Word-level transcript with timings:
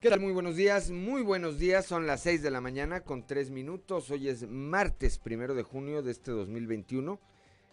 ¿Qué 0.00 0.10
tal? 0.10 0.20
Muy 0.20 0.30
buenos 0.30 0.54
días, 0.54 0.92
muy 0.92 1.22
buenos 1.22 1.58
días. 1.58 1.84
Son 1.84 2.06
las 2.06 2.20
6 2.20 2.40
de 2.40 2.52
la 2.52 2.60
mañana 2.60 3.00
con 3.00 3.26
3 3.26 3.50
minutos. 3.50 4.12
Hoy 4.12 4.28
es 4.28 4.46
martes 4.48 5.18
primero 5.18 5.56
de 5.56 5.64
junio 5.64 6.02
de 6.02 6.12
este 6.12 6.30
2021. 6.30 7.18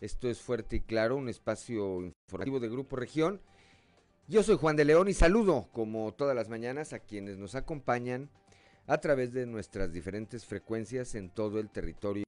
Esto 0.01 0.27
es 0.27 0.41
Fuerte 0.41 0.77
y 0.77 0.79
Claro, 0.79 1.18
un 1.18 1.29
espacio 1.29 2.01
informativo 2.01 2.59
de 2.59 2.68
Grupo 2.68 2.96
Región. 2.96 3.41
Yo 4.27 4.41
soy 4.41 4.57
Juan 4.57 4.75
de 4.75 4.86
León 4.86 5.07
y 5.07 5.14
saludo, 5.14 5.69
como 5.71 6.15
todas 6.15 6.36
las 6.36 6.50
mañanas, 6.50 6.93
a 6.93 7.00
quienes 7.00 7.38
nos 7.38 7.54
acompañan 7.54 8.32
a 8.87 8.97
través 8.97 9.32
de 9.32 9.46
nuestras 9.46 9.93
diferentes 9.93 10.46
frecuencias 10.46 11.14
en 11.14 11.29
todo 11.29 11.60
el 11.60 11.69
territorio 11.69 12.25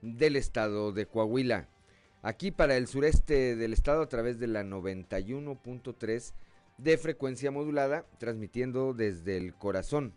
del 0.00 0.36
estado 0.36 0.90
de 0.92 1.04
Coahuila. 1.04 1.68
Aquí 2.22 2.50
para 2.50 2.78
el 2.78 2.86
sureste 2.86 3.56
del 3.56 3.74
estado 3.74 4.00
a 4.00 4.08
través 4.08 4.38
de 4.38 4.46
la 4.46 4.64
91.3 4.64 6.32
de 6.78 6.96
frecuencia 6.96 7.50
modulada, 7.50 8.06
transmitiendo 8.18 8.94
desde 8.94 9.36
el 9.36 9.54
corazón 9.54 10.14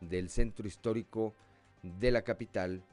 del 0.00 0.30
centro 0.30 0.66
histórico 0.66 1.34
de 1.82 2.10
la 2.10 2.22
capital, 2.22 2.84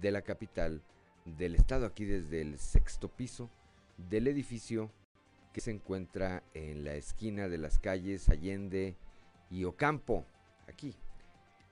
de 0.00 0.10
la 0.10 0.22
capital 0.22 0.82
del 1.24 1.54
estado, 1.54 1.86
aquí 1.86 2.04
desde 2.04 2.40
el 2.40 2.58
sexto 2.58 3.08
piso 3.08 3.50
del 3.96 4.26
edificio 4.26 4.90
que 5.52 5.60
se 5.60 5.70
encuentra 5.70 6.42
en 6.54 6.84
la 6.84 6.94
esquina 6.94 7.48
de 7.48 7.58
las 7.58 7.78
calles 7.78 8.28
Allende 8.28 8.96
y 9.50 9.64
Ocampo, 9.64 10.26
aquí, 10.66 10.96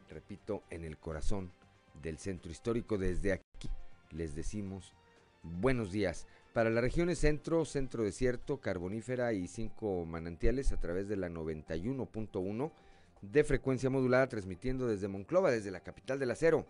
repito, 0.09 0.62
en 0.70 0.84
el 0.84 0.98
corazón 0.98 1.52
del 2.00 2.19
centro 2.19 2.52
histórico. 2.52 2.98
Desde 2.98 3.33
aquí 3.33 3.70
les 4.11 4.34
decimos 4.34 4.95
buenos 5.42 5.91
días 5.91 6.27
para 6.53 6.70
las 6.70 6.83
regiones 6.83 7.19
centro, 7.19 7.64
centro 7.64 8.05
desierto, 8.05 8.61
carbonífera 8.61 9.33
y 9.33 9.48
cinco 9.48 10.05
manantiales 10.05 10.72
a 10.72 10.81
través 10.81 11.09
de 11.09 11.17
la 11.17 11.28
91.1 11.28 12.72
de 13.22 13.44
frecuencia 13.44 13.89
modulada 13.89 14.28
transmitiendo 14.28 14.86
desde 14.86 15.09
Monclova, 15.09 15.50
desde 15.50 15.70
la 15.70 15.81
capital 15.81 16.19
del 16.19 16.31
acero. 16.33 16.67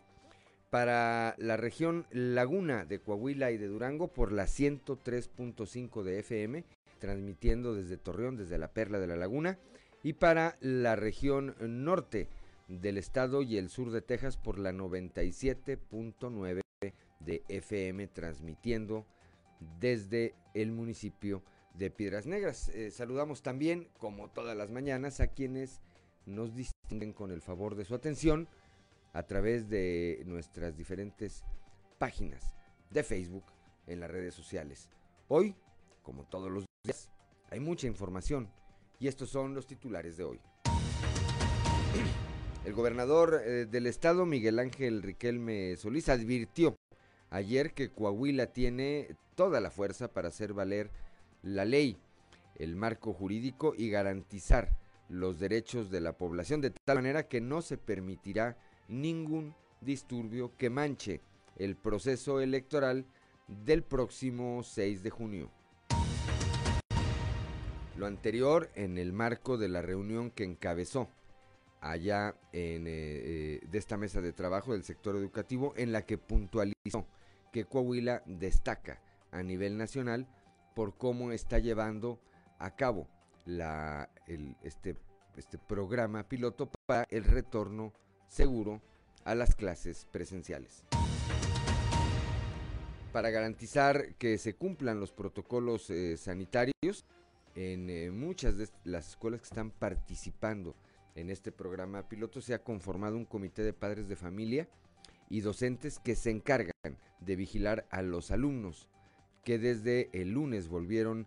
Para 0.71 1.35
la 1.39 1.57
región 1.57 2.07
Laguna 2.11 2.85
de 2.85 3.01
Coahuila 3.01 3.51
y 3.51 3.59
de 3.59 3.67
Durango 3.67 4.09
por 4.09 4.33
la 4.33 4.45
103.5 4.45 6.03
de 6.03 6.21
FM, 6.21 6.65
transmitiendo 6.99 7.75
desde 7.75 7.97
Torreón, 7.99 8.37
desde 8.37 8.59
la 8.59 8.69
Perla 8.69 9.01
de 9.01 9.09
la 9.09 9.17
Laguna. 9.17 9.59
Y 10.03 10.15
para 10.15 10.57
la 10.61 10.97
región 10.97 11.55
norte 11.61 12.29
del 12.69 12.97
estado 12.97 13.43
y 13.43 13.59
el 13.59 13.69
sur 13.69 13.91
de 13.91 14.01
Texas 14.01 14.37
por 14.37 14.59
la 14.59 14.73
97.9 14.73 16.63
de 17.21 17.43
FM, 17.49 18.07
transmitiendo 18.09 19.07
desde 19.81 20.35
el 20.55 20.73
municipio 20.73 21.43
de 21.75 21.91
Piedras 21.91 22.27
Negras. 22.27 22.69
Eh, 22.71 22.91
saludamos 22.91 23.43
también, 23.43 23.89
como 23.99 24.29
todas 24.29 24.57
las 24.57 24.71
mañanas, 24.71 25.21
a 25.21 25.29
quienes 25.29 25.81
nos 26.27 26.55
distinguen 26.55 27.13
con 27.13 27.31
el 27.31 27.41
favor 27.41 27.75
de 27.75 27.85
su 27.85 27.95
atención 27.95 28.49
a 29.13 29.25
través 29.25 29.69
de 29.69 30.23
nuestras 30.27 30.77
diferentes 30.77 31.45
páginas 31.99 32.55
de 32.91 33.03
Facebook 33.03 33.45
en 33.87 34.01
las 34.01 34.11
redes 34.11 34.35
sociales. 34.35 34.89
Hoy, 35.29 35.55
como 36.03 36.25
todos 36.25 36.51
los 36.51 36.65
días, 36.85 37.11
hay 37.51 37.61
mucha 37.61 37.87
información 37.87 38.51
y 38.99 39.09
estos 39.09 39.31
son 39.31 39.55
los 39.55 39.67
titulares 39.67 40.17
de 40.17 40.25
hoy. 40.25 40.41
El 42.65 42.75
gobernador 42.75 43.43
eh, 43.45 43.67
del 43.67 43.87
estado, 43.87 44.25
Miguel 44.25 44.59
Ángel 44.59 45.03
Riquelme 45.03 45.77
Solís, 45.77 46.09
advirtió 46.09 46.77
ayer 47.33 47.73
que 47.73 47.91
Coahuila 47.91 48.47
tiene 48.53 49.17
toda 49.35 49.61
la 49.61 49.71
fuerza 49.71 50.09
para 50.09 50.29
hacer 50.29 50.53
valer 50.53 50.91
la 51.43 51.65
ley, 51.65 51.97
el 52.57 52.77
marco 52.77 53.13
jurídico 53.15 53.75
y 53.77 53.89
garantizar 53.89 54.77
los 55.09 55.41
derechos 55.41 55.91
de 55.91 56.01
la 56.01 56.13
población 56.13 56.61
de 56.61 56.71
tal 56.71 56.99
manera 56.99 57.29
que 57.29 57.41
no 57.41 57.63
se 57.63 57.79
permitirá 57.79 58.57
ningún 58.87 59.55
disturbio 59.81 60.57
que 60.57 60.71
manche 60.71 61.21
el 61.57 61.75
proceso 61.75 62.41
electoral 62.41 63.07
del 63.65 63.83
próximo 63.83 64.63
6 64.63 65.03
de 65.03 65.11
junio. 65.11 65.51
Lo 67.97 68.07
anterior 68.07 68.71
en 68.75 68.99
el 68.99 69.13
marco 69.13 69.57
de 69.57 69.69
la 69.69 69.83
reunión 69.83 70.31
que 70.31 70.45
encabezó 70.45 71.09
allá 71.81 72.35
en, 72.53 72.87
eh, 72.87 72.91
eh, 72.91 73.61
de 73.71 73.79
esta 73.79 73.97
mesa 73.97 74.21
de 74.21 74.33
trabajo 74.33 74.73
del 74.73 74.85
sector 74.85 75.17
educativo 75.17 75.75
en 75.77 75.93
la 75.93 76.03
que 76.03 76.17
puntualizó 76.17 77.07
que 77.53 77.65
Coahuila 77.67 78.23
destaca 78.27 79.01
a 79.31 79.43
nivel 79.43 79.77
nacional 79.77 80.27
por 80.75 80.97
cómo 80.97 81.33
está 81.33 81.59
llevando 81.59 82.19
a 82.59 82.75
cabo 82.75 83.09
este, 84.63 84.97
este 85.37 85.59
programa 85.59 86.29
piloto 86.29 86.71
para 86.87 87.07
el 87.11 87.25
retorno 87.25 87.93
seguro 88.29 88.81
a 89.25 89.35
las 89.35 89.55
clases 89.55 90.07
presenciales. 90.11 90.85
Para 93.13 93.31
garantizar 93.31 94.15
que 94.15 94.39
se 94.39 94.55
cumplan 94.55 94.99
los 94.99 95.13
protocolos 95.13 95.91
eh, 95.91 96.17
sanitarios, 96.17 97.05
en 97.55 97.91
eh, 97.91 98.11
muchas 98.11 98.57
de 98.57 98.69
las 98.85 99.11
escuelas 99.11 99.41
que 99.41 99.49
están 99.49 99.71
participando 99.71 100.75
en 101.15 101.29
este 101.29 101.53
programa 101.53 102.09
piloto 102.09 102.41
se 102.41 102.55
ha 102.55 102.63
conformado 102.63 103.17
un 103.17 103.27
comité 103.27 103.63
de 103.63 103.75
padres 103.75 104.09
de 104.09 104.17
familia 104.17 104.69
y 105.33 105.41
docentes 105.41 105.99
que 105.99 106.15
se 106.15 106.31
encargan 106.31 106.99
de 107.21 107.37
vigilar 107.37 107.87
a 107.91 108.03
los 108.03 108.31
alumnos 108.31 108.91
que 109.45 109.59
desde 109.59 110.11
el 110.13 110.33
lunes 110.33 110.69
volvieron 110.69 111.27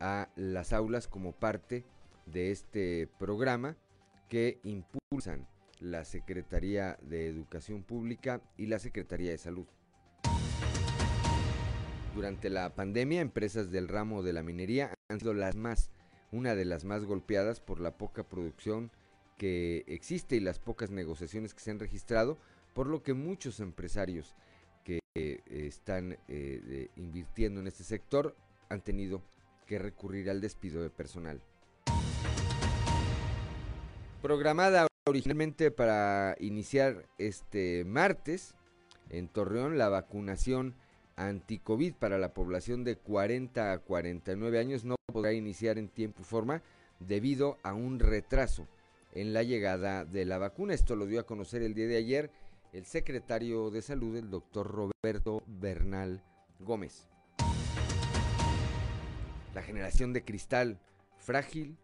a 0.00 0.30
las 0.36 0.72
aulas 0.72 1.06
como 1.06 1.32
parte 1.32 1.84
de 2.24 2.50
este 2.50 3.10
programa 3.18 3.76
que 4.30 4.58
impulsan 4.64 5.46
la 5.80 6.06
Secretaría 6.06 6.98
de 7.02 7.26
Educación 7.26 7.82
Pública 7.82 8.40
y 8.56 8.66
la 8.66 8.78
Secretaría 8.78 9.32
de 9.32 9.38
Salud. 9.38 9.66
Durante 12.14 12.48
la 12.48 12.74
pandemia, 12.74 13.20
empresas 13.20 13.70
del 13.70 13.88
ramo 13.88 14.22
de 14.22 14.32
la 14.32 14.42
minería 14.42 14.94
han 15.10 15.20
sido 15.20 15.34
las 15.34 15.56
más, 15.56 15.90
una 16.30 16.54
de 16.54 16.64
las 16.64 16.86
más 16.86 17.04
golpeadas 17.04 17.60
por 17.60 17.80
la 17.80 17.98
poca 17.98 18.26
producción 18.26 18.90
que 19.36 19.84
existe 19.88 20.36
y 20.36 20.40
las 20.40 20.58
pocas 20.58 20.90
negociaciones 20.90 21.52
que 21.52 21.60
se 21.60 21.70
han 21.70 21.80
registrado, 21.80 22.38
por 22.74 22.86
lo 22.86 23.02
que 23.02 23.14
muchos 23.14 23.60
empresarios 23.60 24.34
que 24.84 25.00
eh, 25.14 25.40
están 25.46 26.18
eh, 26.28 26.88
invirtiendo 26.96 27.60
en 27.60 27.66
este 27.66 27.84
sector 27.84 28.34
han 28.68 28.80
tenido 28.80 29.22
que 29.66 29.78
recurrir 29.78 30.30
al 30.30 30.40
despido 30.40 30.82
de 30.82 30.90
personal. 30.90 31.40
Programada 34.20 34.86
originalmente 35.06 35.70
para 35.70 36.36
iniciar 36.38 37.06
este 37.18 37.84
martes 37.84 38.54
en 39.10 39.28
Torreón 39.28 39.76
la 39.76 39.88
vacunación 39.88 40.74
anti-COVID 41.16 41.94
para 41.94 42.18
la 42.18 42.32
población 42.32 42.84
de 42.84 42.96
40 42.96 43.72
a 43.72 43.78
49 43.78 44.58
años 44.58 44.84
no 44.84 44.96
podrá 45.12 45.32
iniciar 45.32 45.78
en 45.78 45.88
tiempo 45.88 46.22
y 46.22 46.24
forma 46.24 46.62
debido 47.00 47.58
a 47.62 47.74
un 47.74 47.98
retraso 47.98 48.68
en 49.12 49.32
la 49.32 49.42
llegada 49.42 50.04
de 50.04 50.24
la 50.24 50.38
vacuna. 50.38 50.74
Esto 50.74 50.96
lo 50.96 51.06
dio 51.06 51.20
a 51.20 51.26
conocer 51.26 51.62
el 51.62 51.74
día 51.74 51.86
de 51.86 51.96
ayer 51.96 52.30
el 52.72 52.86
secretario 52.86 53.70
de 53.70 53.82
Salud, 53.82 54.16
el 54.16 54.30
doctor 54.30 54.66
Roberto 54.66 55.42
Bernal 55.46 56.22
Gómez. 56.58 57.06
La 59.54 59.62
generación 59.62 60.14
de 60.14 60.24
cristal, 60.24 60.80
frágil 61.18 61.76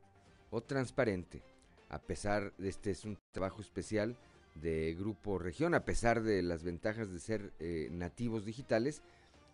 o 0.51 0.63
transparente, 0.63 1.43
a 1.91 2.01
pesar 2.01 2.55
de 2.57 2.71
este 2.71 2.91
es 2.91 3.05
un 3.05 3.19
trabajo 3.33 3.61
especial 3.61 4.17
de 4.55 4.95
Grupo 4.99 5.39
Región, 5.39 5.75
a 5.75 5.85
pesar 5.85 6.23
de 6.23 6.43
las 6.43 6.65
ventajas 6.65 7.13
de 7.13 7.21
ser 7.21 7.53
eh, 7.59 7.89
nativos 7.91 8.47
digitales, 8.47 9.03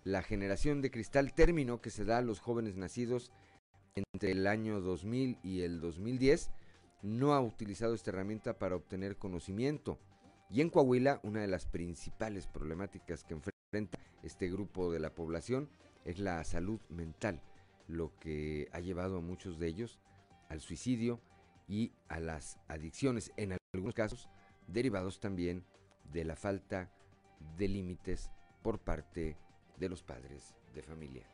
la 0.05 0.23
generación 0.23 0.83
de 0.83 0.93
cristal, 0.93 1.35
término 1.35 1.81
que 1.81 1.91
se 1.91 2.05
da 2.05 2.19
a 2.19 2.23
los 2.23 2.39
jóvenes 2.39 2.77
nacidos 2.77 3.33
entre 3.97 4.31
el 4.31 4.47
año 4.47 4.81
2000 4.81 5.39
y 5.43 5.63
el 5.63 5.81
2010, 5.81 6.51
no 7.03 7.35
ha 7.35 7.41
utilizado 7.41 7.95
esta 7.95 8.11
herramienta 8.11 8.59
para 8.59 8.77
obtener 8.77 9.17
conocimiento, 9.17 9.99
y 10.55 10.61
en 10.61 10.71
Coahuila, 10.71 11.19
una 11.25 11.41
de 11.41 11.49
las 11.49 11.67
principales 11.67 12.47
problemáticas 12.47 13.25
que 13.25 13.35
enfrenta 13.35 13.99
este 14.23 14.49
grupo 14.49 14.93
de 14.93 15.01
la 15.01 15.13
población 15.13 15.69
es 16.05 16.21
la 16.21 16.45
salud 16.45 16.79
mental, 16.91 17.43
lo 17.89 18.17
que 18.21 18.69
ha 18.71 18.79
llevado 18.79 19.17
a 19.17 19.21
muchos 19.21 19.59
de 19.59 19.67
ellos 19.67 19.99
al 20.49 20.61
suicidio 20.61 21.19
y 21.67 21.91
a 22.07 22.21
las 22.21 22.61
adicciones, 22.69 23.33
en 23.37 23.57
algunos 23.75 23.95
casos 23.95 24.29
derivados 24.69 25.19
también 25.19 25.65
de 26.13 26.23
la 26.23 26.37
falta 26.37 26.89
de 27.59 27.67
límites 27.67 28.31
por 28.63 28.79
parte 28.79 29.37
de 29.77 29.89
los 29.89 30.05
padres 30.05 30.55
de 30.73 30.83
familia. 30.85 31.27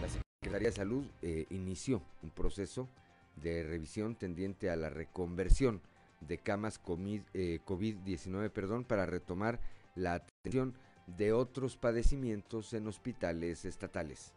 La 0.00 0.08
Secretaría 0.08 0.70
de 0.70 0.74
Salud 0.74 1.04
eh, 1.20 1.44
inició 1.50 2.00
un 2.22 2.30
proceso 2.30 2.88
de 3.36 3.62
revisión 3.62 4.16
tendiente 4.16 4.70
a 4.70 4.76
la 4.76 4.88
reconversión 4.88 5.82
de 6.20 6.38
camas 6.38 6.82
COVID-19 6.82 8.44
eh, 8.44 8.50
perdón, 8.50 8.84
para 8.84 9.06
retomar 9.06 9.60
la 9.94 10.14
atención 10.14 10.74
de 11.06 11.32
otros 11.32 11.76
padecimientos 11.76 12.72
en 12.72 12.86
hospitales 12.86 13.64
estatales. 13.64 14.32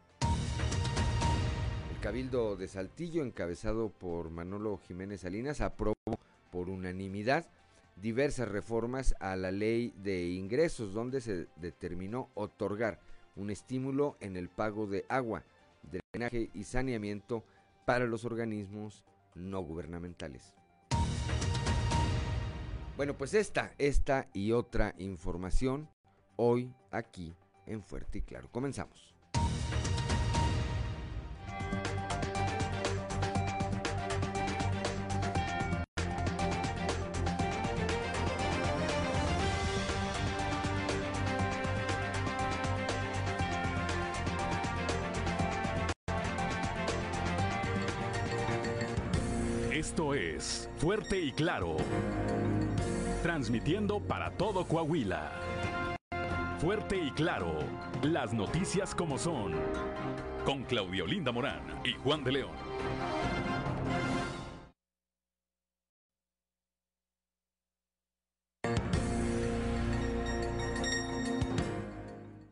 El 1.90 2.00
Cabildo 2.00 2.56
de 2.56 2.68
Saltillo, 2.68 3.22
encabezado 3.22 3.90
por 3.90 4.30
Manolo 4.30 4.78
Jiménez 4.78 5.20
Salinas, 5.20 5.60
aprobó 5.60 5.94
por 6.50 6.68
unanimidad 6.68 7.46
diversas 7.96 8.48
reformas 8.48 9.14
a 9.20 9.36
la 9.36 9.52
ley 9.52 9.92
de 9.96 10.30
ingresos, 10.30 10.92
donde 10.92 11.20
se 11.20 11.46
determinó 11.56 12.30
otorgar 12.34 13.00
un 13.36 13.50
estímulo 13.50 14.16
en 14.20 14.36
el 14.36 14.48
pago 14.48 14.86
de 14.86 15.04
agua, 15.08 15.44
drenaje 15.82 16.50
y 16.54 16.64
saneamiento 16.64 17.44
para 17.84 18.06
los 18.06 18.24
organismos 18.24 19.04
no 19.34 19.60
gubernamentales. 19.60 20.54
Bueno, 22.96 23.18
pues 23.18 23.34
esta, 23.34 23.72
esta 23.78 24.28
y 24.32 24.52
otra 24.52 24.94
información 24.98 25.88
hoy 26.36 26.72
aquí 26.92 27.34
en 27.66 27.82
Fuerte 27.82 28.18
y 28.18 28.22
Claro. 28.22 28.48
Comenzamos. 28.52 29.12
Esto 49.72 50.14
es 50.14 50.70
Fuerte 50.78 51.18
y 51.18 51.32
Claro. 51.32 51.76
Transmitiendo 53.24 54.00
para 54.00 54.36
todo 54.36 54.68
Coahuila. 54.68 55.32
Fuerte 56.58 56.98
y 56.98 57.10
Claro. 57.12 57.58
Las 58.02 58.34
noticias 58.34 58.94
como 58.94 59.16
son. 59.16 59.54
Con 60.44 60.62
Claudio 60.64 61.06
Linda 61.06 61.32
Morán 61.32 61.62
y 61.86 61.94
Juan 61.94 62.22
de 62.22 62.32
León. 62.32 62.50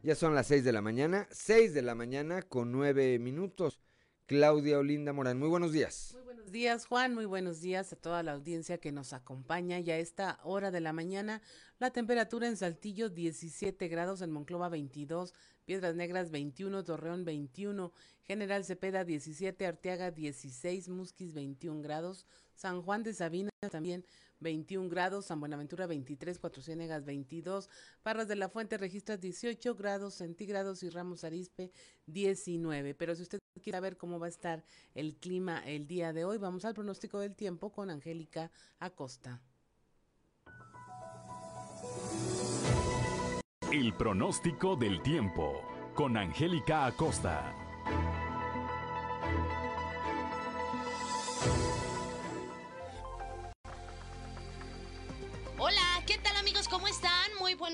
Ya 0.02 0.14
son 0.14 0.34
las 0.34 0.46
6 0.46 0.64
de 0.64 0.72
la 0.72 0.80
mañana, 0.80 1.28
6 1.32 1.74
de 1.74 1.82
la 1.82 1.94
mañana 1.94 2.40
con 2.40 2.72
9 2.72 3.18
minutos. 3.18 3.78
Claudia 4.24 4.78
Olinda 4.78 5.12
Morán, 5.12 5.38
muy 5.38 5.48
buenos 5.50 5.72
días. 5.72 6.12
Muy 6.14 6.22
buenos 6.22 6.31
días, 6.50 6.86
Juan. 6.86 7.14
Muy 7.14 7.26
buenos 7.26 7.60
días 7.60 7.92
a 7.92 7.96
toda 7.96 8.22
la 8.22 8.32
audiencia 8.32 8.78
que 8.78 8.90
nos 8.90 9.12
acompaña. 9.12 9.78
Ya 9.78 9.94
a 9.94 9.98
esta 9.98 10.40
hora 10.42 10.70
de 10.70 10.80
la 10.80 10.92
mañana, 10.92 11.42
la 11.78 11.90
temperatura 11.90 12.48
en 12.48 12.56
Saltillo 12.56 13.08
17 13.08 13.86
grados, 13.88 14.22
en 14.22 14.32
Monclova 14.32 14.68
22, 14.68 15.34
Piedras 15.64 15.94
Negras 15.94 16.30
21, 16.30 16.84
Torreón 16.84 17.24
21, 17.24 17.92
General 18.22 18.64
Cepeda 18.64 19.04
17, 19.04 19.66
Arteaga 19.66 20.10
16, 20.10 20.88
Musquis 20.88 21.34
21 21.34 21.82
grados, 21.82 22.26
San 22.54 22.82
Juan 22.82 23.02
de 23.02 23.14
Sabina 23.14 23.50
también 23.70 24.04
21 24.42 24.88
grados, 24.88 25.26
San 25.26 25.40
Buenaventura 25.40 25.86
23, 25.86 26.38
Cuatro 26.38 26.62
Ciénegas 26.62 27.04
22, 27.04 27.70
Parras 28.02 28.28
de 28.28 28.36
la 28.36 28.48
Fuente 28.48 28.76
registra 28.76 29.16
18 29.16 29.74
grados 29.74 30.14
centígrados 30.14 30.82
y 30.82 30.90
Ramos 30.90 31.24
Arispe 31.24 31.70
19. 32.06 32.94
Pero 32.94 33.14
si 33.14 33.22
usted 33.22 33.38
quiere 33.62 33.76
saber 33.78 33.96
cómo 33.96 34.18
va 34.18 34.26
a 34.26 34.30
estar 34.30 34.64
el 34.94 35.16
clima 35.16 35.62
el 35.64 35.86
día 35.86 36.12
de 36.12 36.24
hoy, 36.24 36.38
vamos 36.38 36.64
al 36.64 36.74
pronóstico 36.74 37.20
del 37.20 37.34
tiempo 37.34 37.72
con 37.72 37.90
Angélica 37.90 38.50
Acosta. 38.78 39.40
El 43.72 43.94
pronóstico 43.94 44.76
del 44.76 45.00
tiempo 45.02 45.62
con 45.94 46.16
Angélica 46.16 46.86
Acosta. 46.86 47.61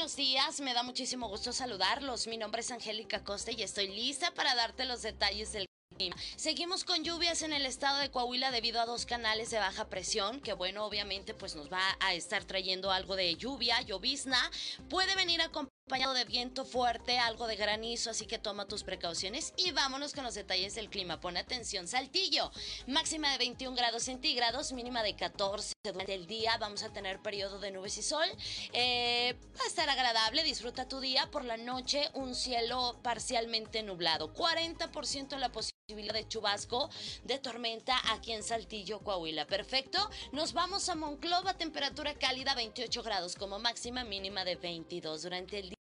Buenos 0.08 0.16
días, 0.16 0.60
me 0.60 0.72
da 0.72 0.82
muchísimo 0.82 1.28
gusto 1.28 1.52
saludarlos. 1.52 2.28
Mi 2.28 2.38
nombre 2.38 2.62
es 2.62 2.70
Angélica 2.70 3.22
Costa 3.22 3.52
y 3.52 3.62
estoy 3.62 3.88
lista 3.88 4.32
para 4.32 4.54
darte 4.54 4.86
los 4.86 5.02
detalles 5.02 5.52
del. 5.52 5.66
Seguimos 6.34 6.84
con 6.84 7.04
lluvias 7.04 7.42
en 7.42 7.52
el 7.52 7.66
estado 7.66 7.98
de 7.98 8.10
Coahuila 8.10 8.50
debido 8.50 8.80
a 8.80 8.86
dos 8.86 9.04
canales 9.04 9.50
de 9.50 9.58
baja 9.58 9.90
presión, 9.90 10.40
que 10.40 10.54
bueno, 10.54 10.86
obviamente 10.86 11.34
pues 11.34 11.56
nos 11.56 11.70
va 11.70 11.82
a 12.00 12.14
estar 12.14 12.44
trayendo 12.44 12.90
algo 12.90 13.16
de 13.16 13.34
lluvia, 13.34 13.82
llovizna. 13.82 14.50
Puede 14.88 15.14
venir 15.14 15.42
a 15.42 15.50
acompañado 15.88 16.12
de 16.12 16.26
viento 16.26 16.66
fuerte, 16.66 17.18
algo 17.18 17.46
de 17.46 17.56
granizo, 17.56 18.10
así 18.10 18.26
que 18.26 18.38
toma 18.38 18.68
tus 18.68 18.84
precauciones 18.84 19.54
y 19.56 19.70
vámonos 19.70 20.12
con 20.12 20.22
los 20.22 20.34
detalles 20.34 20.74
del 20.74 20.90
clima. 20.90 21.18
Pon 21.18 21.38
atención, 21.38 21.88
Saltillo, 21.88 22.52
máxima 22.86 23.32
de 23.32 23.38
21 23.38 23.74
grados 23.74 24.02
centígrados, 24.02 24.72
mínima 24.72 25.02
de 25.02 25.16
14 25.16 25.72
durante 25.82 26.12
el 26.12 26.26
día. 26.26 26.58
Vamos 26.58 26.82
a 26.82 26.92
tener 26.92 27.22
periodo 27.22 27.58
de 27.58 27.70
nubes 27.70 27.96
y 27.96 28.02
sol. 28.02 28.26
Eh, 28.74 29.34
va 29.58 29.64
a 29.64 29.66
estar 29.66 29.88
agradable, 29.88 30.42
disfruta 30.42 30.86
tu 30.86 31.00
día. 31.00 31.30
Por 31.30 31.46
la 31.46 31.56
noche, 31.56 32.10
un 32.12 32.34
cielo 32.34 33.00
parcialmente 33.02 33.82
nublado, 33.82 34.34
40% 34.34 35.38
la 35.38 35.50
posibilidad 35.50 36.12
de 36.12 36.28
chubasco, 36.28 36.90
de 37.24 37.38
tormenta 37.38 37.98
aquí 38.12 38.32
en 38.32 38.42
Saltillo, 38.42 39.00
Coahuila. 39.00 39.46
Perfecto. 39.46 40.10
Nos 40.32 40.52
vamos 40.52 40.90
a 40.90 40.94
Monclova, 40.94 41.54
temperatura 41.54 42.12
cálida 42.12 42.54
28 42.54 43.02
grados 43.02 43.36
como 43.36 43.58
máxima, 43.58 44.04
mínima 44.04 44.44
de 44.44 44.56
22 44.56 45.22
durante 45.22 45.58
el 45.60 45.68
día. 45.70 45.77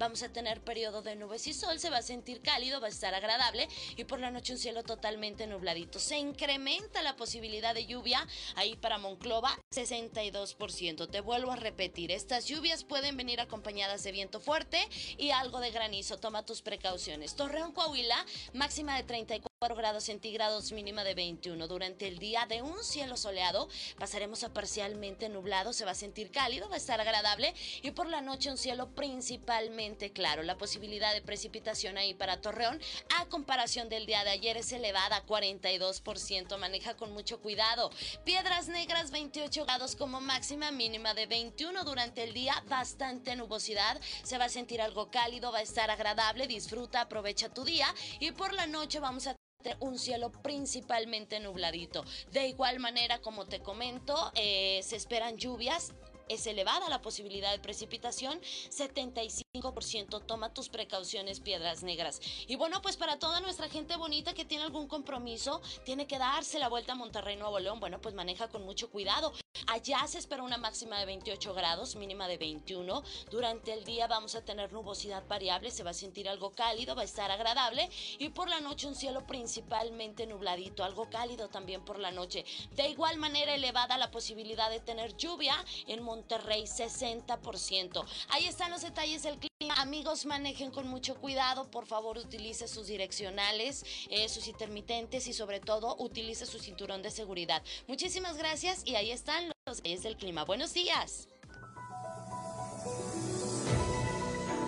Vamos 0.00 0.20
a 0.24 0.32
tener 0.32 0.60
periodo 0.62 1.00
de 1.00 1.14
nubes 1.14 1.46
y 1.46 1.52
sol, 1.52 1.78
se 1.78 1.88
va 1.88 1.98
a 1.98 2.02
sentir 2.02 2.40
cálido, 2.40 2.80
va 2.80 2.88
a 2.88 2.90
estar 2.90 3.14
agradable 3.14 3.68
y 3.96 4.02
por 4.02 4.18
la 4.18 4.32
noche 4.32 4.52
un 4.52 4.58
cielo 4.58 4.82
totalmente 4.82 5.46
nubladito. 5.46 6.00
Se 6.00 6.18
incrementa 6.18 7.02
la 7.02 7.14
posibilidad 7.14 7.72
de 7.72 7.86
lluvia 7.86 8.26
ahí 8.56 8.74
para 8.74 8.98
Monclova, 8.98 9.56
62%. 9.72 11.08
Te 11.08 11.20
vuelvo 11.20 11.52
a 11.52 11.56
repetir, 11.56 12.10
estas 12.10 12.46
lluvias 12.46 12.82
pueden 12.82 13.16
venir 13.16 13.40
acompañadas 13.40 14.02
de 14.02 14.10
viento 14.10 14.40
fuerte 14.40 14.88
y 15.18 15.30
algo 15.30 15.60
de 15.60 15.70
granizo. 15.70 16.18
Toma 16.18 16.44
tus 16.44 16.60
precauciones. 16.60 17.36
Torreón, 17.36 17.70
Coahuila, 17.70 18.26
máxima 18.54 18.96
de 18.96 19.04
34 19.04 19.53
grados 19.72 20.04
centígrados, 20.04 20.72
mínima 20.72 21.02
de 21.04 21.14
21. 21.14 21.66
Durante 21.66 22.06
el 22.06 22.18
día 22.18 22.44
de 22.46 22.60
un 22.60 22.84
cielo 22.84 23.16
soleado 23.16 23.68
pasaremos 23.98 24.44
a 24.44 24.52
parcialmente 24.52 25.30
nublado, 25.30 25.72
se 25.72 25.86
va 25.86 25.92
a 25.92 25.94
sentir 25.94 26.30
cálido, 26.30 26.68
va 26.68 26.74
a 26.74 26.78
estar 26.78 27.00
agradable 27.00 27.54
y 27.80 27.92
por 27.92 28.08
la 28.08 28.20
noche 28.20 28.50
un 28.50 28.58
cielo 28.58 28.90
principalmente 28.94 30.12
claro. 30.12 30.42
La 30.42 30.58
posibilidad 30.58 31.14
de 31.14 31.22
precipitación 31.22 31.96
ahí 31.96 32.12
para 32.12 32.42
Torreón 32.42 32.78
a 33.16 33.24
comparación 33.26 33.88
del 33.88 34.04
día 34.04 34.22
de 34.24 34.30
ayer 34.30 34.58
es 34.58 34.70
elevada 34.72 35.16
a 35.16 35.26
42%, 35.26 36.58
maneja 36.58 36.96
con 36.96 37.14
mucho 37.14 37.40
cuidado. 37.40 37.90
Piedras 38.24 38.68
Negras 38.68 39.10
28 39.10 39.64
grados 39.64 39.96
como 39.96 40.20
máxima, 40.20 40.70
mínima 40.70 41.14
de 41.14 41.26
21 41.26 41.84
durante 41.84 42.24
el 42.24 42.34
día, 42.34 42.62
bastante 42.68 43.36
nubosidad, 43.36 44.00
se 44.24 44.36
va 44.36 44.46
a 44.46 44.48
sentir 44.48 44.82
algo 44.82 45.10
cálido, 45.10 45.52
va 45.52 45.58
a 45.58 45.62
estar 45.62 45.90
agradable, 45.90 46.46
disfruta, 46.46 47.02
aprovecha 47.02 47.48
tu 47.48 47.64
día 47.64 47.86
y 48.18 48.32
por 48.32 48.52
la 48.52 48.66
noche 48.66 49.00
vamos 49.00 49.26
a 49.26 49.36
un 49.80 49.98
cielo 49.98 50.30
principalmente 50.30 51.40
nubladito. 51.40 52.04
De 52.32 52.46
igual 52.46 52.80
manera, 52.80 53.20
como 53.20 53.46
te 53.46 53.60
comento, 53.60 54.32
eh, 54.34 54.80
se 54.82 54.96
esperan 54.96 55.36
lluvias 55.36 55.92
es 56.28 56.46
elevada 56.46 56.88
la 56.88 57.02
posibilidad 57.02 57.52
de 57.52 57.58
precipitación, 57.58 58.40
75%. 58.40 60.24
Toma 60.26 60.52
tus 60.52 60.68
precauciones, 60.68 61.40
piedras 61.40 61.82
negras. 61.82 62.20
Y 62.46 62.56
bueno, 62.56 62.82
pues 62.82 62.96
para 62.96 63.18
toda 63.18 63.40
nuestra 63.40 63.68
gente 63.68 63.96
bonita 63.96 64.34
que 64.34 64.44
tiene 64.44 64.64
algún 64.64 64.88
compromiso, 64.88 65.60
tiene 65.84 66.06
que 66.06 66.18
darse 66.18 66.58
la 66.58 66.68
vuelta 66.68 66.92
a 66.92 66.96
Monterrey, 66.96 67.36
Nuevo 67.36 67.58
León. 67.58 67.80
Bueno, 67.80 68.00
pues 68.00 68.14
maneja 68.14 68.48
con 68.48 68.64
mucho 68.64 68.90
cuidado. 68.90 69.32
Allá 69.66 70.06
se 70.06 70.18
espera 70.18 70.42
una 70.42 70.58
máxima 70.58 70.98
de 70.98 71.06
28 71.06 71.54
grados, 71.54 71.96
mínima 71.96 72.28
de 72.28 72.38
21. 72.38 73.02
Durante 73.30 73.72
el 73.72 73.84
día 73.84 74.06
vamos 74.06 74.34
a 74.34 74.44
tener 74.44 74.72
nubosidad 74.72 75.26
variable, 75.26 75.70
se 75.70 75.82
va 75.82 75.90
a 75.90 75.94
sentir 75.94 76.28
algo 76.28 76.52
cálido, 76.52 76.94
va 76.94 77.02
a 77.02 77.06
estar 77.06 77.30
agradable. 77.30 77.88
Y 78.18 78.30
por 78.30 78.48
la 78.48 78.60
noche 78.60 78.86
un 78.86 78.94
cielo 78.94 79.26
principalmente 79.26 80.26
nubladito, 80.26 80.84
algo 80.84 81.08
cálido 81.08 81.48
también 81.48 81.84
por 81.84 81.98
la 81.98 82.10
noche. 82.10 82.44
De 82.72 82.88
igual 82.88 83.16
manera 83.18 83.54
elevada 83.54 83.96
la 83.96 84.10
posibilidad 84.10 84.70
de 84.70 84.80
tener 84.80 85.16
lluvia 85.16 85.56
en 85.86 86.02
Monterrey, 86.02 86.13
60%. 86.22 88.04
Ahí 88.28 88.46
están 88.46 88.70
los 88.70 88.82
detalles 88.82 89.22
del 89.22 89.38
clima. 89.38 89.74
Amigos, 89.76 90.26
manejen 90.26 90.70
con 90.70 90.88
mucho 90.88 91.16
cuidado. 91.16 91.70
Por 91.70 91.86
favor, 91.86 92.18
utilice 92.18 92.68
sus 92.68 92.86
direccionales, 92.86 93.84
eh, 94.10 94.28
sus 94.28 94.48
intermitentes 94.48 95.26
y 95.26 95.32
sobre 95.32 95.60
todo 95.60 95.96
utilice 95.98 96.46
su 96.46 96.58
cinturón 96.58 97.02
de 97.02 97.10
seguridad. 97.10 97.62
Muchísimas 97.86 98.36
gracias 98.36 98.82
y 98.84 98.96
ahí 98.96 99.10
están 99.10 99.52
los 99.66 99.78
detalles 99.78 100.02
del 100.02 100.16
clima. 100.16 100.44
Buenos 100.44 100.72
días. 100.74 101.28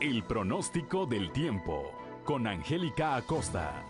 El 0.00 0.25
pronóstico 0.25 1.07
del 1.07 1.33
tiempo 1.33 1.91
con 2.25 2.47
Angélica 2.47 3.17
Acosta. 3.17 3.85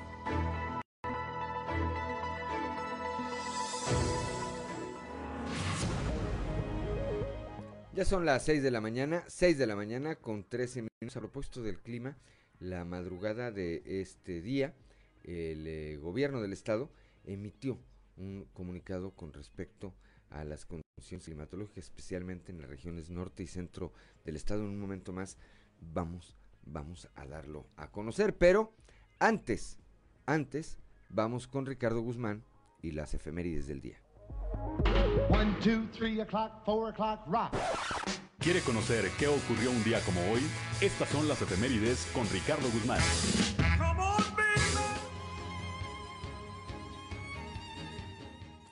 Ya 7.96 8.04
son 8.04 8.26
las 8.26 8.44
6 8.44 8.62
de 8.62 8.70
la 8.70 8.82
mañana, 8.82 9.24
6 9.26 9.56
de 9.56 9.66
la 9.66 9.74
mañana 9.74 10.16
con 10.16 10.44
13 10.44 10.82
minutos 10.82 11.16
a 11.16 11.20
propósito 11.20 11.62
del 11.62 11.78
clima. 11.78 12.18
La 12.60 12.84
madrugada 12.84 13.50
de 13.50 13.82
este 13.86 14.42
día 14.42 14.74
el 15.24 15.66
eh, 15.66 15.96
gobierno 15.96 16.42
del 16.42 16.52
estado 16.52 16.90
emitió 17.24 17.78
un 18.18 18.46
comunicado 18.52 19.12
con 19.12 19.32
respecto 19.32 19.94
a 20.28 20.44
las 20.44 20.66
condiciones 20.66 21.24
climatológicas, 21.24 21.84
especialmente 21.84 22.52
en 22.52 22.60
las 22.60 22.68
regiones 22.68 23.08
norte 23.08 23.44
y 23.44 23.46
centro 23.46 23.94
del 24.26 24.36
estado. 24.36 24.60
En 24.60 24.68
un 24.68 24.78
momento 24.78 25.14
más 25.14 25.38
vamos, 25.80 26.36
vamos 26.66 27.08
a 27.14 27.24
darlo 27.24 27.64
a 27.76 27.90
conocer, 27.90 28.36
pero 28.36 28.74
antes, 29.20 29.78
antes, 30.26 30.76
vamos 31.08 31.46
con 31.46 31.64
Ricardo 31.64 32.02
Guzmán 32.02 32.44
y 32.82 32.90
las 32.90 33.14
efemérides 33.14 33.66
del 33.66 33.80
día. 33.80 34.05
¿Quiere 38.38 38.60
conocer 38.60 39.10
qué 39.18 39.26
ocurrió 39.26 39.70
un 39.70 39.82
día 39.82 40.00
como 40.04 40.20
hoy? 40.30 40.40
Estas 40.80 41.08
son 41.08 41.26
las 41.26 41.42
efemérides 41.42 42.06
con 42.14 42.28
Ricardo 42.30 42.68
Guzmán. 42.70 43.00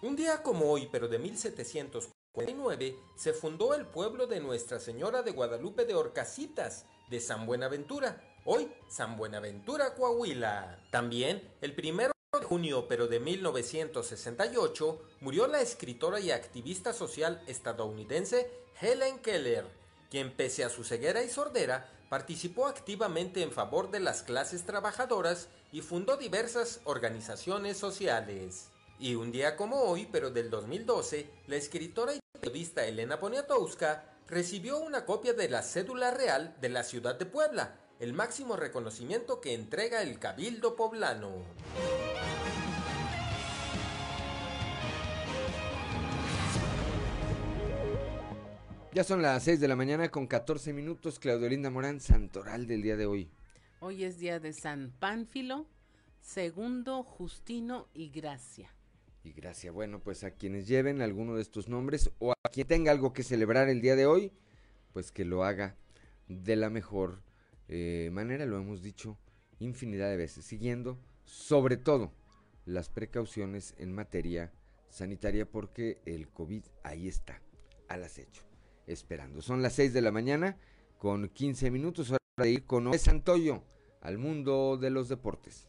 Un 0.03 0.15
día 0.15 0.43
como 0.43 0.71
hoy, 0.71 0.89
pero 0.93 1.09
de 1.09 1.19
1749, 1.19 2.97
se 3.17 3.33
fundó 3.33 3.75
el 3.75 3.87
pueblo 3.87 4.29
de 4.29 4.39
Nuestra 4.39 4.79
Señora 4.79 5.23
de 5.23 5.33
Guadalupe 5.33 5.87
de 5.87 5.95
Orcasitas, 5.95 6.87
de 7.11 7.19
San 7.19 7.47
Buenaventura, 7.47 8.23
hoy 8.45 8.71
San 8.89 9.17
Buenaventura, 9.17 9.95
Coahuila. 9.95 10.79
También, 10.93 11.57
el 11.61 11.75
primero 11.75 12.14
de 12.41 12.47
junio, 12.47 12.87
pero 12.89 13.07
de 13.07 13.21
1968, 13.21 15.03
murió 15.21 15.47
la 15.47 15.61
escritora 15.61 16.21
y 16.21 16.31
activista 16.31 16.93
social 16.93 17.43
estadounidense 17.47 18.51
Helen 18.81 19.19
Keller, 19.19 19.67
quien 20.11 20.33
pese 20.33 20.65
a 20.65 20.69
su 20.69 20.85
ceguera 20.85 21.23
y 21.23 21.29
sordera, 21.29 21.91
participó 22.09 22.67
activamente 22.67 23.43
en 23.43 23.51
favor 23.51 23.91
de 23.91 24.01
las 24.01 24.23
clases 24.23 24.65
trabajadoras 24.65 25.49
y 25.73 25.81
fundó 25.81 26.17
diversas 26.17 26.81
organizaciones 26.85 27.77
sociales. 27.77 28.69
Y 28.99 29.17
un 29.17 29.33
día 29.33 29.57
como 29.57 29.83
hoy, 29.83 30.09
pero 30.11 30.31
del 30.31 30.51
2012, 30.51 31.29
la 31.49 31.57
escritora 31.57 32.15
y 32.15 32.21
periodista 32.41 32.87
Elena 32.87 33.19
Poniatowska 33.19 34.05
recibió 34.29 34.79
una 34.79 35.05
copia 35.05 35.33
de 35.33 35.49
la 35.49 35.63
cédula 35.63 36.11
real 36.13 36.57
de 36.61 36.69
la 36.69 36.85
ciudad 36.85 37.17
de 37.17 37.27
Puebla, 37.27 37.77
el 37.99 38.13
máximo 38.13 38.57
reconocimiento 38.57 39.41
que 39.41 39.55
entrega 39.55 40.03
el 40.03 40.19
Cabildo 40.19 40.77
Poblano. 40.77 41.43
Ya 48.95 49.03
son 49.03 49.23
las 49.23 49.43
6 49.43 49.59
de 49.59 49.67
la 49.67 49.75
mañana 49.75 50.09
con 50.09 50.29
14 50.29 50.73
minutos. 50.73 51.19
Claudio 51.19 51.49
Linda 51.49 51.69
Morán, 51.69 51.99
santoral 51.99 52.69
del 52.69 52.81
día 52.81 52.97
de 52.97 53.07
hoy. 53.07 53.29
Hoy 53.81 54.05
es 54.05 54.21
día 54.21 54.39
de 54.39 54.53
San 54.53 54.93
Pánfilo, 55.01 55.67
segundo 56.21 57.03
Justino 57.03 57.89
y 57.93 58.11
Gracia. 58.11 58.73
Y 59.25 59.33
gracias. 59.33 59.75
Bueno, 59.75 59.99
pues 59.99 60.23
a 60.23 60.31
quienes 60.31 60.69
lleven 60.69 61.03
alguno 61.03 61.35
de 61.35 61.43
estos 61.43 61.69
nombres 61.69 62.13
o 62.21 62.31
a 62.31 62.49
quien 62.53 62.69
tenga 62.69 62.93
algo 62.93 63.13
que 63.13 63.25
celebrar 63.25 63.69
el 63.69 63.81
día 63.81 63.97
de 63.97 64.07
hoy, 64.07 64.31
pues 64.93 65.11
que 65.11 65.25
lo 65.25 65.43
haga 65.43 65.75
de 66.29 66.55
la 66.55 66.71
mejor 66.71 67.21
eh, 67.67 68.11
manera, 68.13 68.47
lo 68.47 68.59
hemos 68.59 68.81
dicho 68.81 69.19
infinidad 69.59 70.09
de 70.09 70.19
veces, 70.19 70.45
siguiendo 70.45 71.01
sobre 71.25 71.79
todo 71.79 72.13
las 72.65 72.91
precauciones 72.91 73.75
en 73.77 73.93
materia 73.93 74.53
sanitaria 74.89 75.51
porque 75.51 76.01
el 76.07 76.29
COVID 76.29 76.63
ahí 76.85 77.09
está, 77.09 77.43
al 77.89 78.05
acecho, 78.05 78.45
esperando. 78.87 79.43
Son 79.43 79.63
las 79.63 79.75
6 79.75 79.93
de 79.93 80.03
la 80.03 80.13
mañana 80.13 80.57
con 80.99 81.29
15 81.29 81.71
minutos, 81.71 82.11
hora 82.11 82.19
de 82.37 82.51
ir 82.51 82.65
con 82.65 82.85
Noé 82.85 82.99
Santoyo 82.99 83.63
al 84.01 84.19
mundo 84.19 84.77
de 84.77 84.91
los 84.91 85.09
deportes. 85.09 85.67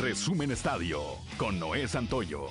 Resumen 0.00 0.52
Estadio 0.52 1.02
con 1.36 1.58
Noé 1.58 1.88
Santoyo. 1.88 2.46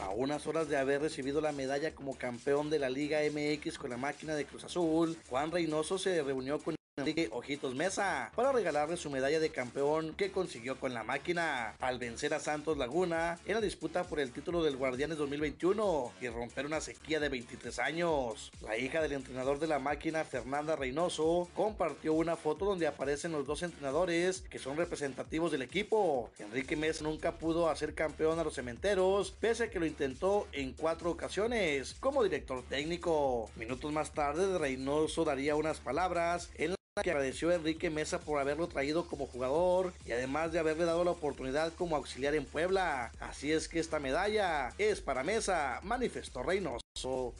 A 0.00 0.10
unas 0.10 0.46
horas 0.46 0.68
de 0.68 0.76
haber 0.76 1.02
recibido 1.02 1.40
la 1.40 1.52
medalla 1.52 1.94
como 1.94 2.16
campeón 2.16 2.70
de 2.70 2.78
la 2.78 2.88
Liga 2.88 3.18
MX 3.20 3.78
con 3.78 3.90
la 3.90 3.96
máquina 3.96 4.34
de 4.34 4.46
Cruz 4.46 4.64
Azul, 4.64 5.16
Juan 5.28 5.50
Reynoso 5.50 5.98
se 5.98 6.22
reunió 6.22 6.58
con 6.58 6.74
Enrique 6.98 7.30
Ojitos 7.32 7.74
Mesa 7.74 8.30
para 8.36 8.52
regalarle 8.52 8.98
su 8.98 9.08
medalla 9.08 9.40
de 9.40 9.48
campeón 9.48 10.12
que 10.12 10.30
consiguió 10.30 10.78
con 10.78 10.92
la 10.92 11.02
máquina 11.02 11.74
al 11.80 11.98
vencer 11.98 12.34
a 12.34 12.38
Santos 12.38 12.76
Laguna 12.76 13.38
en 13.46 13.54
la 13.54 13.62
disputa 13.62 14.04
por 14.04 14.20
el 14.20 14.30
título 14.30 14.62
del 14.62 14.76
Guardianes 14.76 15.16
2021 15.16 16.12
y 16.20 16.28
romper 16.28 16.66
una 16.66 16.82
sequía 16.82 17.18
de 17.18 17.30
23 17.30 17.78
años. 17.78 18.52
La 18.60 18.76
hija 18.76 19.00
del 19.00 19.12
entrenador 19.12 19.58
de 19.58 19.68
la 19.68 19.78
máquina, 19.78 20.22
Fernanda 20.24 20.76
Reynoso, 20.76 21.48
compartió 21.54 22.12
una 22.12 22.36
foto 22.36 22.66
donde 22.66 22.86
aparecen 22.86 23.32
los 23.32 23.46
dos 23.46 23.62
entrenadores 23.62 24.42
que 24.42 24.58
son 24.58 24.76
representativos 24.76 25.50
del 25.50 25.62
equipo. 25.62 26.30
Enrique 26.40 26.76
Mesa 26.76 27.04
nunca 27.04 27.38
pudo 27.38 27.70
hacer 27.70 27.94
campeón 27.94 28.38
a 28.38 28.44
los 28.44 28.52
cementeros, 28.52 29.30
pese 29.40 29.64
a 29.64 29.70
que 29.70 29.80
lo 29.80 29.86
intentó 29.86 30.46
en 30.52 30.74
cuatro 30.74 31.10
ocasiones 31.10 31.96
como 32.00 32.22
director 32.22 32.62
técnico. 32.68 33.48
Minutos 33.56 33.90
más 33.94 34.12
tarde, 34.12 34.58
Reynoso 34.58 35.24
daría 35.24 35.56
unas 35.56 35.80
palabras 35.80 36.50
en 36.56 36.74
que 37.00 37.10
agradeció 37.10 37.48
a 37.48 37.54
Enrique 37.54 37.88
Mesa 37.88 38.20
por 38.20 38.38
haberlo 38.38 38.68
traído 38.68 39.06
como 39.06 39.26
jugador 39.26 39.94
y 40.04 40.12
además 40.12 40.52
de 40.52 40.58
haberle 40.58 40.84
dado 40.84 41.04
la 41.04 41.12
oportunidad 41.12 41.72
como 41.72 41.96
auxiliar 41.96 42.34
en 42.34 42.44
Puebla. 42.44 43.10
Así 43.18 43.50
es 43.50 43.66
que 43.66 43.80
esta 43.80 43.98
medalla 43.98 44.74
es 44.76 45.00
para 45.00 45.24
Mesa, 45.24 45.80
manifestó 45.84 46.42
Reynoso. 46.42 46.82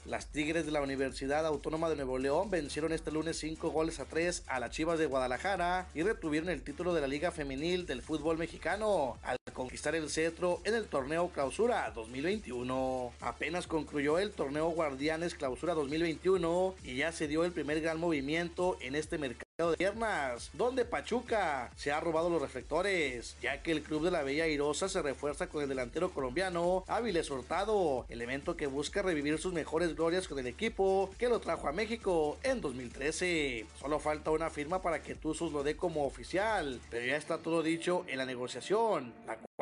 Las 0.06 0.26
Tigres 0.32 0.66
de 0.66 0.72
la 0.72 0.82
Universidad 0.82 1.46
Autónoma 1.46 1.88
de 1.88 1.94
Nuevo 1.94 2.18
León 2.18 2.50
vencieron 2.50 2.92
este 2.92 3.12
lunes 3.12 3.38
5 3.38 3.70
goles 3.70 4.00
a 4.00 4.06
3 4.06 4.42
a 4.48 4.58
las 4.58 4.70
Chivas 4.70 4.98
de 4.98 5.06
Guadalajara 5.06 5.86
y 5.94 6.02
retuvieron 6.02 6.48
el 6.48 6.62
título 6.62 6.94
de 6.94 7.00
la 7.00 7.06
Liga 7.06 7.30
Femenil 7.30 7.86
del 7.86 8.02
fútbol 8.02 8.38
mexicano 8.38 9.18
al 9.22 9.36
conquistar 9.52 9.94
el 9.94 10.10
cetro 10.10 10.60
en 10.64 10.74
el 10.74 10.86
torneo 10.86 11.28
Clausura 11.28 11.92
2021. 11.94 13.12
Apenas 13.20 13.68
concluyó 13.68 14.18
el 14.18 14.32
torneo 14.32 14.70
Guardianes 14.70 15.34
Clausura 15.34 15.74
2021 15.74 16.74
y 16.82 16.96
ya 16.96 17.12
se 17.12 17.28
dio 17.28 17.44
el 17.44 17.52
primer 17.52 17.80
gran 17.80 18.00
movimiento 18.00 18.78
en 18.80 18.96
este 18.96 19.18
mercado 19.18 19.70
de 19.70 19.76
piernas, 19.76 20.50
donde 20.54 20.84
Pachuca 20.84 21.70
se 21.76 21.92
ha 21.92 22.00
robado 22.00 22.30
los 22.30 22.42
reflectores, 22.42 23.36
ya 23.40 23.62
que 23.62 23.70
el 23.70 23.82
club 23.82 24.02
de 24.04 24.10
la 24.10 24.22
Bella 24.22 24.48
Irosa 24.48 24.88
se 24.88 25.02
refuerza 25.02 25.46
con 25.46 25.62
el 25.62 25.68
delantero 25.68 26.10
colombiano 26.10 26.84
Áviles 26.88 27.30
Hurtado, 27.30 28.06
elemento 28.08 28.56
que 28.56 28.66
busca 28.66 29.02
revivir 29.02 29.38
sus 29.42 29.52
mejores 29.52 29.96
glorias 29.96 30.28
con 30.28 30.38
el 30.38 30.46
equipo 30.46 31.10
que 31.18 31.28
lo 31.28 31.40
trajo 31.40 31.66
a 31.66 31.72
México 31.72 32.38
en 32.44 32.60
2013. 32.60 33.66
Solo 33.80 33.98
falta 33.98 34.30
una 34.30 34.50
firma 34.50 34.80
para 34.80 35.02
que 35.02 35.16
Tuzos 35.16 35.52
lo 35.52 35.64
dé 35.64 35.76
como 35.76 36.06
oficial, 36.06 36.80
pero 36.90 37.04
ya 37.04 37.16
está 37.16 37.38
todo 37.38 37.62
dicho 37.62 38.04
en 38.06 38.18
la 38.18 38.24
negociación, 38.24 39.12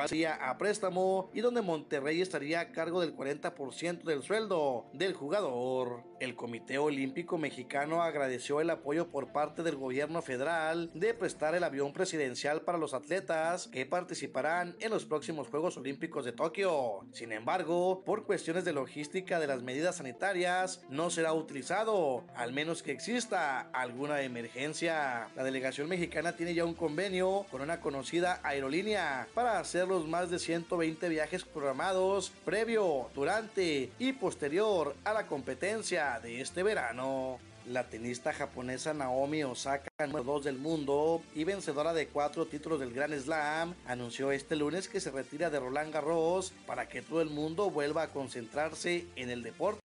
a 0.00 0.56
préstamo 0.56 1.30
y 1.34 1.40
donde 1.40 1.60
Monterrey 1.60 2.22
estaría 2.22 2.60
a 2.60 2.72
cargo 2.72 3.00
del 3.02 3.14
40% 3.14 4.02
del 4.02 4.22
sueldo 4.22 4.86
del 4.94 5.12
jugador. 5.12 6.04
El 6.20 6.36
Comité 6.36 6.78
Olímpico 6.78 7.38
Mexicano 7.38 8.02
agradeció 8.02 8.60
el 8.60 8.70
apoyo 8.70 9.08
por 9.08 9.32
parte 9.32 9.62
del 9.62 9.76
gobierno 9.76 10.22
federal 10.22 10.90
de 10.94 11.14
prestar 11.14 11.54
el 11.54 11.64
avión 11.64 11.92
presidencial 11.92 12.62
para 12.62 12.78
los 12.78 12.94
atletas 12.94 13.68
que 13.68 13.86
participarán 13.86 14.76
en 14.80 14.90
los 14.90 15.04
próximos 15.04 15.48
Juegos 15.48 15.76
Olímpicos 15.76 16.24
de 16.24 16.32
Tokio. 16.32 17.06
Sin 17.12 17.32
embargo, 17.32 18.02
por 18.04 18.24
cuestiones 18.24 18.64
de 18.64 18.72
logística 18.72 19.38
de 19.38 19.46
las 19.46 19.62
medidas 19.62 19.96
sanitarias, 19.96 20.82
no 20.88 21.10
será 21.10 21.32
utilizado, 21.32 22.24
al 22.34 22.52
menos 22.52 22.82
que 22.82 22.92
exista 22.92 23.60
alguna 23.72 24.22
emergencia. 24.22 25.28
La 25.36 25.44
delegación 25.44 25.88
mexicana 25.88 26.36
tiene 26.36 26.54
ya 26.54 26.64
un 26.64 26.74
convenio 26.74 27.46
con 27.50 27.60
una 27.60 27.80
conocida 27.80 28.40
aerolínea 28.42 29.28
para 29.34 29.58
hacer 29.58 29.89
los 29.90 30.06
más 30.06 30.30
de 30.30 30.38
120 30.38 31.08
viajes 31.08 31.44
programados 31.44 32.30
previo, 32.44 33.10
durante 33.12 33.90
y 33.98 34.12
posterior 34.12 34.94
a 35.02 35.12
la 35.12 35.26
competencia 35.26 36.20
de 36.20 36.40
este 36.40 36.62
verano. 36.62 37.38
La 37.66 37.88
tenista 37.88 38.32
japonesa 38.32 38.94
Naomi 38.94 39.42
Osaka, 39.42 39.90
número 40.06 40.22
2 40.24 40.44
del 40.44 40.58
mundo 40.58 41.22
y 41.34 41.42
vencedora 41.42 41.92
de 41.92 42.06
cuatro 42.06 42.46
títulos 42.46 42.78
del 42.78 42.92
Grand 42.92 43.18
Slam, 43.18 43.74
anunció 43.84 44.30
este 44.30 44.54
lunes 44.54 44.88
que 44.88 45.00
se 45.00 45.10
retira 45.10 45.50
de 45.50 45.58
Roland 45.58 45.92
Garros 45.92 46.52
para 46.66 46.88
que 46.88 47.02
todo 47.02 47.20
el 47.20 47.30
mundo 47.30 47.68
vuelva 47.68 48.04
a 48.04 48.08
concentrarse 48.08 49.06
en 49.16 49.28
el 49.28 49.42
deporte. 49.42 49.89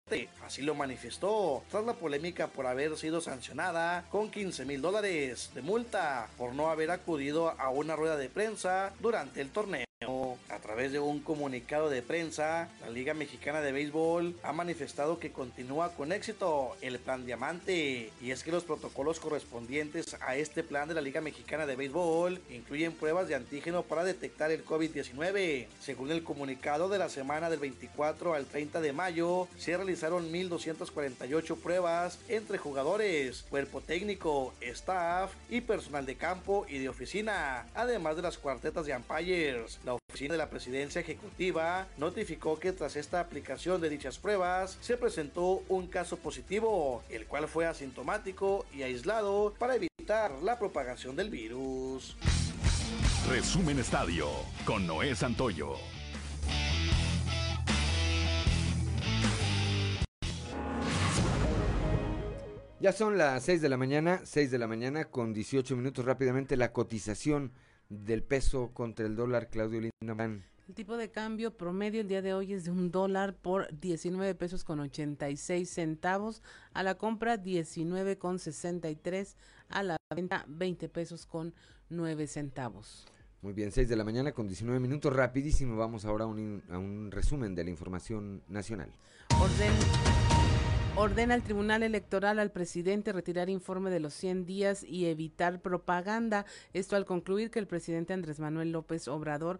Así 0.45 0.61
lo 0.61 0.75
manifestó 0.75 1.63
tras 1.71 1.85
la 1.85 1.93
polémica 1.93 2.47
por 2.47 2.67
haber 2.67 2.97
sido 2.97 3.21
sancionada 3.21 4.05
con 4.11 4.29
15 4.29 4.65
mil 4.65 4.81
dólares 4.81 5.49
de 5.55 5.61
multa 5.61 6.27
por 6.37 6.53
no 6.53 6.69
haber 6.69 6.91
acudido 6.91 7.49
a 7.59 7.69
una 7.69 7.95
rueda 7.95 8.17
de 8.17 8.29
prensa 8.29 8.93
durante 8.99 9.41
el 9.41 9.49
torneo. 9.49 9.85
A 10.49 10.59
través 10.59 10.91
de 10.91 10.99
un 10.99 11.19
comunicado 11.19 11.89
de 11.89 12.01
prensa, 12.01 12.69
la 12.81 12.89
Liga 12.89 13.13
Mexicana 13.13 13.61
de 13.61 13.71
Béisbol 13.71 14.35
ha 14.43 14.53
manifestado 14.53 15.19
que 15.19 15.31
continúa 15.31 15.93
con 15.93 16.11
éxito 16.11 16.75
el 16.81 16.99
plan 16.99 17.25
Diamante 17.25 18.11
y 18.21 18.31
es 18.31 18.43
que 18.43 18.51
los 18.51 18.63
protocolos 18.63 19.19
correspondientes 19.19 20.15
a 20.21 20.35
este 20.35 20.63
plan 20.63 20.87
de 20.87 20.95
la 20.95 21.01
Liga 21.01 21.21
Mexicana 21.21 21.65
de 21.65 21.75
Béisbol 21.75 22.41
incluyen 22.49 22.93
pruebas 22.93 23.27
de 23.27 23.35
antígeno 23.35 23.83
para 23.83 24.03
detectar 24.03 24.51
el 24.51 24.65
COVID-19. 24.65 25.67
Según 25.79 26.11
el 26.11 26.23
comunicado 26.23 26.89
de 26.89 26.99
la 26.99 27.09
semana 27.09 27.49
del 27.49 27.59
24 27.59 28.33
al 28.33 28.45
30 28.45 28.81
de 28.81 28.93
mayo, 28.93 29.47
se 29.57 29.75
realizaron 29.75 30.31
1.248 30.31 31.57
pruebas 31.57 32.19
entre 32.27 32.57
jugadores, 32.57 33.43
cuerpo 33.49 33.81
técnico, 33.81 34.53
staff 34.61 35.33
y 35.49 35.61
personal 35.61 36.05
de 36.05 36.15
campo 36.15 36.65
y 36.67 36.79
de 36.79 36.89
oficina, 36.89 37.67
además 37.73 38.15
de 38.15 38.21
las 38.21 38.37
cuartetas 38.37 38.85
de 38.85 38.95
umpires. 38.95 39.79
Oficina 39.93 40.33
de 40.33 40.37
la 40.37 40.49
presidencia 40.49 41.01
ejecutiva 41.01 41.87
notificó 41.97 42.59
que 42.59 42.71
tras 42.71 42.95
esta 42.95 43.19
aplicación 43.19 43.81
de 43.81 43.89
dichas 43.89 44.17
pruebas 44.17 44.77
se 44.81 44.97
presentó 44.97 45.63
un 45.69 45.87
caso 45.87 46.17
positivo, 46.17 47.03
el 47.09 47.25
cual 47.25 47.47
fue 47.47 47.65
asintomático 47.65 48.65
y 48.73 48.83
aislado 48.83 49.53
para 49.57 49.75
evitar 49.75 50.31
la 50.43 50.59
propagación 50.59 51.15
del 51.15 51.29
virus. 51.29 52.17
Resumen 53.29 53.79
Estadio 53.79 54.27
con 54.65 54.85
Noé 54.85 55.15
Santoyo. 55.15 55.75
Ya 62.83 62.91
son 62.91 63.17
las 63.17 63.43
6 63.43 63.61
de 63.61 63.69
la 63.69 63.77
mañana, 63.77 64.19
6 64.25 64.51
de 64.51 64.57
la 64.57 64.67
mañana 64.67 65.05
con 65.05 65.33
18 65.33 65.77
minutos 65.77 66.03
rápidamente 66.03 66.57
la 66.57 66.73
cotización 66.73 67.53
del 68.01 68.23
peso 68.23 68.71
contra 68.73 69.05
el 69.05 69.15
dólar, 69.15 69.49
Claudio 69.49 69.81
Lindemann. 69.81 70.43
El 70.67 70.75
tipo 70.75 70.95
de 70.95 71.11
cambio 71.11 71.55
promedio 71.55 72.01
el 72.01 72.07
día 72.07 72.21
de 72.21 72.33
hoy 72.33 72.53
es 72.53 72.63
de 72.63 72.71
un 72.71 72.89
dólar 72.89 73.35
por 73.35 73.67
19 73.79 74.33
pesos 74.35 74.63
con 74.63 74.79
86 74.79 75.69
centavos, 75.69 76.41
a 76.73 76.83
la 76.83 76.95
compra 76.95 77.37
19 77.37 78.17
con 78.17 78.39
63, 78.39 79.35
a 79.67 79.83
la 79.83 79.97
venta 80.15 80.45
20 80.47 80.87
pesos 80.87 81.25
con 81.25 81.53
9 81.89 82.27
centavos. 82.27 83.05
Muy 83.41 83.51
bien, 83.51 83.73
6 83.73 83.89
de 83.89 83.95
la 83.97 84.05
mañana 84.05 84.31
con 84.31 84.47
19 84.47 84.79
minutos, 84.79 85.13
rapidísimo, 85.13 85.75
vamos 85.75 86.05
ahora 86.05 86.23
a 86.23 86.27
un, 86.27 86.63
a 86.69 86.77
un 86.77 87.11
resumen 87.11 87.55
de 87.55 87.65
la 87.65 87.69
información 87.69 88.41
nacional. 88.47 88.89
Orden 89.37 89.73
Ordena 90.95 91.33
el 91.33 91.41
Tribunal 91.41 91.81
Electoral 91.81 92.37
al 92.37 92.51
presidente 92.51 93.13
retirar 93.13 93.49
informe 93.49 93.89
de 93.89 93.99
los 93.99 94.13
100 94.13 94.45
días 94.45 94.83
y 94.83 95.07
evitar 95.07 95.59
propaganda. 95.59 96.45
Esto 96.71 96.95
al 96.95 97.05
concluir 97.05 97.49
que 97.49 97.57
el 97.57 97.65
presidente 97.65 98.13
Andrés 98.13 98.39
Manuel 98.39 98.71
López 98.71 99.07
Obrador 99.07 99.59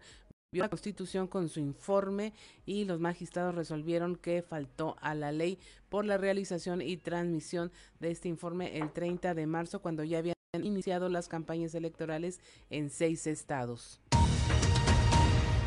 vio 0.52 0.62
la 0.62 0.68
Constitución 0.68 1.26
con 1.26 1.48
su 1.48 1.58
informe 1.58 2.34
y 2.64 2.84
los 2.84 3.00
magistrados 3.00 3.56
resolvieron 3.56 4.14
que 4.14 4.42
faltó 4.42 4.94
a 5.00 5.16
la 5.16 5.32
ley 5.32 5.58
por 5.88 6.04
la 6.04 6.18
realización 6.18 6.80
y 6.80 6.98
transmisión 6.98 7.72
de 7.98 8.12
este 8.12 8.28
informe 8.28 8.78
el 8.78 8.92
30 8.92 9.34
de 9.34 9.46
marzo 9.48 9.82
cuando 9.82 10.04
ya 10.04 10.18
habían 10.18 10.36
iniciado 10.62 11.08
las 11.08 11.26
campañas 11.26 11.74
electorales 11.74 12.38
en 12.70 12.90
seis 12.90 13.26
estados. 13.26 14.00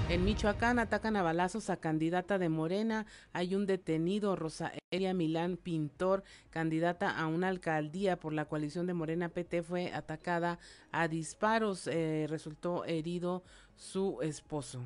En 0.09 0.23
Michoacán 0.23 0.79
atacan 0.79 1.17
a 1.17 1.21
balazos 1.21 1.69
a 1.69 1.75
candidata 1.75 2.37
de 2.37 2.47
Morena. 2.47 3.05
Hay 3.33 3.55
un 3.55 3.65
detenido, 3.65 4.37
Rosaelia 4.37 5.13
Milán 5.13 5.57
Pintor, 5.57 6.23
candidata 6.49 7.09
a 7.09 7.27
una 7.27 7.49
alcaldía 7.49 8.17
por 8.17 8.31
la 8.31 8.45
coalición 8.45 8.87
de 8.87 8.93
Morena 8.93 9.27
PT, 9.27 9.63
fue 9.63 9.91
atacada 9.91 10.59
a 10.93 11.09
disparos. 11.09 11.87
Eh, 11.87 12.25
resultó 12.29 12.85
herido 12.85 13.43
su 13.75 14.21
esposo. 14.21 14.81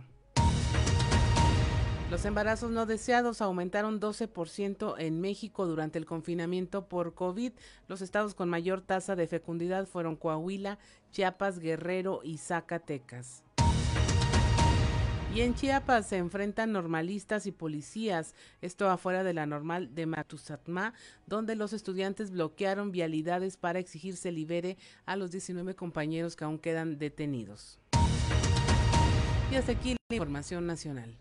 Los 2.10 2.26
embarazos 2.26 2.72
no 2.72 2.88
deseados 2.88 3.44
aumentaron 3.44 4.02
12% 4.02 4.96
en 4.98 5.22
México 5.22 5.68
durante 5.68 6.00
el 6.00 6.08
confinamiento 6.08 6.88
por 6.88 7.14
COVID. 7.14 7.54
Los 7.88 8.02
estados 8.02 8.34
con 8.34 8.50
mayor 8.50 8.82
tasa 8.82 9.16
de 9.16 9.28
fecundidad 9.28 9.86
fueron 9.86 10.16
Coahuila, 10.16 10.80
Chiapas, 11.12 11.60
Guerrero 11.60 12.22
y 12.24 12.40
Zacatecas. 12.40 13.44
Y 15.34 15.40
en 15.40 15.56
Chiapas 15.56 16.08
se 16.08 16.18
enfrentan 16.18 16.74
normalistas 16.74 17.46
y 17.46 17.54
policías, 17.54 18.36
esto 18.62 18.90
afuera 18.90 19.24
de 19.24 19.34
la 19.34 19.46
normal 19.46 19.96
de 19.96 20.06
Matuzatma, 20.06 20.94
donde 21.26 21.56
los 21.56 21.72
estudiantes 21.72 22.32
bloquearon 22.32 22.92
vialidades 22.92 23.56
para 23.56 23.80
exigir 23.80 24.18
se 24.18 24.34
libere 24.34 24.78
a 25.06 25.16
los 25.16 25.32
19 25.32 25.74
compañeros 25.76 26.36
que 26.36 26.44
aún 26.44 26.60
quedan 26.60 27.00
detenidos. 27.00 27.80
Y 29.50 29.56
hasta 29.56 29.72
aquí 29.72 29.96
la 30.10 30.16
información 30.18 30.68
nacional. 30.68 31.18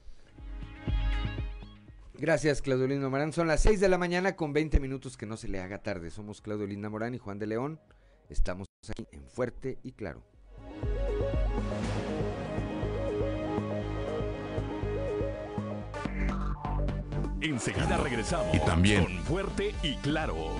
Gracias, 2.15 2.63
Claudio 2.63 2.89
Linda 2.89 3.09
Morán. 3.09 3.33
Son 3.33 3.47
las 3.47 3.63
6 3.63 3.79
de 3.79 3.89
la 3.89 3.97
mañana 3.97 4.35
con 4.35 4.53
20 4.53 4.81
minutos 4.81 5.17
que 5.17 5.27
no 5.27 5.37
se 5.37 5.47
le 5.47 5.61
haga 5.61 5.85
tarde. 5.85 6.11
Somos 6.11 6.41
Claudio 6.41 6.67
Linda 6.67 6.91
Morán 6.91 7.15
y 7.15 7.19
Juan 7.19 7.39
de 7.39 7.47
León. 7.47 7.81
Estamos 8.29 8.67
aquí 8.89 9.07
en 9.13 9.25
Fuerte 9.31 9.79
y 9.85 9.93
Claro. 9.93 10.25
Enseguida 17.43 17.97
regresamos 17.97 18.55
y 18.55 18.59
también 18.61 19.03
con 19.03 19.19
Fuerte 19.25 19.75
y 19.83 19.97
Claro. 19.97 20.57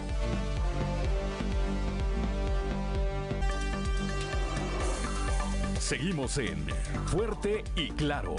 Seguimos 5.79 6.39
en 6.39 6.67
Fuerte 7.07 7.65
y 7.77 7.91
Claro. 7.91 8.35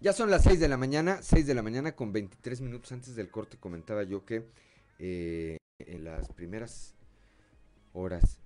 Ya 0.00 0.12
son 0.12 0.30
las 0.30 0.44
6 0.44 0.60
de 0.60 0.68
la 0.68 0.76
mañana, 0.76 1.18
6 1.22 1.44
de 1.44 1.54
la 1.54 1.62
mañana 1.62 1.96
con 1.96 2.12
23 2.12 2.60
minutos 2.60 2.92
antes 2.92 3.16
del 3.16 3.32
corte 3.32 3.56
comentaba 3.58 4.04
yo 4.04 4.24
que 4.24 4.46
eh, 5.00 5.56
en 5.80 6.04
las 6.04 6.28
primeras 6.28 6.94
horas 7.92 8.38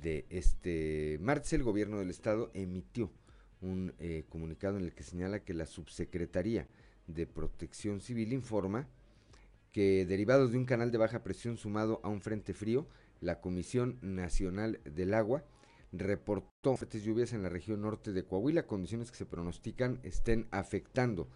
de 0.00 0.26
este 0.30 1.18
martes 1.20 1.52
el 1.52 1.62
gobierno 1.62 1.98
del 1.98 2.10
estado 2.10 2.50
emitió 2.54 3.10
un 3.60 3.94
eh, 3.98 4.24
comunicado 4.28 4.76
en 4.76 4.84
el 4.84 4.94
que 4.94 5.02
señala 5.02 5.40
que 5.40 5.54
la 5.54 5.66
subsecretaría 5.66 6.68
de 7.06 7.26
protección 7.26 8.00
civil 8.00 8.32
informa 8.32 8.86
que 9.72 10.06
derivados 10.06 10.52
de 10.52 10.58
un 10.58 10.66
canal 10.66 10.92
de 10.92 10.98
baja 10.98 11.24
presión 11.24 11.56
sumado 11.56 12.00
a 12.04 12.08
un 12.08 12.20
frente 12.20 12.54
frío, 12.54 12.86
la 13.20 13.40
Comisión 13.40 13.98
Nacional 14.02 14.80
del 14.84 15.14
Agua 15.14 15.44
reportó 15.92 16.76
fuertes 16.76 17.02
lluvias 17.02 17.32
en 17.32 17.42
la 17.42 17.48
región 17.48 17.82
norte 17.82 18.12
de 18.12 18.24
Coahuila, 18.24 18.66
condiciones 18.66 19.10
que 19.10 19.16
se 19.16 19.26
pronostican 19.26 20.00
estén 20.02 20.46
afectando 20.50 21.28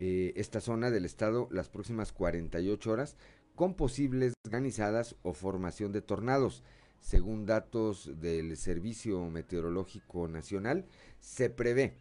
eh, 0.00 0.32
esta 0.36 0.60
zona 0.60 0.90
del 0.90 1.04
estado 1.04 1.48
las 1.50 1.68
próximas 1.68 2.12
48 2.12 2.90
horas 2.90 3.16
con 3.54 3.74
posibles 3.74 4.34
granizadas 4.44 5.16
o 5.22 5.32
formación 5.32 5.92
de 5.92 6.02
tornados. 6.02 6.62
Según 7.02 7.46
datos 7.46 8.08
del 8.20 8.56
Servicio 8.56 9.28
Meteorológico 9.28 10.28
Nacional, 10.28 10.86
se 11.18 11.50
prevé 11.50 11.94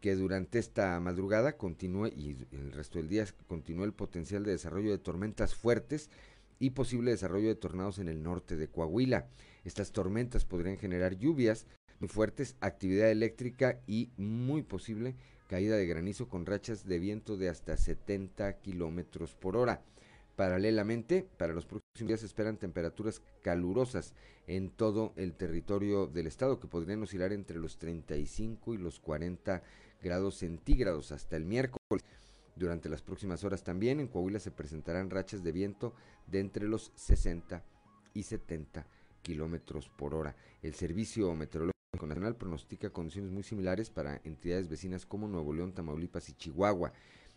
que 0.00 0.16
durante 0.16 0.58
esta 0.58 0.98
madrugada 0.98 1.56
continúe 1.56 2.08
y 2.08 2.36
el 2.50 2.72
resto 2.72 2.98
del 2.98 3.08
día 3.08 3.24
continúe 3.46 3.84
el 3.84 3.92
potencial 3.92 4.42
de 4.42 4.50
desarrollo 4.50 4.90
de 4.90 4.98
tormentas 4.98 5.54
fuertes 5.54 6.10
y 6.58 6.70
posible 6.70 7.12
desarrollo 7.12 7.48
de 7.48 7.54
tornados 7.54 8.00
en 8.00 8.08
el 8.08 8.22
norte 8.22 8.56
de 8.56 8.68
Coahuila. 8.68 9.28
Estas 9.64 9.92
tormentas 9.92 10.44
podrían 10.44 10.76
generar 10.76 11.16
lluvias 11.16 11.66
muy 12.00 12.08
fuertes, 12.08 12.56
actividad 12.60 13.10
eléctrica 13.10 13.80
y 13.86 14.10
muy 14.16 14.62
posible 14.62 15.14
caída 15.48 15.76
de 15.76 15.86
granizo 15.86 16.28
con 16.28 16.46
rachas 16.46 16.84
de 16.84 16.98
viento 16.98 17.36
de 17.36 17.48
hasta 17.48 17.76
70 17.76 18.58
kilómetros 18.58 19.34
por 19.34 19.56
hora. 19.56 19.82
Paralelamente, 20.38 21.26
para 21.36 21.52
los 21.52 21.66
próximos 21.66 22.06
días 22.06 22.20
se 22.20 22.26
esperan 22.26 22.58
temperaturas 22.58 23.22
calurosas 23.42 24.14
en 24.46 24.70
todo 24.70 25.12
el 25.16 25.34
territorio 25.34 26.06
del 26.06 26.28
estado 26.28 26.60
que 26.60 26.68
podrían 26.68 27.02
oscilar 27.02 27.32
entre 27.32 27.58
los 27.58 27.76
35 27.76 28.74
y 28.74 28.78
los 28.78 29.00
40 29.00 29.64
grados 30.00 30.36
centígrados 30.36 31.10
hasta 31.10 31.34
el 31.34 31.44
miércoles. 31.44 32.04
Durante 32.54 32.88
las 32.88 33.02
próximas 33.02 33.42
horas 33.42 33.64
también 33.64 33.98
en 33.98 34.06
Coahuila 34.06 34.38
se 34.38 34.52
presentarán 34.52 35.10
rachas 35.10 35.42
de 35.42 35.50
viento 35.50 35.92
de 36.28 36.38
entre 36.38 36.68
los 36.68 36.92
60 36.94 37.64
y 38.14 38.22
70 38.22 38.86
kilómetros 39.22 39.88
por 39.88 40.14
hora. 40.14 40.36
El 40.62 40.74
Servicio 40.74 41.34
Meteorológico 41.34 42.06
Nacional 42.06 42.36
pronostica 42.36 42.90
condiciones 42.90 43.32
muy 43.32 43.42
similares 43.42 43.90
para 43.90 44.20
entidades 44.22 44.68
vecinas 44.68 45.04
como 45.04 45.26
Nuevo 45.26 45.52
León, 45.52 45.72
Tamaulipas 45.72 46.28
y 46.28 46.34
Chihuahua. 46.34 46.92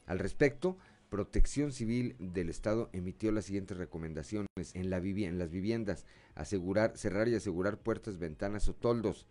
Al 0.06 0.20
respecto, 0.20 0.78
Protección 1.12 1.74
Civil 1.74 2.16
del 2.20 2.48
Estado 2.48 2.90
emitió 2.94 3.34
las 3.34 3.44
siguientes 3.44 3.76
recomendaciones 3.76 4.48
en, 4.74 4.90
la 4.90 5.00
en 5.00 5.38
las 5.40 5.52
viviendas, 5.52 6.06
asegurar, 6.36 6.98
cerrar 6.98 7.28
y 7.28 7.36
asegurar 7.36 7.80
puertas, 7.80 8.18
ventanas 8.18 8.70
o 8.70 8.74
toldos, 8.74 9.28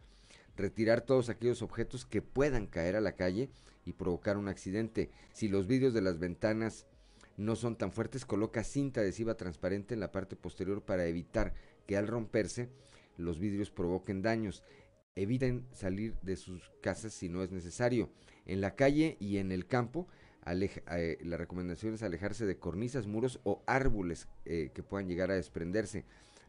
retirar 0.59 1.01
todos 1.01 1.31
aquellos 1.31 1.63
objetos 1.63 2.05
que 2.05 2.21
puedan 2.21 2.67
caer 2.67 2.97
a 2.97 3.01
la 3.01 3.13
calle 3.13 3.49
y 3.87 3.95
provocar 3.95 4.37
un 4.37 4.49
accidente. 4.49 5.11
Si 5.33 5.49
los 5.49 5.67
vidrios 5.67 5.95
de 5.95 6.03
las 6.03 6.19
ventanas 6.19 6.85
no 7.39 7.57
son 7.57 7.77
tan 7.77 7.93
fuertes, 7.93 8.27
coloca 8.27 8.63
cinta 8.63 9.01
adhesiva 9.01 9.39
transparente 9.39 9.95
en 9.95 10.01
la 10.01 10.13
parte 10.13 10.37
posterior 10.37 10.83
para 10.83 11.07
evitar 11.07 11.55
que 11.87 11.97
al 11.97 12.09
romperse 12.09 12.69
los 13.17 13.39
vidrios 13.39 13.71
provoquen 13.71 14.21
daños. 14.21 14.65
Eviten 15.15 15.67
salir 15.73 16.15
de 16.21 16.37
sus 16.37 16.71
casas 16.83 17.15
si 17.15 17.31
no 17.31 17.43
es 17.43 17.51
necesario. 17.53 18.11
En 18.45 18.61
la 18.61 18.75
calle 18.75 19.17
y 19.19 19.39
en 19.39 19.51
el 19.51 19.67
campo, 19.67 20.09
eh, 20.47 21.19
la 21.23 21.37
recomendación 21.37 21.95
es 21.95 22.03
alejarse 22.03 22.47
de 22.47 22.59
cornisas, 22.59 23.07
muros 23.07 23.41
o 23.45 23.63
árboles 23.67 24.29
eh, 24.45 24.71
que 24.75 24.83
puedan 24.83 25.09
llegar 25.09 25.31
a 25.31 25.37
desprenderse. 25.37 26.05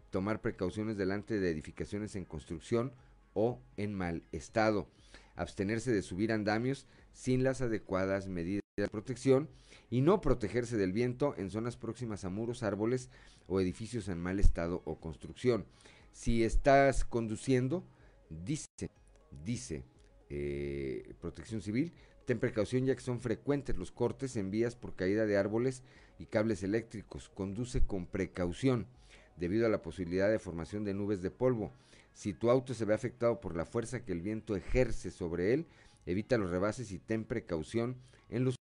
Tomar 0.10 0.42
precauciones 0.42 0.98
delante 0.98 1.40
de 1.40 1.50
edificaciones 1.50 2.16
en 2.16 2.26
construcción 2.26 2.94
o 3.34 3.62
en 3.78 3.94
mal 3.94 4.24
estado. 4.32 4.88
Abstenerse 5.36 5.92
de 5.92 6.02
subir 6.02 6.32
andamios 6.32 6.88
sin 7.14 7.44
las 7.44 7.62
adecuadas 7.62 8.28
medidas 8.28 8.62
de 8.78 8.88
protección 8.88 9.50
y 9.90 10.02
no 10.02 10.22
protegerse 10.22 10.78
del 10.78 10.94
viento 10.94 11.36
en 11.38 11.50
zonas 11.50 11.78
próximas 11.78 12.24
a 12.26 12.30
muros, 12.30 12.64
árboles 12.64 13.10
o 13.48 13.60
edificios 13.60 14.08
en 14.08 14.20
mal 14.20 14.40
estado 14.40 14.82
o 14.86 15.00
construcción. 15.00 15.66
Si 16.12 16.44
estás 16.44 17.06
conduciendo, 17.06 17.86
dice, 18.30 18.90
dice 19.44 19.84
eh, 20.30 21.14
Protección 21.20 21.62
Civil, 21.62 21.94
ten 22.26 22.40
precaución 22.40 22.86
ya 22.86 22.96
que 22.96 23.02
son 23.02 23.20
frecuentes 23.20 23.78
los 23.78 23.92
cortes 23.92 24.36
en 24.36 24.52
vías 24.52 24.76
por 24.76 24.96
caída 24.96 25.26
de 25.26 25.38
árboles 25.38 25.84
y 26.20 26.26
cables 26.26 26.64
eléctricos. 26.64 27.30
Conduce 27.30 27.86
con 27.86 28.06
precaución 28.06 28.88
debido 29.38 29.66
a 29.66 29.70
la 29.70 29.82
posibilidad 29.82 30.30
de 30.30 30.40
formación 30.40 30.84
de 30.84 30.94
nubes 30.94 31.22
de 31.22 31.32
polvo. 31.32 31.72
Si 32.14 32.34
tu 32.34 32.50
auto 32.50 32.74
se 32.74 32.86
ve 32.86 32.94
afectado 32.94 33.40
por 33.40 33.56
la 33.56 33.66
fuerza 33.66 34.04
que 34.04 34.12
el 34.12 34.22
viento 34.22 34.56
ejerce 34.56 35.12
sobre 35.12 35.54
él, 35.54 35.66
evita 36.06 36.38
los 36.38 36.52
rebases 36.52 36.92
y 36.92 37.00
ten 37.00 37.24
precaución 37.24 37.98
en 38.30 38.44
los 38.44 38.56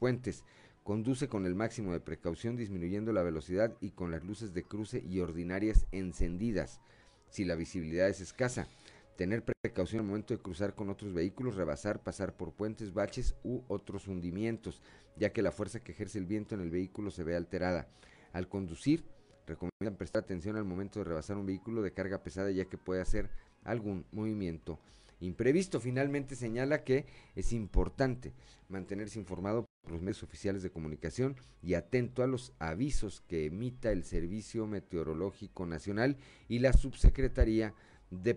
puentes. 0.00 0.44
Conduce 0.82 1.28
con 1.28 1.46
el 1.46 1.54
máximo 1.54 1.92
de 1.92 2.00
precaución 2.00 2.56
disminuyendo 2.56 3.12
la 3.12 3.22
velocidad 3.22 3.76
y 3.80 3.90
con 3.90 4.10
las 4.10 4.24
luces 4.24 4.54
de 4.54 4.62
cruce 4.62 5.02
y 5.04 5.20
ordinarias 5.20 5.86
encendidas. 5.90 6.80
Si 7.28 7.44
la 7.44 7.56
visibilidad 7.56 8.08
es 8.08 8.20
escasa, 8.20 8.68
tener 9.16 9.44
precaución 9.44 10.00
al 10.00 10.06
momento 10.06 10.34
de 10.34 10.40
cruzar 10.40 10.74
con 10.74 10.90
otros 10.90 11.12
vehículos, 11.12 11.56
rebasar, 11.56 12.02
pasar 12.02 12.36
por 12.36 12.52
puentes, 12.52 12.92
baches 12.92 13.34
u 13.42 13.62
otros 13.68 14.08
hundimientos, 14.08 14.82
ya 15.16 15.32
que 15.32 15.42
la 15.42 15.52
fuerza 15.52 15.80
que 15.80 15.92
ejerce 15.92 16.18
el 16.18 16.26
viento 16.26 16.54
en 16.54 16.60
el 16.60 16.70
vehículo 16.70 17.10
se 17.10 17.24
ve 17.24 17.34
alterada. 17.34 17.88
Al 18.32 18.48
conducir, 18.48 19.04
recomiendan 19.46 19.96
prestar 19.96 20.22
atención 20.22 20.56
al 20.56 20.64
momento 20.64 20.98
de 20.98 21.04
rebasar 21.04 21.36
un 21.36 21.46
vehículo 21.46 21.82
de 21.82 21.92
carga 21.92 22.22
pesada, 22.22 22.50
ya 22.50 22.66
que 22.66 22.78
puede 22.78 23.00
hacer 23.00 23.30
algún 23.64 24.04
movimiento 24.12 24.78
imprevisto. 25.20 25.80
Finalmente 25.80 26.36
señala 26.36 26.84
que 26.84 27.06
es 27.34 27.52
importante 27.52 28.34
mantenerse 28.68 29.18
informado 29.18 29.64
por 29.82 29.92
los 29.92 30.02
medios 30.02 30.22
oficiales 30.22 30.62
de 30.62 30.70
comunicación 30.70 31.36
y 31.62 31.74
atento 31.74 32.22
a 32.22 32.26
los 32.26 32.52
avisos 32.58 33.22
que 33.22 33.46
emita 33.46 33.92
el 33.92 34.04
Servicio 34.04 34.66
Meteorológico 34.66 35.64
Nacional 35.64 36.16
y 36.48 36.58
la 36.58 36.72
Subsecretaría 36.72 37.68
de 37.68 37.76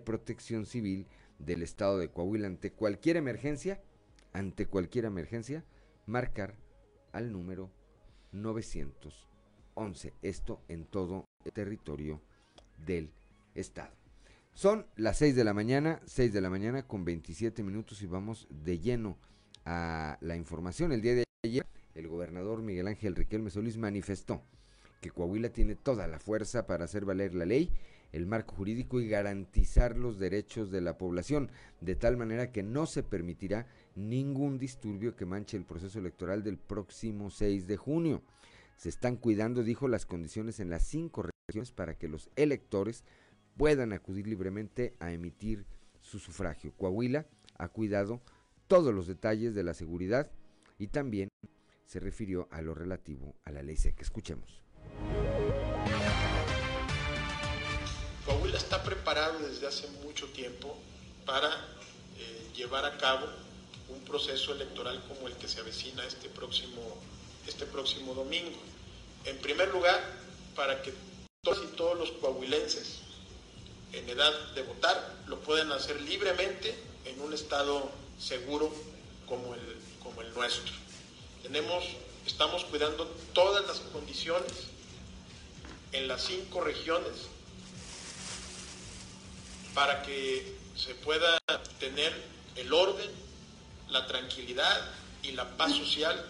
Protección 0.04 0.66
Civil 0.66 1.06
del 1.38 1.62
Estado 1.62 1.98
de 1.98 2.10
Coahuila 2.10 2.46
ante 2.46 2.72
cualquier 2.72 3.16
emergencia, 3.16 3.80
ante 4.32 4.66
cualquier 4.66 5.04
emergencia, 5.06 5.64
marcar 6.06 6.54
al 7.12 7.32
número 7.32 7.70
911. 8.32 10.12
Esto 10.22 10.60
en 10.68 10.84
todo 10.84 11.24
el 11.44 11.52
territorio 11.52 12.20
del 12.84 13.10
estado. 13.54 13.92
Son 14.52 14.86
las 14.96 15.18
6 15.18 15.36
de 15.36 15.44
la 15.44 15.54
mañana, 15.54 16.00
6 16.06 16.32
de 16.32 16.40
la 16.40 16.50
mañana 16.50 16.86
con 16.86 17.04
27 17.04 17.62
minutos 17.62 18.02
y 18.02 18.06
vamos 18.06 18.46
de 18.50 18.78
lleno 18.78 19.16
a 19.64 20.18
la 20.20 20.36
información. 20.36 20.92
El 20.92 21.00
día 21.00 21.14
de 21.14 21.24
ayer, 21.44 21.64
el 21.94 22.08
gobernador 22.08 22.62
Miguel 22.62 22.88
Ángel 22.88 23.16
Riquelme 23.16 23.50
Solís 23.50 23.76
manifestó 23.78 24.42
que 25.00 25.10
Coahuila 25.10 25.50
tiene 25.50 25.76
toda 25.76 26.06
la 26.06 26.18
fuerza 26.18 26.66
para 26.66 26.84
hacer 26.84 27.04
valer 27.04 27.34
la 27.34 27.46
ley, 27.46 27.70
el 28.12 28.26
marco 28.26 28.54
jurídico 28.54 29.00
y 29.00 29.08
garantizar 29.08 29.96
los 29.96 30.18
derechos 30.18 30.70
de 30.70 30.80
la 30.80 30.98
población, 30.98 31.50
de 31.80 31.94
tal 31.94 32.16
manera 32.16 32.52
que 32.52 32.62
no 32.62 32.86
se 32.86 33.02
permitirá 33.02 33.66
ningún 33.94 34.58
disturbio 34.58 35.16
que 35.16 35.26
manche 35.26 35.56
el 35.56 35.64
proceso 35.64 35.98
electoral 35.98 36.42
del 36.42 36.58
próximo 36.58 37.30
6 37.30 37.66
de 37.66 37.76
junio. 37.76 38.22
Se 38.76 38.88
están 38.88 39.16
cuidando, 39.16 39.62
dijo, 39.62 39.88
las 39.88 40.06
condiciones 40.06 40.60
en 40.60 40.70
las 40.70 40.86
cinco 40.86 41.22
regiones 41.22 41.72
para 41.72 41.98
que 41.98 42.08
los 42.08 42.30
electores 42.36 43.04
puedan 43.56 43.92
acudir 43.92 44.26
libremente 44.26 44.94
a 45.00 45.12
emitir 45.12 45.66
su 46.00 46.18
sufragio. 46.18 46.72
Coahuila 46.76 47.26
ha 47.58 47.68
cuidado 47.68 48.22
todos 48.66 48.94
los 48.94 49.06
detalles 49.06 49.54
de 49.54 49.64
la 49.64 49.74
seguridad 49.74 50.30
y 50.78 50.86
también 50.86 51.28
se 51.84 52.00
refirió 52.00 52.48
a 52.50 52.62
lo 52.62 52.74
relativo 52.74 53.34
a 53.44 53.50
la 53.50 53.62
ley 53.62 53.76
seca. 53.76 54.02
Escuchemos. 54.02 54.62
Está 58.70 58.84
preparado 58.84 59.40
desde 59.40 59.66
hace 59.66 59.88
mucho 60.04 60.28
tiempo 60.28 60.78
para 61.26 61.48
eh, 61.48 62.50
llevar 62.54 62.84
a 62.84 62.96
cabo 62.98 63.26
un 63.88 63.98
proceso 64.04 64.52
electoral 64.52 65.02
como 65.08 65.26
el 65.26 65.34
que 65.34 65.48
se 65.48 65.58
avecina 65.58 66.06
este 66.06 66.28
próximo, 66.28 66.80
este 67.48 67.66
próximo 67.66 68.14
domingo. 68.14 68.56
En 69.24 69.36
primer 69.38 69.70
lugar, 69.70 70.00
para 70.54 70.80
que 70.82 70.94
todos 71.42 71.74
todos 71.74 71.98
los 71.98 72.12
coahuilenses 72.12 73.00
en 73.92 74.08
edad 74.08 74.32
de 74.54 74.62
votar 74.62 75.16
lo 75.26 75.40
pueden 75.40 75.72
hacer 75.72 76.00
libremente 76.02 76.72
en 77.06 77.20
un 77.22 77.32
estado 77.32 77.90
seguro 78.20 78.72
como 79.26 79.52
el, 79.56 79.60
como 80.00 80.22
el 80.22 80.32
nuestro. 80.32 80.72
Tenemos, 81.42 81.82
estamos 82.24 82.64
cuidando 82.66 83.06
todas 83.32 83.66
las 83.66 83.80
condiciones 83.80 84.68
en 85.90 86.06
las 86.06 86.22
cinco 86.22 86.60
regiones 86.60 87.30
para 89.74 90.02
que 90.02 90.54
se 90.76 90.94
pueda 90.96 91.38
tener 91.78 92.12
el 92.56 92.72
orden, 92.72 93.10
la 93.88 94.06
tranquilidad 94.06 94.90
y 95.22 95.32
la 95.32 95.56
paz 95.56 95.74
social 95.74 96.24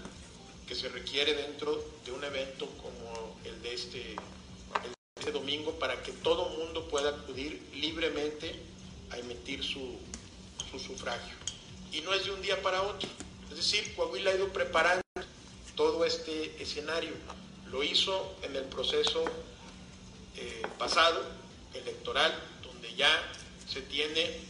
que 0.66 0.74
se 0.74 0.88
requiere 0.88 1.34
dentro 1.34 1.84
de 2.04 2.12
un 2.12 2.22
evento 2.24 2.66
como 2.82 3.36
el 3.44 3.62
de 3.62 3.74
este, 3.74 4.16
este 5.16 5.32
domingo 5.32 5.72
para 5.78 6.02
que 6.02 6.12
todo 6.12 6.48
mundo 6.50 6.88
pueda 6.88 7.10
acudir 7.10 7.60
libremente 7.74 8.54
a 9.10 9.18
emitir 9.18 9.64
su, 9.64 9.98
su 10.70 10.78
sufragio. 10.78 11.34
Y 11.92 12.00
no 12.02 12.14
es 12.14 12.24
de 12.24 12.30
un 12.30 12.40
día 12.42 12.60
para 12.62 12.82
otro. 12.82 13.08
Es 13.50 13.56
decir, 13.56 13.94
Coahuila 13.96 14.30
ha 14.30 14.34
ido 14.34 14.48
preparando 14.52 15.02
todo 15.74 16.04
este 16.04 16.62
escenario. 16.62 17.12
Lo 17.66 17.82
hizo 17.82 18.36
en 18.42 18.54
el 18.54 18.64
proceso 18.64 19.24
eh, 20.36 20.62
pasado, 20.78 21.24
electoral, 21.74 22.32
ya 22.96 23.10
se 23.66 23.82
tiene 23.82 24.40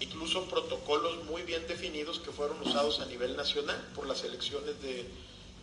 incluso 0.00 0.48
protocolos 0.48 1.24
muy 1.24 1.42
bien 1.42 1.66
definidos 1.68 2.18
que 2.20 2.32
fueron 2.32 2.60
usados 2.62 3.00
a 3.00 3.06
nivel 3.06 3.36
nacional 3.36 3.76
por 3.94 4.06
las 4.06 4.24
elecciones 4.24 4.80
de, 4.82 5.06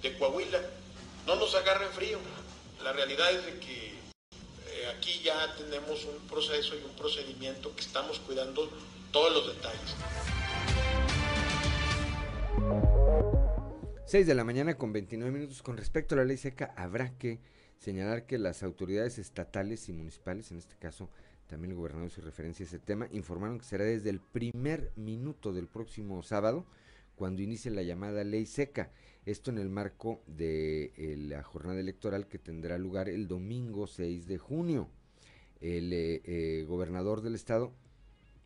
de 0.01 0.17
Coahuila. 0.17 0.61
No 1.25 1.35
nos 1.35 1.55
agarren 1.55 1.89
frío. 1.89 2.19
La 2.83 2.93
realidad 2.93 3.31
es 3.31 3.45
de 3.45 3.59
que 3.59 3.87
eh, 3.87 4.87
aquí 4.95 5.21
ya 5.23 5.55
tenemos 5.55 6.05
un 6.05 6.27
proceso 6.27 6.75
y 6.75 6.83
un 6.83 6.95
procedimiento 6.95 7.75
que 7.75 7.81
estamos 7.81 8.19
cuidando 8.19 8.69
todos 9.11 9.33
los 9.33 9.55
detalles. 9.55 9.95
6 14.05 14.25
de 14.25 14.35
la 14.35 14.45
mañana 14.45 14.77
con 14.77 14.93
29 14.93 15.31
minutos. 15.31 15.61
Con 15.61 15.75
respecto 15.75 16.15
a 16.15 16.19
la 16.19 16.25
ley 16.25 16.37
seca, 16.37 16.73
habrá 16.77 17.17
que 17.17 17.41
señalar 17.79 18.25
que 18.25 18.37
las 18.37 18.63
autoridades 18.63 19.17
estatales 19.17 19.89
y 19.89 19.93
municipales, 19.93 20.51
en 20.51 20.59
este 20.59 20.77
caso 20.77 21.09
también 21.47 21.71
el 21.71 21.77
gobernador 21.77 22.07
hizo 22.07 22.21
referencia 22.21 22.63
a 22.65 22.67
ese 22.67 22.79
tema, 22.79 23.07
informaron 23.11 23.59
que 23.59 23.65
será 23.65 23.85
desde 23.85 24.09
el 24.09 24.19
primer 24.19 24.91
minuto 24.95 25.53
del 25.53 25.67
próximo 25.67 26.21
sábado 26.23 26.65
cuando 27.15 27.41
inicie 27.41 27.71
la 27.71 27.83
llamada 27.83 28.23
ley 28.23 28.45
seca. 28.45 28.91
Esto 29.25 29.51
en 29.51 29.57
el 29.57 29.69
marco 29.69 30.21
de 30.27 30.93
eh, 30.95 31.17
la 31.17 31.43
jornada 31.43 31.79
electoral 31.79 32.27
que 32.27 32.37
tendrá 32.37 32.77
lugar 32.77 33.09
el 33.09 33.27
domingo 33.27 33.87
6 33.87 34.27
de 34.27 34.37
junio. 34.37 34.89
El 35.59 35.91
eh, 35.91 36.21
eh, 36.25 36.65
gobernador 36.67 37.21
del 37.21 37.35
estado 37.35 37.73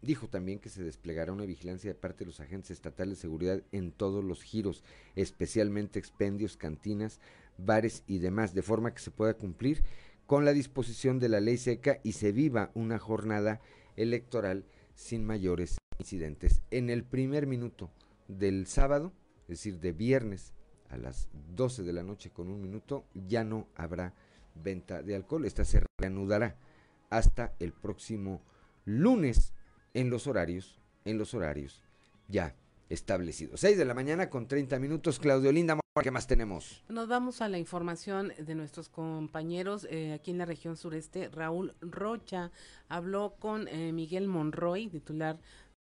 Dijo 0.01 0.27
también 0.27 0.57
que 0.57 0.69
se 0.69 0.83
desplegará 0.83 1.31
una 1.31 1.45
vigilancia 1.45 1.91
de 1.91 1.99
parte 1.99 2.19
de 2.19 2.25
los 2.25 2.39
agentes 2.39 2.71
estatales 2.71 3.17
de 3.17 3.21
seguridad 3.21 3.61
en 3.71 3.91
todos 3.91 4.23
los 4.23 4.41
giros, 4.41 4.83
especialmente 5.15 5.99
expendios, 5.99 6.57
cantinas, 6.57 7.19
bares 7.57 8.03
y 8.07 8.17
demás, 8.17 8.55
de 8.55 8.63
forma 8.63 8.95
que 8.95 8.99
se 8.99 9.11
pueda 9.11 9.35
cumplir 9.35 9.83
con 10.25 10.45
la 10.45 10.53
disposición 10.53 11.19
de 11.19 11.29
la 11.29 11.39
ley 11.39 11.57
seca 11.57 11.99
y 12.03 12.13
se 12.13 12.31
viva 12.31 12.71
una 12.73 12.99
jornada 12.99 13.61
electoral 13.95 14.65
sin 14.95 15.25
mayores 15.25 15.77
incidentes. 15.99 16.61
En 16.71 16.89
el 16.89 17.03
primer 17.03 17.47
minuto 17.47 17.91
del 18.27 18.67
sábado, 18.67 19.13
es 19.43 19.59
decir, 19.59 19.79
de 19.79 19.91
viernes 19.91 20.53
a 20.89 20.97
las 20.97 21.27
12 21.55 21.83
de 21.83 21.93
la 21.93 22.03
noche 22.03 22.29
con 22.29 22.49
un 22.49 22.61
minuto, 22.61 23.05
ya 23.13 23.43
no 23.43 23.67
habrá 23.75 24.13
venta 24.55 25.01
de 25.01 25.15
alcohol. 25.15 25.45
Esta 25.45 25.65
se 25.65 25.83
reanudará 25.97 26.57
hasta 27.09 27.53
el 27.59 27.73
próximo 27.73 28.41
lunes 28.85 29.53
en 29.93 30.09
los 30.09 30.27
horarios, 30.27 30.79
en 31.05 31.17
los 31.17 31.33
horarios 31.33 31.83
ya 32.31 32.55
establecido. 32.91 33.57
6 33.57 33.77
de 33.77 33.85
la 33.85 33.93
mañana 33.93 34.29
con 34.29 34.47
30 34.47 34.77
minutos. 34.79 35.19
Claudio 35.19 35.51
Linda, 35.51 35.79
¿qué 36.01 36.11
más 36.11 36.27
tenemos? 36.27 36.83
Nos 36.89 37.07
vamos 37.07 37.41
a 37.41 37.49
la 37.49 37.57
información 37.57 38.33
de 38.37 38.55
nuestros 38.55 38.89
compañeros 38.89 39.87
eh, 39.89 40.13
aquí 40.13 40.31
en 40.31 40.37
la 40.37 40.45
región 40.45 40.75
sureste. 40.75 41.29
Raúl 41.29 41.73
Rocha 41.81 42.51
habló 42.89 43.35
con 43.39 43.67
eh, 43.67 43.91
Miguel 43.93 44.27
Monroy, 44.27 44.89
titular 44.89 45.39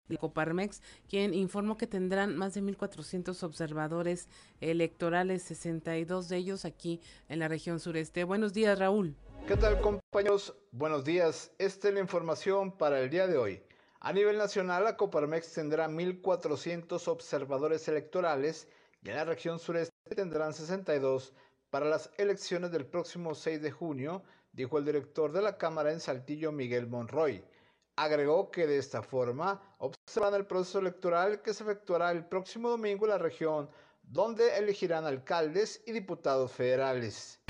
de 0.08 0.18
Coparmex, 0.18 0.82
quien 1.10 1.34
informó 1.34 1.78
que 1.78 1.88
tendrán 1.88 2.36
más 2.36 2.54
de 2.54 2.62
1.400 2.62 3.42
observadores 3.44 4.28
electorales, 4.62 5.44
62 5.44 6.30
de 6.30 6.38
ellos 6.38 6.66
aquí 6.66 7.02
en 7.28 7.40
la 7.40 7.48
región 7.48 7.80
sureste. 7.80 8.24
Buenos 8.24 8.54
días, 8.54 8.78
Raúl. 8.78 9.16
¿Qué 9.48 9.58
tal, 9.58 9.80
compañeros? 9.80 10.56
Buenos 10.72 11.04
días. 11.04 11.52
Esta 11.58 11.88
es 11.88 11.94
la 11.94 12.00
información 12.00 12.72
para 12.72 13.00
el 13.00 13.10
día 13.10 13.28
de 13.28 13.38
hoy. 13.38 13.62
A 14.06 14.14
nivel 14.14 14.38
nacional, 14.38 14.84
la 14.84 14.98
Coparmex 14.98 15.52
tendrá 15.54 15.90
1.400 15.90 17.08
observadores 17.08 17.88
electorales 17.88 18.68
y 19.02 19.10
en 19.10 19.16
la 19.16 19.26
región 19.26 19.58
sureste 19.58 19.96
tendrán 20.16 20.54
62 20.54 21.34
para 21.72 21.88
las 21.88 22.12
elecciones 22.20 22.70
del 22.70 22.86
próximo 22.86 23.34
6 23.34 23.64
de 23.64 23.72
junio, 23.72 24.22
dijo 24.52 24.78
el 24.78 24.86
director 24.86 25.32
de 25.32 25.42
la 25.42 25.58
Cámara 25.58 25.92
en 25.92 26.00
Saltillo, 26.00 26.52
Miguel 26.52 26.86
Monroy. 26.86 27.44
Agregó 27.96 28.52
que 28.52 28.68
de 28.68 28.78
esta 28.78 29.02
forma 29.02 29.60
observan 29.80 30.36
el 30.36 30.46
proceso 30.46 30.78
electoral 30.78 31.42
que 31.42 31.56
se 31.56 31.64
efectuará 31.64 32.12
el 32.12 32.28
próximo 32.28 32.70
domingo 32.70 33.06
en 33.06 33.10
la 33.10 33.18
región, 33.18 33.72
donde 34.04 34.56
elegirán 34.56 35.06
alcaldes 35.06 35.82
y 35.88 35.94
diputados 35.94 36.52
federales. 36.52 37.42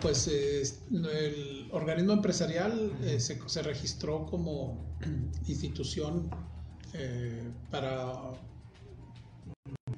Pues 0.00 0.28
el 0.28 1.68
organismo 1.72 2.12
empresarial 2.12 2.92
eh, 3.02 3.18
se, 3.18 3.62
registró 3.62 4.26
como 4.26 4.96
institución 5.48 6.30
eh, 6.92 7.50
para, 7.68 8.32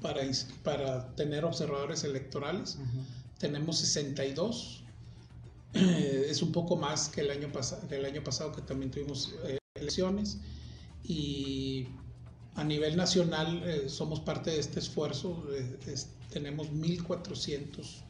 para, 0.01 0.23
para, 0.63 1.15
tener 1.17 1.45
observadores 1.45 2.03
electorales. 2.05 2.79
Tenemos 3.39 3.79
62. 3.79 4.85
Eh, 5.75 6.27
es 6.31 6.41
un 6.41 6.53
poco 6.53 6.77
más 6.77 7.11
que 7.11 7.21
el 7.21 7.31
año, 7.31 7.49
que 7.89 7.97
el 7.97 8.07
año 8.07 8.25
pasado 8.25 8.53
que 8.53 8.63
también 8.63 8.91
tuvimos 8.91 9.35
elecciones. 9.75 10.39
Y 11.03 11.89
a 12.55 12.65
nivel 12.65 12.97
nacional 12.97 13.63
somos 13.89 14.21
parte 14.21 14.51
de 14.51 14.61
este 14.61 14.79
esfuerzo. 14.79 15.47
tenemos 16.33 16.71
1.400 16.73 18.03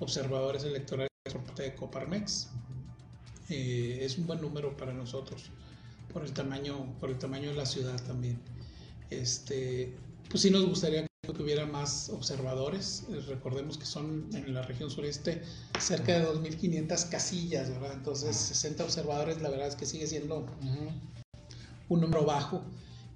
observadores 0.00 0.64
electorales 0.64 1.07
por 1.32 1.42
parte 1.42 1.62
de 1.64 1.74
Coparmex. 1.74 2.48
Eh, 3.48 4.00
es 4.02 4.18
un 4.18 4.26
buen 4.26 4.40
número 4.40 4.76
para 4.76 4.92
nosotros 4.92 5.50
por 6.12 6.24
el 6.24 6.32
tamaño, 6.32 6.94
por 7.00 7.10
el 7.10 7.18
tamaño 7.18 7.50
de 7.50 7.56
la 7.56 7.66
ciudad 7.66 8.00
también. 8.04 8.38
Este, 9.10 9.94
pues 10.28 10.42
sí 10.42 10.50
nos 10.50 10.66
gustaría 10.66 11.06
que 11.34 11.42
hubiera 11.42 11.66
más 11.66 12.08
observadores. 12.10 13.04
Eh, 13.10 13.20
recordemos 13.28 13.78
que 13.78 13.86
son 13.86 14.28
en 14.32 14.54
la 14.54 14.62
región 14.62 14.90
sureste 14.90 15.42
cerca 15.78 16.18
de 16.18 16.26
2.500 16.26 17.08
casillas, 17.08 17.70
¿verdad? 17.70 17.92
Entonces 17.92 18.36
60 18.36 18.84
observadores, 18.84 19.40
la 19.40 19.50
verdad 19.50 19.68
es 19.68 19.76
que 19.76 19.86
sigue 19.86 20.06
siendo 20.06 20.46
un 21.88 22.00
número 22.00 22.24
bajo. 22.24 22.62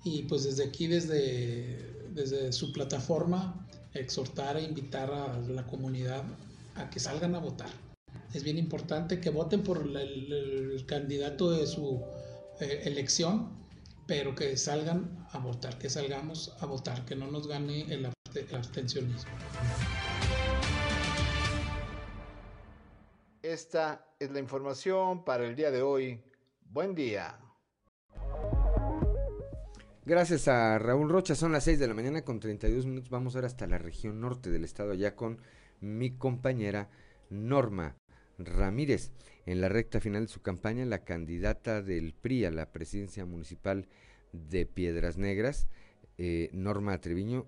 Y 0.05 0.25
pues 0.25 0.45
desde 0.45 0.65
aquí, 0.65 0.87
desde, 0.87 2.09
desde 2.15 2.53
su 2.53 2.73
plataforma, 2.73 3.67
exhortar 3.95 4.57
e 4.57 4.63
invitar 4.63 5.13
a 5.13 5.39
la 5.39 5.67
comunidad 5.67 6.25
a 6.75 6.91
que 6.91 6.99
salgan 6.99 7.35
a 7.35 7.39
votar 7.39 7.92
es 8.33 8.45
bien 8.45 8.59
importante 8.59 9.21
que 9.21 9.31
voten 9.31 9.63
por 9.63 9.79
el, 9.79 10.85
candidato 10.87 11.51
de 11.51 11.67
su 11.67 12.03
eh, 12.61 12.83
elección, 12.85 13.67
pero 14.07 14.35
que 14.35 14.57
salgan 14.57 15.27
a 15.33 15.39
votar, 15.39 15.79
que 15.79 15.91
salgamos 15.91 16.57
a 16.61 16.67
votar, 16.67 17.05
que 17.05 17.15
no 17.15 17.31
nos 17.31 17.47
gane 17.47 17.83
el, 17.93 18.09
el 18.35 18.55
abstencionismo. 18.55 19.31
Esta 23.43 24.07
es 24.19 24.31
la 24.31 24.39
información 24.39 25.25
para 25.25 25.47
el 25.47 25.55
día 25.55 25.71
de 25.71 25.83
hoy. 25.83 26.23
Buen 26.63 26.95
día. 26.95 27.39
Gracias 30.05 30.49
a 30.49 30.79
Raúl 30.79 31.11
Rocha, 31.11 31.35
son 31.35 31.53
las 31.53 31.65
6 31.65 31.79
de 31.79 31.87
la 31.87 31.95
mañana 31.95 32.25
con 32.25 32.41
32 32.41 32.87
minutos. 32.87 33.11
Vamos 33.11 33.35
ahora 33.35 33.47
hasta 33.47 33.67
la 33.67 33.79
región 33.79 34.21
norte 34.21 34.51
del 34.51 34.65
estado, 34.65 34.93
allá 34.93 35.15
con 35.15 35.41
mi 35.81 36.17
compañera 36.17 36.91
Norma 37.31 38.02
Ramírez. 38.47 39.11
En 39.47 39.61
la 39.61 39.69
recta 39.69 40.01
final 40.01 40.27
de 40.27 40.33
su 40.33 40.41
campaña, 40.41 40.85
la 40.85 41.05
candidata 41.05 41.83
del 41.83 42.15
PRI 42.15 42.45
a 42.45 42.51
la 42.51 42.71
presidencia 42.71 43.25
municipal 43.25 43.89
de 44.33 44.67
Piedras 44.67 45.17
Negras, 45.17 45.67
eh, 46.19 46.49
Norma 46.53 47.01
Treviño, 47.01 47.47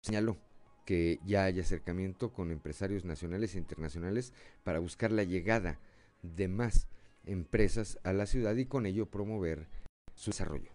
señaló 0.00 0.38
que 0.84 1.18
ya 1.26 1.44
hay 1.44 1.60
acercamiento 1.60 2.32
con 2.32 2.50
empresarios 2.50 3.04
nacionales 3.04 3.54
e 3.54 3.58
internacionales 3.58 4.32
para 4.62 4.78
buscar 4.78 5.12
la 5.12 5.24
llegada 5.24 5.78
de 6.22 6.48
más 6.48 6.86
empresas 7.26 7.98
a 8.04 8.12
la 8.12 8.26
ciudad 8.26 8.54
y 8.56 8.66
con 8.66 8.86
ello 8.86 9.06
promover 9.06 9.66
su 10.14 10.30
desarrollo. 10.30 10.70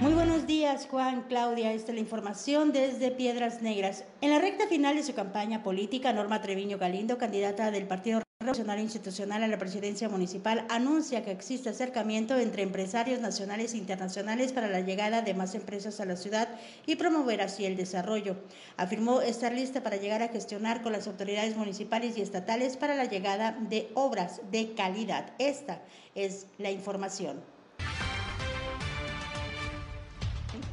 Muy 0.00 0.12
buenos 0.12 0.46
días, 0.46 0.86
Juan, 0.86 1.24
Claudia. 1.28 1.72
Esta 1.72 1.92
es 1.92 1.94
la 1.94 2.00
información 2.00 2.72
desde 2.72 3.10
Piedras 3.10 3.62
Negras. 3.62 4.04
En 4.20 4.30
la 4.30 4.38
recta 4.38 4.66
final 4.66 4.96
de 4.96 5.02
su 5.02 5.14
campaña 5.14 5.62
política, 5.62 6.12
Norma 6.12 6.40
Treviño 6.40 6.78
Galindo, 6.78 7.18
candidata 7.18 7.70
del 7.70 7.86
Partido 7.86 8.22
Revolucionario 8.42 8.84
Institucional 8.84 9.42
a 9.42 9.48
la 9.48 9.58
presidencia 9.58 10.08
municipal, 10.08 10.64
anuncia 10.70 11.22
que 11.22 11.30
existe 11.30 11.68
acercamiento 11.68 12.38
entre 12.38 12.62
empresarios 12.62 13.20
nacionales 13.20 13.74
e 13.74 13.76
internacionales 13.76 14.54
para 14.54 14.68
la 14.68 14.80
llegada 14.80 15.20
de 15.20 15.34
más 15.34 15.54
empresas 15.54 16.00
a 16.00 16.06
la 16.06 16.16
ciudad 16.16 16.48
y 16.86 16.96
promover 16.96 17.42
así 17.42 17.66
el 17.66 17.76
desarrollo. 17.76 18.36
Afirmó 18.78 19.20
estar 19.20 19.52
lista 19.52 19.82
para 19.82 19.98
llegar 19.98 20.22
a 20.22 20.28
gestionar 20.28 20.80
con 20.80 20.92
las 20.92 21.06
autoridades 21.06 21.54
municipales 21.54 22.16
y 22.16 22.22
estatales 22.22 22.78
para 22.78 22.94
la 22.94 23.04
llegada 23.04 23.58
de 23.68 23.90
obras 23.92 24.40
de 24.50 24.72
calidad. 24.72 25.34
Esta 25.38 25.82
es 26.14 26.46
la 26.56 26.70
información. 26.70 27.42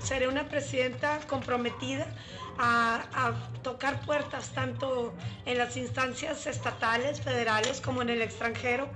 seré 0.07 0.29
una 0.29 0.47
presidenta 0.47 1.19
comprometida 1.27 2.07
a, 2.59 3.33
tocar 3.63 3.99
puertas 4.05 4.49
tanto 4.53 5.13
en 5.45 5.57
las 5.57 5.75
instancias 5.77 6.47
estatales, 6.47 7.21
federales, 7.21 7.81
como 7.81 8.01
en 8.01 8.09
el 8.09 8.21
extranjero, 8.21 8.87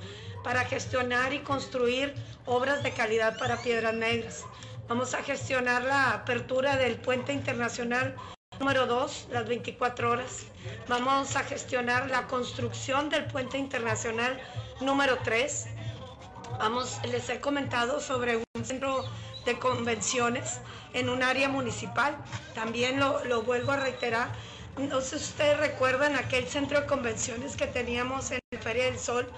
para 0.44 0.64
gestionar 0.66 1.34
y 1.34 1.40
construir 1.40 2.16
obras 2.46 2.84
de 2.84 2.92
calidad 2.92 3.38
para 3.38 3.58
Piedras 3.58 3.94
Negras. 3.94 4.46
Vamos 4.88 5.14
a 5.14 5.24
gestionar 5.24 5.84
la 5.84 6.14
apertura 6.14 6.78
del 6.78 6.96
puente 6.96 7.34
internacional 7.34 8.16
número 8.60 8.86
2, 8.86 9.28
las 9.32 9.48
24 9.48 10.12
horas. 10.12 10.46
Vamos 10.88 11.36
a 11.36 11.44
gestionar 11.44 12.10
la 12.10 12.28
construcción 12.28 13.10
del 13.10 13.26
puente 13.26 13.58
internacional 13.58 14.40
número 14.82 15.18
3. 15.24 15.68
Vamos, 16.60 17.00
les 17.10 17.30
he 17.30 17.40
comentado 17.40 18.00
sobre 18.00 18.38
un 18.38 18.66
centro 18.66 19.04
de 19.46 19.58
convenciones 19.60 20.60
en 20.94 21.10
un 21.10 21.24
área 21.24 21.50
municipal. 21.50 22.18
También 22.54 23.00
lo, 23.00 23.44
vuelvo 23.44 23.72
a 23.72 23.78
reiterar. 23.78 24.30
No 24.78 25.02
sé 25.02 25.20
si 25.20 25.26
ustedes 25.26 25.58
recuerdan 25.60 26.16
aquel 26.16 26.48
centro 26.48 26.82
de 26.82 26.88
convenciones 26.88 27.56
que 27.56 27.68
teníamos 27.68 28.32
en 28.32 28.40
la 28.52 28.60
Feria 28.60 28.86
del 28.86 29.00
Sol, 29.00 29.30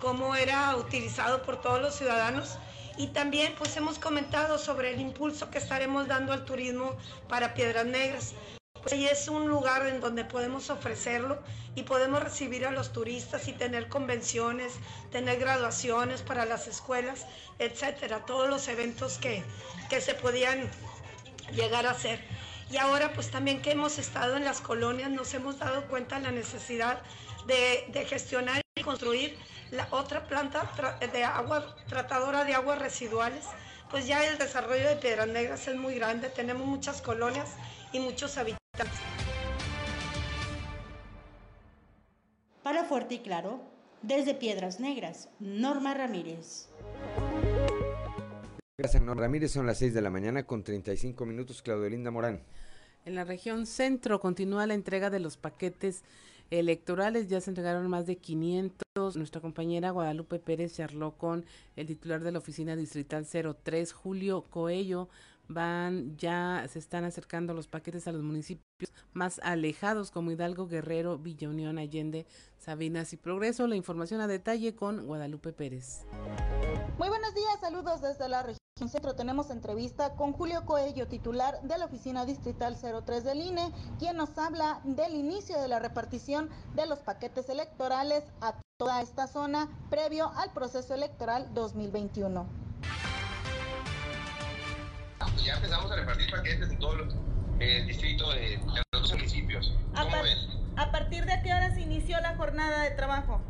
cómo 0.00 0.34
era 0.34 0.76
utilizado 0.76 1.42
por 1.42 1.60
todos 1.60 1.80
los 1.80 1.94
ciudadanos. 1.94 2.58
Y 2.98 3.08
también 3.08 3.54
pues 3.56 3.76
hemos 3.76 3.98
comentado 3.98 4.58
sobre 4.58 4.92
el 4.92 5.00
impulso 5.00 5.50
que 5.50 5.58
estaremos 5.58 6.08
dando 6.08 6.32
al 6.32 6.44
turismo 6.44 6.94
para 7.28 7.54
Piedras 7.54 7.86
Negras. 7.86 8.34
Pues 8.82 8.94
ahí 8.94 9.06
es 9.06 9.28
un 9.28 9.48
lugar 9.48 9.86
en 9.86 10.00
donde 10.00 10.24
podemos 10.24 10.68
ofrecerlo 10.68 11.38
y 11.76 11.84
podemos 11.84 12.20
recibir 12.22 12.66
a 12.66 12.72
los 12.72 12.92
turistas 12.92 13.46
y 13.46 13.52
tener 13.52 13.88
convenciones, 13.88 14.74
tener 15.12 15.38
graduaciones 15.38 16.22
para 16.22 16.44
las 16.46 16.66
escuelas, 16.66 17.26
etcétera, 17.60 18.26
todos 18.26 18.50
los 18.50 18.66
eventos 18.66 19.18
que, 19.18 19.44
que 19.88 20.00
se 20.00 20.14
podían 20.14 20.68
llegar 21.52 21.86
a 21.86 21.92
hacer. 21.92 22.20
Y 22.70 22.76
ahora 22.78 23.12
pues 23.12 23.30
también 23.30 23.62
que 23.62 23.70
hemos 23.70 23.98
estado 23.98 24.36
en 24.36 24.44
las 24.44 24.60
colonias 24.60 25.10
nos 25.10 25.32
hemos 25.34 25.58
dado 25.58 25.86
cuenta 25.86 26.16
de 26.16 26.22
la 26.22 26.30
necesidad 26.32 27.00
de, 27.46 27.86
de 27.88 28.04
gestionar 28.04 28.62
y 28.74 28.82
construir 28.82 29.38
la 29.70 29.86
otra 29.90 30.26
planta 30.26 30.70
de 31.12 31.24
agua 31.24 31.76
tratadora 31.88 32.44
de 32.44 32.54
aguas 32.54 32.78
residuales. 32.78 33.44
Pues 33.90 34.06
ya 34.06 34.26
el 34.26 34.38
desarrollo 34.38 34.88
de 34.88 34.96
Piedras 34.96 35.28
Negras 35.28 35.68
es 35.68 35.76
muy 35.76 35.94
grande, 35.94 36.30
tenemos 36.30 36.66
muchas 36.66 37.02
colonias 37.02 37.50
y 37.92 38.00
muchos 38.00 38.38
habitantes. 38.38 38.61
Para 42.62 42.84
Fuerte 42.84 43.16
y 43.16 43.18
Claro, 43.18 43.60
desde 44.02 44.34
Piedras 44.34 44.80
Negras, 44.80 45.28
Norma 45.40 45.94
Ramírez. 45.94 46.68
Gracias, 48.78 49.02
Norma 49.02 49.22
Ramírez. 49.22 49.52
Son 49.52 49.66
las 49.66 49.78
6 49.78 49.94
de 49.94 50.00
la 50.00 50.10
mañana 50.10 50.44
con 50.44 50.64
35 50.64 51.26
minutos. 51.26 51.62
Claudio 51.62 51.88
Linda 51.90 52.10
Morán. 52.10 52.42
En 53.04 53.14
la 53.14 53.24
región 53.24 53.66
centro 53.66 54.20
continúa 54.20 54.66
la 54.66 54.74
entrega 54.74 55.10
de 55.10 55.20
los 55.20 55.36
paquetes 55.36 56.02
electorales. 56.50 57.28
Ya 57.28 57.40
se 57.40 57.50
entregaron 57.50 57.88
más 57.88 58.06
de 58.06 58.16
500. 58.16 59.16
Nuestra 59.16 59.40
compañera 59.40 59.90
Guadalupe 59.90 60.38
Pérez 60.38 60.76
charló 60.76 61.12
con 61.12 61.44
el 61.76 61.86
titular 61.86 62.22
de 62.22 62.32
la 62.32 62.38
oficina 62.38 62.76
distrital 62.76 63.26
03, 63.26 63.92
Julio 63.92 64.42
Coello, 64.50 65.08
van 65.48 66.16
ya 66.16 66.66
se 66.70 66.78
están 66.78 67.04
acercando 67.04 67.54
los 67.54 67.68
paquetes 67.68 68.08
a 68.08 68.12
los 68.12 68.22
municipios 68.22 68.92
más 69.12 69.40
alejados 69.42 70.10
como 70.10 70.30
Hidalgo, 70.30 70.66
Guerrero, 70.66 71.18
Villa 71.18 71.48
Unión, 71.48 71.78
Allende, 71.78 72.26
Sabinas 72.58 73.12
y 73.12 73.16
Progreso. 73.16 73.66
La 73.66 73.76
información 73.76 74.20
a 74.20 74.26
detalle 74.26 74.74
con 74.74 75.06
Guadalupe 75.06 75.52
Pérez. 75.52 76.02
Muy 76.98 77.08
buenos 77.08 77.34
días, 77.34 77.60
saludos 77.60 78.00
desde 78.00 78.28
la 78.28 78.42
región 78.42 78.62
centro. 78.88 79.14
Tenemos 79.14 79.50
entrevista 79.50 80.14
con 80.14 80.32
Julio 80.32 80.64
Coello, 80.64 81.06
titular 81.06 81.60
de 81.62 81.78
la 81.78 81.84
Oficina 81.86 82.24
Distrital 82.24 82.76
03 82.76 83.24
del 83.24 83.40
INE, 83.40 83.72
quien 83.98 84.16
nos 84.16 84.36
habla 84.38 84.80
del 84.84 85.14
inicio 85.14 85.60
de 85.60 85.68
la 85.68 85.78
repartición 85.78 86.48
de 86.74 86.86
los 86.86 87.00
paquetes 87.00 87.48
electorales 87.48 88.24
a 88.40 88.54
toda 88.78 89.02
esta 89.02 89.26
zona 89.28 89.68
previo 89.90 90.32
al 90.36 90.52
proceso 90.52 90.94
electoral 90.94 91.52
2021. 91.54 92.71
Ya 95.44 95.54
empezamos 95.54 95.90
a 95.90 95.96
repartir 95.96 96.30
paquetes 96.30 96.70
en 96.70 96.78
todo 96.78 96.96
el 97.58 97.86
distrito 97.86 98.30
de, 98.32 98.60
los 98.92 99.12
municipios. 99.12 99.72
¿Cómo 99.94 100.22
ves? 100.22 100.48
¿A 100.76 100.92
partir 100.92 101.24
de 101.24 101.42
qué 101.42 101.52
hora 101.52 101.74
se 101.74 101.80
inició 101.80 102.20
la 102.20 102.36
jornada 102.36 102.82
de 102.82 102.92
trabajo? 102.92 103.42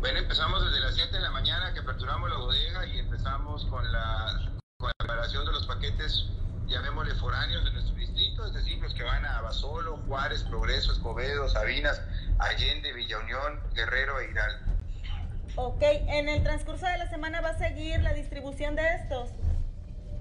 Bueno, 0.00 0.18
empezamos 0.18 0.64
desde 0.64 0.80
las 0.80 0.94
7 0.94 1.16
de 1.16 1.22
la 1.22 1.30
mañana 1.30 1.72
que 1.72 1.80
aperturamos 1.80 2.28
la 2.28 2.36
bodega 2.36 2.86
y 2.86 2.98
empezamos 2.98 3.64
con 3.66 3.90
la, 3.90 4.50
con 4.78 4.88
la 4.88 4.94
preparación 4.98 5.46
de 5.46 5.52
los 5.52 5.66
paquetes, 5.66 6.26
llamémosle 6.66 7.14
foráneos 7.14 7.64
de 7.64 7.72
nuestro 7.72 7.94
distrito, 7.96 8.46
es 8.46 8.52
decir, 8.52 8.78
los 8.78 8.92
que 8.92 9.02
van 9.02 9.24
a 9.24 9.40
Basolo, 9.40 9.96
Juárez, 10.06 10.42
Progreso, 10.44 10.92
Escobedo, 10.92 11.48
Sabinas, 11.48 12.02
Allende, 12.38 12.92
Villa 12.92 13.18
Unión, 13.18 13.60
Guerrero 13.74 14.20
e 14.20 14.30
Hidalgo. 14.30 14.72
Ok, 15.56 15.82
¿en 15.82 16.28
el 16.28 16.42
transcurso 16.42 16.86
de 16.86 16.98
la 16.98 17.08
semana 17.08 17.40
va 17.40 17.50
a 17.50 17.58
seguir 17.58 18.00
la 18.00 18.12
distribución 18.12 18.76
de 18.76 18.86
estos? 18.94 19.30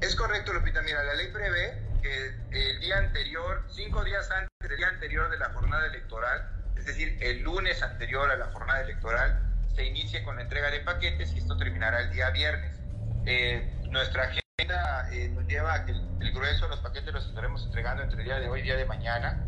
Es 0.01 0.15
correcto, 0.15 0.53
Lupita. 0.53 0.81
Mira, 0.81 1.03
la 1.03 1.13
ley 1.13 1.27
prevé 1.27 1.77
que 2.01 2.35
el 2.51 2.79
día 2.79 2.97
anterior, 2.97 3.65
cinco 3.69 4.03
días 4.03 4.29
antes 4.31 4.49
del 4.61 4.77
día 4.77 4.87
anterior 4.87 5.29
de 5.29 5.37
la 5.37 5.49
jornada 5.49 5.87
electoral, 5.87 6.49
es 6.77 6.85
decir, 6.85 7.17
el 7.21 7.41
lunes 7.41 7.83
anterior 7.83 8.31
a 8.31 8.37
la 8.37 8.45
jornada 8.47 8.81
electoral, 8.81 9.39
se 9.75 9.85
inicie 9.85 10.23
con 10.23 10.37
la 10.37 10.43
entrega 10.43 10.71
de 10.71 10.79
paquetes 10.79 11.33
y 11.33 11.39
esto 11.39 11.57
terminará 11.57 12.01
el 12.01 12.11
día 12.11 12.29
viernes. 12.29 12.79
Eh, 13.25 13.73
nuestra 13.89 14.23
agenda 14.23 15.09
eh, 15.11 15.29
nos 15.29 15.45
lleva 15.47 15.73
a 15.73 15.85
que 15.85 15.91
el, 15.91 16.31
grueso 16.31 16.65
de 16.65 16.69
los 16.69 16.79
paquetes 16.79 17.13
los 17.13 17.25
estaremos 17.27 17.65
entregando 17.65 18.03
entre 18.03 18.19
el 18.19 18.25
día 18.25 18.39
de 18.39 18.49
hoy 18.49 18.59
y 18.59 18.61
el 18.61 18.65
día 18.67 18.77
de 18.77 18.85
mañana. 18.85 19.43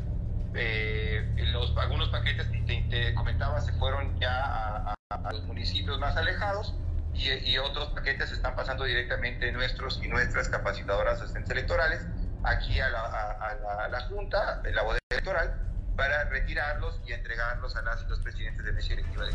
Eh, 0.53 1.25
los, 1.53 1.75
algunos 1.77 2.09
paquetes 2.09 2.47
que 2.47 2.85
te, 2.89 3.13
comentaba 3.13 3.61
se 3.61 3.71
fueron 3.73 4.19
ya 4.19 4.35
a, 4.45 4.95
los 5.31 5.43
municipios 5.43 5.99
más 5.99 6.15
alejados 6.17 6.73
y, 7.21 7.57
otros 7.57 7.89
paquetes 7.89 8.31
están 8.31 8.55
pasando 8.55 8.83
directamente 8.83 9.51
nuestros 9.51 9.99
y 10.03 10.07
nuestras 10.07 10.49
capacitadoras 10.49 11.21
asistentes 11.21 11.51
electorales 11.51 12.01
aquí 12.43 12.79
a 12.79 12.89
la, 12.89 14.01
Junta, 14.09 14.61
de 14.61 14.73
la 14.73 14.81
bodega 14.83 14.99
electoral, 15.11 15.55
para 15.95 16.23
retirarlos 16.25 16.99
y 17.05 17.13
entregarlos 17.13 17.75
a 17.75 17.81
las 17.83 18.01
y 18.03 18.07
los 18.07 18.19
presidentes 18.19 18.65
de 18.65 18.71
mesa 18.73 18.93
electiva 18.93 19.25
de 19.25 19.31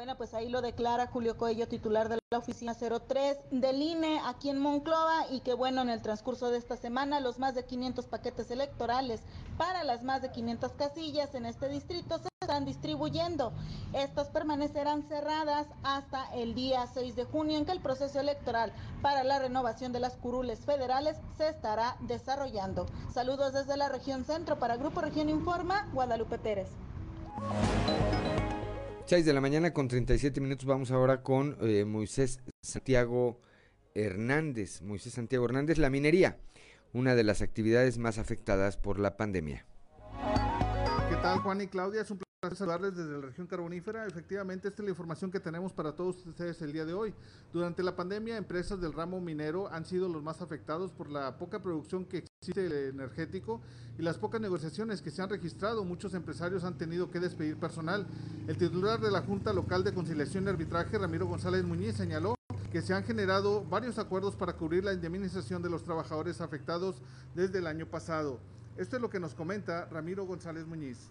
bueno, 0.00 0.16
pues 0.16 0.32
ahí 0.32 0.48
lo 0.48 0.62
declara 0.62 1.08
Julio 1.08 1.36
Coello, 1.36 1.68
titular 1.68 2.08
de 2.08 2.18
la 2.30 2.38
oficina 2.38 2.72
03 2.74 3.36
del 3.50 3.82
INE 3.82 4.18
aquí 4.24 4.48
en 4.48 4.58
Monclova 4.58 5.26
y 5.30 5.40
que 5.40 5.52
bueno, 5.52 5.82
en 5.82 5.90
el 5.90 6.00
transcurso 6.00 6.50
de 6.50 6.56
esta 6.56 6.78
semana 6.78 7.20
los 7.20 7.38
más 7.38 7.54
de 7.54 7.66
500 7.66 8.06
paquetes 8.06 8.50
electorales 8.50 9.20
para 9.58 9.84
las 9.84 10.02
más 10.02 10.22
de 10.22 10.32
500 10.32 10.72
casillas 10.72 11.34
en 11.34 11.44
este 11.44 11.68
distrito 11.68 12.16
se 12.16 12.28
están 12.40 12.64
distribuyendo. 12.64 13.52
Estas 13.92 14.28
permanecerán 14.28 15.02
cerradas 15.02 15.66
hasta 15.82 16.34
el 16.34 16.54
día 16.54 16.86
6 16.86 17.14
de 17.14 17.24
junio 17.24 17.58
en 17.58 17.66
que 17.66 17.72
el 17.72 17.80
proceso 17.80 18.20
electoral 18.20 18.72
para 19.02 19.22
la 19.22 19.38
renovación 19.38 19.92
de 19.92 20.00
las 20.00 20.16
curules 20.16 20.60
federales 20.60 21.18
se 21.36 21.50
estará 21.50 21.98
desarrollando. 22.00 22.86
Saludos 23.12 23.52
desde 23.52 23.76
la 23.76 23.90
región 23.90 24.24
centro 24.24 24.58
para 24.58 24.78
Grupo 24.78 25.02
Región 25.02 25.28
Informa, 25.28 25.90
Guadalupe 25.92 26.38
Pérez. 26.38 26.70
6 29.10 29.26
de 29.26 29.32
la 29.32 29.40
mañana 29.40 29.72
con 29.72 29.88
37 29.88 30.40
minutos 30.40 30.66
vamos 30.66 30.92
ahora 30.92 31.24
con 31.24 31.56
eh, 31.62 31.84
Moisés 31.84 32.38
Santiago 32.62 33.40
Hernández. 33.92 34.82
Moisés 34.82 35.14
Santiago 35.14 35.46
Hernández, 35.46 35.78
la 35.78 35.90
minería, 35.90 36.38
una 36.92 37.16
de 37.16 37.24
las 37.24 37.42
actividades 37.42 37.98
más 37.98 38.18
afectadas 38.18 38.76
por 38.76 39.00
la 39.00 39.16
pandemia. 39.16 39.66
¿Qué 41.08 41.16
tal 41.16 41.40
Juan 41.40 41.60
y 41.60 41.66
Claudia? 41.66 42.02
Es 42.02 42.10
un 42.12 42.20
saludarles 42.56 42.96
desde 42.96 43.12
la 43.12 43.26
región 43.26 43.46
carbonífera. 43.46 44.06
Efectivamente, 44.06 44.68
esta 44.68 44.80
es 44.80 44.84
la 44.84 44.90
información 44.92 45.30
que 45.30 45.40
tenemos 45.40 45.74
para 45.74 45.92
todos 45.92 46.24
ustedes 46.24 46.62
el 46.62 46.72
día 46.72 46.86
de 46.86 46.94
hoy. 46.94 47.12
Durante 47.52 47.82
la 47.82 47.94
pandemia, 47.94 48.38
empresas 48.38 48.80
del 48.80 48.94
ramo 48.94 49.20
minero 49.20 49.70
han 49.70 49.84
sido 49.84 50.08
los 50.08 50.22
más 50.22 50.40
afectados 50.40 50.90
por 50.90 51.10
la 51.10 51.36
poca 51.36 51.62
producción 51.62 52.06
que 52.06 52.24
existe 52.40 52.88
energético 52.88 53.60
y 53.98 54.02
las 54.02 54.16
pocas 54.16 54.40
negociaciones 54.40 55.02
que 55.02 55.10
se 55.10 55.20
han 55.20 55.28
registrado. 55.28 55.84
Muchos 55.84 56.14
empresarios 56.14 56.64
han 56.64 56.78
tenido 56.78 57.10
que 57.10 57.20
despedir 57.20 57.58
personal. 57.58 58.06
El 58.48 58.56
titular 58.56 59.00
de 59.00 59.10
la 59.10 59.20
Junta 59.20 59.52
Local 59.52 59.84
de 59.84 59.92
Conciliación 59.92 60.44
y 60.44 60.48
Arbitraje, 60.48 60.96
Ramiro 60.96 61.26
González 61.26 61.62
Muñiz, 61.62 61.96
señaló 61.96 62.36
que 62.72 62.80
se 62.80 62.94
han 62.94 63.04
generado 63.04 63.66
varios 63.66 63.98
acuerdos 63.98 64.34
para 64.34 64.54
cubrir 64.54 64.82
la 64.82 64.94
indemnización 64.94 65.60
de 65.60 65.68
los 65.68 65.84
trabajadores 65.84 66.40
afectados 66.40 67.02
desde 67.34 67.58
el 67.58 67.66
año 67.66 67.84
pasado. 67.84 68.40
Esto 68.78 68.96
es 68.96 69.02
lo 69.02 69.10
que 69.10 69.20
nos 69.20 69.34
comenta 69.34 69.84
Ramiro 69.90 70.24
González 70.24 70.66
Muñiz. 70.66 71.10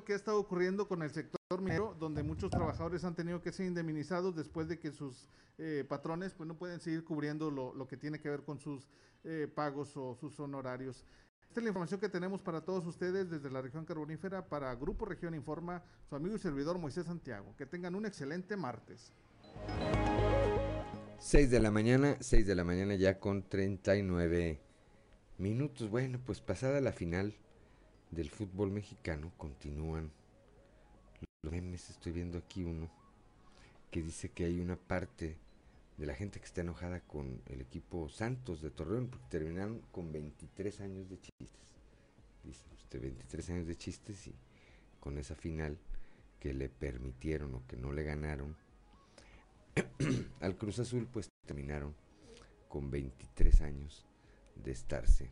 lo 0.00 0.04
que 0.04 0.14
ha 0.14 0.16
estado 0.16 0.40
ocurriendo 0.40 0.88
con 0.88 1.02
el 1.02 1.10
sector 1.10 1.60
minero, 1.60 1.94
donde 2.00 2.22
muchos 2.22 2.50
trabajadores 2.50 3.04
han 3.04 3.14
tenido 3.14 3.42
que 3.42 3.52
ser 3.52 3.66
indemnizados 3.66 4.34
después 4.34 4.66
de 4.66 4.78
que 4.78 4.92
sus 4.92 5.28
eh, 5.58 5.84
patrones 5.86 6.32
pues 6.32 6.48
no 6.48 6.56
pueden 6.56 6.80
seguir 6.80 7.04
cubriendo 7.04 7.50
lo, 7.50 7.86
que 7.86 7.98
tiene 7.98 8.18
que 8.18 8.30
ver 8.30 8.42
con 8.42 8.58
sus 8.58 8.88
eh, 9.24 9.46
pagos 9.54 9.94
o 9.98 10.14
sus 10.14 10.40
honorarios. 10.40 11.04
Esta 11.48 11.60
es 11.60 11.64
la 11.64 11.68
información 11.68 12.00
que 12.00 12.08
tenemos 12.08 12.40
para 12.40 12.62
todos 12.62 12.86
ustedes 12.86 13.28
desde 13.28 13.50
la 13.50 13.60
región 13.60 13.84
carbonífera. 13.84 14.48
Para 14.48 14.74
Grupo 14.74 15.04
Región 15.04 15.34
Informa, 15.34 15.82
su 16.08 16.16
amigo 16.16 16.34
y 16.34 16.38
servidor 16.38 16.78
Moisés 16.78 17.04
Santiago. 17.04 17.54
Que 17.58 17.66
tengan 17.66 17.94
un 17.94 18.06
excelente 18.06 18.56
martes. 18.56 19.12
6 21.18 21.50
de 21.50 21.60
la 21.60 21.70
mañana, 21.70 22.16
6 22.20 22.46
de 22.46 22.54
la 22.54 22.64
mañana 22.64 22.94
ya 22.94 23.20
con 23.20 23.46
39 23.46 24.62
minutos. 25.36 25.90
Bueno, 25.90 26.18
pues 26.24 26.40
pasada 26.40 26.80
la 26.80 26.92
final 26.92 27.36
del 28.10 28.30
fútbol 28.30 28.70
mexicano 28.70 29.32
continúan 29.36 30.10
los 31.42 31.52
memes. 31.52 31.90
Estoy 31.90 32.12
viendo 32.12 32.38
aquí 32.38 32.64
uno 32.64 32.90
que 33.90 34.02
dice 34.02 34.30
que 34.30 34.44
hay 34.44 34.60
una 34.60 34.76
parte 34.76 35.36
de 35.96 36.06
la 36.06 36.14
gente 36.14 36.40
que 36.40 36.46
está 36.46 36.62
enojada 36.62 37.00
con 37.00 37.42
el 37.46 37.60
equipo 37.60 38.08
Santos 38.08 38.62
de 38.62 38.70
Torreón 38.70 39.08
porque 39.08 39.26
terminaron 39.28 39.80
con 39.92 40.12
23 40.12 40.80
años 40.80 41.08
de 41.08 41.20
chistes. 41.20 41.76
Dice 42.42 42.64
usted 42.74 43.00
23 43.00 43.50
años 43.50 43.66
de 43.66 43.76
chistes 43.76 44.26
y 44.26 44.34
con 44.98 45.18
esa 45.18 45.34
final 45.34 45.78
que 46.38 46.54
le 46.54 46.68
permitieron 46.68 47.54
o 47.54 47.66
que 47.66 47.76
no 47.76 47.92
le 47.92 48.02
ganaron 48.02 48.56
al 50.40 50.56
Cruz 50.56 50.78
Azul 50.78 51.06
pues 51.06 51.28
terminaron 51.46 51.94
con 52.68 52.90
23 52.90 53.60
años 53.60 54.06
de 54.56 54.72
estarse 54.72 55.30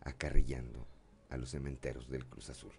acarrillando 0.00 0.86
a 1.34 1.38
los 1.38 1.50
cementeros 1.50 2.08
del 2.08 2.26
Cruz 2.26 2.50
Azul. 2.50 2.72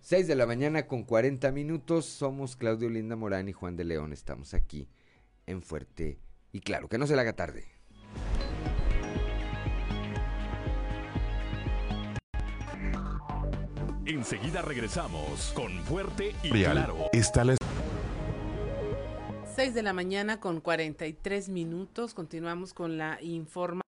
6 0.00 0.26
de 0.26 0.36
la 0.36 0.46
mañana 0.46 0.86
con 0.86 1.04
40 1.04 1.50
minutos. 1.52 2.06
Somos 2.06 2.56
Claudio 2.56 2.88
Linda 2.88 3.16
Morán 3.16 3.48
y 3.48 3.52
Juan 3.52 3.76
de 3.76 3.84
León. 3.84 4.12
Estamos 4.12 4.54
aquí 4.54 4.88
en 5.46 5.62
Fuerte 5.62 6.18
y 6.52 6.60
claro, 6.60 6.88
que 6.88 6.98
no 6.98 7.06
se 7.06 7.16
la 7.16 7.22
haga 7.22 7.34
tarde. 7.34 7.66
Enseguida 14.04 14.62
regresamos 14.62 15.52
con 15.54 15.72
Fuerte 15.84 16.34
y 16.42 16.50
Claro. 16.50 17.08
Está 17.12 17.44
la... 17.44 17.56
6 19.54 19.74
de 19.74 19.82
la 19.82 19.92
mañana 19.92 20.40
con 20.40 20.60
43 20.60 21.48
minutos. 21.48 22.14
Continuamos 22.14 22.74
con 22.74 22.98
la 22.98 23.18
información. 23.22 23.82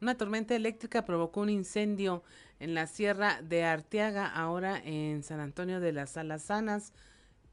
Una 0.00 0.16
tormenta 0.16 0.56
eléctrica 0.56 1.04
provocó 1.04 1.42
un 1.42 1.50
incendio 1.50 2.22
en 2.60 2.74
la 2.74 2.86
sierra 2.86 3.40
de 3.42 3.64
Arteaga, 3.64 4.26
ahora 4.26 4.80
en 4.84 5.22
San 5.22 5.40
Antonio 5.40 5.80
de 5.80 5.92
las 5.92 6.16
Alazanas. 6.16 6.92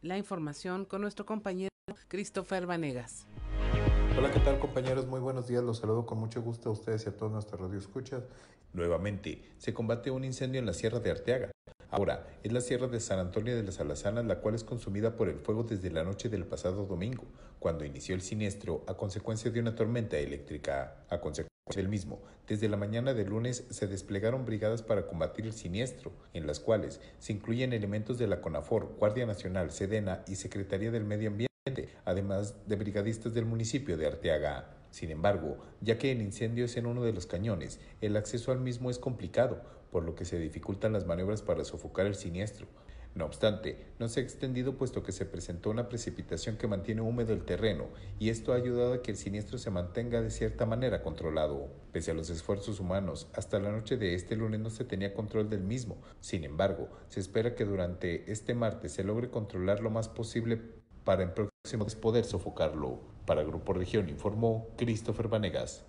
La 0.01 0.17
información 0.17 0.85
con 0.85 1.01
nuestro 1.01 1.25
compañero 1.25 1.69
Christopher 2.07 2.65
Vanegas. 2.65 3.27
Hola, 4.17 4.31
¿qué 4.31 4.39
tal 4.39 4.59
compañeros? 4.59 5.07
Muy 5.07 5.19
buenos 5.19 5.47
días, 5.47 5.63
los 5.63 5.79
saludo 5.79 6.05
con 6.05 6.17
mucho 6.17 6.41
gusto 6.41 6.69
a 6.69 6.71
ustedes 6.71 7.05
y 7.05 7.09
a 7.09 7.17
todos 7.17 7.31
nuestros 7.31 7.59
radioescuchas. 7.59 8.23
Nuevamente, 8.73 9.43
se 9.57 9.73
combate 9.73 10.11
un 10.11 10.23
incendio 10.23 10.59
en 10.59 10.65
la 10.65 10.73
Sierra 10.73 10.99
de 10.99 11.11
Arteaga. 11.11 11.51
Ahora, 11.89 12.27
es 12.43 12.51
la 12.51 12.61
Sierra 12.61 12.87
de 12.87 12.99
San 12.99 13.19
Antonio 13.19 13.55
de 13.55 13.63
las 13.63 13.79
Alazanas 13.79 14.25
la 14.25 14.39
cual 14.39 14.55
es 14.55 14.63
consumida 14.63 15.15
por 15.15 15.29
el 15.29 15.39
fuego 15.39 15.63
desde 15.63 15.91
la 15.91 16.03
noche 16.03 16.29
del 16.29 16.45
pasado 16.45 16.85
domingo, 16.85 17.23
cuando 17.59 17.85
inició 17.85 18.15
el 18.15 18.21
siniestro 18.21 18.83
a 18.87 18.95
consecuencia 18.95 19.51
de 19.51 19.59
una 19.59 19.75
tormenta 19.75 20.17
eléctrica. 20.17 21.05
A 21.09 21.19
del 21.73 21.89
mismo, 21.89 22.21
desde 22.47 22.69
la 22.69 22.77
mañana 22.77 23.15
del 23.15 23.29
lunes 23.29 23.65
se 23.71 23.87
desplegaron 23.87 24.45
brigadas 24.45 24.83
para 24.83 25.07
combatir 25.07 25.47
el 25.47 25.53
siniestro, 25.53 26.11
en 26.33 26.45
las 26.45 26.59
cuales 26.59 27.01
se 27.17 27.33
incluyen 27.33 27.73
elementos 27.73 28.19
de 28.19 28.27
la 28.27 28.39
CONAFOR, 28.39 28.97
Guardia 28.99 29.25
Nacional, 29.25 29.71
Sedena 29.71 30.23
y 30.27 30.35
Secretaría 30.35 30.91
del 30.91 31.05
Medio 31.05 31.29
Ambiente, 31.29 31.89
además 32.05 32.53
de 32.67 32.75
brigadistas 32.75 33.33
del 33.33 33.45
municipio 33.45 33.97
de 33.97 34.05
Arteaga. 34.05 34.75
Sin 34.91 35.09
embargo, 35.09 35.57
ya 35.81 35.97
que 35.97 36.11
el 36.11 36.21
incendio 36.21 36.65
es 36.65 36.77
en 36.77 36.85
uno 36.85 37.03
de 37.03 37.13
los 37.13 37.25
cañones, 37.25 37.79
el 37.99 38.15
acceso 38.15 38.51
al 38.51 38.61
mismo 38.61 38.91
es 38.91 38.99
complicado, 38.99 39.63
por 39.91 40.03
lo 40.03 40.13
que 40.13 40.25
se 40.25 40.37
dificultan 40.37 40.93
las 40.93 41.07
maniobras 41.07 41.41
para 41.41 41.65
sofocar 41.65 42.05
el 42.05 42.13
siniestro. 42.13 42.67
No 43.15 43.23
obstante, 43.23 43.77
no 43.97 44.09
se 44.09 44.19
ha 44.19 44.23
extendido 44.23 44.77
puesto 44.77 45.01
que 45.01 45.13
se 45.13 45.25
presentó 45.25 45.69
una 45.69 45.87
precipitación 45.87 46.57
que 46.57 46.67
mantiene 46.67 46.99
húmedo 46.99 47.31
el 47.31 47.45
terreno 47.45 47.87
y 48.19 48.27
esto 48.27 48.51
ha 48.51 48.57
ayudado 48.57 48.93
a 48.93 49.01
que 49.01 49.11
el 49.11 49.17
siniestro 49.17 49.57
se 49.57 49.71
mantenga 49.71 50.21
de 50.21 50.29
cierta 50.29 50.65
manera 50.65 51.01
controlado. 51.01 51.69
Pese 51.93 52.11
a 52.11 52.13
los 52.13 52.29
esfuerzos 52.29 52.81
humanos, 52.81 53.29
hasta 53.33 53.57
la 53.59 53.71
noche 53.71 53.95
de 53.95 54.15
este 54.15 54.35
lunes 54.35 54.59
no 54.59 54.69
se 54.69 54.83
tenía 54.83 55.13
control 55.13 55.49
del 55.49 55.63
mismo. 55.63 55.97
Sin 56.19 56.43
embargo, 56.43 56.89
se 57.07 57.21
espera 57.21 57.55
que 57.55 57.63
durante 57.63 58.29
este 58.29 58.53
martes 58.53 58.91
se 58.91 59.05
logre 59.05 59.29
controlar 59.29 59.79
lo 59.79 59.89
más 59.89 60.09
posible 60.09 60.61
para 61.05 61.23
en 61.23 61.33
próximos 61.33 61.95
poder 61.95 62.25
sofocarlo. 62.25 62.99
Para 63.25 63.45
Grupo 63.45 63.71
Región 63.71 64.09
informó 64.09 64.67
Christopher 64.75 65.29
Vanegas. 65.29 65.85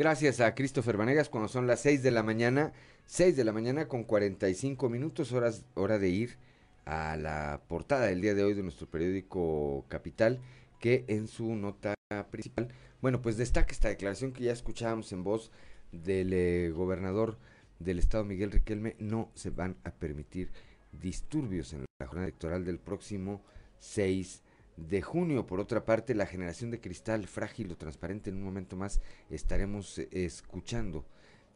Gracias 0.00 0.40
a 0.40 0.54
Christopher 0.54 0.96
Vanegas 0.96 1.28
cuando 1.28 1.46
son 1.46 1.66
las 1.66 1.80
6 1.80 2.02
de 2.02 2.10
la 2.10 2.22
mañana, 2.22 2.72
6 3.04 3.36
de 3.36 3.44
la 3.44 3.52
mañana 3.52 3.86
con 3.86 4.04
45 4.04 4.88
minutos, 4.88 5.30
horas, 5.32 5.66
hora 5.74 5.98
de 5.98 6.08
ir 6.08 6.38
a 6.86 7.18
la 7.18 7.60
portada 7.68 8.06
del 8.06 8.22
día 8.22 8.32
de 8.32 8.42
hoy 8.42 8.54
de 8.54 8.62
nuestro 8.62 8.86
periódico 8.86 9.84
Capital, 9.88 10.40
que 10.78 11.04
en 11.08 11.28
su 11.28 11.54
nota 11.54 11.92
principal, 12.30 12.68
bueno, 13.02 13.20
pues 13.20 13.36
destaca 13.36 13.72
esta 13.72 13.90
declaración 13.90 14.32
que 14.32 14.44
ya 14.44 14.52
escuchábamos 14.52 15.12
en 15.12 15.22
voz 15.22 15.50
del 15.92 16.32
eh, 16.32 16.70
gobernador 16.70 17.36
del 17.78 17.98
estado 17.98 18.24
Miguel 18.24 18.52
Riquelme, 18.52 18.96
no 19.00 19.30
se 19.34 19.50
van 19.50 19.76
a 19.84 19.90
permitir 19.90 20.48
disturbios 20.92 21.74
en 21.74 21.84
la 22.00 22.06
jornada 22.06 22.26
electoral 22.26 22.64
del 22.64 22.78
próximo 22.78 23.42
6 23.80 24.40
de 24.88 25.02
junio. 25.02 25.46
Por 25.46 25.60
otra 25.60 25.84
parte, 25.84 26.14
la 26.14 26.26
generación 26.26 26.70
de 26.70 26.80
cristal 26.80 27.26
frágil 27.26 27.70
o 27.72 27.76
transparente, 27.76 28.30
en 28.30 28.36
un 28.36 28.44
momento 28.44 28.76
más 28.76 29.00
estaremos 29.28 29.98
eh, 29.98 30.08
escuchando 30.12 31.04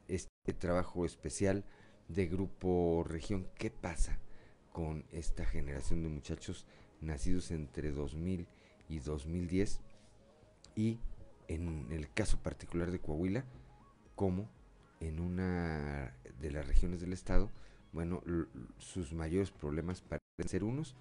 este 0.09 0.53
trabajo 0.53 1.05
especial 1.05 1.65
de 2.09 2.27
Grupo 2.27 3.05
Región. 3.07 3.49
¿Qué 3.57 3.71
pasa 3.71 4.19
con 4.73 5.05
esta 5.13 5.45
generación 5.45 6.03
de 6.03 6.09
muchachos 6.09 6.67
nacidos 7.01 7.51
entre 7.51 7.91
2000 7.91 8.47
y 8.89 8.99
2010? 8.99 9.81
Y 10.77 10.99
en 11.49 11.91
el 11.91 12.13
caso 12.13 12.39
particular 12.39 12.91
de 12.91 12.99
Coahuila, 12.99 13.45
como 14.15 14.49
en 15.01 15.21
una 15.21 16.15
de 16.41 16.51
las 16.51 16.67
regiones 16.67 17.01
del 17.01 17.13
estado, 17.13 17.51
bueno, 17.93 18.23
sus 18.79 19.13
mayores 19.13 19.51
problemas 19.51 20.03
parecen 20.03 20.49
ser 20.49 20.65
unos, 20.65 20.97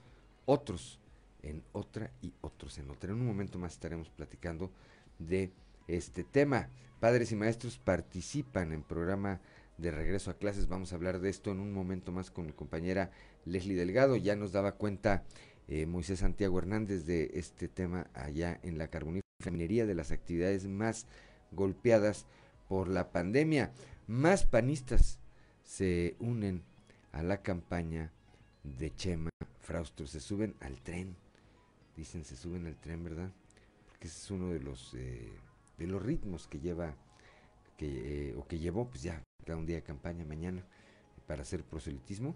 otros 0.46 1.00
en 1.44 1.64
otra 1.72 2.12
y 2.22 2.34
otros 2.42 2.78
en 2.80 2.90
otra. 2.90 3.12
En 3.12 3.20
un 3.20 3.28
momento 3.28 3.60
más 3.60 3.74
estaremos 3.74 4.10
platicando 4.10 4.72
de 5.20 5.52
este 5.88 6.24
tema. 6.24 6.70
Padres 7.00 7.32
y 7.32 7.36
maestros 7.36 7.78
participan 7.78 8.72
en 8.72 8.82
programa 8.82 9.42
de 9.78 9.92
regreso 9.92 10.32
a 10.32 10.38
clases. 10.38 10.68
Vamos 10.68 10.92
a 10.92 10.96
hablar 10.96 11.20
de 11.20 11.30
esto 11.30 11.52
en 11.52 11.60
un 11.60 11.74
momento 11.74 12.12
más 12.12 12.32
con 12.32 12.46
mi 12.46 12.54
compañera 12.54 13.12
Leslie 13.46 13.76
Delgado. 13.76 14.16
Ya 14.16 14.36
nos 14.36 14.52
daba 14.52 14.74
cuenta 14.74 15.24
eh, 15.68 15.86
Moisés 15.86 16.20
Santiago 16.20 16.58
Hernández 16.58 17.06
de 17.06 17.32
este 17.36 17.68
tema 17.68 18.08
allá 18.14 18.60
en 18.64 18.78
la 18.78 18.88
carbonífera 18.88 19.24
de 19.46 19.94
las 19.94 20.12
actividades 20.12 20.68
más 20.68 21.06
golpeadas 21.52 22.26
por 22.70 22.88
la 22.88 23.12
pandemia. 23.12 23.74
Más 24.08 24.46
panistas 24.46 25.20
se 25.64 26.16
unen 26.20 26.64
a 27.12 27.24
la 27.24 27.42
campaña 27.42 28.12
de 28.64 28.96
Chema 28.96 29.30
Fraustro. 29.60 30.08
Se 30.08 30.22
suben 30.22 30.56
al 30.62 30.82
tren. 30.82 31.23
Dicen 31.96 32.24
se 32.26 32.36
suben 32.36 32.66
al 32.66 32.76
tren, 32.76 33.04
¿verdad? 33.04 33.32
Porque 33.88 34.08
ese 34.08 34.18
es 34.18 34.32
uno 34.32 34.50
de 34.52 34.60
los 34.60 34.94
eh, 34.96 35.32
de 35.78 35.88
los 35.88 36.02
ritmos 36.02 36.48
que 36.48 36.60
lleva 36.60 36.96
que, 37.78 38.30
eh, 38.30 38.36
o 38.36 38.46
que 38.48 38.60
llevó, 38.60 38.90
pues 38.90 39.04
ya 39.04 39.22
cada 39.46 39.58
un 39.58 39.66
día 39.66 39.78
de 39.78 39.84
campaña 39.84 40.26
mañana 40.26 40.64
para 41.28 41.42
hacer 41.42 41.64
proselitismo 41.64 42.36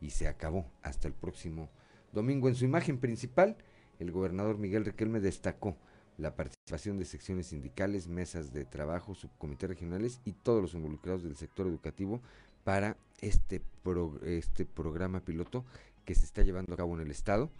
y 0.00 0.10
se 0.10 0.28
acabó 0.28 0.70
hasta 0.82 1.08
el 1.08 1.14
próximo 1.14 1.68
domingo. 2.12 2.48
En 2.48 2.54
su 2.54 2.64
imagen 2.64 2.98
principal, 2.98 3.56
el 3.98 4.12
gobernador 4.12 4.58
Miguel 4.58 4.84
Riquelme 4.84 5.20
destacó 5.20 5.76
la 6.16 6.34
participación 6.34 6.98
de 6.98 7.04
secciones 7.04 7.48
sindicales, 7.48 8.08
mesas 8.08 8.52
de 8.52 8.64
trabajo, 8.64 9.14
subcomités 9.14 9.68
regionales 9.68 10.20
y 10.24 10.32
todos 10.32 10.60
los 10.60 10.74
involucrados 10.74 11.22
del 11.22 11.36
sector 11.36 11.66
educativo 11.66 12.20
para 12.64 12.96
este, 13.20 13.62
este 14.24 14.64
programa 14.64 15.20
piloto 15.20 15.64
que 16.04 16.14
se 16.14 16.24
está 16.24 16.42
llevando 16.42 16.74
a 16.74 16.76
cabo 16.76 16.94
en 16.94 17.02
el 17.02 17.10
Estado 17.10 17.50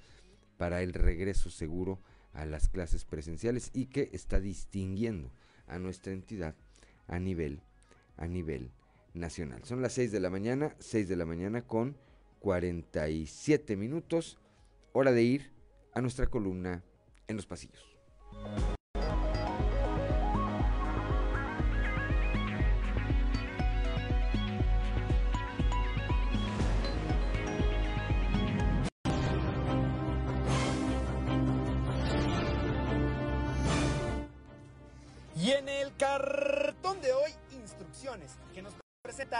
para 0.58 0.82
el 0.82 0.92
regreso 0.92 1.48
seguro 1.48 1.98
a 2.34 2.44
las 2.44 2.68
clases 2.68 3.06
presenciales 3.06 3.70
y 3.72 3.86
que 3.86 4.10
está 4.12 4.40
distinguiendo 4.40 5.32
a 5.66 5.78
nuestra 5.78 6.12
entidad 6.12 6.54
a 7.06 7.18
nivel, 7.18 7.62
a 8.16 8.26
nivel 8.26 8.70
nacional. 9.14 9.64
Son 9.64 9.80
las 9.80 9.94
6 9.94 10.12
de 10.12 10.20
la 10.20 10.30
mañana, 10.30 10.76
6 10.78 11.08
de 11.08 11.16
la 11.16 11.24
mañana 11.24 11.62
con 11.62 11.96
47 12.40 13.76
minutos, 13.76 14.38
hora 14.92 15.12
de 15.12 15.22
ir 15.22 15.50
a 15.94 16.00
nuestra 16.00 16.26
columna 16.26 16.84
en 17.26 17.36
los 17.36 17.46
pasillos. 17.46 17.96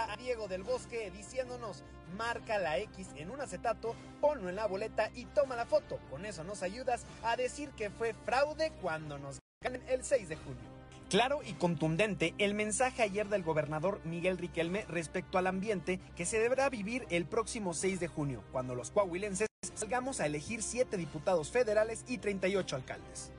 A 0.03 0.15
Diego 0.17 0.47
del 0.47 0.63
Bosque 0.63 1.11
diciéndonos 1.11 1.83
marca 2.17 2.57
la 2.57 2.77
X 2.77 3.09
en 3.15 3.31
un 3.31 3.41
acetato, 3.41 3.95
ponlo 4.21 4.49
en 4.49 4.55
la 4.55 4.67
boleta 4.67 5.11
y 5.13 5.25
toma 5.25 5.55
la 5.55 5.65
foto. 5.65 5.99
Con 6.09 6.25
eso 6.25 6.43
nos 6.43 6.63
ayudas 6.63 7.05
a 7.23 7.35
decir 7.35 7.69
que 7.71 7.89
fue 7.89 8.13
fraude 8.25 8.71
cuando 8.81 9.17
nos 9.17 9.39
ganen 9.61 9.83
el 9.87 10.03
6 10.03 10.29
de 10.29 10.35
junio. 10.35 10.79
Claro 11.09 11.41
y 11.43 11.53
contundente 11.53 12.35
el 12.37 12.53
mensaje 12.53 13.01
ayer 13.01 13.27
del 13.29 13.43
gobernador 13.43 13.99
Miguel 14.05 14.37
Riquelme 14.37 14.85
respecto 14.87 15.37
al 15.39 15.47
ambiente 15.47 15.99
que 16.15 16.25
se 16.25 16.39
deberá 16.39 16.69
vivir 16.69 17.07
el 17.09 17.25
próximo 17.25 17.73
6 17.73 17.99
de 17.99 18.07
junio, 18.07 18.43
cuando 18.51 18.75
los 18.75 18.91
coahuilenses 18.91 19.47
salgamos 19.73 20.19
a 20.19 20.27
elegir 20.27 20.61
7 20.61 20.97
diputados 20.97 21.49
federales 21.49 22.05
y 22.07 22.19
38 22.19 22.75
alcaldes. 22.75 23.31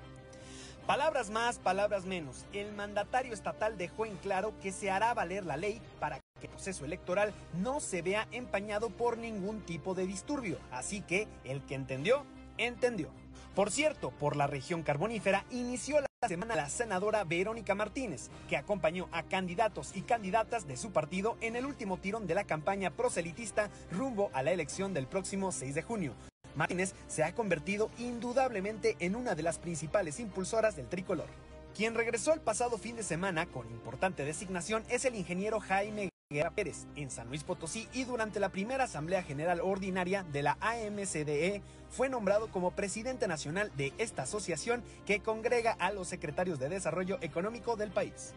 Palabras 0.87 1.31
más, 1.31 1.61
palabras 1.61 2.05
menos. 2.05 2.45
El 2.53 2.73
mandatario 2.73 3.33
estatal 3.33 3.79
dejó 3.79 4.07
en 4.07 4.17
claro 4.17 4.53
que 4.61 4.73
se 4.73 4.91
hará 4.91 5.15
valer 5.15 5.47
la 5.47 5.57
ley 5.57 5.81
para 6.01 6.20
que 6.41 6.47
el 6.47 6.53
proceso 6.53 6.85
electoral 6.85 7.33
no 7.63 7.81
se 7.81 8.03
vea 8.03 8.27
empañado 8.33 8.91
por 8.91 9.19
ningún 9.19 9.61
tipo 9.61 9.95
de 9.95 10.07
disturbio. 10.07 10.59
Así 10.71 11.03
que 11.03 11.29
el 11.45 11.63
que 11.63 11.75
entendió, 11.77 12.25
entendió. 12.59 13.11
Por 13.55 13.71
cierto, 13.71 14.11
por 14.11 14.37
la 14.37 14.47
región 14.47 14.83
carbonífera 14.83 15.45
inició 15.51 16.01
la 16.01 16.29
semana 16.29 16.55
la 16.55 16.69
senadora 16.69 17.25
Verónica 17.25 17.75
Martínez, 17.75 18.31
que 18.49 18.57
acompañó 18.57 19.09
a 19.11 19.23
candidatos 19.25 19.97
y 19.97 20.03
candidatas 20.03 20.69
de 20.69 20.77
su 20.77 20.93
partido 20.93 21.37
en 21.41 21.57
el 21.57 21.67
último 21.67 21.97
tirón 21.97 22.27
de 22.27 22.35
la 22.35 22.45
campaña 22.45 22.91
proselitista 22.91 23.71
rumbo 23.91 24.31
a 24.35 24.43
la 24.43 24.53
elección 24.53 24.95
del 24.95 25.07
próximo 25.07 25.51
6 25.51 25.75
de 25.75 25.83
junio. 25.83 26.15
Martínez 26.55 26.95
se 27.09 27.25
ha 27.25 27.35
convertido 27.35 27.91
indudablemente 27.99 28.97
en 29.01 29.17
una 29.17 29.35
de 29.35 29.43
las 29.43 29.59
principales 29.59 30.21
impulsoras 30.21 30.77
del 30.77 30.89
tricolor. 30.89 31.29
Quien 31.77 31.95
regresó 31.95 32.35
el 32.35 32.41
pasado 32.41 32.79
fin 32.79 32.97
de 32.97 33.03
semana 33.03 33.47
con 33.47 33.69
importante 33.71 34.25
designación 34.25 34.85
es 34.89 35.05
el 35.05 35.15
ingeniero 35.15 35.61
Jaime 35.61 36.11
Higuera 36.33 36.55
Pérez 36.55 36.87
en 36.95 37.11
San 37.11 37.27
Luis 37.27 37.43
Potosí 37.43 37.89
y 37.93 38.05
durante 38.05 38.39
la 38.39 38.51
primera 38.51 38.85
Asamblea 38.85 39.25
General 39.25 39.61
Ordinaria 39.61 40.23
de 40.23 40.45
la 40.45 40.57
AMCDE 40.61 41.61
fue 41.89 42.09
nombrado 42.09 42.53
como 42.53 42.71
presidente 42.71 43.27
nacional 43.27 43.73
de 43.77 43.93
esta 43.99 44.23
asociación 44.23 44.85
que 45.07 45.19
congrega 45.19 45.73
a 45.73 45.91
los 45.91 46.07
secretarios 46.07 46.61
de 46.61 46.69
Desarrollo 46.69 47.19
Económico 47.21 47.75
del 47.75 47.91
país. 47.91 48.33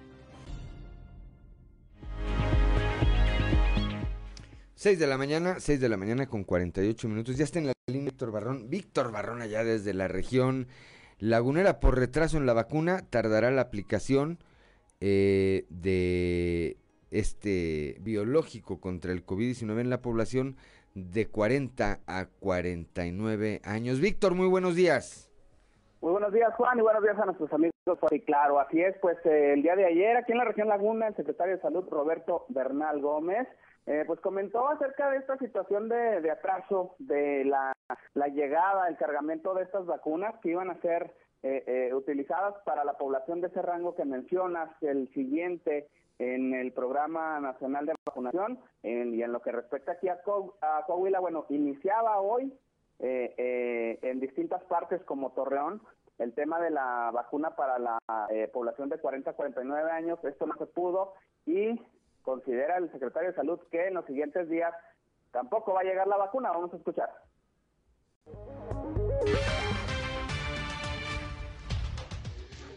6 4.74 4.98
de 4.98 5.06
la 5.06 5.20
mañana, 5.20 5.60
6 5.60 5.80
de 5.80 5.90
la 5.90 5.98
mañana 5.98 6.26
con 6.26 6.44
48 6.44 7.08
minutos. 7.08 7.38
Ya 7.38 7.44
está 7.44 7.60
en 7.60 7.68
la 7.68 7.74
línea 7.86 8.10
Víctor 8.10 8.32
Barrón. 8.32 8.72
Víctor 8.72 9.12
Barrón 9.12 9.44
allá 9.44 9.64
desde 9.64 9.94
la 9.94 10.08
región 10.08 10.68
lagunera 11.20 11.80
por 11.80 12.00
retraso 12.00 12.38
en 12.38 12.48
la 12.48 12.54
vacuna. 12.54 13.06
Tardará 13.12 13.52
la 13.52 13.62
aplicación 13.62 14.40
eh, 15.00 15.68
de 15.70 16.78
este 17.14 17.98
biológico 18.02 18.82
contra 18.82 19.12
el 19.12 19.26
COVID-19 19.26 19.82
en 19.82 19.90
la 19.90 20.02
población 20.02 20.58
de 20.96 21.28
40 21.28 22.00
a 22.06 22.26
49 22.40 23.62
años. 23.64 24.00
Víctor, 24.00 24.36
muy 24.36 24.48
buenos 24.48 24.76
días. 24.76 25.30
Muy 26.02 26.12
buenos 26.12 26.34
días, 26.34 26.54
Juan, 26.56 26.78
y 26.78 26.82
buenos 26.82 27.02
días 27.02 27.18
a 27.18 27.26
nuestros 27.26 27.54
amigos. 27.54 27.74
Y 28.12 28.20
claro, 28.22 28.60
así 28.60 28.82
es, 28.82 28.98
pues 29.00 29.18
eh, 29.26 29.54
el 29.54 29.62
día 29.62 29.76
de 29.76 29.86
ayer 29.86 30.18
aquí 30.18 30.32
en 30.34 30.38
la 30.38 30.46
región 30.46 30.68
Laguna, 30.68 31.08
el 31.08 31.16
secretario 31.16 31.56
de 31.56 31.62
Salud, 31.62 31.88
Roberto 31.90 32.46
Bernal 32.50 33.00
Gómez, 33.00 33.48
eh, 33.86 34.04
pues 34.06 34.20
comentó 34.20 34.68
acerca 34.68 35.10
de 35.12 35.18
esta 35.18 35.38
situación 35.38 35.90
de, 35.90 36.30
atraso 36.30 36.96
de 37.00 37.46
la, 37.46 37.74
llegada, 38.30 38.88
el 38.88 38.98
cargamento 38.98 39.54
de 39.54 39.64
estas 39.64 39.86
vacunas 39.86 40.36
que 40.42 40.50
iban 40.50 40.70
a 40.70 40.80
ser 40.82 41.14
eh, 41.42 41.92
utilizadas 41.94 42.56
para 42.66 42.86
la 42.86 42.98
población 42.98 43.42
de 43.42 43.48
ese 43.48 43.62
rango 43.62 43.96
que 43.96 44.06
mencionas, 44.06 44.70
el 44.82 45.10
siguiente 45.14 45.90
en 46.20 46.54
el 46.54 46.72
Programa 46.72 47.40
Nacional 47.40 47.86
de 47.86 47.96
Vacunación 48.06 48.60
y 48.84 49.22
en 49.22 49.32
lo 49.32 49.42
que 49.42 49.52
respecta 49.52 49.94
aquí 49.94 50.08
a, 50.10 50.22
Coahuila, 50.22 51.20
bueno, 51.20 51.46
iniciaba 51.50 52.20
hoy 52.20 52.54
eh, 53.00 53.34
eh, 53.38 54.00
en 54.02 54.20
distintas 54.20 54.64
partes 54.66 55.02
como 55.04 55.32
Torreón 55.32 55.82
el 56.20 56.34
tema 56.34 56.60
de 56.60 56.70
la 56.70 57.10
vacuna 57.12 57.56
para 57.56 57.80
la 57.80 57.98
eh, 58.30 58.48
población 58.54 58.90
de 58.90 59.00
40 59.00 59.32
a 59.32 59.34
49 59.34 59.92
años, 59.92 60.24
esto 60.24 60.46
no 60.46 60.56
se 60.58 60.68
pudo 60.68 61.14
y 61.46 61.82
considera 62.22 62.78
el 62.78 62.92
secretario 62.92 63.30
de 63.30 63.36
Salud 63.36 63.60
que 63.72 63.88
en 63.88 63.96
los 63.96 64.06
siguientes 64.06 64.48
días 64.50 64.74
tampoco 65.32 65.74
va 65.74 65.82
a 65.82 65.84
llegar 65.84 66.08
la 66.08 66.18
vacuna, 66.18 66.52
vamos 66.52 66.72
a 66.74 66.78
escuchar. 66.78 67.10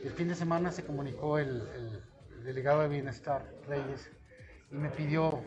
El 0.03 0.13
fin 0.13 0.29
de 0.29 0.35
semana 0.35 0.71
se 0.73 0.87
comunicó 0.87 1.39
el 1.39 1.63
delegado 2.47 2.83
de 2.83 2.89
Bienestar, 2.89 3.45
Reyes, 3.67 4.09
y 4.71 4.77
me 4.77 4.89
pidió 4.89 5.43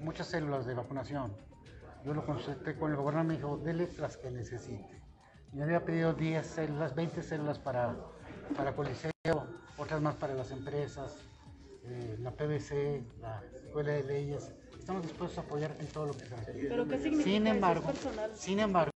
muchas 0.00 0.28
células 0.28 0.66
de 0.66 0.74
vacunación. 0.74 1.34
Yo 2.04 2.12
lo 2.12 2.24
consulté 2.26 2.76
con 2.76 2.90
el 2.90 2.96
gobernador, 2.98 3.26
me 3.26 3.36
dijo, 3.36 3.56
dele 3.56 3.88
las 3.98 4.18
que 4.18 4.30
necesite. 4.30 5.02
Y 5.52 5.56
me 5.56 5.64
había 5.64 5.84
pedido 5.84 6.12
10 6.12 6.46
células, 6.46 6.94
20 6.94 7.22
células 7.22 7.58
para, 7.58 7.96
para 8.56 8.76
Coliseo, 8.76 9.10
otras 9.78 10.02
más 10.02 10.14
para 10.16 10.34
las 10.34 10.50
empresas, 10.50 11.16
eh, 11.84 12.16
la 12.20 12.30
PBC, 12.30 13.02
la 13.20 13.42
Escuela 13.64 13.92
de 13.92 14.04
Leyes. 14.04 14.52
Estamos 14.78 15.02
dispuestos 15.02 15.38
a 15.38 15.40
apoyar 15.40 15.74
en 15.80 15.86
todo 15.86 16.06
lo 16.06 16.12
que 16.12 16.26
se 16.26 16.36
requiere. 16.36 16.68
¿Pero 16.68 16.86
qué 16.86 16.98
significa 16.98 17.24
sin 17.24 17.46
embargo, 17.46 17.92
sin 18.34 18.60
embargo, 18.60 18.92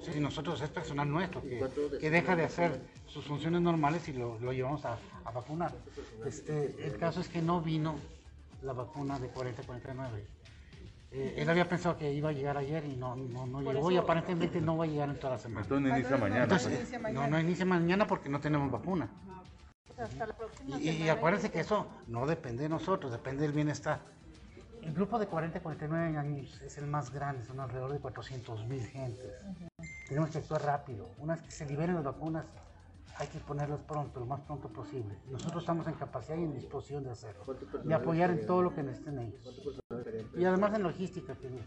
si 0.00 0.20
nosotros 0.20 0.60
es 0.60 0.70
personal 0.70 1.10
nuestro 1.10 1.42
que, 1.42 1.98
que, 2.00 2.10
deja 2.10 2.36
de 2.36 2.44
hacer 2.44 2.80
sus 3.06 3.24
funciones 3.24 3.60
normales 3.60 4.08
y 4.08 4.12
lo, 4.12 4.38
lo 4.40 4.52
llevamos 4.52 4.84
a, 4.84 4.98
a, 5.24 5.30
vacunar. 5.30 5.72
Este, 6.24 6.86
el 6.86 6.96
caso 6.96 7.20
es 7.20 7.28
que 7.28 7.42
no 7.42 7.60
vino 7.60 7.96
la 8.62 8.72
vacuna 8.72 9.18
de 9.18 9.32
40-49. 9.32 10.08
Eh, 11.14 11.34
él 11.36 11.50
había 11.50 11.68
pensado 11.68 11.98
que 11.98 12.10
iba 12.12 12.30
a 12.30 12.32
llegar 12.32 12.56
ayer 12.56 12.84
y 12.86 12.96
no, 12.96 13.14
no, 13.16 13.46
no 13.46 13.60
llegó 13.60 13.90
y 13.90 13.98
aparentemente 13.98 14.60
no 14.62 14.78
va 14.78 14.84
a 14.84 14.86
llegar 14.86 15.10
en 15.10 15.16
toda 15.16 15.34
la 15.34 15.38
semana. 15.38 15.60
Entonces 15.62 15.88
no 15.88 15.96
inicia 15.98 16.16
mañana. 16.16 16.42
Entonces, 16.44 17.00
no, 17.12 17.26
no 17.28 17.40
inicia 17.40 17.66
mañana 17.66 18.06
porque 18.06 18.28
no 18.30 18.40
tenemos 18.40 18.70
vacuna. 18.70 19.10
Hasta 19.98 20.26
la 20.26 20.34
próxima 20.34 20.80
y, 20.80 20.88
y 20.88 21.08
acuérdense 21.10 21.50
que 21.50 21.60
eso 21.60 21.86
no 22.06 22.26
depende 22.26 22.62
de 22.62 22.70
nosotros, 22.70 23.12
depende 23.12 23.42
del 23.42 23.52
bienestar. 23.52 24.00
El 24.82 24.94
grupo 24.94 25.18
de 25.18 25.26
40 25.26 25.60
49 25.60 26.16
años 26.16 26.60
es 26.62 26.76
el 26.78 26.86
más 26.86 27.12
grande, 27.12 27.44
son 27.44 27.60
alrededor 27.60 27.92
de 27.92 28.00
400 28.00 28.66
mil 28.66 28.84
gentes. 28.86 29.32
Tenemos 30.08 30.30
que 30.30 30.38
actuar 30.38 30.62
rápido. 30.62 31.08
Una 31.18 31.34
vez 31.34 31.42
que 31.44 31.50
se 31.50 31.66
liberen 31.66 31.94
las 31.94 32.04
vacunas, 32.04 32.44
hay 33.16 33.28
que 33.28 33.38
ponerlas 33.40 33.80
pronto, 33.80 34.20
lo 34.20 34.26
más 34.26 34.40
pronto 34.40 34.68
posible. 34.68 35.16
Nosotros 35.30 35.62
estamos 35.62 35.86
en 35.86 35.94
capacidad 35.94 36.36
y 36.36 36.44
en 36.44 36.54
disposición 36.54 37.04
de 37.04 37.10
hacerlo. 37.10 37.44
Y 37.84 37.92
apoyar 37.92 38.30
en 38.30 38.46
todo 38.46 38.62
lo 38.62 38.74
que 38.74 38.82
necesiten 38.82 39.18
ellos. 39.18 39.62
Y 40.36 40.44
además 40.44 40.74
en 40.74 40.82
logística, 40.82 41.34
que 41.36 41.46
es 41.46 41.52
muy 41.52 41.62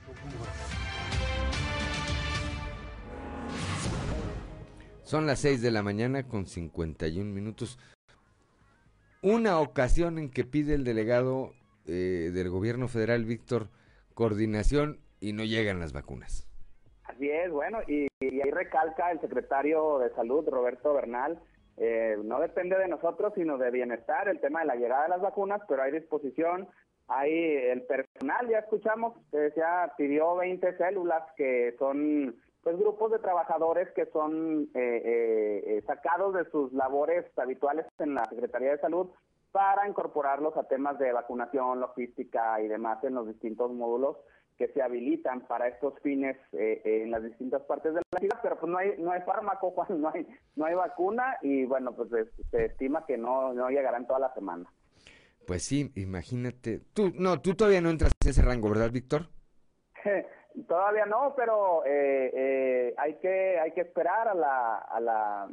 Son 5.04 5.28
las 5.28 5.40
6 5.40 5.62
de 5.62 5.72
la 5.72 5.84
mañana 5.84 6.28
con 6.28 6.46
51 6.46 7.32
minutos. 7.32 7.78
Una 9.22 9.60
ocasión 9.60 10.18
en 10.20 10.30
que 10.30 10.44
pide 10.44 10.74
el 10.74 10.84
delegado 10.84 11.54
eh, 11.86 12.32
del 12.34 12.50
gobierno 12.50 12.88
federal, 12.88 13.26
Víctor, 13.26 13.70
coordinación 14.14 15.00
y 15.20 15.34
no 15.34 15.44
llegan 15.44 15.80
las 15.80 15.94
vacunas. 15.94 16.45
Así 17.08 17.30
es, 17.30 17.52
bueno, 17.52 17.80
y, 17.88 18.08
ahí 18.22 18.52
recalca 18.52 19.12
el 19.12 19.22
secretario 19.22 20.00
de 20.00 20.10
Salud, 20.16 20.48
Roberto 20.50 20.94
Bernal, 20.94 21.40
eh, 21.78 22.18
no 22.24 22.40
depende 22.40 22.78
de 22.78 22.88
nosotros, 22.88 23.34
sino 23.36 23.58
de 23.58 23.70
bienestar, 23.70 24.28
el 24.28 24.40
tema 24.40 24.62
de 24.62 24.66
la 24.66 24.76
llegada 24.76 25.04
de 25.04 25.10
las 25.10 25.22
vacunas, 25.22 25.62
pero 25.68 25.84
hay 25.84 25.92
disposición, 25.92 26.68
hay 27.08 27.32
el 27.32 27.84
personal, 27.84 28.50
ya 28.50 28.60
escuchamos, 28.60 29.14
que 29.30 29.38
decía, 29.38 29.94
pidió 29.98 30.36
20 30.36 30.78
células 30.78 31.24
que 31.38 31.76
son 31.78 32.36
pues 32.64 32.80
grupos 32.80 33.12
de 33.12 33.20
trabajadores 33.20 33.92
que 33.92 34.08
son 34.08 34.68
eh, 34.74 35.84
sacados 35.86 36.34
de 36.34 36.50
sus 36.50 36.74
labores 36.74 37.26
habituales 37.38 37.86
en 38.00 38.16
la 38.16 38.26
Secretaría 38.26 38.72
de 38.72 38.80
Salud 38.80 39.12
para 39.52 39.88
incorporarlos 39.88 40.58
a 40.58 40.64
temas 40.64 40.98
de 40.98 41.14
vacunación, 41.14 41.80
logística 41.80 42.60
y 42.62 42.68
demás 42.68 43.04
en 43.04 43.14
los 43.14 43.28
distintos 43.28 43.72
módulos 43.72 44.18
que 44.58 44.68
se 44.70 44.82
habilitan 44.82 45.42
para 45.48 45.68
estos 45.68 46.00
fines 46.02 46.38
eh, 46.54 46.82
en 46.84 47.12
las 47.12 47.24
distintas 47.24 47.62
partes 47.64 47.94
de 47.94 48.02
la 48.12 48.20
ciudad, 48.20 48.40
pero 48.42 48.60
pues 48.60 48.72
no 48.72 48.78
hay 48.78 48.96
no 48.98 49.12
hay 49.12 49.22
fármaco, 49.22 49.74
no 49.90 50.10
hay 50.14 50.28
no 50.56 50.66
hay 50.66 50.76
vacuna 50.76 51.38
y 51.42 51.66
bueno, 51.66 51.94
pues 51.96 52.10
se, 52.52 52.66
estima 52.66 53.06
que 53.06 53.18
no 53.18 53.54
no 53.54 53.70
llegarán 53.70 54.08
toda 54.08 54.20
la 54.20 54.34
semana. 54.34 54.70
Pues 55.46 55.64
sí, 55.64 55.92
imagínate. 55.96 56.82
Tú 56.94 57.12
no, 57.16 57.42
tú 57.42 57.56
todavía 57.56 57.82
no 57.82 57.90
entras 57.90 58.12
en 58.24 58.30
ese 58.30 58.42
rango, 58.42 58.70
¿verdad, 58.70 58.92
Víctor? 58.92 59.28
todavía 60.68 61.06
no, 61.06 61.34
pero 61.36 61.86
eh, 61.86 62.32
eh, 62.34 62.94
hay 62.98 63.16
que 63.16 63.60
hay 63.60 63.72
que 63.72 63.82
esperar 63.82 64.28
a 64.28 64.34
la 64.34 64.78
a 64.78 65.00
la 65.00 65.50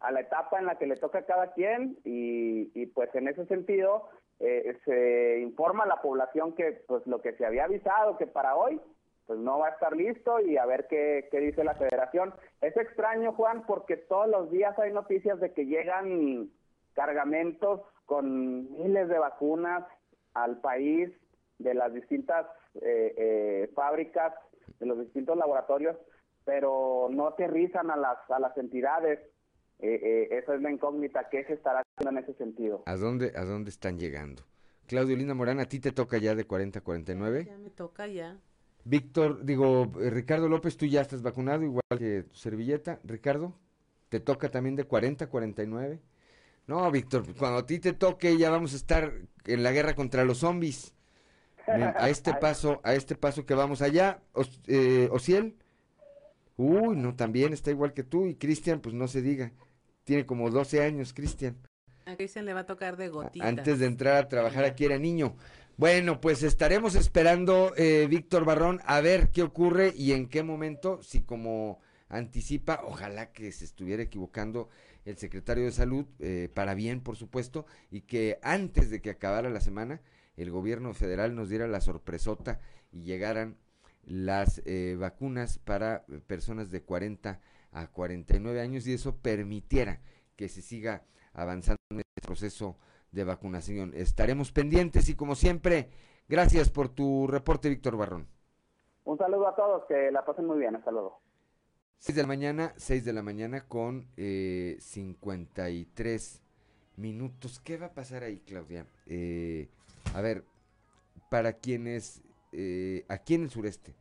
a 0.00 0.10
la 0.10 0.20
etapa 0.20 0.58
en 0.58 0.66
la 0.66 0.76
que 0.76 0.86
le 0.86 0.96
toca 0.96 1.18
a 1.18 1.26
cada 1.26 1.52
quien 1.52 1.98
y, 2.04 2.86
pues 2.86 3.14
en 3.14 3.28
ese 3.28 3.44
sentido 3.46 4.08
eh, 4.40 4.78
se 4.84 5.40
informa 5.40 5.84
a 5.84 5.88
la 5.88 6.00
población 6.00 6.54
que 6.54 6.82
pues 6.86 7.06
lo 7.06 7.20
que 7.20 7.34
se 7.34 7.44
había 7.44 7.64
avisado 7.64 8.16
que 8.16 8.26
para 8.26 8.56
hoy 8.56 8.80
pues 9.26 9.38
no 9.38 9.58
va 9.60 9.68
a 9.68 9.70
estar 9.70 9.94
listo 9.94 10.40
y 10.40 10.56
a 10.56 10.66
ver 10.66 10.88
qué, 10.88 11.28
qué 11.30 11.38
dice 11.38 11.62
la 11.62 11.74
federación. 11.74 12.34
Es 12.60 12.76
extraño 12.76 13.32
Juan 13.34 13.64
porque 13.64 13.96
todos 13.96 14.28
los 14.28 14.50
días 14.50 14.76
hay 14.78 14.92
noticias 14.92 15.38
de 15.38 15.52
que 15.52 15.66
llegan 15.66 16.50
cargamentos 16.94 17.82
con 18.06 18.72
miles 18.72 19.08
de 19.08 19.18
vacunas 19.18 19.84
al 20.34 20.60
país 20.60 21.10
de 21.58 21.74
las 21.74 21.92
distintas 21.94 22.46
eh, 22.82 23.14
eh, 23.16 23.70
fábricas, 23.74 24.34
de 24.80 24.86
los 24.86 24.98
distintos 24.98 25.36
laboratorios, 25.36 25.96
pero 26.44 27.08
no 27.10 27.28
aterrizan 27.28 27.90
a 27.90 27.96
las, 27.96 28.18
a 28.30 28.40
las 28.40 28.56
entidades 28.58 29.20
eh, 29.82 30.00
eh, 30.02 30.38
esa 30.38 30.54
es 30.54 30.62
la 30.62 30.70
incógnita, 30.70 31.28
¿qué 31.30 31.44
se 31.44 31.54
estará 31.54 31.82
haciendo 31.82 32.18
en 32.18 32.24
ese 32.24 32.36
sentido? 32.38 32.82
¿A 32.86 32.96
dónde, 32.96 33.32
¿A 33.36 33.44
dónde 33.44 33.70
están 33.70 33.98
llegando? 33.98 34.42
Claudio 34.86 35.16
Linda 35.16 35.34
Morán, 35.34 35.60
¿a 35.60 35.66
ti 35.66 35.78
te 35.80 35.92
toca 35.92 36.18
ya 36.18 36.34
de 36.34 36.44
40 36.44 36.80
a 36.80 36.82
49? 36.82 37.44
Ya 37.46 37.58
me 37.58 37.70
toca 37.70 38.06
ya. 38.06 38.38
Víctor, 38.84 39.44
digo, 39.44 39.92
eh, 40.00 40.10
Ricardo 40.10 40.48
López, 40.48 40.76
tú 40.76 40.86
ya 40.86 41.00
estás 41.00 41.22
vacunado, 41.22 41.62
igual 41.62 41.82
que 41.96 42.24
tu 42.24 42.36
servilleta. 42.36 42.98
Ricardo, 43.04 43.54
¿te 44.08 44.20
toca 44.20 44.50
también 44.50 44.76
de 44.76 44.84
40 44.84 45.26
a 45.26 45.28
49? 45.28 46.00
No, 46.66 46.90
Víctor, 46.90 47.24
cuando 47.36 47.58
a 47.58 47.66
ti 47.66 47.78
te 47.78 47.92
toque 47.92 48.36
ya 48.36 48.50
vamos 48.50 48.72
a 48.72 48.76
estar 48.76 49.12
en 49.44 49.62
la 49.62 49.72
guerra 49.72 49.94
contra 49.94 50.24
los 50.24 50.38
zombies. 50.38 50.94
A 51.66 52.08
este 52.08 52.34
paso, 52.40 52.80
a 52.82 52.94
este 52.94 53.14
paso 53.14 53.46
que 53.46 53.54
vamos 53.54 53.82
allá, 53.82 54.22
eh, 54.66 55.08
Ociel. 55.12 55.56
Uy, 56.56 56.96
no, 56.96 57.14
también 57.14 57.52
está 57.52 57.70
igual 57.70 57.94
que 57.94 58.02
tú 58.02 58.26
y 58.26 58.34
Cristian, 58.34 58.80
pues 58.80 58.94
no 58.94 59.08
se 59.08 59.22
diga 59.22 59.52
tiene 60.04 60.26
como 60.26 60.50
12 60.50 60.82
años, 60.82 61.12
Cristian. 61.12 61.56
A 62.06 62.16
Cristian 62.16 62.44
le 62.44 62.54
va 62.54 62.60
a 62.60 62.66
tocar 62.66 62.96
de 62.96 63.08
gotita. 63.08 63.46
Antes 63.46 63.78
de 63.78 63.86
entrar 63.86 64.16
a 64.16 64.28
trabajar 64.28 64.64
aquí 64.64 64.84
era 64.84 64.98
niño. 64.98 65.36
Bueno, 65.76 66.20
pues 66.20 66.42
estaremos 66.42 66.94
esperando, 66.94 67.72
eh, 67.76 68.06
Víctor 68.08 68.44
Barrón, 68.44 68.80
a 68.84 69.00
ver 69.00 69.30
qué 69.30 69.42
ocurre 69.42 69.94
y 69.96 70.12
en 70.12 70.28
qué 70.28 70.42
momento, 70.42 71.02
si 71.02 71.22
como 71.22 71.80
anticipa, 72.08 72.82
ojalá 72.84 73.32
que 73.32 73.50
se 73.52 73.64
estuviera 73.64 74.02
equivocando 74.02 74.68
el 75.04 75.16
secretario 75.16 75.64
de 75.64 75.72
Salud, 75.72 76.04
eh, 76.18 76.50
para 76.52 76.74
bien, 76.74 77.00
por 77.00 77.16
supuesto, 77.16 77.64
y 77.90 78.02
que 78.02 78.38
antes 78.42 78.90
de 78.90 79.00
que 79.00 79.10
acabara 79.10 79.48
la 79.48 79.60
semana 79.60 80.02
el 80.36 80.50
gobierno 80.50 80.92
federal 80.94 81.34
nos 81.34 81.48
diera 81.48 81.66
la 81.66 81.80
sorpresota 81.80 82.60
y 82.92 83.02
llegaran 83.02 83.56
las 84.04 84.62
eh, 84.64 84.96
vacunas 84.98 85.58
para 85.58 86.04
personas 86.26 86.70
de 86.70 86.82
40 86.82 87.40
a 87.72 87.86
49 87.88 88.60
años 88.60 88.86
y 88.86 88.92
eso 88.92 89.16
permitiera 89.16 90.00
que 90.36 90.48
se 90.48 90.62
siga 90.62 91.04
avanzando 91.32 91.78
en 91.90 92.00
este 92.00 92.26
proceso 92.26 92.76
de 93.12 93.24
vacunación. 93.24 93.92
Estaremos 93.94 94.52
pendientes 94.52 95.08
y 95.08 95.14
como 95.14 95.34
siempre, 95.34 95.90
gracias 96.28 96.70
por 96.70 96.88
tu 96.88 97.26
reporte, 97.26 97.68
Víctor 97.68 97.96
Barrón. 97.96 98.28
Un 99.04 99.18
saludo 99.18 99.48
a 99.48 99.54
todos, 99.54 99.84
que 99.86 100.10
la 100.10 100.24
pasen 100.24 100.46
muy 100.46 100.58
bien, 100.58 100.76
hasta 100.76 100.90
luego. 100.90 101.20
6 101.98 102.16
de 102.16 102.22
la 102.22 102.28
mañana, 102.28 102.72
6 102.76 103.04
de 103.04 103.12
la 103.12 103.22
mañana 103.22 103.66
con 103.66 104.06
eh, 104.16 104.76
53 104.80 106.42
minutos. 106.96 107.60
¿Qué 107.60 107.76
va 107.76 107.86
a 107.86 107.94
pasar 107.94 108.22
ahí, 108.22 108.40
Claudia? 108.40 108.86
Eh, 109.06 109.68
a 110.14 110.20
ver, 110.20 110.44
para 111.30 111.54
quienes 111.54 112.22
eh, 112.52 113.04
aquí 113.08 113.34
en 113.34 113.42
el 113.42 113.50
sureste 113.50 113.94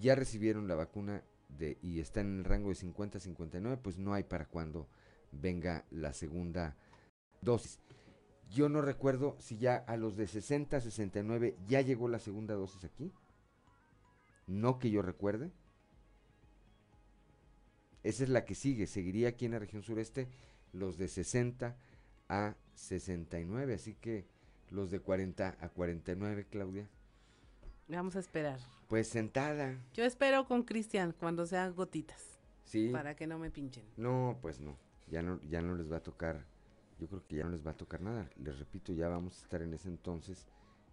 ya 0.00 0.14
recibieron 0.14 0.68
la 0.68 0.74
vacuna 0.74 1.22
de, 1.58 1.78
y 1.82 2.00
están 2.00 2.26
en 2.26 2.38
el 2.38 2.44
rango 2.44 2.68
de 2.68 2.74
50 2.74 3.18
a 3.18 3.20
59, 3.20 3.78
pues 3.82 3.98
no 3.98 4.14
hay 4.14 4.24
para 4.24 4.46
cuando 4.46 4.88
venga 5.32 5.84
la 5.90 6.12
segunda 6.12 6.76
dosis. 7.40 7.80
Yo 8.50 8.68
no 8.68 8.82
recuerdo 8.82 9.36
si 9.38 9.58
ya 9.58 9.76
a 9.76 9.96
los 9.96 10.16
de 10.16 10.26
60 10.26 10.76
a 10.76 10.80
69 10.80 11.56
ya 11.68 11.80
llegó 11.80 12.08
la 12.08 12.18
segunda 12.18 12.54
dosis 12.54 12.84
aquí. 12.84 13.12
No 14.46 14.78
que 14.78 14.90
yo 14.90 15.02
recuerde. 15.02 15.52
Esa 18.02 18.24
es 18.24 18.30
la 18.30 18.44
que 18.44 18.56
sigue. 18.56 18.88
Seguiría 18.88 19.28
aquí 19.28 19.44
en 19.44 19.52
la 19.52 19.60
región 19.60 19.82
sureste 19.82 20.28
los 20.72 20.98
de 20.98 21.06
60 21.06 21.76
a 22.28 22.56
69. 22.74 23.74
Así 23.74 23.94
que 23.94 24.26
los 24.70 24.90
de 24.90 24.98
40 25.00 25.56
a 25.60 25.68
49, 25.68 26.46
Claudia. 26.50 26.88
Vamos 27.90 28.14
a 28.14 28.20
esperar. 28.20 28.60
Pues 28.88 29.08
sentada. 29.08 29.76
Yo 29.94 30.04
espero 30.04 30.46
con 30.46 30.62
Cristian 30.62 31.12
cuando 31.18 31.44
sean 31.46 31.74
gotitas. 31.74 32.40
Sí. 32.64 32.90
Para 32.92 33.16
que 33.16 33.26
no 33.26 33.38
me 33.38 33.50
pinchen. 33.50 33.84
No, 33.96 34.38
pues 34.40 34.60
no. 34.60 34.76
Ya 35.08 35.22
no, 35.22 35.40
ya 35.48 35.60
no 35.60 35.74
les 35.74 35.90
va 35.90 35.96
a 35.96 36.02
tocar. 36.02 36.46
Yo 37.00 37.08
creo 37.08 37.26
que 37.26 37.36
ya 37.36 37.44
no 37.44 37.50
les 37.50 37.66
va 37.66 37.72
a 37.72 37.76
tocar 37.76 38.00
nada. 38.00 38.30
Les 38.36 38.58
repito, 38.58 38.92
ya 38.92 39.08
vamos 39.08 39.38
a 39.38 39.42
estar 39.42 39.62
en 39.62 39.74
ese 39.74 39.88
entonces. 39.88 40.46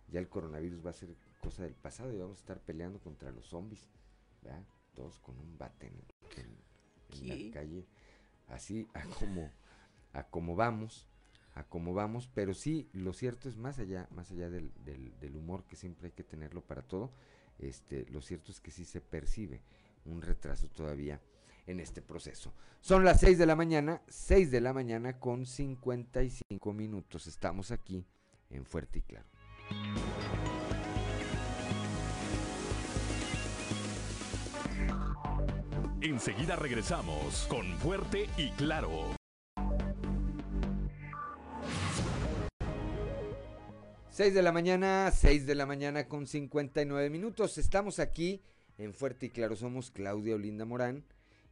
Ya 0.10 0.20
el 0.20 0.28
coronavirus 0.28 0.84
va 0.86 0.89
a 0.89 0.93
ser 0.93 1.10
cosa 1.39 1.64
del 1.64 1.76
pasado 1.76 2.12
y 2.12 2.18
vamos 2.18 2.39
a 2.39 2.41
estar 2.41 2.60
peleando 2.60 3.00
contra 3.00 3.32
los 3.32 3.48
zombies. 3.48 3.88
¿verdad? 4.41 4.64
Todos 4.95 5.20
con 5.20 5.38
un 5.38 5.58
bate 5.58 5.88
en, 5.88 6.58
en 7.22 7.48
la 7.48 7.54
calle. 7.54 7.86
Así 8.48 8.88
a 8.93 9.04
como, 9.04 9.52
a 10.14 10.24
como 10.24 10.56
vamos 10.56 11.08
a 11.58 11.64
cómo 11.64 11.93
vamos, 11.93 12.30
pero 12.34 12.53
sí, 12.53 12.88
lo 12.93 13.14
cierto 13.14 13.49
es 13.49 13.58
más 13.58 13.80
allá, 13.80 14.08
más 14.12 14.32
allá 14.32 14.49
del, 14.49 14.72
humor 15.36 15.64
que 15.66 15.76
siempre 15.76 16.08
hay 16.08 16.12
que 16.12 16.24
tenerlo 16.24 16.62
para 16.62 16.84
todo, 16.84 17.12
este, 17.58 18.05
lo 18.12 18.22
cierto 18.22 18.51
es 18.51 18.60
que 18.60 18.70
sí 18.70 18.86
se 18.86 19.01
percibe 19.01 19.62
un 20.05 20.22
retraso 20.22 20.68
todavía 20.70 21.20
en 21.66 21.80
este 21.80 22.01
proceso. 22.01 22.53
Son 22.80 23.03
las 23.03 23.20
6 23.22 23.39
de 23.39 23.45
la 23.45 23.55
mañana, 23.55 24.01
6 24.08 24.51
de 24.51 24.62
la 24.62 24.72
mañana 24.72 25.20
con 25.20 25.45
55 25.45 26.74
minutos. 26.74 27.28
Estamos 27.28 27.72
aquí 27.72 28.05
en 28.51 28.66
Fuerte 28.66 28.99
y 28.99 29.01
Claro. 29.01 29.28
Enseguida 36.01 36.55
regresamos 36.55 37.47
con 37.49 37.66
Fuerte 37.80 38.30
y 38.38 38.51
Claro. 38.51 39.18
6 44.18 44.34
de 44.34 44.41
la 44.41 44.51
mañana, 44.51 45.11
6 45.11 45.45
de 45.45 45.53
la 45.53 45.68
mañana 45.68 46.07
con 46.07 46.26
59 46.26 47.07
minutos. 47.11 47.59
Estamos 47.59 47.99
aquí 47.99 48.41
en 48.80 48.95
Fuerte 48.95 49.28
y 49.28 49.30
Claro. 49.30 49.55
Somos 49.55 49.91
Claudia 49.91 50.34
Olinda 50.34 50.65
Morán 50.65 51.03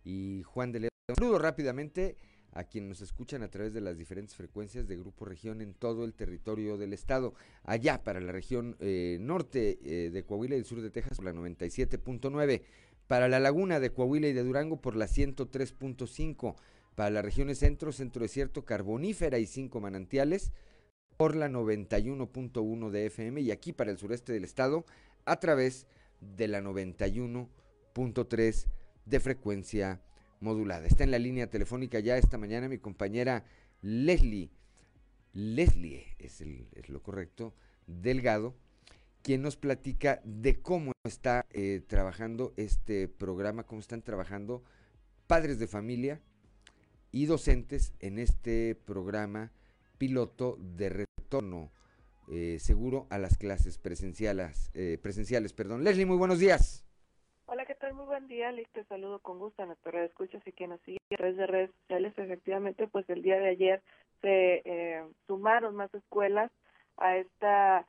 y 0.04 0.42
Juan 0.42 0.72
de 0.72 0.80
León. 0.80 0.90
Saludo 1.16 1.38
rápidamente 1.38 2.18
a 2.54 2.64
quienes 2.64 2.90
nos 2.90 3.02
escuchan 3.02 3.44
a 3.44 3.50
través 3.50 3.76
de 3.76 3.82
las 3.82 4.00
diferentes 4.00 4.36
frecuencias 4.36 4.88
de 4.88 4.98
Grupo 4.98 5.26
Región 5.26 5.62
en 5.62 5.76
todo 5.76 6.06
el 6.06 6.16
territorio 6.16 6.76
del 6.80 6.94
estado. 6.94 7.36
Allá 7.66 8.04
para 8.04 8.20
la 8.20 8.32
región 8.32 8.76
eh, 8.80 9.20
norte 9.22 9.78
eh, 9.84 10.10
de 10.10 10.24
Coahuila 10.24 10.56
y 10.56 10.58
el 10.58 10.66
sur 10.66 10.82
de 10.82 10.90
Texas 10.90 11.18
por 11.18 11.26
la 11.26 11.34
97.9. 11.34 12.64
Para 13.06 13.28
la 13.28 13.40
laguna 13.40 13.80
de 13.80 13.92
Coahuila 13.92 14.30
y 14.30 14.34
de 14.34 14.44
Durango 14.44 14.82
por 14.82 14.96
la 14.96 15.06
103.5. 15.06 16.56
Para 16.96 17.12
las 17.12 17.24
regiones 17.24 17.60
centro, 17.60 17.92
centro 17.92 18.24
desierto, 18.24 18.66
carbonífera 18.66 19.38
y 19.38 19.46
cinco 19.46 19.80
manantiales 19.82 20.52
por 21.18 21.36
la 21.36 21.50
91.1 21.50 22.90
de 22.90 23.06
FM 23.08 23.42
y 23.42 23.52
aquí 23.52 23.74
para 23.74 23.92
el 23.92 23.98
sureste 23.98 24.32
del 24.34 24.44
estado 24.44 24.86
a 25.26 25.40
través 25.40 25.88
de 26.20 26.48
la 26.48 26.62
91.3 26.62 28.68
de 29.06 29.20
frecuencia 29.20 30.02
modulada. 30.40 30.88
Está 30.88 31.04
en 31.04 31.12
la 31.12 31.20
línea 31.20 31.50
telefónica 31.50 32.00
ya 32.00 32.18
esta 32.18 32.38
mañana 32.38 32.70
mi 32.70 32.78
compañera 32.78 33.44
Leslie, 33.82 34.52
Leslie 35.34 36.16
es, 36.18 36.42
lo 36.90 37.04
correcto, 37.04 37.54
Delgado, 37.88 38.56
quien 39.22 39.42
nos 39.42 39.58
platica 39.58 40.22
de 40.24 40.62
cómo 40.62 40.94
está 41.04 41.46
eh, 41.52 41.82
trabajando 41.88 42.54
este 42.58 43.08
programa, 43.08 43.64
cómo 43.64 43.82
están 43.82 44.02
trabajando 44.02 44.64
padres 45.28 45.60
de 45.60 45.68
familia 45.68 46.22
y 47.12 47.26
docentes 47.26 47.94
en 48.00 48.20
este 48.20 48.76
programa 48.76 49.52
piloto 49.98 50.58
de 50.60 50.90
retorno 50.90 51.72
eh, 52.32 52.58
seguro 52.60 53.06
a 53.10 53.18
las 53.18 53.38
clases 53.38 53.78
presenciales. 53.78 54.72
Eh, 54.74 54.98
presenciales 55.02 55.54
perdón. 55.54 55.84
Leslie, 55.84 56.06
muy 56.06 56.18
buenos 56.18 56.40
días. 56.40 56.84
Hola, 57.46 57.66
¿qué 57.66 57.76
tal? 57.76 57.94
Muy 57.94 58.06
buen 58.06 58.28
día, 58.28 58.52
Lick. 58.52 58.72
Te 58.72 58.84
saludo 58.86 59.20
con 59.20 59.38
gusto 59.38 59.62
a 59.62 59.68
nuestra 59.68 59.92
red 59.92 60.06
escuchas 60.06 60.42
y 60.48 60.52
quien 60.52 60.72
nos 60.72 60.82
sigue 60.82 60.98
a 61.12 61.18
través 61.18 61.38
de 61.38 61.46
redes 61.46 61.72
sociales. 61.82 62.14
Efectivamente, 62.18 62.88
pues 62.88 63.08
el 63.10 63.22
día 63.22 63.38
de 63.38 63.50
ayer 63.50 63.84
se 64.22 64.64
eh, 64.66 65.04
sumaron 65.28 65.76
más 65.76 65.94
escuelas 65.94 66.52
a 66.98 67.18
este 67.18 67.86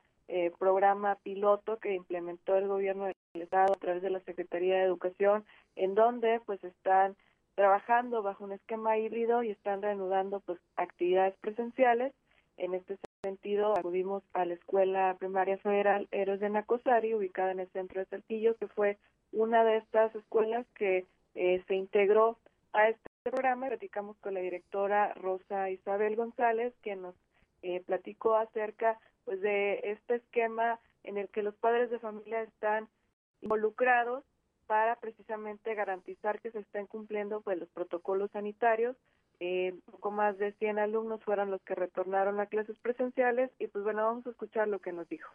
programa 0.59 1.15
piloto 1.23 1.77
que 1.77 1.95
implementó 1.95 2.57
el 2.57 2.67
gobierno 2.67 3.05
del 3.05 3.15
Estado 3.41 3.73
a 3.73 3.79
través 3.79 4.01
de 4.01 4.09
la 4.09 4.19
Secretaría 4.19 4.75
de 4.75 4.83
Educación, 4.83 5.45
en 5.77 5.95
donde 5.95 6.41
pues 6.45 6.61
están 6.65 7.15
trabajando 7.57 8.21
bajo 8.21 8.43
un 8.43 8.51
esquema 8.51 8.99
híbrido 8.99 9.41
y 9.41 9.49
están 9.49 9.81
reanudando 9.81 10.41
pues 10.41 10.59
actividades 10.75 11.35
presenciales. 11.41 12.13
En 12.57 12.75
este 12.75 12.97
sentido, 13.23 13.75
acudimos 13.75 14.21
a 14.33 14.45
la 14.45 14.53
Escuela 14.53 15.15
Primaria 15.17 15.57
Federal 15.57 16.07
Héroes 16.11 16.39
de 16.39 16.51
Nacosari, 16.51 17.15
ubicada 17.15 17.51
en 17.51 17.61
el 17.61 17.69
centro 17.69 17.99
de 17.99 18.05
Saltillo, 18.05 18.55
que 18.57 18.67
fue 18.67 18.99
una 19.31 19.63
de 19.63 19.77
estas 19.77 20.13
escuelas 20.13 20.67
que 20.75 21.07
eh, 21.33 21.63
se 21.67 21.73
integró 21.73 22.37
a 22.73 22.89
este 22.89 23.09
programa. 23.23 23.69
Platicamos 23.69 24.17
con 24.17 24.35
la 24.35 24.39
directora 24.41 25.15
Rosa 25.15 25.71
Isabel 25.71 26.15
González, 26.15 26.75
que 26.83 26.95
nos 26.95 27.15
eh, 27.63 27.81
platicó 27.87 28.35
acerca 28.35 28.99
pues 29.25 29.41
de 29.41 29.79
este 29.83 30.17
esquema 30.17 30.79
en 31.03 31.17
el 31.17 31.27
que 31.29 31.41
los 31.41 31.55
padres 31.55 31.89
de 31.89 31.97
familia 31.97 32.43
están 32.43 32.87
involucrados 33.41 34.23
para 34.67 34.95
precisamente 34.97 35.73
garantizar 35.73 36.39
que 36.39 36.51
se 36.51 36.59
estén 36.59 36.85
cumpliendo 36.85 37.41
pues 37.41 37.57
los 37.57 37.69
protocolos 37.69 38.29
sanitarios. 38.31 38.95
Eh, 39.39 39.75
poco 39.91 40.11
más 40.11 40.37
de 40.37 40.51
100 40.53 40.79
alumnos 40.79 41.23
fueron 41.23 41.51
los 41.51 41.61
que 41.61 41.75
retornaron 41.75 42.39
a 42.39 42.47
clases 42.47 42.77
presenciales 42.79 43.51
y 43.59 43.67
pues 43.67 43.83
bueno, 43.83 44.03
vamos 44.03 44.25
a 44.27 44.31
escuchar 44.31 44.67
lo 44.67 44.79
que 44.79 44.91
nos 44.91 45.07
dijo. 45.09 45.29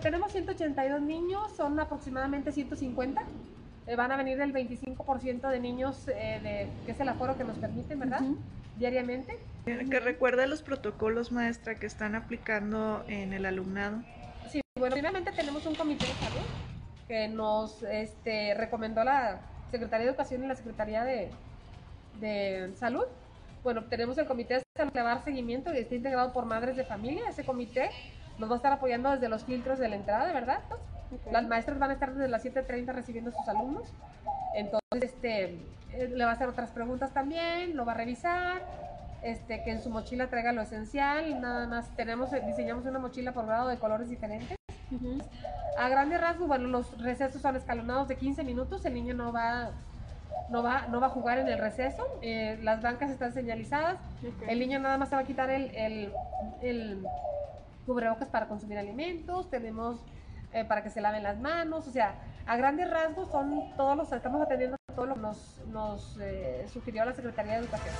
tenemos 0.00 0.32
182 0.32 1.00
niños, 1.02 1.54
son 1.56 1.78
aproximadamente 1.78 2.52
150. 2.52 3.22
Eh, 3.86 3.96
van 3.96 4.10
a 4.10 4.16
venir 4.16 4.38
del 4.38 4.52
25% 4.52 5.48
de 5.48 5.60
niños, 5.60 6.08
eh, 6.08 6.40
de, 6.42 6.68
que 6.86 6.92
es 6.92 7.00
el 7.00 7.08
aforo 7.08 7.36
que 7.36 7.44
nos 7.44 7.58
permiten, 7.58 8.00
¿verdad? 8.00 8.20
Diariamente. 8.76 9.38
Que 9.64 10.00
recuerde 10.00 10.46
los 10.46 10.62
protocolos, 10.62 11.32
maestra, 11.32 11.76
que 11.76 11.86
están 11.86 12.14
aplicando 12.14 13.04
en 13.08 13.32
el 13.32 13.46
alumnado. 13.46 14.02
Bueno, 14.78 14.94
primeramente 14.94 15.32
tenemos 15.32 15.64
un 15.66 15.74
comité 15.74 16.06
de 16.06 16.12
salud 16.12 16.46
que 17.08 17.28
nos 17.28 17.82
este, 17.82 18.54
recomendó 18.54 19.02
la 19.04 19.40
Secretaría 19.70 20.04
de 20.04 20.10
Educación 20.10 20.44
y 20.44 20.48
la 20.48 20.54
Secretaría 20.54 21.04
de, 21.04 21.30
de 22.20 22.72
Salud. 22.76 23.06
Bueno, 23.62 23.84
tenemos 23.84 24.18
el 24.18 24.26
comité 24.26 24.54
de 24.54 24.62
salud 24.76 24.92
que 24.92 25.02
va 25.02 25.12
a 25.12 25.14
dar 25.14 25.24
seguimiento 25.24 25.72
y 25.72 25.78
está 25.78 25.94
integrado 25.94 26.32
por 26.32 26.44
madres 26.44 26.76
de 26.76 26.84
familia. 26.84 27.28
Ese 27.28 27.44
comité 27.44 27.90
nos 28.38 28.50
va 28.50 28.54
a 28.54 28.56
estar 28.56 28.72
apoyando 28.72 29.10
desde 29.10 29.28
los 29.28 29.44
filtros 29.44 29.78
de 29.78 29.88
la 29.88 29.96
entrada, 29.96 30.32
¿verdad? 30.32 30.60
Las 31.30 31.46
maestras 31.46 31.78
van 31.78 31.90
a 31.90 31.94
estar 31.94 32.12
desde 32.12 32.28
las 32.28 32.44
7.30 32.44 32.92
recibiendo 32.92 33.30
a 33.30 33.32
sus 33.32 33.48
alumnos. 33.48 33.88
Entonces, 34.54 35.02
este, 35.02 35.44
eh, 35.92 36.08
le 36.14 36.24
va 36.24 36.32
a 36.32 36.34
hacer 36.34 36.48
otras 36.48 36.70
preguntas 36.70 37.12
también, 37.12 37.76
lo 37.76 37.84
va 37.84 37.92
a 37.92 37.96
revisar, 37.96 38.62
este, 39.26 39.62
que 39.62 39.70
en 39.70 39.82
su 39.82 39.90
mochila 39.90 40.28
traiga 40.28 40.52
lo 40.52 40.62
esencial. 40.62 41.40
Nada 41.40 41.66
más 41.66 41.94
tenemos, 41.96 42.30
diseñamos 42.46 42.84
una 42.86 42.98
mochila 42.98 43.32
por 43.32 43.46
grado 43.46 43.68
de 43.68 43.78
colores 43.78 44.08
diferentes 44.08 44.56
a 45.76 45.88
grandes 45.88 46.20
rasgos, 46.20 46.48
bueno, 46.48 46.68
los 46.68 46.96
recesos 47.02 47.42
son 47.42 47.56
escalonados 47.56 48.08
de 48.08 48.16
15 48.16 48.44
minutos, 48.44 48.84
el 48.84 48.94
niño 48.94 49.14
no 49.14 49.32
va 49.32 49.72
no 50.48 50.62
va, 50.62 50.86
no 50.88 51.00
va 51.00 51.08
a 51.08 51.10
jugar 51.10 51.38
en 51.38 51.48
el 51.48 51.58
receso, 51.58 52.06
eh, 52.22 52.58
las 52.62 52.80
bancas 52.80 53.10
están 53.10 53.32
señalizadas, 53.32 53.98
el 54.46 54.60
niño 54.60 54.78
nada 54.78 54.96
más 54.96 55.08
se 55.08 55.16
va 55.16 55.22
a 55.22 55.24
quitar 55.24 55.50
el, 55.50 55.74
el, 55.74 56.12
el 56.62 57.06
cubrebocas 57.84 58.28
para 58.28 58.46
consumir 58.46 58.78
alimentos, 58.78 59.50
tenemos 59.50 60.04
eh, 60.52 60.64
para 60.64 60.84
que 60.84 60.90
se 60.90 61.00
laven 61.00 61.24
las 61.24 61.38
manos, 61.40 61.88
o 61.88 61.90
sea, 61.90 62.14
a 62.46 62.56
grandes 62.56 62.88
rasgos 62.88 63.28
son 63.30 63.74
todos 63.76 63.96
los, 63.96 64.12
estamos 64.12 64.40
atendiendo 64.40 64.76
todo 64.94 65.06
lo 65.06 65.14
que 65.14 65.20
nos, 65.20 65.60
nos 65.66 66.16
eh, 66.20 66.64
sugirió 66.72 67.04
la 67.04 67.12
Secretaría 67.12 67.54
de 67.54 67.58
Educación. 67.58 67.94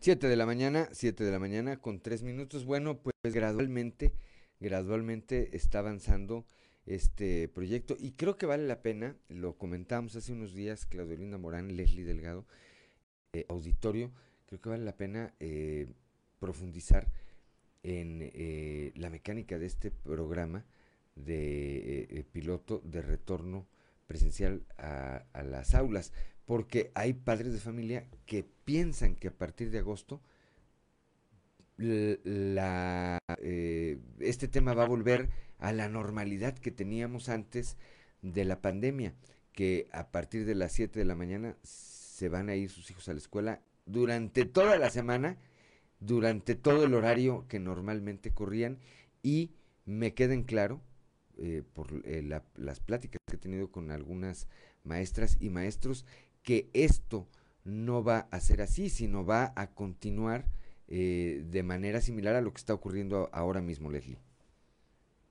7 0.00 0.28
de 0.28 0.36
la 0.36 0.46
mañana, 0.46 0.88
7 0.92 1.24
de 1.24 1.30
la 1.30 1.38
mañana 1.38 1.76
con 1.76 2.00
3 2.00 2.22
minutos. 2.22 2.64
Bueno, 2.64 3.02
pues 3.02 3.34
gradualmente, 3.34 4.14
gradualmente 4.58 5.54
está 5.54 5.80
avanzando 5.80 6.46
este 6.86 7.48
proyecto 7.48 7.96
y 7.98 8.12
creo 8.12 8.38
que 8.38 8.46
vale 8.46 8.66
la 8.66 8.80
pena, 8.80 9.18
lo 9.28 9.58
comentamos 9.58 10.16
hace 10.16 10.32
unos 10.32 10.54
días, 10.54 10.86
Claudio 10.86 11.18
Linda 11.18 11.36
Morán, 11.36 11.76
Leslie 11.76 12.06
Delgado, 12.06 12.46
eh, 13.34 13.44
auditorio, 13.50 14.10
creo 14.46 14.58
que 14.62 14.70
vale 14.70 14.84
la 14.84 14.96
pena 14.96 15.34
eh, 15.38 15.86
profundizar 16.38 17.12
en 17.82 18.20
eh, 18.22 18.92
la 18.96 19.10
mecánica 19.10 19.58
de 19.58 19.66
este 19.66 19.90
programa 19.90 20.64
de 21.14 22.24
piloto 22.32 22.80
de 22.86 23.02
retorno 23.02 23.66
presencial 24.06 24.64
a 24.78 25.42
las 25.44 25.74
aulas 25.74 26.14
porque 26.50 26.90
hay 26.96 27.12
padres 27.12 27.52
de 27.52 27.60
familia 27.60 28.08
que 28.26 28.44
piensan 28.64 29.14
que 29.14 29.28
a 29.28 29.32
partir 29.32 29.70
de 29.70 29.78
agosto 29.78 30.20
eh, 31.78 32.18
este 34.18 34.48
tema 34.48 34.74
va 34.74 34.82
a 34.82 34.88
volver 34.88 35.28
a 35.60 35.72
la 35.72 35.88
normalidad 35.88 36.58
que 36.58 36.72
teníamos 36.72 37.28
antes 37.28 37.76
de 38.22 38.44
la 38.44 38.60
pandemia, 38.60 39.14
que 39.52 39.86
a 39.92 40.10
partir 40.10 40.44
de 40.44 40.56
las 40.56 40.72
7 40.72 40.98
de 40.98 41.04
la 41.04 41.14
mañana 41.14 41.54
se 41.62 42.28
van 42.28 42.48
a 42.48 42.56
ir 42.56 42.68
sus 42.68 42.90
hijos 42.90 43.08
a 43.08 43.12
la 43.12 43.20
escuela 43.20 43.62
durante 43.86 44.44
toda 44.44 44.76
la 44.76 44.90
semana, 44.90 45.38
durante 46.00 46.56
todo 46.56 46.82
el 46.82 46.94
horario 46.94 47.46
que 47.46 47.60
normalmente 47.60 48.32
corrían 48.32 48.80
y 49.22 49.52
me 49.84 50.14
queden 50.14 50.42
claro, 50.42 50.80
eh, 51.38 51.62
por 51.74 51.86
eh, 52.04 52.22
la, 52.22 52.42
las 52.56 52.80
pláticas 52.80 53.20
que 53.28 53.36
he 53.36 53.38
tenido 53.38 53.70
con 53.70 53.92
algunas 53.92 54.48
maestras 54.82 55.36
y 55.40 55.50
maestros, 55.50 56.04
que 56.42 56.68
esto 56.72 57.26
no 57.64 58.02
va 58.02 58.26
a 58.30 58.40
ser 58.40 58.62
así, 58.62 58.88
sino 58.88 59.24
va 59.24 59.52
a 59.56 59.68
continuar 59.68 60.44
eh, 60.88 61.42
de 61.44 61.62
manera 61.62 62.00
similar 62.00 62.34
a 62.34 62.40
lo 62.40 62.50
que 62.50 62.58
está 62.58 62.74
ocurriendo 62.74 63.28
ahora 63.32 63.60
mismo, 63.60 63.90
Leslie. 63.90 64.18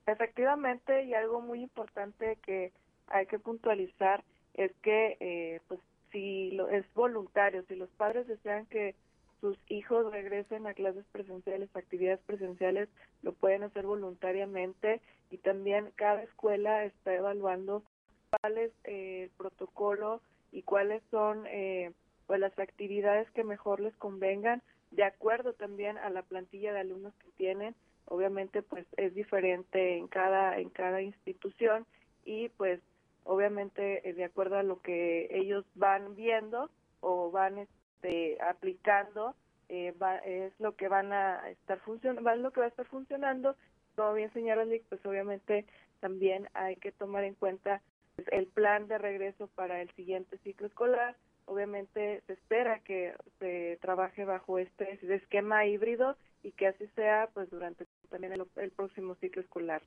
Efectivamente, 0.06 1.04
y 1.04 1.14
algo 1.14 1.40
muy 1.40 1.62
importante 1.62 2.38
que 2.44 2.72
hay 3.08 3.26
que 3.26 3.38
puntualizar 3.38 4.24
es 4.54 4.72
que, 4.82 5.16
eh, 5.20 5.60
pues, 5.68 5.80
si 6.10 6.50
lo, 6.52 6.68
es 6.68 6.84
voluntario, 6.94 7.62
si 7.68 7.76
los 7.76 7.88
padres 7.90 8.26
desean 8.26 8.66
que 8.66 8.94
sus 9.40 9.56
hijos 9.68 10.10
regresen 10.12 10.66
a 10.66 10.74
clases 10.74 11.04
presenciales, 11.12 11.68
actividades 11.74 12.20
presenciales, 12.26 12.88
lo 13.22 13.32
pueden 13.32 13.62
hacer 13.62 13.86
voluntariamente 13.86 15.00
y 15.30 15.38
también 15.38 15.90
cada 15.94 16.22
escuela 16.22 16.84
está 16.84 17.14
evaluando 17.14 17.82
cuál 18.30 18.58
es 18.58 18.72
eh, 18.84 19.24
el 19.24 19.30
protocolo 19.30 20.20
y 20.52 20.62
cuáles 20.62 21.02
son 21.10 21.46
eh, 21.46 21.92
pues 22.26 22.40
las 22.40 22.56
actividades 22.58 23.30
que 23.32 23.44
mejor 23.44 23.80
les 23.80 23.96
convengan 23.96 24.62
de 24.90 25.04
acuerdo 25.04 25.52
también 25.52 25.98
a 25.98 26.10
la 26.10 26.22
plantilla 26.22 26.72
de 26.72 26.80
alumnos 26.80 27.14
que 27.16 27.30
tienen. 27.36 27.74
Obviamente 28.06 28.62
pues 28.62 28.86
es 28.96 29.14
diferente 29.14 29.96
en 29.96 30.08
cada 30.08 30.58
en 30.58 30.70
cada 30.70 31.00
institución 31.00 31.86
y 32.24 32.48
pues 32.50 32.80
obviamente 33.24 34.08
eh, 34.08 34.14
de 34.14 34.24
acuerdo 34.24 34.56
a 34.56 34.62
lo 34.62 34.80
que 34.80 35.28
ellos 35.30 35.64
van 35.74 36.16
viendo 36.16 36.70
o 37.00 37.30
van 37.30 37.58
este, 37.58 38.38
aplicando 38.42 39.34
eh, 39.68 39.94
va, 40.02 40.16
es 40.16 40.52
lo 40.58 40.74
que 40.74 40.88
van 40.88 41.12
a 41.12 41.48
estar 41.50 41.78
funcionando 41.80 42.34
lo 42.36 42.50
que 42.50 42.60
va 42.60 42.66
a 42.66 42.70
estar 42.70 42.86
funcionando. 42.86 43.54
Como 43.94 44.14
bien 44.14 44.32
señala 44.32 44.64
Lick, 44.64 44.84
pues 44.88 45.04
obviamente 45.04 45.66
también 46.00 46.48
hay 46.54 46.76
que 46.76 46.90
tomar 46.90 47.24
en 47.24 47.34
cuenta 47.34 47.82
el 48.30 48.46
plan 48.46 48.88
de 48.88 48.98
regreso 48.98 49.48
para 49.48 49.80
el 49.82 49.90
siguiente 49.94 50.38
ciclo 50.38 50.66
escolar. 50.66 51.16
Obviamente 51.46 52.22
se 52.26 52.32
espera 52.34 52.80
que 52.80 53.14
se 53.38 53.78
trabaje 53.80 54.24
bajo 54.24 54.58
este 54.58 54.98
esquema 55.14 55.66
híbrido 55.66 56.16
y 56.42 56.52
que 56.52 56.68
así 56.68 56.86
sea 56.94 57.28
pues 57.34 57.50
durante 57.50 57.86
también 58.08 58.32
el, 58.32 58.46
el 58.56 58.70
próximo 58.70 59.14
ciclo 59.16 59.42
escolar. 59.42 59.82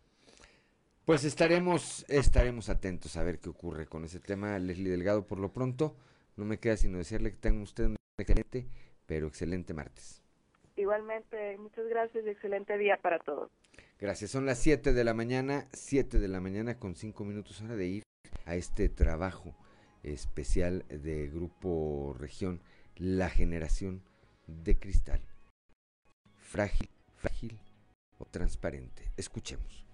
Pues 1.06 1.26
estaremos 1.26 2.06
estaremos 2.10 2.70
atentos 2.70 3.18
a 3.18 3.24
ver 3.24 3.40
qué 3.40 3.50
ocurre 3.50 3.88
con 3.88 4.06
ese 4.06 4.20
tema, 4.20 4.58
Leslie 4.60 4.90
Delgado. 4.90 5.28
Por 5.28 5.40
lo 5.40 5.52
pronto, 5.52 5.98
no 6.38 6.46
me 6.46 6.60
queda 6.60 6.78
sino 6.78 6.98
decirle 6.98 7.32
que 7.32 7.38
tengan 7.38 7.62
usted 7.62 7.86
un 7.86 7.96
excelente, 8.18 8.68
pero 9.06 9.28
excelente 9.28 9.74
martes. 9.74 10.22
Igualmente, 10.76 11.58
muchas 11.58 11.88
gracias 11.88 12.26
y 12.26 12.30
excelente 12.30 12.78
día 12.78 12.98
para 13.02 13.20
todos. 13.20 13.52
Gracias. 14.00 14.32
Son 14.32 14.46
las 14.46 14.60
7 14.60 14.94
de 14.94 15.04
la 15.04 15.14
mañana, 15.14 15.68
7 15.74 16.20
de 16.20 16.28
la 16.28 16.42
mañana 16.42 16.80
con 16.80 16.96
5 16.96 17.24
minutos 17.24 17.62
hora 17.62 17.76
de 17.76 17.86
ir 17.86 18.03
a 18.46 18.56
este 18.56 18.89
trabajo 18.89 19.56
especial 20.04 20.86
de 20.89 21.28
Grupo 21.28 22.16
Región, 22.20 22.62
la 22.96 23.30
generación 23.30 24.04
de 24.48 24.78
cristal. 24.78 25.22
Frágil, 26.38 26.89
frágil 27.16 27.60
o 28.20 28.26
transparente. 28.26 29.12
Escuchemos. 29.18 29.86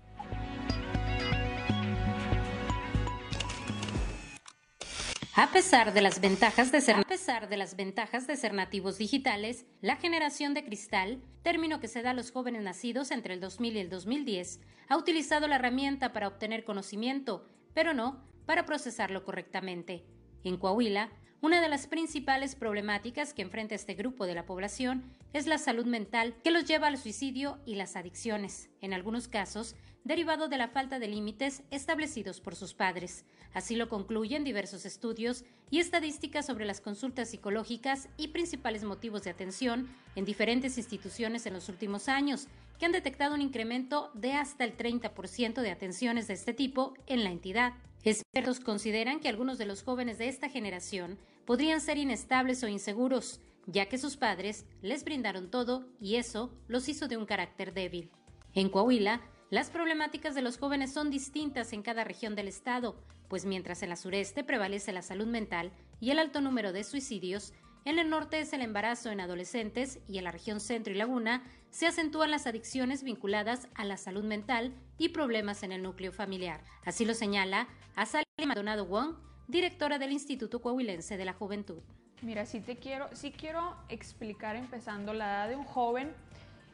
A 5.35 5.51
pesar 5.53 5.93
de 5.93 6.01
las 6.01 6.19
ventajas 6.19 6.69
de 6.69 6.81
ser 6.81 6.97
a 6.97 7.03
pesar 7.03 7.47
de 7.47 7.55
las 7.55 7.77
ventajas 7.77 8.27
de 8.27 8.35
ser 8.35 8.53
nativos 8.53 8.97
digitales, 8.97 9.65
la 9.79 9.95
generación 9.95 10.53
de 10.53 10.65
cristal, 10.65 11.21
término 11.43 11.79
que 11.79 11.87
se 11.87 12.01
da 12.01 12.09
a 12.09 12.13
los 12.13 12.31
jóvenes 12.31 12.61
nacidos 12.61 13.11
entre 13.11 13.35
el 13.35 13.39
2000 13.39 13.77
y 13.77 13.79
el 13.79 13.89
2010, 13.89 14.59
ha 14.89 14.97
utilizado 14.97 15.47
la 15.47 15.55
herramienta 15.55 16.11
para 16.11 16.27
obtener 16.27 16.65
conocimiento, 16.65 17.45
pero 17.73 17.93
no 17.93 18.28
para 18.49 18.65
procesarlo 18.65 19.23
correctamente. 19.25 20.03
En 20.43 20.57
Coahuila, 20.57 21.11
una 21.39 21.61
de 21.61 21.69
las 21.69 21.85
principales 21.85 22.55
problemáticas 22.55 23.35
que 23.35 23.43
enfrenta 23.43 23.75
este 23.75 23.93
grupo 23.93 24.25
de 24.25 24.33
la 24.33 24.47
población 24.47 25.03
es 25.33 25.45
la 25.45 25.59
salud 25.59 25.85
mental 25.85 26.33
que 26.43 26.49
los 26.49 26.65
lleva 26.65 26.87
al 26.87 26.97
suicidio 26.97 27.59
y 27.67 27.75
las 27.75 27.95
adicciones, 27.95 28.71
en 28.81 28.95
algunos 28.95 29.27
casos 29.27 29.75
derivado 30.03 30.47
de 30.47 30.57
la 30.57 30.67
falta 30.67 30.97
de 30.97 31.07
límites 31.07 31.61
establecidos 31.69 32.41
por 32.41 32.55
sus 32.55 32.73
padres. 32.73 33.23
Así 33.53 33.75
lo 33.75 33.87
concluyen 33.87 34.43
diversos 34.43 34.83
estudios 34.83 35.43
y 35.69 35.77
estadísticas 35.77 36.47
sobre 36.47 36.65
las 36.65 36.81
consultas 36.81 37.29
psicológicas 37.29 38.09
y 38.17 38.29
principales 38.29 38.83
motivos 38.83 39.21
de 39.25 39.29
atención 39.29 39.87
en 40.15 40.25
diferentes 40.25 40.79
instituciones 40.79 41.45
en 41.45 41.53
los 41.53 41.69
últimos 41.69 42.09
años, 42.09 42.47
que 42.79 42.87
han 42.87 42.93
detectado 42.93 43.35
un 43.35 43.41
incremento 43.41 44.09
de 44.15 44.33
hasta 44.33 44.63
el 44.63 44.75
30% 44.75 45.61
de 45.61 45.69
atenciones 45.69 46.27
de 46.27 46.33
este 46.33 46.55
tipo 46.55 46.95
en 47.05 47.23
la 47.23 47.29
entidad. 47.29 47.73
Expertos 48.03 48.59
consideran 48.59 49.19
que 49.19 49.27
algunos 49.27 49.57
de 49.57 49.65
los 49.65 49.83
jóvenes 49.83 50.17
de 50.17 50.29
esta 50.29 50.49
generación 50.49 51.19
podrían 51.45 51.81
ser 51.81 51.97
inestables 51.97 52.63
o 52.63 52.67
inseguros, 52.67 53.41
ya 53.65 53.87
que 53.87 53.97
sus 53.97 54.15
padres 54.15 54.65
les 54.81 55.03
brindaron 55.03 55.51
todo 55.51 55.85
y 55.99 56.15
eso 56.15 56.53
los 56.67 56.87
hizo 56.87 57.07
de 57.07 57.17
un 57.17 57.25
carácter 57.25 57.73
débil. 57.73 58.09
En 58.53 58.69
Coahuila, 58.69 59.21
las 59.49 59.69
problemáticas 59.69 60.33
de 60.33 60.41
los 60.41 60.57
jóvenes 60.57 60.93
son 60.93 61.09
distintas 61.09 61.73
en 61.73 61.81
cada 61.81 62.03
región 62.03 62.35
del 62.35 62.47
estado, 62.47 63.03
pues 63.27 63.45
mientras 63.45 63.83
en 63.83 63.89
la 63.89 63.95
sureste 63.95 64.43
prevalece 64.43 64.93
la 64.93 65.01
salud 65.01 65.27
mental 65.27 65.71
y 65.99 66.11
el 66.11 66.19
alto 66.19 66.39
número 66.39 66.71
de 66.71 66.83
suicidios, 66.83 67.53
en 67.85 67.97
el 67.99 68.09
norte 68.09 68.39
es 68.39 68.53
el 68.53 68.61
embarazo 68.61 69.09
en 69.09 69.21
adolescentes 69.21 69.99
y 70.07 70.17
en 70.17 70.25
la 70.25 70.31
región 70.31 70.59
centro 70.59 70.93
y 70.93 70.97
laguna 70.97 71.43
se 71.71 71.87
acentúan 71.87 72.31
las 72.31 72.47
adicciones 72.47 73.03
vinculadas 73.03 73.67
a 73.75 73.85
la 73.85 73.97
salud 73.97 74.23
mental 74.23 74.73
y 74.97 75.09
problemas 75.09 75.63
en 75.63 75.71
el 75.71 75.83
núcleo 75.83 76.11
familiar. 76.11 76.63
Así 76.83 77.05
lo 77.05 77.13
señala 77.13 77.67
Azalea 77.95 78.25
Maldonado 78.45 78.85
Wong, 78.85 79.15
directora 79.47 79.99
del 79.99 80.11
Instituto 80.11 80.61
Coahuilense 80.61 81.17
de 81.17 81.25
la 81.25 81.33
Juventud. 81.33 81.81
Mira, 82.21 82.45
sí 82.45 82.59
te 82.59 82.77
quiero, 82.77 83.07
sí 83.13 83.31
quiero 83.31 83.75
explicar 83.87 84.55
empezando 84.55 85.13
la 85.13 85.25
edad 85.25 85.49
de 85.49 85.55
un 85.55 85.63
joven, 85.63 86.11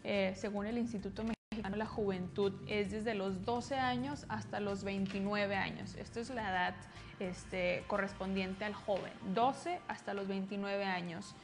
eh, 0.04 0.34
según 0.36 0.66
el 0.66 0.78
Instituto 0.78 1.24
Mexicano 1.24 1.76
de 1.76 1.78
la 1.78 1.86
Juventud, 1.86 2.54
es 2.68 2.92
desde 2.92 3.14
los 3.14 3.46
12 3.46 3.76
años 3.76 4.26
hasta 4.30 4.60
los 4.60 4.84
29 4.84 5.56
años. 5.56 5.96
Esto 5.96 6.20
es 6.20 6.30
la 6.32 6.50
edad 6.50 6.76
este, 7.20 7.84
correspondiente 7.88 8.66
al 8.66 8.74
joven, 8.74 9.14
12 9.34 9.80
hasta 9.88 10.14
los 10.14 10.28
29 10.28 10.84
años. 10.86 11.36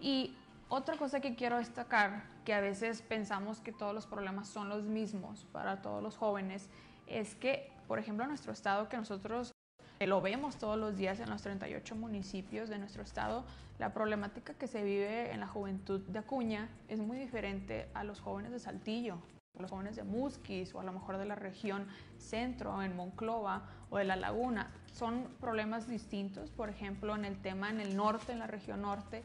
Y 0.00 0.34
otra 0.70 0.96
cosa 0.96 1.20
que 1.20 1.34
quiero 1.34 1.58
destacar, 1.58 2.22
que 2.44 2.54
a 2.54 2.60
veces 2.60 3.02
pensamos 3.02 3.60
que 3.60 3.72
todos 3.72 3.92
los 3.92 4.06
problemas 4.06 4.48
son 4.48 4.68
los 4.68 4.84
mismos 4.84 5.44
para 5.52 5.82
todos 5.82 6.00
los 6.00 6.16
jóvenes, 6.16 6.70
es 7.08 7.34
que, 7.34 7.72
por 7.88 7.98
ejemplo, 7.98 8.24
nuestro 8.26 8.52
estado, 8.52 8.88
que 8.88 8.96
nosotros 8.96 9.52
lo 9.98 10.20
vemos 10.20 10.56
todos 10.56 10.78
los 10.78 10.96
días 10.96 11.18
en 11.18 11.28
los 11.28 11.42
38 11.42 11.96
municipios 11.96 12.68
de 12.68 12.78
nuestro 12.78 13.02
estado, 13.02 13.44
la 13.80 13.92
problemática 13.92 14.54
que 14.54 14.68
se 14.68 14.84
vive 14.84 15.32
en 15.32 15.40
la 15.40 15.48
juventud 15.48 16.00
de 16.02 16.20
Acuña 16.20 16.68
es 16.88 17.00
muy 17.00 17.18
diferente 17.18 17.88
a 17.92 18.04
los 18.04 18.20
jóvenes 18.20 18.52
de 18.52 18.60
Saltillo. 18.60 19.18
los 19.58 19.72
jóvenes 19.72 19.96
de 19.96 20.04
Musquis 20.04 20.72
o 20.74 20.80
a 20.80 20.84
lo 20.84 20.92
mejor 20.92 21.18
de 21.18 21.26
la 21.26 21.34
región 21.34 21.86
centro, 22.16 22.82
en 22.82 22.94
Monclova 22.94 23.64
o 23.90 23.98
de 23.98 24.04
la 24.04 24.16
Laguna. 24.16 24.70
Son 24.92 25.24
problemas 25.40 25.88
distintos, 25.88 26.50
por 26.50 26.70
ejemplo, 26.70 27.14
en 27.16 27.24
el 27.24 27.36
tema 27.42 27.68
en 27.68 27.80
el 27.80 27.96
norte, 27.96 28.32
en 28.32 28.38
la 28.38 28.46
región 28.46 28.82
norte, 28.82 29.22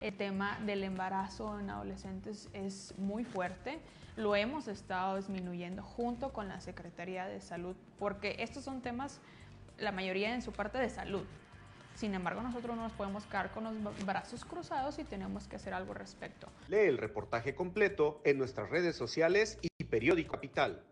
el 0.00 0.14
tema 0.14 0.58
del 0.66 0.84
embarazo 0.84 1.58
en 1.58 1.70
adolescentes 1.70 2.48
es 2.52 2.94
muy 2.98 3.24
fuerte. 3.24 3.80
Lo 4.16 4.36
hemos 4.36 4.68
estado 4.68 5.16
disminuyendo 5.16 5.82
junto 5.82 6.32
con 6.32 6.48
la 6.48 6.60
Secretaría 6.60 7.26
de 7.26 7.40
Salud, 7.40 7.76
porque 7.98 8.36
estos 8.40 8.64
son 8.64 8.82
temas, 8.82 9.20
la 9.78 9.92
mayoría 9.92 10.34
en 10.34 10.42
su 10.42 10.52
parte 10.52 10.78
de 10.78 10.90
salud. 10.90 11.24
Sin 11.94 12.12
embargo, 12.14 12.42
nosotros 12.42 12.76
no 12.76 12.82
nos 12.82 12.92
podemos 12.92 13.24
quedar 13.24 13.52
con 13.52 13.64
los 13.64 14.04
brazos 14.04 14.44
cruzados 14.44 14.98
y 14.98 15.04
tenemos 15.04 15.48
que 15.48 15.56
hacer 15.56 15.72
algo 15.72 15.92
al 15.92 15.98
respecto. 15.98 16.48
Lee 16.68 16.80
el 16.80 16.98
reportaje 16.98 17.54
completo 17.54 18.20
en 18.24 18.36
nuestras 18.36 18.68
redes 18.68 18.96
sociales 18.96 19.58
y 19.62 19.84
periódico 19.84 20.32
Capital. 20.32 20.82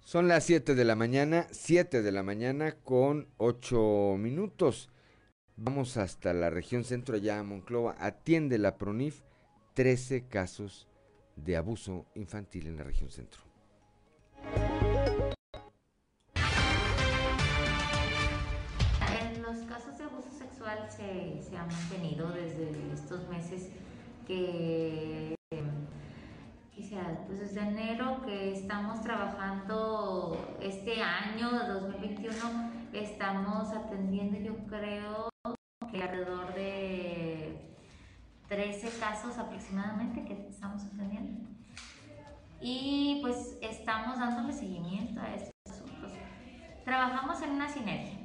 Son 0.00 0.26
las 0.26 0.44
7 0.44 0.74
de 0.74 0.84
la 0.84 0.96
mañana, 0.96 1.46
7 1.50 2.00
de 2.00 2.12
la 2.12 2.22
mañana 2.22 2.76
con 2.82 3.28
8 3.36 4.16
minutos. 4.18 4.88
Vamos 5.62 5.98
hasta 5.98 6.32
la 6.32 6.48
región 6.48 6.84
centro, 6.84 7.16
allá 7.16 7.38
a 7.38 7.42
Monclova. 7.42 7.94
Atiende 7.98 8.56
la 8.56 8.78
PRONIF 8.78 9.20
13 9.74 10.26
casos 10.26 10.88
de 11.36 11.58
abuso 11.58 12.06
infantil 12.14 12.66
en 12.66 12.78
la 12.78 12.82
región 12.82 13.10
centro. 13.10 13.42
En 19.22 19.42
los 19.42 19.58
casos 19.68 19.98
de 19.98 20.04
abuso 20.04 20.30
sexual 20.30 20.88
se, 20.88 21.42
se 21.42 21.54
han 21.54 21.68
mantenido 21.68 22.30
desde 22.32 22.94
estos 22.94 23.28
meses 23.28 23.68
que, 24.26 25.34
que 26.74 26.82
sea, 26.82 27.22
pues 27.26 27.38
desde 27.38 27.60
enero 27.60 28.22
que 28.24 28.54
estamos 28.54 29.02
trabajando 29.02 30.56
este 30.62 31.02
año 31.02 31.50
2021 31.68 32.80
estamos 32.94 33.68
atendiendo 33.74 34.38
yo 34.38 34.56
creo 34.66 35.29
alrededor 36.02 36.54
de 36.54 37.56
13 38.48 38.98
casos 38.98 39.38
aproximadamente 39.38 40.24
que 40.24 40.48
estamos 40.48 40.82
atendiendo. 40.84 41.48
Y 42.60 43.18
pues 43.22 43.56
estamos 43.62 44.18
dándole 44.18 44.52
seguimiento 44.52 45.20
a 45.20 45.34
estos 45.34 45.52
asuntos. 45.68 46.12
Trabajamos 46.84 47.40
en 47.42 47.50
una 47.50 47.68
sinergia. 47.68 48.18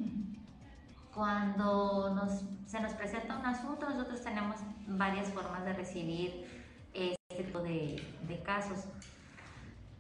Cuando 1.14 2.14
nos, 2.14 2.44
se 2.66 2.80
nos 2.82 2.94
presenta 2.94 3.38
un 3.38 3.46
asunto, 3.46 3.90
nosotros 3.90 4.22
tenemos 4.22 4.58
varias 4.88 5.30
formas 5.30 5.64
de 5.64 5.74
recibir 5.74 6.46
este 6.94 7.44
tipo 7.44 7.60
de, 7.60 8.04
de 8.28 8.44
casos. 8.44 8.86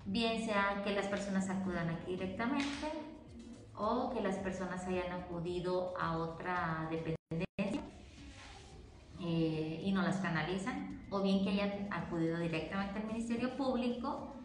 Bien 0.05 0.45
sea 0.45 0.81
que 0.83 0.91
las 0.93 1.07
personas 1.07 1.49
acudan 1.49 1.89
aquí 1.89 2.11
directamente 2.11 2.91
o 3.77 4.11
que 4.13 4.21
las 4.21 4.37
personas 4.37 4.85
hayan 4.85 5.11
acudido 5.11 5.93
a 5.99 6.17
otra 6.17 6.87
dependencia 6.89 7.15
eh, 9.21 9.81
y 9.83 9.91
no 9.91 10.01
las 10.01 10.17
canalizan, 10.17 11.04
o 11.15 11.21
bien 11.21 11.43
que 11.43 11.49
hayan 11.51 11.87
acudido 11.91 12.37
directamente 12.37 12.99
al 12.99 13.05
Ministerio 13.07 13.55
Público 13.55 14.35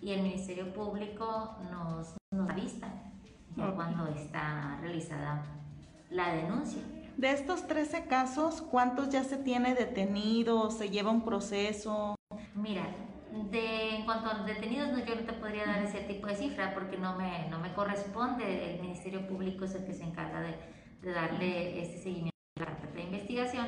y 0.00 0.12
el 0.12 0.22
Ministerio 0.22 0.72
Público 0.72 1.56
nos, 1.70 2.14
nos 2.30 2.50
avista 2.50 2.88
ya 3.56 3.70
cuando 3.72 4.06
está 4.08 4.78
realizada 4.80 5.44
la 6.10 6.34
denuncia. 6.34 6.82
De 7.16 7.30
estos 7.30 7.66
13 7.66 8.06
casos, 8.06 8.62
¿cuántos 8.62 9.08
ya 9.10 9.24
se 9.24 9.36
tiene 9.36 9.74
detenido? 9.74 10.70
¿Se 10.70 10.90
lleva 10.90 11.10
un 11.10 11.24
proceso? 11.24 12.16
Mira, 12.54 12.86
de, 13.50 13.96
en 13.96 14.04
cuanto 14.04 14.30
a 14.30 14.34
los 14.34 14.46
detenidos, 14.46 14.90
no, 14.90 15.04
yo 15.04 15.14
no 15.14 15.22
te 15.22 15.32
podría 15.32 15.66
dar 15.66 15.82
ese 15.82 16.00
tipo 16.00 16.26
de 16.26 16.36
cifra 16.36 16.74
porque 16.74 16.96
no 16.96 17.16
me, 17.16 17.48
no 17.48 17.58
me 17.58 17.72
corresponde. 17.72 18.74
El 18.74 18.82
Ministerio 18.82 19.26
Público 19.26 19.64
es 19.64 19.74
el 19.74 19.84
que 19.84 19.94
se 19.94 20.04
encarga 20.04 20.40
de, 20.40 20.54
de 21.02 21.12
darle 21.12 21.82
este 21.82 21.98
seguimiento 21.98 22.36
a 22.56 22.60
la 22.60 22.66
carpeta 22.66 22.94
de 22.94 23.02
investigación. 23.02 23.66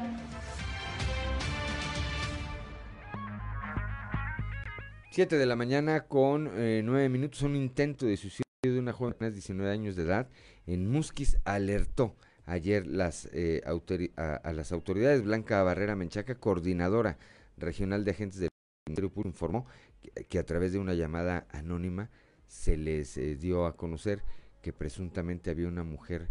7 5.16 5.38
de 5.38 5.46
la 5.46 5.56
mañana 5.56 6.08
con 6.08 6.46
eh, 6.58 6.82
9 6.84 7.08
minutos, 7.08 7.40
un 7.40 7.56
intento 7.56 8.04
de 8.04 8.18
suicidio 8.18 8.44
de 8.62 8.78
una 8.78 8.92
joven 8.92 9.14
de 9.18 9.30
19 9.30 9.72
años 9.72 9.96
de 9.96 10.02
edad 10.02 10.28
en 10.66 10.90
Musquis 10.90 11.38
alertó 11.46 12.16
ayer 12.44 12.86
las, 12.86 13.26
eh, 13.32 13.62
a, 13.64 14.52
las 14.52 14.72
autoridades. 14.72 15.22
Blanca 15.22 15.62
Barrera 15.62 15.96
Menchaca, 15.96 16.34
coordinadora 16.34 17.16
regional 17.56 18.04
de 18.04 18.10
agentes 18.10 18.40
del 18.40 18.50
Ministerio 18.86 19.10
Público, 19.10 19.30
informó 19.30 19.66
que, 20.02 20.26
que, 20.26 20.38
a 20.38 20.44
través 20.44 20.72
de 20.72 20.80
una 20.80 20.92
llamada 20.92 21.46
anónima 21.50 22.10
se 22.46 22.76
les 22.76 23.16
eh, 23.16 23.36
dio 23.36 23.64
a 23.64 23.74
conocer 23.74 24.22
que 24.60 24.74
presuntamente 24.74 25.48
había 25.50 25.68
una 25.68 25.82
mujer, 25.82 26.28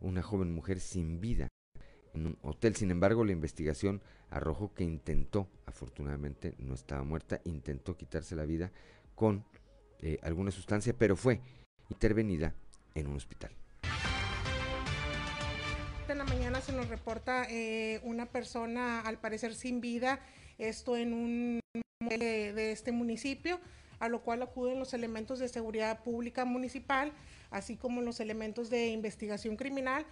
una 0.00 0.22
joven 0.22 0.52
mujer 0.52 0.80
sin 0.80 1.20
vida 1.20 1.46
en 2.16 2.26
un 2.26 2.38
hotel. 2.42 2.74
Sin 2.74 2.90
embargo, 2.90 3.24
la 3.24 3.32
investigación 3.32 4.02
arrojó 4.30 4.74
que 4.74 4.84
intentó, 4.84 5.48
afortunadamente 5.66 6.54
no 6.58 6.74
estaba 6.74 7.04
muerta, 7.04 7.40
intentó 7.44 7.96
quitarse 7.96 8.34
la 8.34 8.44
vida 8.44 8.72
con 9.14 9.44
eh, 10.00 10.18
alguna 10.22 10.50
sustancia, 10.50 10.94
pero 10.96 11.16
fue 11.16 11.40
intervenida 11.88 12.54
en 12.94 13.06
un 13.06 13.16
hospital. 13.16 13.52
En 16.08 16.18
la 16.18 16.24
mañana 16.24 16.60
se 16.60 16.72
nos 16.72 16.88
reporta 16.88 17.46
eh, 17.50 18.00
una 18.04 18.26
persona 18.26 19.00
al 19.00 19.18
parecer 19.18 19.54
sin 19.54 19.80
vida, 19.80 20.20
esto 20.58 20.96
en 20.96 21.12
un 21.12 21.60
de, 22.08 22.52
de 22.52 22.72
este 22.72 22.92
municipio, 22.92 23.60
a 23.98 24.08
lo 24.08 24.22
cual 24.22 24.42
acuden 24.42 24.78
los 24.78 24.94
elementos 24.94 25.38
de 25.38 25.48
seguridad 25.48 26.02
pública 26.02 26.44
municipal, 26.44 27.12
así 27.50 27.76
como 27.76 28.02
los 28.02 28.20
elementos 28.20 28.70
de 28.70 28.88
investigación 28.88 29.56
criminal 29.56 30.06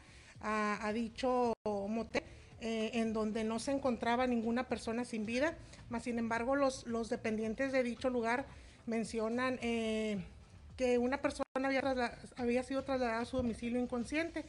a, 0.44 0.92
dicho 0.92 1.54
motel 1.64 2.22
eh, 2.60 2.90
en 2.94 3.12
donde 3.12 3.44
no 3.44 3.58
se 3.58 3.72
encontraba 3.72 4.26
ninguna 4.26 4.68
persona 4.68 5.04
sin 5.04 5.26
vida, 5.26 5.56
más 5.88 6.04
sin 6.04 6.18
embargo 6.18 6.54
los, 6.54 6.86
los 6.86 7.08
dependientes 7.08 7.72
de 7.72 7.82
dicho 7.82 8.10
lugar 8.10 8.46
mencionan 8.86 9.58
eh, 9.62 10.22
que 10.76 10.98
una 10.98 11.18
persona 11.22 11.44
había, 11.54 11.82
había, 12.36 12.62
sido 12.62 12.84
trasladada 12.84 13.20
a 13.20 13.24
su 13.24 13.38
domicilio 13.38 13.80
inconsciente, 13.80 14.44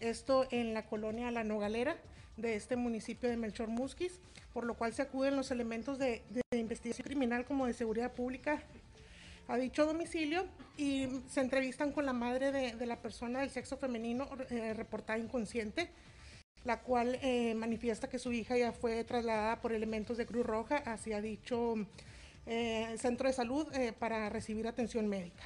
esto 0.00 0.46
en 0.50 0.74
la 0.74 0.86
colonia 0.86 1.30
La 1.30 1.44
Nogalera 1.44 1.96
de 2.36 2.54
este 2.54 2.76
municipio 2.76 3.28
de 3.28 3.36
Melchor 3.36 3.68
Musquis, 3.68 4.20
por 4.52 4.64
lo 4.64 4.74
cual 4.74 4.92
se 4.92 5.02
acuden 5.02 5.36
los 5.36 5.50
elementos 5.50 5.98
de 5.98 6.22
investigación 6.52 7.04
criminal 7.04 7.44
como 7.44 7.66
de 7.66 7.72
seguridad 7.72 8.12
pública 8.12 8.62
a 9.48 9.56
dicho 9.56 9.86
domicilio 9.86 10.46
y 10.76 11.08
se 11.28 11.40
entrevistan 11.40 11.92
con 11.92 12.06
la 12.06 12.12
madre 12.12 12.50
de, 12.52 12.86
la 12.86 12.96
persona 12.96 13.40
del 13.40 13.50
sexo 13.50 13.76
femenino 13.76 14.28
eh, 14.50 14.74
reportada 14.74 15.18
inconsciente 15.18 15.90
la 16.64 16.80
cual 16.80 17.18
eh, 17.22 17.54
manifiesta 17.54 18.08
que 18.08 18.18
su 18.18 18.32
hija 18.32 18.56
ya 18.56 18.72
fue 18.72 19.04
trasladada 19.04 19.60
por 19.60 19.72
elementos 19.72 20.16
de 20.16 20.26
Cruz 20.26 20.46
Roja 20.46 20.76
hacia 20.76 21.20
dicho 21.20 21.74
eh, 22.46 22.94
centro 22.98 23.28
de 23.28 23.34
salud 23.34 23.66
eh, 23.74 23.92
para 23.92 24.28
recibir 24.30 24.66
atención 24.66 25.06
médica. 25.06 25.44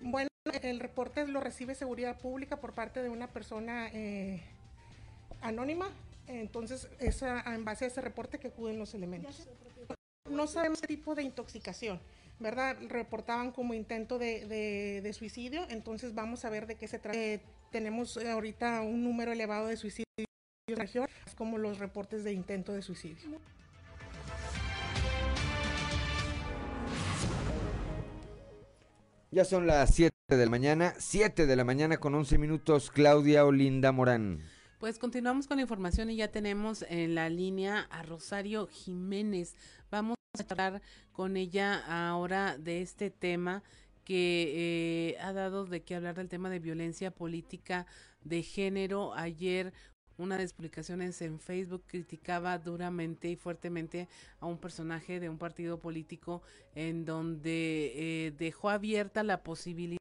Bueno, 0.00 0.30
el 0.62 0.80
reporte 0.80 1.26
lo 1.26 1.40
recibe 1.40 1.74
Seguridad 1.74 2.18
Pública 2.18 2.56
por 2.60 2.72
parte 2.72 3.02
de 3.02 3.08
una 3.08 3.28
persona 3.28 3.90
anónima, 5.40 5.90
entonces 6.26 6.88
en 6.98 7.64
base 7.64 7.84
a 7.84 7.88
ese 7.88 8.00
reporte 8.00 8.38
que 8.38 8.48
acuden 8.48 8.78
los 8.78 8.94
elementos. 8.94 9.48
No 10.28 10.46
sabemos 10.46 10.80
qué 10.80 10.88
tipo 10.88 11.14
de 11.14 11.22
intoxicación. 11.22 12.00
¿Verdad? 12.42 12.76
Reportaban 12.88 13.52
como 13.52 13.74
intento 13.74 14.18
de, 14.18 14.46
de, 14.46 15.00
de, 15.02 15.12
suicidio, 15.12 15.64
entonces 15.70 16.14
vamos 16.14 16.44
a 16.44 16.50
ver 16.50 16.66
de 16.66 16.76
qué 16.76 16.88
se 16.88 16.98
trata. 16.98 17.18
Eh, 17.18 17.40
tenemos 17.70 18.16
ahorita 18.16 18.82
un 18.82 19.02
número 19.02 19.32
elevado 19.32 19.68
de 19.68 19.76
suicidios 19.76 20.06
en 20.18 20.26
la 20.74 20.82
región, 20.82 21.08
como 21.36 21.58
los 21.58 21.78
reportes 21.78 22.24
de 22.24 22.32
intento 22.32 22.72
de 22.72 22.82
suicidio. 22.82 23.40
Ya 29.30 29.46
son 29.46 29.66
las 29.66 29.94
7 29.94 30.14
de 30.28 30.44
la 30.44 30.50
mañana, 30.50 30.94
7 30.98 31.46
de 31.46 31.56
la 31.56 31.64
mañana 31.64 31.96
con 31.96 32.14
11 32.14 32.36
minutos, 32.36 32.90
Claudia 32.90 33.46
Olinda 33.46 33.90
Morán. 33.90 34.42
Pues 34.78 34.98
continuamos 34.98 35.46
con 35.46 35.56
la 35.56 35.62
información 35.62 36.10
y 36.10 36.16
ya 36.16 36.28
tenemos 36.28 36.84
en 36.88 37.14
la 37.14 37.30
línea 37.30 37.86
a 37.90 38.02
Rosario 38.02 38.66
Jiménez. 38.66 39.54
Vamos 39.90 40.16
a 40.40 40.50
hablar 40.50 40.80
con 41.12 41.36
ella 41.36 41.82
ahora 41.86 42.56
de 42.56 42.80
este 42.80 43.10
tema 43.10 43.62
que 44.02 45.12
eh, 45.14 45.18
ha 45.20 45.34
dado 45.34 45.66
de 45.66 45.82
qué 45.82 45.94
hablar 45.94 46.14
del 46.14 46.30
tema 46.30 46.48
de 46.48 46.58
violencia 46.58 47.10
política 47.10 47.86
de 48.24 48.42
género. 48.42 49.12
Ayer 49.12 49.74
una 50.16 50.38
de 50.38 50.44
las 50.44 50.54
publicaciones 50.54 51.20
en 51.20 51.38
Facebook 51.38 51.84
criticaba 51.86 52.58
duramente 52.58 53.28
y 53.28 53.36
fuertemente 53.36 54.08
a 54.40 54.46
un 54.46 54.56
personaje 54.56 55.20
de 55.20 55.28
un 55.28 55.36
partido 55.36 55.78
político 55.78 56.40
en 56.74 57.04
donde 57.04 57.92
eh, 57.94 58.30
dejó 58.30 58.70
abierta 58.70 59.22
la 59.24 59.42
posibilidad 59.42 59.98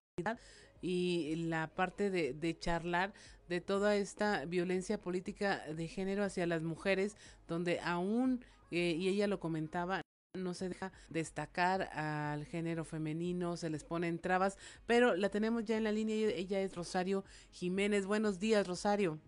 y 0.82 1.36
la 1.49 1.67
parte 1.67 2.09
de, 2.09 2.34
de, 2.34 2.57
charlar 2.57 3.13
de 3.49 3.59
toda 3.59 3.97
esta 3.97 4.45
violencia 4.45 4.97
política 4.97 5.61
de 5.73 5.89
género 5.89 6.23
hacia 6.23 6.47
las 6.47 6.63
mujeres, 6.63 7.17
donde 7.47 7.82
aún 7.82 8.45
eh, 8.71 8.95
y 8.97 9.09
ella 9.09 9.27
lo 9.27 9.39
comentaba, 9.39 10.00
no 10.34 10.53
se 10.53 10.69
deja 10.69 10.91
destacar 11.09 11.84
al 11.93 12.45
género 12.45 12.86
femenino, 12.86 13.57
se 13.57 13.69
les 13.69 13.84
ponen 13.84 14.17
trabas, 14.19 14.57
pero 14.86 15.15
la 15.15 15.29
tenemos 15.29 15.65
ya 15.65 15.75
en 15.77 15.84
la 15.84 15.91
línea, 15.91 16.15
ella 16.15 16.61
es 16.61 16.73
Rosario 16.75 17.25
Jiménez. 17.51 18.05
Buenos 18.05 18.39
días, 18.39 18.65
Rosario. 18.65 19.19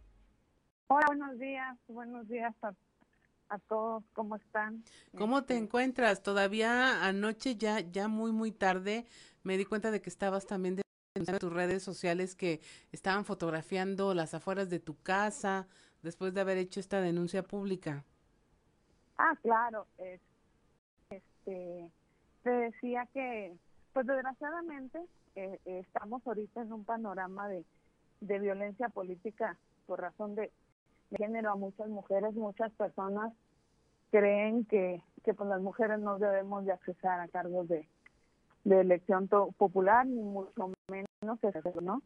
Hola, 0.88 1.06
buenos 1.08 1.38
días, 1.40 1.78
buenos 1.88 2.28
días 2.30 2.54
a, 2.62 2.74
a 3.50 3.60
todos, 3.60 4.04
¿cómo 4.14 4.38
están? 4.38 4.84
¿Cómo 5.18 5.44
te 5.44 5.56
Este, 5.56 5.66
encuentras? 5.66 6.24
Todavía 6.24 7.06
anoche, 7.06 7.56
ya, 7.58 7.82
ya 7.82 8.08
muy, 8.08 8.32
muy 8.32 8.52
tarde, 8.52 9.06
me 9.44 9.58
di 9.58 9.66
cuenta 9.66 9.92
de 9.92 10.02
que 10.02 10.10
estabas 10.10 10.46
también 10.48 10.80
en 11.16 11.26
tus 11.38 11.52
redes 11.52 11.84
sociales 11.84 12.34
que 12.36 12.62
estaban 12.94 13.26
fotografiando 13.26 14.14
las 14.14 14.34
afueras 14.34 14.70
de 14.70 14.80
tu 14.80 14.98
casa 15.02 15.68
después 16.02 16.34
de 16.34 16.42
haber 16.42 16.58
hecho 16.58 16.80
esta 16.80 17.02
denuncia 17.02 17.44
pública. 17.44 18.06
Ah, 19.18 19.36
claro, 19.42 19.86
es- 19.98 20.22
este, 21.46 21.90
te 22.44 22.50
decía 22.50 23.08
que, 23.14 23.56
pues 23.94 24.08
desgraciadamente, 24.08 25.00
eh, 25.36 25.60
estamos 25.66 26.26
ahorita 26.26 26.62
en 26.62 26.74
un 26.74 26.86
panorama 26.86 27.48
de, 27.48 27.66
de 28.22 28.40
violencia 28.40 28.90
política 28.90 29.58
por 29.86 30.02
razón 30.02 30.36
de, 30.36 30.52
género 31.18 31.52
a 31.52 31.56
muchas 31.56 31.88
mujeres, 31.90 32.34
muchas 32.34 32.72
personas 32.72 33.32
creen 34.10 34.66
que, 34.66 35.04
que 35.24 35.36
pues 35.36 35.48
las 35.48 35.62
mujeres 35.62 36.00
no 36.00 36.18
debemos 36.18 36.66
de 36.66 36.72
accesar 36.72 37.20
a 37.20 37.28
cargos 37.28 37.68
de, 37.68 37.88
de 38.64 38.82
elección 38.82 39.28
popular, 39.28 40.08
ni 40.08 40.24
mucho 40.24 40.72
menos 40.90 41.40
eso, 41.44 41.82
¿no? 41.82 42.02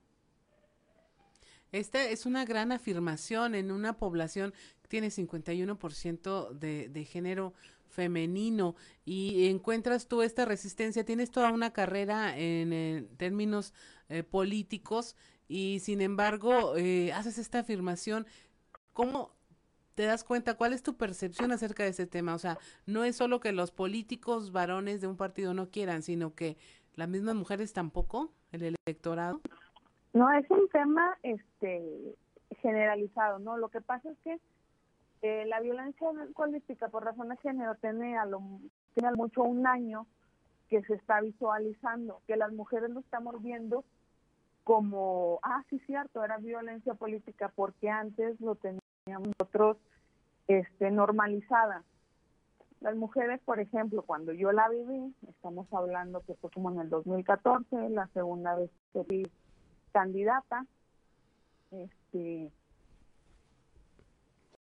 Esta 1.71 2.03
es 2.03 2.25
una 2.25 2.43
gran 2.43 2.73
afirmación 2.73 3.55
en 3.55 3.71
una 3.71 3.93
población 3.93 4.53
que 4.81 4.89
tiene 4.89 5.07
51% 5.07 6.51
de, 6.51 6.89
de 6.89 7.05
género 7.05 7.53
femenino 7.89 8.75
y 9.05 9.47
encuentras 9.47 10.07
tú 10.07 10.21
esta 10.21 10.45
resistencia, 10.45 11.05
tienes 11.05 11.31
toda 11.31 11.51
una 11.51 11.71
carrera 11.71 12.37
en, 12.37 13.07
términos 13.17 13.73
eh, 14.09 14.23
políticos 14.23 15.15
y 15.47 15.79
sin 15.79 16.01
embargo 16.01 16.75
eh, 16.77 17.11
haces 17.13 17.37
esta 17.37 17.59
afirmación. 17.59 18.25
¿Cómo 18.93 19.31
te 19.95 20.03
das 20.03 20.23
cuenta? 20.23 20.55
¿Cuál 20.55 20.73
es 20.73 20.83
tu 20.83 20.95
percepción 20.95 21.51
acerca 21.51 21.83
de 21.83 21.89
ese 21.89 22.05
tema? 22.05 22.35
O 22.35 22.39
sea, 22.39 22.57
no 22.85 23.03
es 23.03 23.15
solo 23.15 23.39
que 23.39 23.51
los 23.51 23.71
políticos 23.71 24.51
varones 24.51 25.01
de 25.01 25.07
un 25.07 25.17
partido 25.17 25.53
no 25.53 25.69
quieran, 25.69 26.03
sino 26.03 26.35
que 26.35 26.57
las 26.95 27.09
mismas 27.09 27.35
mujeres 27.35 27.73
tampoco, 27.73 28.31
el 28.51 28.75
electorado. 28.85 29.41
No, 30.13 30.31
es 30.33 30.49
un 30.49 30.67
tema 30.69 31.17
este 31.23 32.15
generalizado, 32.61 33.39
¿no? 33.39 33.57
Lo 33.57 33.69
que 33.69 33.81
pasa 33.81 34.09
es 34.09 34.17
que 34.23 34.39
eh, 35.21 35.45
la 35.47 35.59
violencia 35.59 36.07
política 36.35 36.89
por 36.89 37.03
razones 37.03 37.37
de 37.41 37.49
género 37.49 37.75
tiene 37.75 38.17
a 38.17 38.25
lo 38.25 38.41
tiene 38.93 39.15
mucho 39.15 39.43
un 39.43 39.65
año 39.65 40.05
que 40.69 40.81
se 40.83 40.95
está 40.95 41.21
visualizando, 41.21 42.21
que 42.27 42.35
las 42.35 42.51
mujeres 42.51 42.89
lo 42.89 42.99
estamos 42.99 43.41
viendo 43.41 43.83
como, 44.63 45.39
ah, 45.43 45.63
sí, 45.69 45.79
cierto, 45.85 46.23
era 46.23 46.37
violencia 46.37 46.93
política, 46.93 47.49
porque 47.55 47.89
antes 47.89 48.39
lo 48.41 48.55
teníamos 48.55 49.29
nosotros 49.39 49.77
este, 50.47 50.91
normalizada. 50.91 51.83
Las 52.81 52.95
mujeres, 52.95 53.39
por 53.45 53.61
ejemplo, 53.61 54.01
cuando 54.01 54.33
yo 54.33 54.51
la 54.51 54.67
viví, 54.67 55.15
estamos 55.29 55.71
hablando 55.71 56.19
que 56.21 56.35
fue 56.35 56.51
como 56.51 56.69
en 56.69 56.81
el 56.81 56.89
2014, 56.89 57.89
la 57.89 58.07
segunda 58.07 58.55
vez 58.55 58.69
que 58.91 59.03
fui 59.05 59.31
candidata, 59.93 60.65
este, 61.71 62.51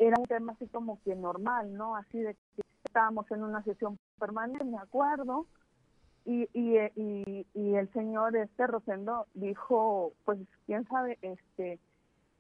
era 0.06 0.18
un 0.18 0.26
tema 0.26 0.52
así 0.52 0.66
como 0.68 1.00
que 1.02 1.14
normal, 1.14 1.74
¿no? 1.74 1.96
Así 1.96 2.20
de 2.20 2.34
que 2.34 2.62
estábamos 2.84 3.30
en 3.30 3.42
una 3.42 3.62
sesión 3.62 3.98
permanente, 4.18 4.64
me 4.64 4.78
acuerdo, 4.78 5.46
y, 6.24 6.48
y, 6.52 6.78
y, 6.94 7.46
y 7.54 7.74
el 7.74 7.92
señor 7.92 8.36
este 8.36 8.66
Rosendo 8.66 9.26
dijo, 9.34 10.12
pues 10.24 10.38
quién 10.66 10.86
sabe, 10.86 11.18
este, 11.22 11.80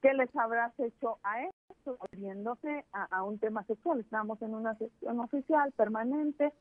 qué 0.00 0.14
les 0.14 0.34
habrás 0.36 0.78
hecho 0.78 1.18
a 1.22 1.42
esto, 1.42 1.98
viéndose 2.12 2.84
a, 2.92 3.04
a 3.04 3.22
un 3.24 3.38
tema 3.38 3.64
sexual. 3.64 4.00
Estábamos 4.00 4.40
en 4.42 4.54
una 4.54 4.74
sesión 4.76 5.20
oficial 5.20 5.72
permanente 5.72 6.52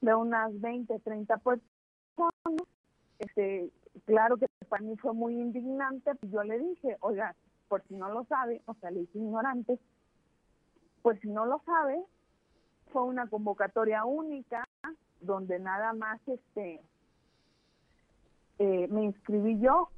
de 0.00 0.14
unas 0.14 0.58
20, 0.60 0.98
30 0.98 1.36
personas. 1.38 1.62
Este, 3.18 3.70
claro 4.04 4.36
que 4.36 4.46
para 4.68 4.82
mí 4.82 4.96
fue 4.96 5.14
muy 5.14 5.34
indignante. 5.34 6.14
pues 6.14 6.30
Yo 6.32 6.42
le 6.42 6.58
dije, 6.58 6.96
oiga, 7.00 7.34
por 7.68 7.82
si 7.88 7.94
no 7.94 8.10
lo 8.10 8.24
sabe, 8.24 8.62
o 8.66 8.74
sea, 8.74 8.90
le 8.90 9.00
dije 9.00 9.18
ignorante, 9.18 9.78
pues 11.06 11.20
si 11.20 11.28
no 11.28 11.46
lo 11.46 11.62
sabe, 11.64 12.02
fue 12.92 13.04
una 13.04 13.28
convocatoria 13.28 14.04
única 14.04 14.64
donde 15.20 15.60
nada 15.60 15.92
más 15.92 16.20
este 16.26 16.80
eh, 18.58 18.88
me 18.88 19.04
inscribí 19.04 19.60
yo, 19.60 19.88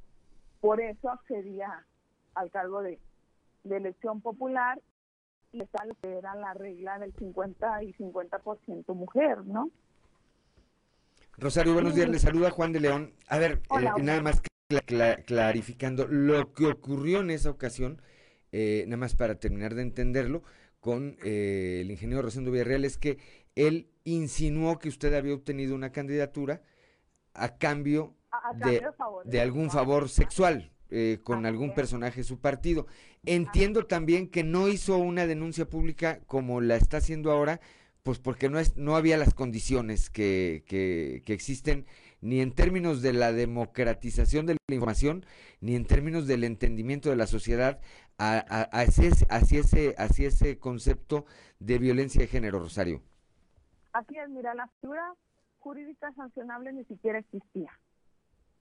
por 0.61 0.83
eso 0.83 1.09
accedía 1.09 1.87
al 2.35 2.51
cargo 2.51 2.83
de, 2.83 2.99
de 3.65 3.77
elección 3.79 4.21
popular 4.21 4.83
y 5.53 5.65
tal 5.65 5.97
que 6.03 6.19
era 6.19 6.35
la 6.35 6.53
regla 6.53 6.99
del 6.99 7.15
50 7.15 7.85
y 7.85 7.95
50% 7.95 8.95
mujer, 8.95 9.47
¿no? 9.47 9.71
Rosario, 11.39 11.73
buenos 11.73 11.95
días. 11.95 12.11
Le 12.11 12.19
saluda 12.19 12.51
Juan 12.51 12.73
de 12.75 12.81
León. 12.81 13.15
A 13.29 13.39
ver, 13.39 13.63
Hola, 13.71 13.95
eh, 13.97 14.03
nada 14.03 14.21
más 14.21 14.43
cla- 14.69 14.85
cla- 14.85 15.25
clarificando 15.25 16.07
lo 16.07 16.53
que 16.53 16.67
ocurrió 16.67 17.21
en 17.21 17.31
esa 17.31 17.49
ocasión, 17.49 18.03
eh, 18.53 18.85
nada 18.89 18.99
más 18.99 19.17
para 19.17 19.37
terminar 19.37 19.75
de 19.75 19.81
entenderlo, 19.81 20.43
con 20.81 21.16
eh, 21.24 21.81
el 21.83 21.91
ingeniero 21.91 22.22
Rosendo 22.22 22.51
Villarreal, 22.51 22.85
es 22.85 22.99
que 22.99 23.18
él 23.55 23.91
insinuó 24.05 24.79
que 24.79 24.89
usted 24.89 25.14
había 25.14 25.35
obtenido 25.35 25.74
una 25.74 25.91
candidatura 25.93 26.62
a 27.35 27.59
cambio 27.59 28.14
A- 28.31 28.51
a 28.51 28.53
de, 28.55 28.61
cambio 28.61 28.91
de 28.91 28.97
favores 28.97 29.31
de 29.33 29.41
algún 29.41 29.70
favor 29.70 30.09
sexual 30.09 30.72
eh, 30.91 31.18
con 31.22 31.45
algún 31.47 31.74
personaje 31.74 32.20
de 32.20 32.24
su 32.24 32.39
partido. 32.41 32.87
Entiendo 33.24 33.87
también 33.87 34.29
que 34.29 34.45
no 34.45 34.68
hizo 34.68 34.97
una 34.99 35.26
denuncia 35.26 35.68
pública 35.68 36.20
como 36.26 36.61
la 36.61 36.76
está 36.76 36.99
haciendo 36.99 37.31
ahora, 37.31 37.61
pues 38.03 38.18
porque 38.18 38.49
no, 38.49 38.59
es, 38.59 38.76
no 38.76 38.97
había 38.97 39.18
las 39.18 39.35
condiciones 39.35 40.09
que, 40.09 40.64
que, 40.66 41.22
que 41.26 41.33
existen 41.35 41.85
ni 42.21 42.41
en 42.41 42.53
términos 42.53 43.03
de 43.03 43.12
la 43.12 43.33
democratización 43.33 44.47
de 44.47 44.55
la 44.55 44.75
información, 44.75 45.25
ni 45.61 45.77
en 45.77 45.87
términos 45.87 46.27
del 46.27 46.45
entendimiento 46.45 47.11
de 47.11 47.16
la 47.16 47.27
sociedad 47.27 47.81
a- 48.19 48.39
a- 48.39 48.62
hacia, 48.73 49.61
ese, 49.61 50.59
concepto 50.59 51.27
de 51.61 51.79
violencia 51.79 52.21
de 52.21 52.27
género, 52.27 52.59
Rosario. 52.59 53.01
Así 53.93 54.16
es, 54.19 54.29
mira, 54.29 54.55
la 54.55 54.69
figura 54.81 55.14
jurídica 55.61 56.12
sancionable 56.14 56.73
ni 56.73 56.85
siquiera 56.85 57.19
existía. 57.19 57.71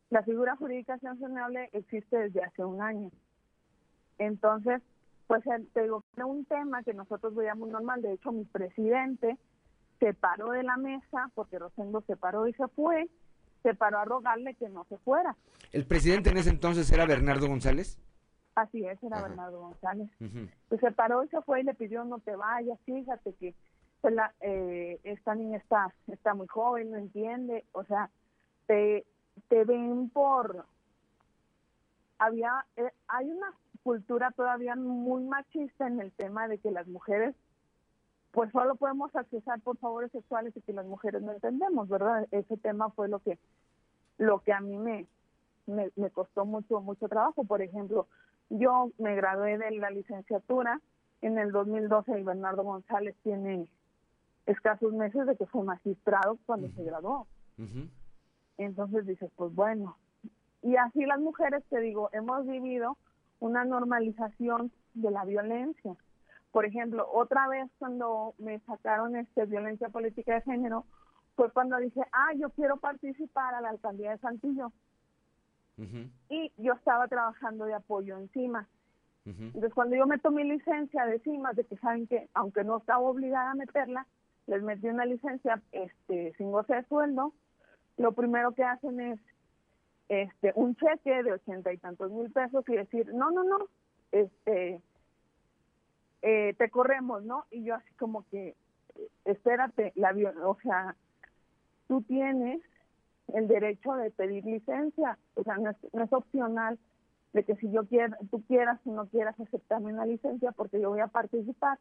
La 0.10 0.24
figura 0.24 0.56
jurídica 0.56 0.98
sancionable 1.00 1.70
existe 1.74 2.18
desde 2.18 2.44
hace 2.44 2.64
un 2.64 2.82
año. 2.82 3.12
Entonces, 4.20 4.82
pues 5.28 5.44
te 5.74 5.84
digo, 5.84 6.04
era 6.16 6.26
un 6.26 6.46
tema 6.46 6.84
que 6.84 6.94
nosotros 6.94 7.36
veíamos 7.36 7.70
normal. 7.70 8.02
De 8.02 8.14
hecho, 8.14 8.32
mi 8.32 8.46
presidente 8.46 9.38
se 10.00 10.14
paró 10.14 10.52
de 10.52 10.64
la 10.64 10.78
mesa 10.78 11.30
porque 11.36 11.60
Rosendo 11.60 12.02
se 12.08 12.16
paró 12.16 12.48
y 12.48 12.54
se 12.54 12.68
fue, 12.70 13.10
se 13.68 13.76
paró 13.76 14.00
a 14.00 14.06
rogarle 14.06 14.54
que 14.54 14.70
no 14.70 14.86
se 14.86 14.98
fuera. 15.00 15.36
¿El 15.74 15.86
presidente 15.86 16.30
en 16.30 16.38
ese 16.38 16.52
entonces 16.52 16.90
era 16.90 17.06
Bernardo 17.06 17.50
González? 17.50 18.00
Así 18.56 18.86
es, 18.86 19.04
era 19.04 19.18
Ajá. 19.18 19.28
Bernardo 19.28 19.60
González. 19.60 20.10
Pues 20.70 20.80
se 20.80 20.92
paró 20.94 21.26
y 21.26 21.28
se 21.28 21.42
fue 21.42 21.60
y 21.60 21.64
le 21.64 21.74
pidió 21.74 22.06
no 22.06 22.20
te 22.20 22.38
vayas, 22.38 22.80
fíjate 22.86 23.34
que 23.34 23.54
pues, 24.00 24.14
la, 24.14 24.34
eh, 24.40 25.02
esta 25.04 25.36
niña 25.36 25.58
está, 25.58 25.94
está 26.08 26.34
muy 26.34 26.48
joven, 26.48 26.92
no 26.92 26.98
entiende, 26.98 27.66
o 27.74 27.84
sea, 27.84 28.10
te, 28.68 29.06
te 29.50 29.66
ven 29.66 30.10
por... 30.12 30.66
Había, 32.20 32.66
eh, 32.78 32.90
hay 33.10 33.30
una 33.30 33.54
cultura 33.84 34.32
todavía 34.32 34.78
muy 34.78 35.24
machista 35.26 35.88
en 35.88 36.00
el 36.00 36.14
tema 36.14 36.48
de 36.48 36.58
que 36.58 36.72
las 36.72 36.88
mujeres 36.88 37.36
pues 38.38 38.52
solo 38.52 38.76
podemos 38.76 39.16
accesar 39.16 39.60
por 39.62 39.80
favores 39.80 40.12
sexuales 40.12 40.56
y 40.56 40.62
que 40.62 40.72
las 40.72 40.86
mujeres 40.86 41.24
no 41.24 41.32
entendemos, 41.32 41.90
¿verdad? 41.90 42.28
Ese 42.30 42.56
tema 42.58 42.92
fue 42.92 43.10
lo 43.10 43.18
que 43.18 43.40
lo 44.20 44.42
que 44.42 44.54
a 44.54 44.60
mí 44.60 44.78
me, 44.78 45.08
me, 45.66 45.90
me 45.96 46.12
costó 46.12 46.46
mucho 46.46 46.80
mucho 46.80 47.08
trabajo. 47.08 47.46
Por 47.46 47.64
ejemplo, 47.64 48.06
yo 48.52 48.92
me 49.00 49.16
gradué 49.16 49.58
de 49.58 49.72
la 49.72 49.90
licenciatura 49.90 50.80
en 51.24 51.40
el 51.40 51.52
2012 51.52 52.20
y 52.20 52.24
Bernardo 52.24 52.62
González 52.62 53.16
tiene 53.24 53.68
escasos 54.46 54.94
meses 54.94 55.26
de 55.26 55.36
que 55.36 55.48
fue 55.48 55.64
magistrado 55.64 56.38
cuando 56.46 56.70
se 56.76 56.84
graduó. 56.84 57.26
Entonces 58.60 59.08
dices, 59.08 59.32
pues 59.36 59.52
bueno. 59.56 59.98
Y 60.62 60.76
así 60.76 61.08
las 61.08 61.20
mujeres, 61.20 61.64
te 61.72 61.80
digo, 61.80 62.12
hemos 62.14 62.46
vivido 62.46 62.98
una 63.40 63.66
normalización 63.66 64.72
de 64.94 65.10
la 65.10 65.26
violencia. 65.26 65.96
Por 66.58 66.66
ejemplo, 66.66 67.08
otra 67.14 67.48
vez 67.48 67.70
cuando 67.78 68.34
me 68.40 68.58
sacaron 68.62 69.16
este 69.16 69.46
violencia 69.46 69.90
política 69.90 70.34
de 70.34 70.42
género, 70.42 70.86
fue 71.36 71.52
cuando 71.52 71.78
dije, 71.78 72.02
ah, 72.12 72.34
yo 72.36 72.50
quiero 72.50 72.78
participar 72.78 73.54
a 73.54 73.62
la 73.62 73.70
alcaldía 73.70 74.10
de 74.10 74.18
Santillo. 74.18 74.72
Y 76.30 76.52
yo 76.58 76.74
estaba 76.74 77.08
trabajando 77.08 77.66
de 77.66 77.76
apoyo 77.76 78.18
encima. 78.18 78.68
Entonces, 79.24 79.72
cuando 79.72 79.98
yo 79.98 80.08
meto 80.08 80.32
mi 80.32 80.46
licencia 80.46 81.06
de 81.06 81.20
CIMAS, 81.20 81.58
de 81.58 81.66
que 81.66 81.78
saben 81.78 82.08
que, 82.08 82.28
aunque 82.34 82.64
no 82.64 82.78
estaba 82.78 83.02
obligada 83.02 83.52
a 83.52 83.54
meterla, 83.54 84.08
les 84.48 84.64
metí 84.64 84.88
una 84.88 85.06
licencia 85.06 85.62
este 85.72 86.34
sin 86.38 86.52
goce 86.52 86.74
de 86.74 86.86
sueldo, 86.86 87.34
lo 87.98 88.14
primero 88.14 88.54
que 88.54 88.64
hacen 88.64 89.00
es 89.00 89.20
este 90.10 90.54
un 90.56 90.76
cheque 90.76 91.22
de 91.22 91.34
ochenta 91.34 91.72
y 91.72 91.78
tantos 91.78 92.12
mil 92.12 92.32
pesos 92.32 92.68
y 92.68 92.78
decir, 92.78 93.14
no, 93.14 93.30
no, 93.30 93.44
no, 93.44 93.60
este, 94.12 94.82
eh, 96.30 96.54
te 96.58 96.70
corremos, 96.70 97.24
¿no? 97.24 97.46
Y 97.52 97.64
yo 97.64 97.76
así 97.76 97.94
como 97.94 98.28
que, 98.30 98.54
espérate, 99.24 99.94
la, 99.96 100.14
o 100.44 100.58
sea, 100.62 100.94
tú 101.88 102.02
tienes 102.02 102.60
el 103.34 103.48
derecho 103.48 103.94
de 103.94 104.12
pedir 104.12 104.44
licencia, 104.44 105.18
o 105.36 105.44
sea, 105.44 105.56
no 105.56 105.70
es, 105.70 106.14
opcional 106.14 106.78
de 107.32 107.46
que 107.46 107.56
si 107.56 107.72
yo 107.72 107.86
quiero, 107.86 108.18
tú 108.30 108.44
quieras 108.44 108.78
o 108.84 108.92
no 108.92 109.08
quieras 109.08 109.40
aceptarme 109.40 109.94
una 109.94 110.06
licencia 110.06 110.52
porque 110.52 110.82
yo 110.82 110.90
voy 110.90 111.00
a 111.00 111.08
participar 111.08 111.80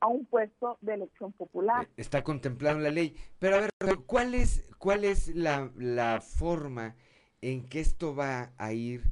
a 0.00 0.08
un 0.08 0.26
puesto 0.26 0.76
de 0.82 0.92
elección 0.92 1.32
popular. 1.32 1.86
Eh, 1.86 1.92
está 1.96 2.22
contemplado 2.22 2.76
en 2.76 2.84
la 2.84 2.90
ley. 2.90 3.16
Pero 3.38 3.56
a 3.56 3.60
ver, 3.60 3.70
¿cuál 4.04 4.34
es, 4.34 4.70
cuál 4.76 5.04
es 5.04 5.34
la, 5.34 5.70
la 5.76 6.20
forma 6.20 6.94
en 7.40 7.66
que 7.66 7.80
esto 7.80 8.14
va 8.14 8.50
a 8.58 8.70
ir 8.74 9.04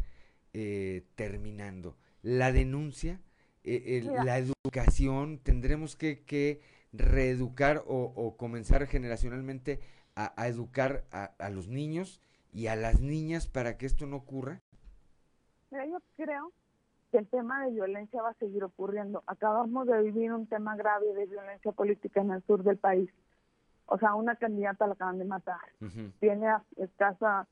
eh, 0.53 1.03
terminando? 1.15 1.97
¿La 2.21 2.53
denuncia? 2.53 3.23
Eh, 3.67 4.09
¿La 4.25 4.39
educación? 4.39 5.39
¿Tendremos 5.39 5.97
que, 5.97 6.25
que 6.25 6.61
reeducar 6.93 7.83
o, 7.87 8.13
o 8.15 8.37
comenzar 8.37 8.87
generacionalmente 8.87 9.81
a, 10.17 10.49
educar 10.49 11.05
a, 11.11 11.51
los 11.51 11.69
niños 11.69 12.21
y 12.53 12.69
a 12.69 12.77
las 12.77 13.01
niñas 13.01 13.47
para 13.47 13.77
que 13.77 13.87
esto 13.87 14.07
no 14.07 14.17
ocurra? 14.17 14.63
Mira, 15.71 15.85
yo 15.87 15.99
creo 16.17 16.53
que 17.11 17.19
el 17.19 17.29
tema 17.29 17.65
de 17.65 17.73
violencia 17.73 18.23
va 18.23 18.31
a 18.31 18.35
seguir 18.35 18.65
ocurriendo. 18.65 19.23
Acabamos 19.27 19.87
de 19.87 20.03
vivir 20.03 20.33
un 20.33 20.47
tema 20.47 20.75
grave 20.75 21.13
de 21.15 21.27
violencia 21.27 21.73
política 21.73 22.23
en 22.23 22.31
el 22.31 22.43
sur 22.45 22.63
del 22.63 22.79
país. 22.79 23.11
O 23.87 23.99
sea, 23.99 24.15
una 24.15 24.37
candidata 24.37 24.87
la 24.87 24.95
acaban 24.95 25.19
de 25.19 25.27
matar. 25.27 25.61
Tiene 26.19 26.47
escasa 26.77 27.47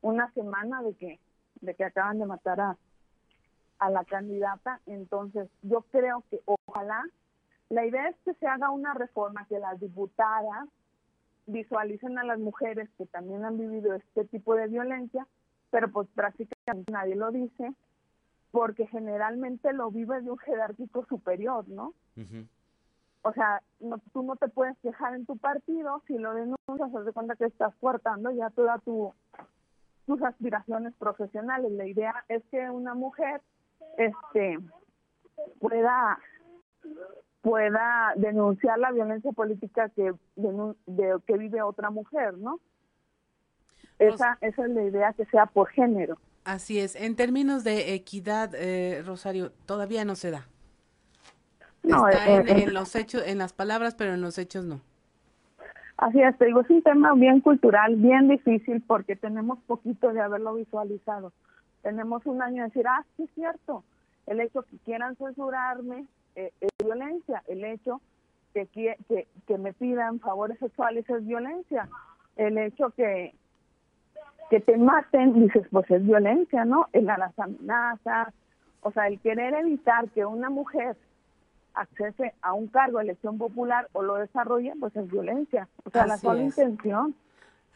una 0.00 0.32
semana 0.32 0.82
de 0.82 0.94
que 0.94 1.20
de 1.60 1.74
que 1.74 1.84
acaban 1.84 2.18
de 2.18 2.26
matar 2.26 2.60
a, 2.60 2.76
a 3.78 3.90
la 3.90 4.04
candidata. 4.04 4.80
Entonces, 4.86 5.48
yo 5.62 5.82
creo 5.90 6.24
que 6.30 6.40
ojalá 6.44 7.02
la 7.68 7.84
idea 7.84 8.08
es 8.08 8.16
que 8.24 8.34
se 8.34 8.46
haga 8.46 8.70
una 8.70 8.94
reforma, 8.94 9.46
que 9.48 9.58
las 9.58 9.80
diputadas 9.80 10.68
visualicen 11.46 12.18
a 12.18 12.24
las 12.24 12.38
mujeres 12.38 12.88
que 12.96 13.06
también 13.06 13.44
han 13.44 13.58
vivido 13.58 13.94
este 13.94 14.24
tipo 14.24 14.54
de 14.54 14.68
violencia, 14.68 15.26
pero 15.70 15.90
pues 15.90 16.08
prácticamente 16.14 16.92
nadie 16.92 17.16
lo 17.16 17.30
dice, 17.30 17.72
porque 18.50 18.86
generalmente 18.86 19.72
lo 19.72 19.90
vive 19.90 20.20
de 20.22 20.30
un 20.30 20.38
jerárquico 20.38 21.04
superior, 21.06 21.68
¿no? 21.68 21.92
O 23.22 23.32
sea, 23.32 23.62
no, 23.80 23.98
tú 24.12 24.22
no 24.22 24.36
te 24.36 24.48
puedes 24.48 24.78
quejar 24.78 25.14
en 25.14 25.26
tu 25.26 25.36
partido, 25.36 26.02
si 26.06 26.16
lo 26.16 26.34
denuncias, 26.34 26.94
haz 26.94 27.04
de 27.04 27.12
cuenta 27.12 27.36
que 27.36 27.46
estás 27.46 27.74
cortando 27.80 28.30
ya 28.30 28.50
toda 28.50 28.78
tu 28.78 29.12
tus 30.06 30.22
aspiraciones 30.22 30.94
profesionales. 30.94 31.72
La 31.72 31.86
idea 31.86 32.24
es 32.28 32.42
que 32.50 32.70
una 32.70 32.94
mujer 32.94 33.42
este 33.96 34.58
pueda 35.60 36.18
pueda 37.42 38.12
denunciar 38.16 38.76
la 38.78 38.90
violencia 38.90 39.30
política 39.30 39.88
que, 39.90 40.12
de, 40.34 41.16
que 41.26 41.38
vive 41.38 41.62
otra 41.62 41.90
mujer, 41.90 42.36
¿no? 42.38 42.58
Esa, 44.00 44.36
esa 44.40 44.64
es 44.64 44.70
la 44.70 44.82
idea 44.82 45.12
que 45.12 45.26
sea 45.26 45.46
por 45.46 45.68
género. 45.68 46.18
Así 46.44 46.80
es. 46.80 46.96
En 46.96 47.14
términos 47.14 47.62
de 47.62 47.94
equidad, 47.94 48.52
eh, 48.54 49.02
Rosario, 49.06 49.52
todavía 49.64 50.04
no 50.04 50.16
se 50.16 50.32
da. 50.32 50.48
No, 51.84 52.08
Está 52.08 52.26
eh, 52.28 52.36
en, 52.36 52.48
eh, 52.48 52.62
en, 52.64 52.74
los 52.74 52.96
hechos, 52.96 53.22
en 53.24 53.38
las 53.38 53.52
palabras, 53.52 53.94
pero 53.94 54.14
en 54.14 54.20
los 54.20 54.38
hechos 54.38 54.64
no. 54.64 54.80
Así 55.96 56.20
es, 56.20 56.36
te 56.36 56.46
digo, 56.46 56.60
es 56.60 56.70
un 56.70 56.82
tema 56.82 57.14
bien 57.14 57.40
cultural, 57.40 57.96
bien 57.96 58.28
difícil 58.28 58.82
porque 58.86 59.16
tenemos 59.16 59.58
poquito 59.66 60.12
de 60.12 60.20
haberlo 60.20 60.54
visualizado. 60.54 61.32
Tenemos 61.86 62.26
un 62.26 62.42
año 62.42 62.64
de 62.64 62.68
decir, 62.70 62.84
ah, 62.88 63.04
sí 63.16 63.22
es 63.22 63.30
cierto, 63.36 63.84
el 64.26 64.40
hecho 64.40 64.62
que 64.62 64.76
quieran 64.78 65.14
censurarme, 65.14 66.04
eh, 66.34 66.50
es 66.60 66.70
violencia. 66.84 67.44
El 67.46 67.64
hecho 67.64 68.00
que, 68.52 68.66
que, 68.66 69.28
que 69.46 69.56
me 69.56 69.72
pidan 69.72 70.18
favores 70.18 70.58
sexuales 70.58 71.08
es 71.08 71.24
violencia. 71.24 71.88
El 72.34 72.58
hecho 72.58 72.90
que, 72.90 73.36
que 74.50 74.58
te 74.58 74.76
maten, 74.76 75.34
dices, 75.34 75.68
pues 75.70 75.88
es 75.92 76.04
violencia, 76.04 76.64
¿no? 76.64 76.88
En 76.92 77.06
las 77.06 77.38
amenazas, 77.38 78.34
o 78.80 78.90
sea, 78.90 79.06
el 79.06 79.20
querer 79.20 79.54
evitar 79.54 80.08
que 80.08 80.26
una 80.26 80.50
mujer 80.50 80.96
accese 81.74 82.34
a 82.42 82.52
un 82.52 82.66
cargo 82.66 82.98
de 82.98 83.04
elección 83.04 83.38
popular 83.38 83.86
o 83.92 84.02
lo 84.02 84.16
desarrolle, 84.16 84.72
pues 84.80 84.96
es 84.96 85.08
violencia. 85.08 85.68
O 85.84 85.90
sea, 85.90 86.08
la 86.08 86.16
sola 86.16 86.42
intención. 86.42 87.14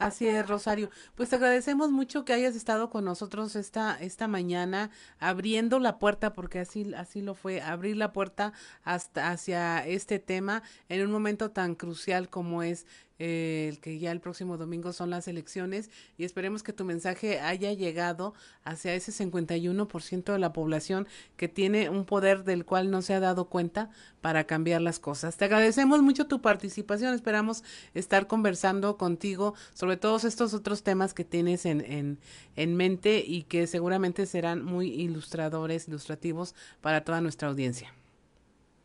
Así 0.01 0.27
es, 0.27 0.49
Rosario. 0.49 0.89
Pues 1.15 1.29
te 1.29 1.37
agradecemos 1.37 1.91
mucho 1.91 2.25
que 2.25 2.33
hayas 2.33 2.57
estado 2.57 2.89
con 2.89 3.05
nosotros 3.05 3.55
esta, 3.55 4.01
esta 4.01 4.29
mañana, 4.29 4.91
abriendo 5.19 5.79
la 5.79 5.99
puerta, 5.99 6.33
porque 6.33 6.59
así, 6.59 6.95
así 6.95 7.21
lo 7.21 7.35
fue, 7.35 7.61
abrir 7.61 7.99
la 7.99 8.11
puerta 8.11 8.55
hasta 8.83 9.29
hacia 9.31 9.87
este 9.87 10.19
tema 10.19 10.63
en 10.89 11.05
un 11.05 11.13
momento 11.13 11.51
tan 11.51 11.75
crucial 11.75 12.31
como 12.31 12.63
es 12.63 12.87
eh, 13.23 13.77
que 13.83 13.99
ya 13.99 14.13
el 14.13 14.21
próximo 14.21 14.57
domingo 14.57 14.95
son 14.95 15.11
las 15.11 15.29
elecciones 15.29 15.91
y 16.17 16.25
esperemos 16.25 16.63
que 16.63 16.73
tu 16.73 16.87
mensaje 16.87 17.39
haya 17.39 17.71
llegado 17.75 18.33
hacia 18.65 18.95
ese 18.95 19.13
51% 19.13 20.33
de 20.33 20.39
la 20.39 20.55
población 20.55 21.07
que 21.37 21.47
tiene 21.47 21.91
un 21.91 22.07
poder 22.07 22.45
del 22.45 22.65
cual 22.65 22.91
no 22.91 23.03
se 23.03 23.13
ha 23.13 23.21
dado 23.21 23.51
cuenta 23.51 23.91
para 24.23 24.45
cambiar 24.45 24.81
las 24.81 24.99
cosas. 24.99 25.37
Te 25.37 25.45
agradecemos 25.45 26.01
mucho 26.01 26.29
tu 26.29 26.41
participación, 26.41 27.13
esperamos 27.13 27.63
estar 27.93 28.27
conversando 28.27 28.97
contigo 28.97 29.53
sobre 29.75 29.99
todos 29.99 30.25
estos 30.25 30.55
otros 30.55 30.83
temas 30.83 31.13
que 31.13 31.27
tienes 31.27 31.67
en, 31.67 31.83
en, 31.83 32.19
en 32.57 32.75
mente 32.75 33.23
y 33.23 33.43
que 33.43 33.67
seguramente 33.67 34.25
serán 34.25 34.65
muy 34.65 34.89
ilustradores, 34.89 35.89
ilustrativos 35.89 36.55
para 36.81 37.05
toda 37.05 37.21
nuestra 37.21 37.49
audiencia. 37.49 37.93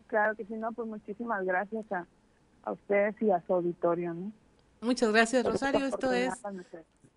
Claro 0.08 0.36
que 0.36 0.44
sí, 0.44 0.56
no, 0.56 0.74
pues 0.74 0.90
muchísimas 0.90 1.46
gracias 1.46 1.90
a 1.94 2.06
a 2.66 2.72
ustedes 2.72 3.16
y 3.22 3.32
a 3.32 3.42
su 3.46 3.54
auditorio. 3.54 4.14
¿no? 4.14 4.32
Muchas 4.82 5.12
gracias, 5.12 5.46
Rosario. 5.46 5.86
Esto 5.86 6.12
es... 6.12 6.34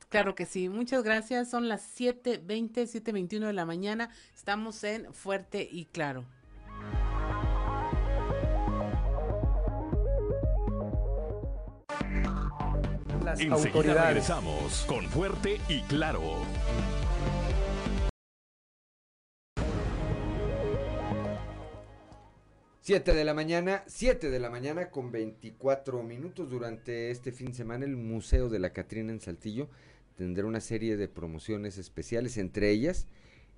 Claro 0.09 0.35
que 0.35 0.47
sí, 0.47 0.69
muchas 0.71 1.03
gracias. 1.03 1.51
Son 1.51 1.69
las 1.69 1.99
7.20, 1.99 2.73
7.21 2.73 3.47
de 3.47 3.53
la 3.53 3.67
mañana. 3.67 4.11
Estamos 4.35 4.83
en 4.85 5.13
Fuerte 5.13 5.69
y 5.71 5.85
Claro. 5.87 6.25
Las 13.23 13.41
Enseguida 13.41 14.07
regresamos 14.07 14.87
con 14.89 15.05
Fuerte 15.11 15.61
y 15.69 15.83
Claro. 15.83 16.23
7 22.89 23.13
de 23.13 23.25
la 23.27 23.35
mañana, 23.35 23.85
7 23.87 24.31
de 24.31 24.41
la 24.41 24.49
mañana 24.49 24.89
con 24.89 25.13
24 25.13 26.03
minutos 26.03 26.49
durante 26.49 27.11
este 27.11 27.33
fin 27.33 27.49
de 27.49 27.53
semana 27.53 27.85
el 27.85 27.99
Museo 27.99 28.49
de 28.49 28.59
la 28.59 28.73
Catrina 28.73 29.13
en 29.13 29.21
Saltillo 29.21 29.69
tendrá 30.17 30.47
una 30.47 30.63
serie 30.63 30.97
de 30.97 31.07
promociones 31.07 31.77
especiales, 31.77 32.39
entre 32.39 32.71
ellas 32.71 33.07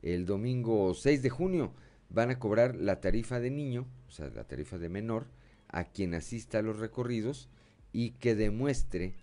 el 0.02 0.26
domingo 0.26 0.94
6 0.94 1.22
de 1.22 1.30
junio 1.30 1.72
van 2.08 2.30
a 2.30 2.40
cobrar 2.40 2.74
la 2.74 3.00
tarifa 3.00 3.38
de 3.38 3.52
niño, 3.52 3.86
o 4.08 4.10
sea, 4.10 4.30
la 4.30 4.48
tarifa 4.48 4.78
de 4.78 4.88
menor, 4.88 5.28
a 5.68 5.84
quien 5.84 6.14
asista 6.14 6.58
a 6.58 6.62
los 6.62 6.80
recorridos 6.80 7.48
y 7.92 8.14
que 8.14 8.34
demuestre 8.34 9.14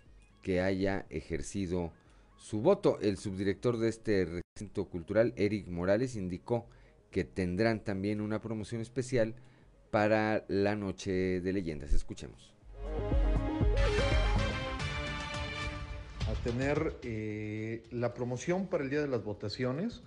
que 0.42 0.62
haya 0.62 1.06
ejercido 1.10 1.92
su 2.38 2.62
voto. 2.62 2.98
El 3.02 3.18
subdirector 3.18 3.78
de 3.78 3.90
este 3.90 4.42
recinto 4.56 4.86
cultural, 4.86 5.34
Eric 5.36 5.68
Morales, 5.68 6.16
indicó 6.16 6.66
que 7.12 7.26
tendrán 7.26 7.84
también 7.84 8.22
una 8.22 8.40
promoción 8.40 8.80
especial 8.80 9.36
para 9.92 10.44
la 10.48 10.76
noche 10.76 11.42
de 11.42 11.54
leyendas. 11.54 11.94
Escuchemos. 11.94 12.54
A 16.30 16.34
tener 16.44 16.98
eh, 17.04 17.84
la 17.92 18.14
promoción 18.14 18.68
para 18.68 18.84
el 18.84 18.90
día 18.90 19.02
de 19.02 19.08
las 19.08 19.24
votaciones 19.24 20.02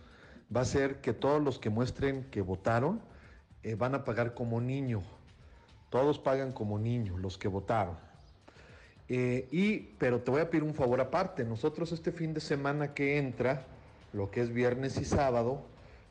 va 0.55 0.63
a 0.63 0.65
ser 0.65 1.01
que 1.01 1.13
todos 1.13 1.43
los 1.43 1.59
que 1.59 1.71
muestren 1.71 2.25
que 2.31 2.43
votaron 2.43 3.01
eh, 3.63 3.75
van 3.75 3.95
a 3.95 4.05
pagar 4.05 4.35
como 4.35 4.61
niño. 4.61 5.03
Todos 5.91 6.19
pagan 6.19 6.53
como 6.53 6.79
niño, 6.79 7.19
los 7.19 7.39
que 7.39 7.49
votaron. 7.49 7.97
Eh, 9.09 9.49
y, 9.51 9.79
pero 9.99 10.21
te 10.21 10.31
voy 10.31 10.41
a 10.41 10.51
pedir 10.51 10.63
un 10.63 10.75
favor 10.75 11.01
aparte. 11.01 11.45
Nosotros 11.45 11.91
este 11.93 12.13
fin 12.13 12.33
de 12.33 12.41
semana 12.41 12.95
que 12.95 13.19
entra, 13.19 13.67
lo 14.13 14.31
que 14.31 14.41
es 14.41 14.53
viernes 14.53 14.99
y 14.99 15.05
sábado, 15.05 15.65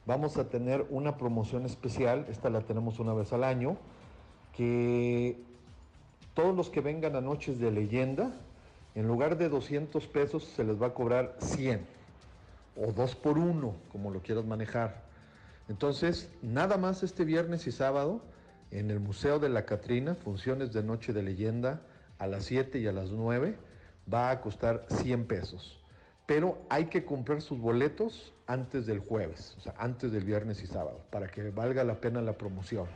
vamos 0.09 0.37
a 0.37 0.49
tener 0.49 0.87
una 0.89 1.17
promoción 1.17 1.67
especial, 1.67 2.25
esta 2.29 2.49
la 2.49 2.61
tenemos 2.61 2.97
una 2.97 3.13
vez 3.13 3.31
al 3.31 3.43
año, 3.43 3.77
que 4.57 5.39
todos 6.33 6.55
los 6.55 6.71
que 6.71 6.81
vengan 6.81 7.15
a 7.15 7.21
Noches 7.21 7.59
de 7.59 7.69
Leyenda, 7.69 8.31
en 8.95 9.07
lugar 9.07 9.37
de 9.37 9.49
200 9.49 10.07
pesos 10.07 10.45
se 10.45 10.63
les 10.63 10.81
va 10.81 10.87
a 10.87 10.93
cobrar 10.95 11.35
100 11.37 11.85
o 12.75 12.91
2 12.91 13.15
por 13.17 13.37
1, 13.37 13.75
como 13.91 14.09
lo 14.09 14.23
quieras 14.23 14.45
manejar. 14.45 15.03
Entonces, 15.67 16.31
nada 16.41 16.77
más 16.77 17.03
este 17.03 17.23
viernes 17.23 17.67
y 17.67 17.71
sábado 17.71 18.19
en 18.71 18.89
el 18.89 18.99
Museo 18.99 19.37
de 19.37 19.49
la 19.49 19.67
Catrina, 19.67 20.15
funciones 20.15 20.73
de 20.73 20.81
Noche 20.81 21.13
de 21.13 21.21
Leyenda, 21.21 21.81
a 22.17 22.25
las 22.25 22.45
7 22.45 22.79
y 22.79 22.87
a 22.87 22.91
las 22.91 23.11
9 23.11 23.55
va 24.11 24.31
a 24.31 24.41
costar 24.41 24.87
100 24.89 25.27
pesos. 25.27 25.79
Pero 26.25 26.57
hay 26.67 26.85
que 26.85 27.05
comprar 27.05 27.43
sus 27.43 27.59
boletos 27.59 28.33
antes 28.49 28.87
del 28.87 28.99
jueves, 28.99 29.53
o 29.59 29.61
sea, 29.61 29.75
antes 29.77 30.11
del 30.11 30.23
viernes 30.23 30.63
y 30.63 30.65
sábado, 30.65 31.05
para 31.11 31.27
que 31.27 31.51
valga 31.51 31.83
la 31.83 32.01
pena 32.01 32.19
la 32.19 32.33
promoción. 32.33 32.87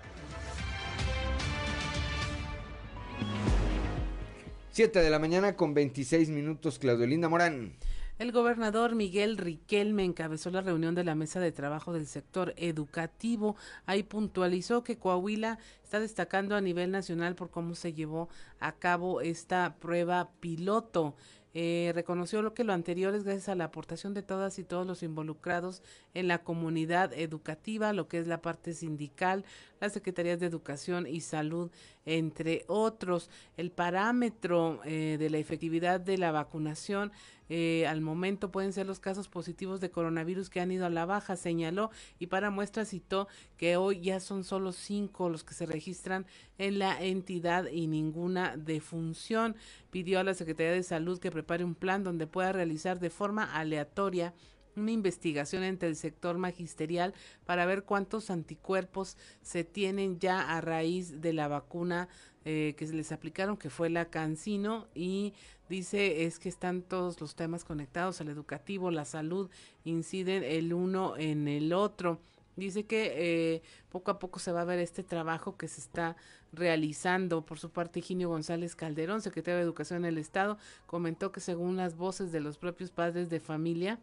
7 4.72 5.00
de 5.00 5.10
la 5.12 5.20
mañana 5.20 5.56
con 5.56 5.76
26 5.76 6.30
minutos, 6.30 6.80
Claudio 6.80 7.06
Linda 7.06 7.30
Morán. 7.30 7.74
El 8.18 8.32
gobernador 8.32 8.96
Miguel 8.96 9.38
Riquelme 9.38 10.04
encabezó 10.04 10.50
la 10.50 10.62
reunión 10.62 10.96
de 10.96 11.04
la 11.04 11.14
mesa 11.14 11.40
de 11.40 11.52
trabajo 11.52 11.94
del 11.94 12.08
sector 12.08 12.56
educativo. 12.58 13.56
Ahí 13.86 14.02
puntualizó 14.02 14.84
que 14.84 14.98
Coahuila 14.98 15.60
está 15.84 16.00
destacando 16.00 16.56
a 16.56 16.62
nivel 16.62 16.90
nacional 16.90 17.36
por 17.36 17.52
cómo 17.52 17.76
se 17.76 17.94
llevó 17.94 18.28
a 18.60 18.72
cabo 18.72 19.22
esta 19.22 19.76
prueba 19.80 20.32
piloto. 20.40 21.16
Eh, 21.56 21.92
reconoció 21.94 22.42
lo 22.42 22.56
que 22.56 22.64
lo 22.64 22.74
anterior 22.74 23.14
es 23.14 23.24
gracias 23.24 23.50
a 23.50 23.56
la 23.56 23.66
aportación 23.66 24.16
de 24.16 24.24
todas 24.24 24.58
y 24.58 24.64
todos 24.64 24.88
los 24.88 25.04
involucrados 25.04 25.84
en 26.16 26.28
la 26.28 26.44
comunidad 26.44 27.14
educativa, 27.14 27.94
lo 27.94 28.08
que 28.08 28.18
es 28.18 28.28
la 28.28 28.42
parte 28.42 28.74
sindical, 28.74 29.46
las 29.80 29.94
secretarías 29.94 30.40
de 30.40 30.48
educación 30.48 31.06
y 31.06 31.22
salud, 31.22 31.70
entre 32.06 32.66
otros. 32.68 33.30
El 33.56 33.72
parámetro 33.72 34.82
eh, 34.84 35.18
de 35.20 35.30
la 35.30 35.38
efectividad 35.38 36.00
de 36.00 36.18
la 36.18 36.32
vacunación 36.32 37.12
eh, 37.50 37.86
al 37.88 38.02
momento 38.02 38.52
pueden 38.52 38.74
ser 38.74 38.86
los 38.86 39.00
casos 39.00 39.28
positivos 39.28 39.82
de 39.82 39.92
coronavirus 39.92 40.50
que 40.50 40.62
han 40.62 40.72
ido 40.72 40.86
a 40.86 40.90
la 40.90 41.06
baja, 41.06 41.36
señaló, 41.36 41.92
y 42.20 42.28
para 42.28 42.50
muestra 42.50 42.86
citó 42.86 43.28
que 43.58 43.78
hoy 43.78 44.02
ya 44.02 44.20
son 44.20 44.44
solo 44.44 44.72
cinco 44.72 45.30
los 45.30 45.44
que 45.44 45.54
se 45.54 45.66
registran 45.66 46.26
en 46.58 46.80
la 46.80 47.02
entidad 47.04 47.68
y 47.68 47.88
ninguna 47.88 48.58
defunción. 48.58 49.56
Pidió 49.92 50.20
a 50.20 50.24
la 50.24 50.34
Secretaría 50.34 50.74
de 50.74 50.84
Salud 50.84 51.20
que 51.20 51.32
prepare 51.32 51.64
un 51.64 51.76
plan 51.76 52.04
donde 52.04 52.28
pueda 52.28 52.52
realizar 52.52 53.00
de 53.00 53.10
forma 53.10 53.44
aleatoria 53.56 54.34
una 54.76 54.92
investigación 54.92 55.64
entre 55.64 55.90
el 55.90 55.96
sector 55.96 56.38
magisterial 56.38 57.14
para 57.46 57.66
ver 57.66 57.84
cuántos 57.84 58.30
anticuerpos 58.30 59.18
se 59.42 59.64
tienen 59.64 60.20
ya 60.20 60.42
a 60.42 60.62
raíz 60.62 61.22
de 61.22 61.34
la 61.34 61.48
vacuna 61.48 62.10
eh, 62.46 62.76
que 62.78 62.86
les 62.88 63.12
aplicaron, 63.12 63.58
que 63.58 63.70
fue 63.70 63.90
la 63.90 64.10
Cancino, 64.10 64.88
y 64.94 65.34
dice 65.70 66.26
es 66.26 66.40
que 66.40 66.50
están 66.50 66.82
todos 66.82 67.20
los 67.22 67.36
temas 67.36 67.64
conectados, 67.64 68.22
al 68.22 68.30
educativo, 68.30 68.92
la 68.92 69.06
salud, 69.06 69.50
inciden 69.84 70.44
el 70.44 70.74
uno 70.74 71.16
en 71.18 71.48
el 71.48 71.74
otro. 71.74 72.20
Dice 72.56 72.86
que 72.86 73.14
eh, 73.16 73.62
poco 73.90 74.12
a 74.12 74.20
poco 74.20 74.40
se 74.40 74.52
va 74.52 74.62
a 74.62 74.66
ver 74.66 74.80
este 74.80 75.04
trabajo 75.04 75.58
que 75.58 75.68
se 75.68 75.82
está 75.82 76.16
realizando. 76.52 77.46
Por 77.46 77.58
su 77.58 77.72
parte, 77.72 78.02
Ginio 78.02 78.30
González 78.30 78.76
Calderón, 78.76 79.22
secretario 79.22 79.58
de 79.58 79.64
Educación 79.64 80.06
en 80.06 80.10
el 80.10 80.18
Estado, 80.20 80.58
comentó 80.86 81.32
que 81.32 81.40
según 81.40 81.78
las 81.78 81.96
voces 81.96 82.32
de 82.32 82.42
los 82.42 82.58
propios 82.58 82.92
padres 82.92 83.30
de 83.30 83.40
familia, 83.40 84.00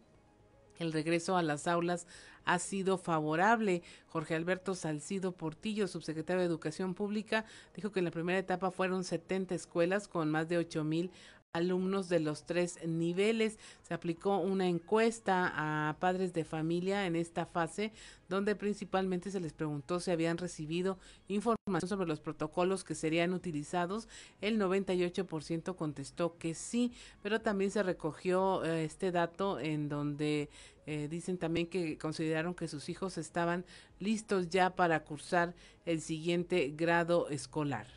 el 0.81 0.93
regreso 0.93 1.37
a 1.37 1.43
las 1.43 1.67
aulas 1.67 2.07
ha 2.45 2.59
sido 2.59 2.97
favorable. 2.97 3.83
Jorge 4.07 4.35
Alberto 4.35 4.75
Salcido 4.75 5.31
Portillo, 5.31 5.87
subsecretario 5.87 6.41
de 6.41 6.47
Educación 6.47 6.93
Pública, 6.93 7.45
dijo 7.75 7.91
que 7.91 7.99
en 7.99 8.05
la 8.05 8.11
primera 8.11 8.39
etapa 8.39 8.71
fueron 8.71 9.03
70 9.03 9.55
escuelas 9.55 10.07
con 10.07 10.29
más 10.29 10.49
de 10.49 10.57
8 10.57 10.83
mil 10.83 11.11
alumnos 11.53 12.07
de 12.07 12.19
los 12.19 12.45
tres 12.45 12.79
niveles. 12.85 13.59
Se 13.83 13.93
aplicó 13.93 14.37
una 14.37 14.67
encuesta 14.67 15.51
a 15.55 15.97
padres 15.99 16.33
de 16.33 16.45
familia 16.45 17.05
en 17.05 17.15
esta 17.15 17.45
fase, 17.45 17.91
donde 18.29 18.55
principalmente 18.55 19.31
se 19.31 19.39
les 19.39 19.53
preguntó 19.53 19.99
si 19.99 20.11
habían 20.11 20.37
recibido 20.37 20.97
información 21.27 21.89
sobre 21.89 22.07
los 22.07 22.19
protocolos 22.19 22.83
que 22.83 22.95
serían 22.95 23.33
utilizados. 23.33 24.07
El 24.39 24.59
98% 24.59 25.75
contestó 25.75 26.37
que 26.37 26.53
sí, 26.53 26.93
pero 27.21 27.41
también 27.41 27.71
se 27.71 27.83
recogió 27.83 28.63
eh, 28.63 28.85
este 28.85 29.11
dato 29.11 29.59
en 29.59 29.89
donde 29.89 30.49
eh, 30.85 31.07
dicen 31.09 31.37
también 31.37 31.67
que 31.67 31.97
consideraron 31.97 32.55
que 32.55 32.67
sus 32.67 32.87
hijos 32.89 33.17
estaban 33.17 33.65
listos 33.99 34.49
ya 34.49 34.75
para 34.75 35.03
cursar 35.03 35.53
el 35.85 36.01
siguiente 36.01 36.73
grado 36.75 37.29
escolar. 37.29 37.87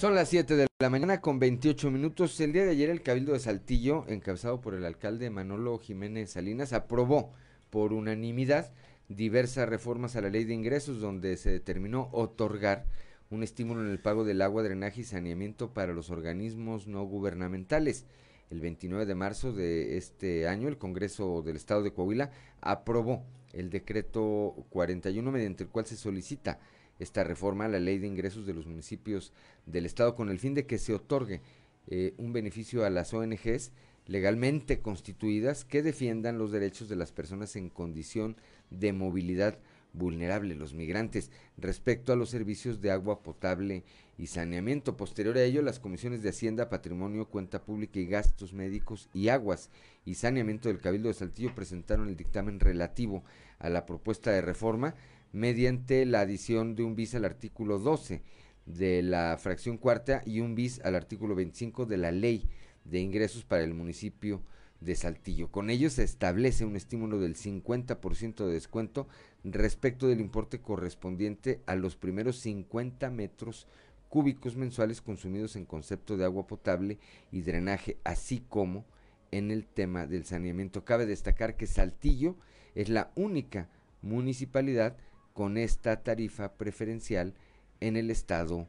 Son 0.00 0.14
las 0.14 0.30
7 0.30 0.56
de 0.56 0.66
la 0.78 0.88
mañana 0.88 1.20
con 1.20 1.38
28 1.38 1.90
minutos. 1.90 2.40
El 2.40 2.54
día 2.54 2.64
de 2.64 2.70
ayer 2.70 2.88
el 2.88 3.02
Cabildo 3.02 3.34
de 3.34 3.38
Saltillo, 3.38 4.06
encabezado 4.08 4.62
por 4.62 4.72
el 4.72 4.86
alcalde 4.86 5.28
Manolo 5.28 5.76
Jiménez 5.76 6.30
Salinas, 6.30 6.72
aprobó 6.72 7.32
por 7.68 7.92
unanimidad 7.92 8.72
diversas 9.10 9.68
reformas 9.68 10.16
a 10.16 10.22
la 10.22 10.30
ley 10.30 10.44
de 10.44 10.54
ingresos 10.54 11.02
donde 11.02 11.36
se 11.36 11.50
determinó 11.50 12.08
otorgar 12.12 12.86
un 13.28 13.42
estímulo 13.42 13.82
en 13.82 13.90
el 13.90 13.98
pago 13.98 14.24
del 14.24 14.40
agua, 14.40 14.62
drenaje 14.62 15.02
y 15.02 15.04
saneamiento 15.04 15.74
para 15.74 15.92
los 15.92 16.08
organismos 16.08 16.86
no 16.86 17.04
gubernamentales. 17.04 18.06
El 18.48 18.60
29 18.62 19.04
de 19.04 19.14
marzo 19.14 19.52
de 19.52 19.98
este 19.98 20.48
año 20.48 20.68
el 20.68 20.78
Congreso 20.78 21.42
del 21.42 21.56
Estado 21.56 21.82
de 21.82 21.92
Coahuila 21.92 22.30
aprobó 22.62 23.22
el 23.52 23.68
decreto 23.68 24.64
41 24.70 25.30
mediante 25.30 25.64
el 25.64 25.68
cual 25.68 25.84
se 25.84 25.98
solicita 25.98 26.58
esta 27.00 27.24
reforma 27.24 27.64
a 27.64 27.68
la 27.68 27.80
ley 27.80 27.98
de 27.98 28.06
ingresos 28.06 28.46
de 28.46 28.54
los 28.54 28.66
municipios 28.66 29.32
del 29.66 29.86
Estado 29.86 30.14
con 30.14 30.30
el 30.30 30.38
fin 30.38 30.54
de 30.54 30.66
que 30.66 30.78
se 30.78 30.94
otorgue 30.94 31.40
eh, 31.88 32.14
un 32.18 32.32
beneficio 32.32 32.84
a 32.84 32.90
las 32.90 33.12
ONGs 33.12 33.72
legalmente 34.06 34.80
constituidas 34.80 35.64
que 35.64 35.82
defiendan 35.82 36.38
los 36.38 36.52
derechos 36.52 36.88
de 36.88 36.96
las 36.96 37.12
personas 37.12 37.56
en 37.56 37.68
condición 37.68 38.36
de 38.70 38.92
movilidad 38.92 39.58
vulnerable, 39.92 40.54
los 40.54 40.74
migrantes, 40.74 41.30
respecto 41.56 42.12
a 42.12 42.16
los 42.16 42.30
servicios 42.30 42.80
de 42.80 42.90
agua 42.90 43.22
potable 43.22 43.84
y 44.18 44.26
saneamiento. 44.26 44.96
Posterior 44.96 45.36
a 45.36 45.42
ello, 45.42 45.62
las 45.62 45.80
comisiones 45.80 46.22
de 46.22 46.28
Hacienda, 46.28 46.68
Patrimonio, 46.68 47.28
Cuenta 47.28 47.64
Pública 47.64 47.98
y 47.98 48.06
Gastos 48.06 48.52
Médicos 48.52 49.08
y 49.12 49.28
Aguas 49.28 49.70
y 50.04 50.14
Saneamiento 50.14 50.68
del 50.68 50.80
Cabildo 50.80 51.08
de 51.08 51.14
Saltillo 51.14 51.54
presentaron 51.54 52.08
el 52.08 52.16
dictamen 52.16 52.60
relativo 52.60 53.24
a 53.58 53.68
la 53.68 53.86
propuesta 53.86 54.30
de 54.30 54.42
reforma 54.42 54.94
mediante 55.32 56.04
la 56.06 56.20
adición 56.20 56.74
de 56.74 56.82
un 56.82 56.96
bis 56.96 57.14
al 57.14 57.24
artículo 57.24 57.78
12 57.78 58.22
de 58.66 59.02
la 59.02 59.36
fracción 59.38 59.78
cuarta 59.78 60.22
y 60.24 60.40
un 60.40 60.54
bis 60.54 60.80
al 60.84 60.94
artículo 60.94 61.34
25 61.34 61.86
de 61.86 61.96
la 61.96 62.10
ley 62.10 62.48
de 62.84 63.00
ingresos 63.00 63.44
para 63.44 63.62
el 63.62 63.74
municipio 63.74 64.42
de 64.80 64.96
Saltillo. 64.96 65.50
Con 65.50 65.70
ello 65.70 65.90
se 65.90 66.04
establece 66.04 66.64
un 66.64 66.76
estímulo 66.76 67.18
del 67.18 67.36
50% 67.36 68.46
de 68.46 68.52
descuento 68.52 69.08
respecto 69.44 70.08
del 70.08 70.20
importe 70.20 70.60
correspondiente 70.60 71.60
a 71.66 71.76
los 71.76 71.96
primeros 71.96 72.36
50 72.38 73.10
metros 73.10 73.66
cúbicos 74.08 74.56
mensuales 74.56 75.00
consumidos 75.00 75.54
en 75.56 75.66
concepto 75.66 76.16
de 76.16 76.24
agua 76.24 76.46
potable 76.46 76.98
y 77.30 77.42
drenaje, 77.42 77.98
así 78.04 78.42
como 78.48 78.84
en 79.30 79.50
el 79.50 79.66
tema 79.66 80.06
del 80.06 80.24
saneamiento. 80.24 80.84
Cabe 80.84 81.06
destacar 81.06 81.56
que 81.56 81.66
Saltillo 81.66 82.36
es 82.74 82.88
la 82.88 83.12
única 83.14 83.68
municipalidad 84.02 84.96
con 85.32 85.56
esta 85.56 86.02
tarifa 86.02 86.52
preferencial 86.52 87.34
en 87.80 87.96
el 87.96 88.10
estado 88.10 88.68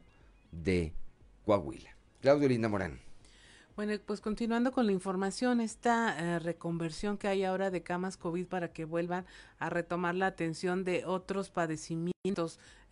de 0.50 0.92
Coahuila. 1.44 1.90
Claudio 2.20 2.48
Linda 2.48 2.68
Morán. 2.68 3.00
Bueno, 3.74 3.94
pues 4.04 4.20
continuando 4.20 4.70
con 4.70 4.84
la 4.84 4.92
información, 4.92 5.60
esta 5.60 6.18
eh, 6.18 6.38
reconversión 6.38 7.16
que 7.16 7.28
hay 7.28 7.42
ahora 7.42 7.70
de 7.70 7.82
camas 7.82 8.18
COVID 8.18 8.46
para 8.46 8.68
que 8.68 8.84
vuelvan 8.84 9.24
a 9.58 9.70
retomar 9.70 10.14
la 10.14 10.26
atención 10.26 10.84
de 10.84 11.06
otros 11.06 11.48
padecimientos 11.48 12.12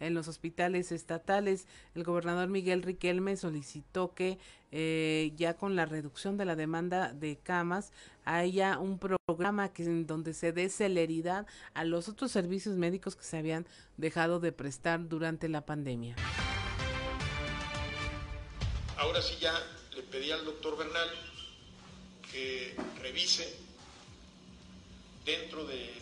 en 0.00 0.14
los 0.14 0.26
hospitales 0.26 0.90
estatales, 0.90 1.66
el 1.94 2.02
gobernador 2.02 2.48
Miguel 2.48 2.82
Riquelme 2.82 3.36
solicitó 3.36 4.14
que 4.14 4.38
eh, 4.72 5.32
ya 5.36 5.54
con 5.54 5.76
la 5.76 5.84
reducción 5.84 6.38
de 6.38 6.46
la 6.46 6.56
demanda 6.56 7.12
de 7.12 7.36
camas 7.36 7.92
haya 8.38 8.78
un 8.78 8.98
programa 8.98 9.72
que 9.72 9.82
en 9.82 10.06
donde 10.06 10.34
se 10.34 10.52
dé 10.52 10.68
celeridad 10.68 11.46
a 11.74 11.84
los 11.84 12.08
otros 12.08 12.30
servicios 12.30 12.76
médicos 12.76 13.16
que 13.16 13.24
se 13.24 13.38
habían 13.38 13.66
dejado 13.96 14.38
de 14.38 14.52
prestar 14.52 15.08
durante 15.08 15.48
la 15.48 15.66
pandemia. 15.66 16.16
Ahora 18.96 19.20
sí 19.20 19.36
ya 19.40 19.52
le 19.96 20.02
pedí 20.02 20.30
al 20.30 20.44
doctor 20.44 20.76
Bernal 20.76 21.08
que 22.30 22.76
revise 23.00 23.52
dentro 25.24 25.64
de 25.66 25.92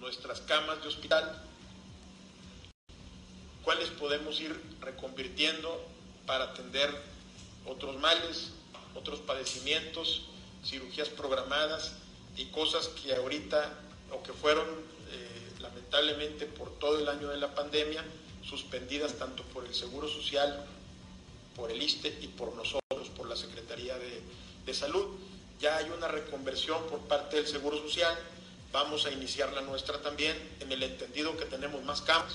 nuestras 0.00 0.40
camas 0.42 0.80
de 0.82 0.88
hospital 0.88 1.42
cuáles 3.64 3.88
podemos 3.90 4.40
ir 4.40 4.60
reconvirtiendo 4.80 5.84
para 6.26 6.44
atender 6.44 6.90
otros 7.66 7.98
males, 8.00 8.52
otros 8.94 9.20
padecimientos, 9.20 10.28
cirugías 10.64 11.08
programadas 11.08 11.92
y 12.36 12.46
cosas 12.46 12.88
que 12.88 13.14
ahorita 13.14 13.72
o 14.10 14.22
que 14.22 14.32
fueron 14.32 14.66
eh, 15.10 15.52
lamentablemente 15.60 16.46
por 16.46 16.78
todo 16.78 16.98
el 16.98 17.08
año 17.08 17.28
de 17.28 17.36
la 17.36 17.54
pandemia 17.54 18.04
suspendidas 18.44 19.14
tanto 19.14 19.42
por 19.44 19.64
el 19.64 19.74
Seguro 19.74 20.08
Social, 20.08 20.66
por 21.56 21.70
el 21.70 21.82
ISTE 21.82 22.18
y 22.20 22.28
por 22.28 22.54
nosotros, 22.54 23.08
por 23.16 23.28
la 23.28 23.36
Secretaría 23.36 23.96
de, 23.98 24.22
de 24.66 24.74
Salud. 24.74 25.06
Ya 25.60 25.76
hay 25.76 25.90
una 25.90 26.08
reconversión 26.08 26.84
por 26.86 27.00
parte 27.00 27.36
del 27.36 27.46
Seguro 27.46 27.78
Social, 27.78 28.18
vamos 28.72 29.06
a 29.06 29.12
iniciar 29.12 29.52
la 29.52 29.60
nuestra 29.60 30.02
también 30.02 30.36
en 30.60 30.72
el 30.72 30.82
entendido 30.82 31.36
que 31.36 31.44
tenemos 31.44 31.82
más 31.84 32.02
camas, 32.02 32.34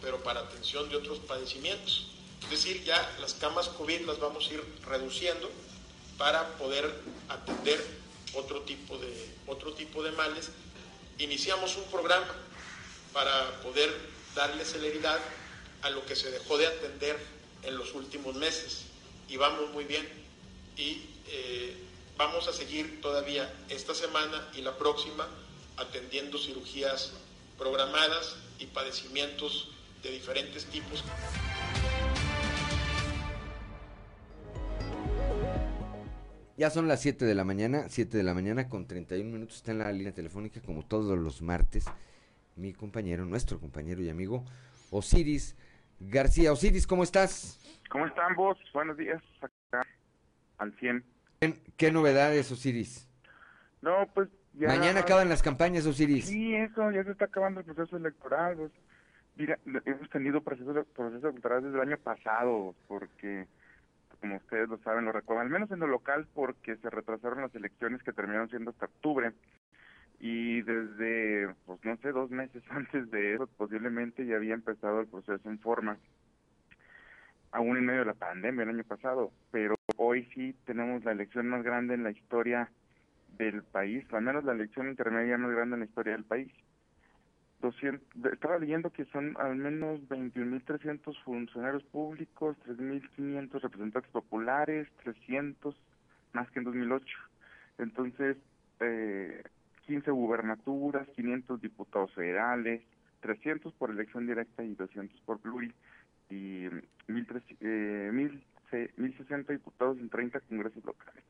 pero 0.00 0.22
para 0.22 0.40
atención 0.40 0.88
de 0.88 0.96
otros 0.96 1.18
padecimientos. 1.18 2.06
Es 2.44 2.50
decir, 2.50 2.84
ya 2.84 3.16
las 3.20 3.34
camas 3.34 3.68
COVID 3.68 4.06
las 4.06 4.20
vamos 4.20 4.48
a 4.48 4.54
ir 4.54 4.64
reduciendo 4.86 5.50
para 6.18 6.58
poder 6.58 6.92
atender 7.28 7.82
otro 8.34 8.62
tipo 8.62 8.98
de, 8.98 9.30
otro 9.46 9.72
tipo 9.72 10.02
de 10.02 10.12
males. 10.12 10.50
Iniciamos 11.18 11.76
un 11.76 11.84
programa 11.84 12.34
para 13.12 13.62
poder 13.62 13.90
darle 14.34 14.64
celeridad 14.64 15.18
a 15.82 15.90
lo 15.90 16.04
que 16.04 16.16
se 16.16 16.30
dejó 16.30 16.58
de 16.58 16.66
atender 16.66 17.18
en 17.62 17.78
los 17.78 17.94
últimos 17.94 18.34
meses 18.34 18.82
y 19.28 19.36
vamos 19.36 19.70
muy 19.70 19.84
bien 19.84 20.06
y 20.76 21.06
eh, 21.28 21.76
vamos 22.16 22.48
a 22.48 22.52
seguir 22.52 23.00
todavía 23.00 23.52
esta 23.68 23.94
semana 23.94 24.48
y 24.54 24.62
la 24.62 24.76
próxima 24.76 25.28
atendiendo 25.76 26.38
cirugías 26.38 27.12
programadas 27.56 28.36
y 28.58 28.66
padecimientos 28.66 29.68
de 30.02 30.10
diferentes 30.10 30.66
tipos. 30.66 31.02
Ya 36.58 36.70
son 36.70 36.88
las 36.88 37.00
7 37.00 37.24
de 37.24 37.36
la 37.36 37.44
mañana, 37.44 37.84
7 37.88 38.16
de 38.16 38.24
la 38.24 38.34
mañana 38.34 38.68
con 38.68 38.84
31 38.84 39.30
minutos. 39.30 39.58
Está 39.58 39.70
en 39.70 39.78
la 39.78 39.92
línea 39.92 40.12
telefónica 40.12 40.60
como 40.60 40.84
todos 40.84 41.16
los 41.16 41.40
martes 41.40 41.86
mi 42.56 42.72
compañero, 42.72 43.24
nuestro 43.24 43.60
compañero 43.60 44.02
y 44.02 44.10
amigo 44.10 44.44
Osiris 44.90 45.56
García. 46.00 46.52
Osiris, 46.52 46.84
¿cómo 46.88 47.04
estás? 47.04 47.60
¿Cómo 47.90 48.08
están 48.08 48.34
vos? 48.34 48.58
Buenos 48.74 48.96
días, 48.96 49.22
acá 49.40 49.86
al 50.58 50.76
100. 50.80 51.04
¿Qué, 51.76 51.92
novedades, 51.92 52.50
Osiris? 52.50 53.08
No, 53.80 54.08
pues 54.12 54.28
ya... 54.54 54.66
Mañana 54.66 54.98
acaban 54.98 55.28
las 55.28 55.44
campañas, 55.44 55.86
Osiris. 55.86 56.26
Sí, 56.26 56.56
eso, 56.56 56.90
ya 56.90 57.04
se 57.04 57.12
está 57.12 57.26
acabando 57.26 57.60
el 57.60 57.66
proceso 57.66 57.96
electoral. 57.96 58.56
Pues. 58.56 58.72
Mira, 59.36 59.56
hemos 59.84 60.10
tenido 60.10 60.40
procesos, 60.40 60.84
procesos 60.88 61.30
electorales 61.30 61.66
desde 61.66 61.76
el 61.76 61.88
año 61.88 61.98
pasado, 61.98 62.74
porque 62.88 63.46
como 64.20 64.36
ustedes 64.36 64.68
lo 64.68 64.78
saben, 64.78 65.04
lo 65.04 65.12
recuerdan, 65.12 65.46
al 65.46 65.52
menos 65.52 65.70
en 65.70 65.80
lo 65.80 65.86
local, 65.86 66.26
porque 66.34 66.76
se 66.76 66.90
retrasaron 66.90 67.42
las 67.42 67.54
elecciones 67.54 68.02
que 68.02 68.12
terminaron 68.12 68.48
siendo 68.48 68.70
hasta 68.70 68.86
octubre. 68.86 69.32
Y 70.20 70.62
desde, 70.62 71.54
pues 71.64 71.78
no 71.84 71.96
sé, 71.98 72.10
dos 72.10 72.30
meses 72.30 72.62
antes 72.70 73.10
de 73.10 73.34
eso, 73.34 73.46
posiblemente 73.46 74.26
ya 74.26 74.36
había 74.36 74.54
empezado 74.54 75.00
el 75.00 75.06
proceso 75.06 75.48
en 75.48 75.58
forma, 75.60 75.98
aún 77.52 77.76
en 77.76 77.86
medio 77.86 78.00
de 78.00 78.06
la 78.06 78.14
pandemia 78.14 78.64
el 78.64 78.70
año 78.70 78.84
pasado. 78.84 79.32
Pero 79.52 79.76
hoy 79.96 80.24
sí 80.34 80.56
tenemos 80.64 81.04
la 81.04 81.12
elección 81.12 81.48
más 81.48 81.62
grande 81.62 81.94
en 81.94 82.04
la 82.04 82.10
historia 82.10 82.70
del 83.36 83.62
país, 83.62 84.04
al 84.12 84.22
menos 84.22 84.44
la 84.44 84.52
elección 84.52 84.88
intermedia 84.88 85.38
más 85.38 85.52
grande 85.52 85.74
en 85.74 85.80
la 85.80 85.86
historia 85.86 86.12
del 86.12 86.24
país. 86.24 86.52
200, 87.60 88.32
estaba 88.32 88.58
leyendo 88.58 88.90
que 88.90 89.04
son 89.06 89.36
al 89.38 89.56
menos 89.56 90.00
21.300 90.08 91.22
funcionarios 91.24 91.82
públicos, 91.84 92.56
3.500 92.66 93.60
representantes 93.60 94.10
populares, 94.12 94.88
300 95.02 95.74
más 96.32 96.50
que 96.50 96.60
en 96.60 96.64
2008. 96.66 97.18
Entonces, 97.78 98.36
eh, 98.80 99.42
15 99.86 100.10
gubernaturas, 100.10 101.08
500 101.08 101.60
diputados 101.60 102.12
federales, 102.14 102.82
300 103.20 103.72
por 103.74 103.90
elección 103.90 104.26
directa 104.26 104.62
y 104.62 104.74
200 104.74 105.20
por 105.22 105.40
pluri, 105.40 105.72
y 106.30 106.66
1.060 107.08 108.50
eh, 108.70 109.44
diputados 109.48 109.98
en 109.98 110.08
30 110.08 110.40
congresos 110.40 110.84
locales. 110.84 111.24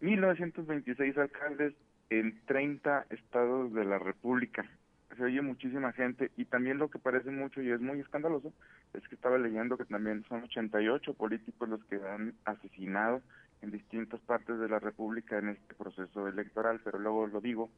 1.926 0.00 1.16
alcaldes 1.18 1.74
en 2.10 2.40
30 2.46 3.06
estados 3.10 3.72
de 3.74 3.84
la 3.84 3.98
República 3.98 4.64
se 5.18 5.24
oye 5.24 5.42
muchísima 5.42 5.92
gente 5.92 6.30
y 6.36 6.44
también 6.46 6.78
lo 6.78 6.88
que 6.88 6.98
parece 6.98 7.30
mucho 7.30 7.60
y 7.60 7.70
es 7.70 7.80
muy 7.80 8.00
escandaloso 8.00 8.52
es 8.94 9.06
que 9.08 9.16
estaba 9.16 9.36
leyendo 9.36 9.76
que 9.76 9.84
también 9.84 10.24
son 10.28 10.44
88 10.44 11.14
políticos 11.14 11.68
los 11.68 11.84
que 11.84 11.96
han 11.96 12.34
asesinado 12.44 13.20
en 13.60 13.72
distintas 13.72 14.20
partes 14.20 14.58
de 14.58 14.68
la 14.68 14.78
República 14.78 15.38
en 15.38 15.50
este 15.50 15.74
proceso 15.74 16.28
electoral, 16.28 16.80
pero 16.84 16.98
luego 16.98 17.26
lo 17.26 17.40
digo 17.40 17.70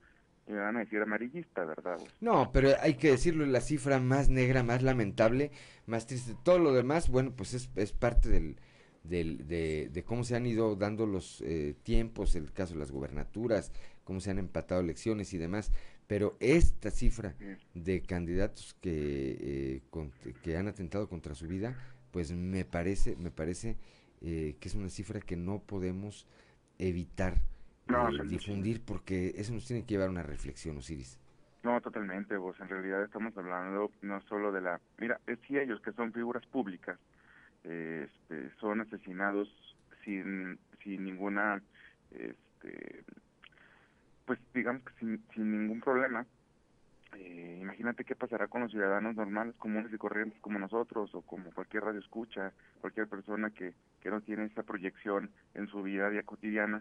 y 0.46 0.52
me 0.52 0.60
van 0.60 0.76
a 0.76 0.80
decir 0.80 1.00
amarillista, 1.00 1.64
¿verdad? 1.64 1.98
No, 2.20 2.50
pero 2.52 2.70
hay 2.80 2.94
que 2.94 3.10
decirlo, 3.10 3.46
la 3.46 3.60
cifra 3.60 3.98
más 3.98 4.28
negra, 4.28 4.62
más 4.62 4.82
lamentable, 4.82 5.50
más 5.86 6.06
triste. 6.06 6.34
Todo 6.44 6.58
lo 6.58 6.72
demás, 6.72 7.08
bueno, 7.08 7.32
pues 7.34 7.54
es, 7.54 7.70
es 7.76 7.92
parte 7.92 8.28
del, 8.28 8.56
del, 9.04 9.46
de, 9.46 10.04
cómo 10.06 10.24
se 10.24 10.36
han 10.36 10.46
ido 10.46 10.76
dando 10.76 11.06
los 11.06 11.40
eh, 11.42 11.74
tiempos, 11.82 12.34
el 12.36 12.52
caso 12.52 12.74
de 12.74 12.80
las 12.80 12.90
gubernaturas, 12.90 13.72
cómo 14.04 14.20
se 14.20 14.30
han 14.30 14.38
empatado 14.38 14.80
elecciones 14.80 15.32
y 15.34 15.38
demás 15.38 15.72
pero 16.10 16.36
esta 16.40 16.90
cifra 16.90 17.36
de 17.72 18.02
candidatos 18.02 18.74
que, 18.82 19.78
eh, 19.92 20.32
que 20.42 20.56
han 20.56 20.66
atentado 20.66 21.08
contra 21.08 21.36
su 21.36 21.46
vida, 21.46 21.76
pues 22.10 22.32
me 22.32 22.64
parece, 22.64 23.14
me 23.14 23.30
parece 23.30 23.76
eh, 24.20 24.56
que 24.58 24.66
es 24.66 24.74
una 24.74 24.88
cifra 24.88 25.20
que 25.20 25.36
no 25.36 25.60
podemos 25.60 26.26
evitar 26.80 27.34
eh, 27.86 28.26
difundir 28.26 28.84
porque 28.84 29.34
eso 29.36 29.52
nos 29.52 29.68
tiene 29.68 29.84
que 29.84 29.94
llevar 29.94 30.08
a 30.08 30.10
una 30.10 30.24
reflexión, 30.24 30.78
Osiris. 30.78 31.16
No, 31.62 31.80
totalmente, 31.80 32.36
vos. 32.36 32.58
En 32.58 32.66
realidad 32.66 33.04
estamos 33.04 33.36
hablando 33.38 33.92
no 34.02 34.20
solo 34.22 34.50
de 34.50 34.62
la... 34.62 34.80
Mira, 34.98 35.20
es 35.28 35.38
si 35.46 35.58
ellos 35.58 35.80
que 35.80 35.92
son 35.92 36.12
figuras 36.12 36.44
públicas 36.46 36.98
este, 37.62 38.50
son 38.58 38.80
asesinados 38.80 39.48
sin, 40.04 40.58
sin 40.82 41.04
ninguna 41.04 41.62
este, 42.10 43.04
pues 44.30 44.38
digamos 44.54 44.84
que 44.84 44.92
sin, 45.00 45.24
sin 45.34 45.50
ningún 45.50 45.80
problema. 45.80 46.24
Eh, 47.16 47.58
imagínate 47.60 48.04
qué 48.04 48.14
pasará 48.14 48.46
con 48.46 48.60
los 48.60 48.70
ciudadanos 48.70 49.16
normales, 49.16 49.56
comunes 49.56 49.92
y 49.92 49.98
corrientes 49.98 50.38
como 50.40 50.56
nosotros 50.60 51.12
o 51.16 51.22
como 51.22 51.50
cualquier 51.50 51.82
radio 51.82 51.98
escucha, 51.98 52.52
cualquier 52.80 53.08
persona 53.08 53.50
que, 53.50 53.74
que 54.00 54.08
no 54.08 54.20
tiene 54.20 54.44
esa 54.44 54.62
proyección 54.62 55.32
en 55.54 55.66
su 55.66 55.82
vida 55.82 56.08
cotidiana. 56.22 56.80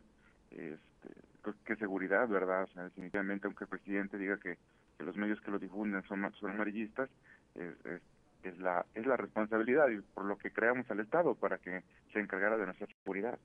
Este, 0.52 1.10
pues, 1.42 1.56
qué 1.66 1.76
seguridad, 1.78 2.28
¿verdad? 2.28 2.66
O 2.66 2.68
sea, 2.68 2.84
definitivamente, 2.84 3.48
aunque 3.48 3.64
el 3.64 3.70
presidente 3.72 4.20
diga 4.20 4.38
que, 4.38 4.60
los 5.00 5.18
medios 5.18 5.42
que 5.42 5.50
lo 5.50 5.58
difunden 5.58 6.04
son, 6.04 6.32
son 6.36 6.52
amarillistas, 6.52 7.10
es, 7.56 7.74
es, 7.84 8.02
es, 8.44 8.60
la, 8.60 8.86
es 8.94 9.08
la 9.08 9.18
responsabilidad 9.18 9.90
y 9.90 10.02
por 10.02 10.26
lo 10.26 10.38
que 10.38 10.52
creamos 10.52 10.86
al 10.92 11.00
Estado 11.00 11.34
para 11.34 11.58
que 11.58 11.82
se 12.14 12.20
encargara 12.20 12.58
de 12.58 12.66
nuestra 12.66 12.86
seguridad. 12.86 13.40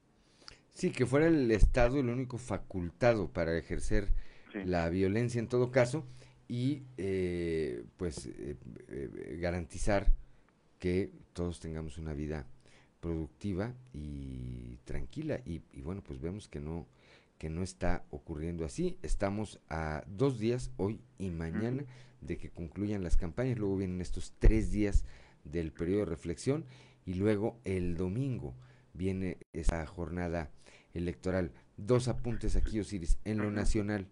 Sí, 0.74 0.90
que 0.90 1.06
fuera 1.06 1.28
el 1.28 1.50
Estado 1.52 2.00
el 2.00 2.08
único 2.08 2.36
facultado 2.36 3.28
para 3.28 3.56
ejercer 3.56 4.08
la 4.64 4.88
violencia 4.88 5.38
en 5.38 5.46
todo 5.46 5.70
caso 5.70 6.04
y 6.48 6.82
eh, 6.96 7.84
pues 7.96 8.26
eh, 8.26 8.56
eh, 8.88 9.38
garantizar 9.40 10.12
que 10.80 11.12
todos 11.32 11.60
tengamos 11.60 11.96
una 11.96 12.12
vida 12.12 12.46
productiva 13.00 13.72
y 13.92 14.78
tranquila. 14.84 15.40
Y, 15.44 15.60
bueno 15.80 16.02
pues 16.02 16.20
vemos 16.20 16.48
que 16.48 16.60
no 16.60 16.86
que 17.38 17.50
no 17.50 17.62
está 17.62 18.04
ocurriendo 18.10 18.64
así. 18.64 18.98
Estamos 19.02 19.60
a 19.68 20.02
dos 20.08 20.40
días 20.40 20.72
hoy 20.76 21.00
y 21.18 21.30
mañana 21.30 21.84
de 22.20 22.36
que 22.36 22.50
concluyan 22.50 23.04
las 23.04 23.16
campañas. 23.16 23.58
Luego 23.58 23.76
vienen 23.76 24.00
estos 24.00 24.34
tres 24.40 24.72
días 24.72 25.04
del 25.44 25.72
periodo 25.72 26.00
de 26.00 26.06
reflexión 26.06 26.64
y 27.06 27.14
luego 27.14 27.60
el 27.64 27.96
domingo 27.96 28.54
viene 28.92 29.38
esa 29.52 29.84
jornada 29.86 30.50
electoral. 30.94 31.52
Dos 31.76 32.08
apuntes 32.08 32.56
aquí, 32.56 32.80
Osiris. 32.80 33.18
En 33.24 33.38
lo 33.38 33.50
nacional 33.50 34.08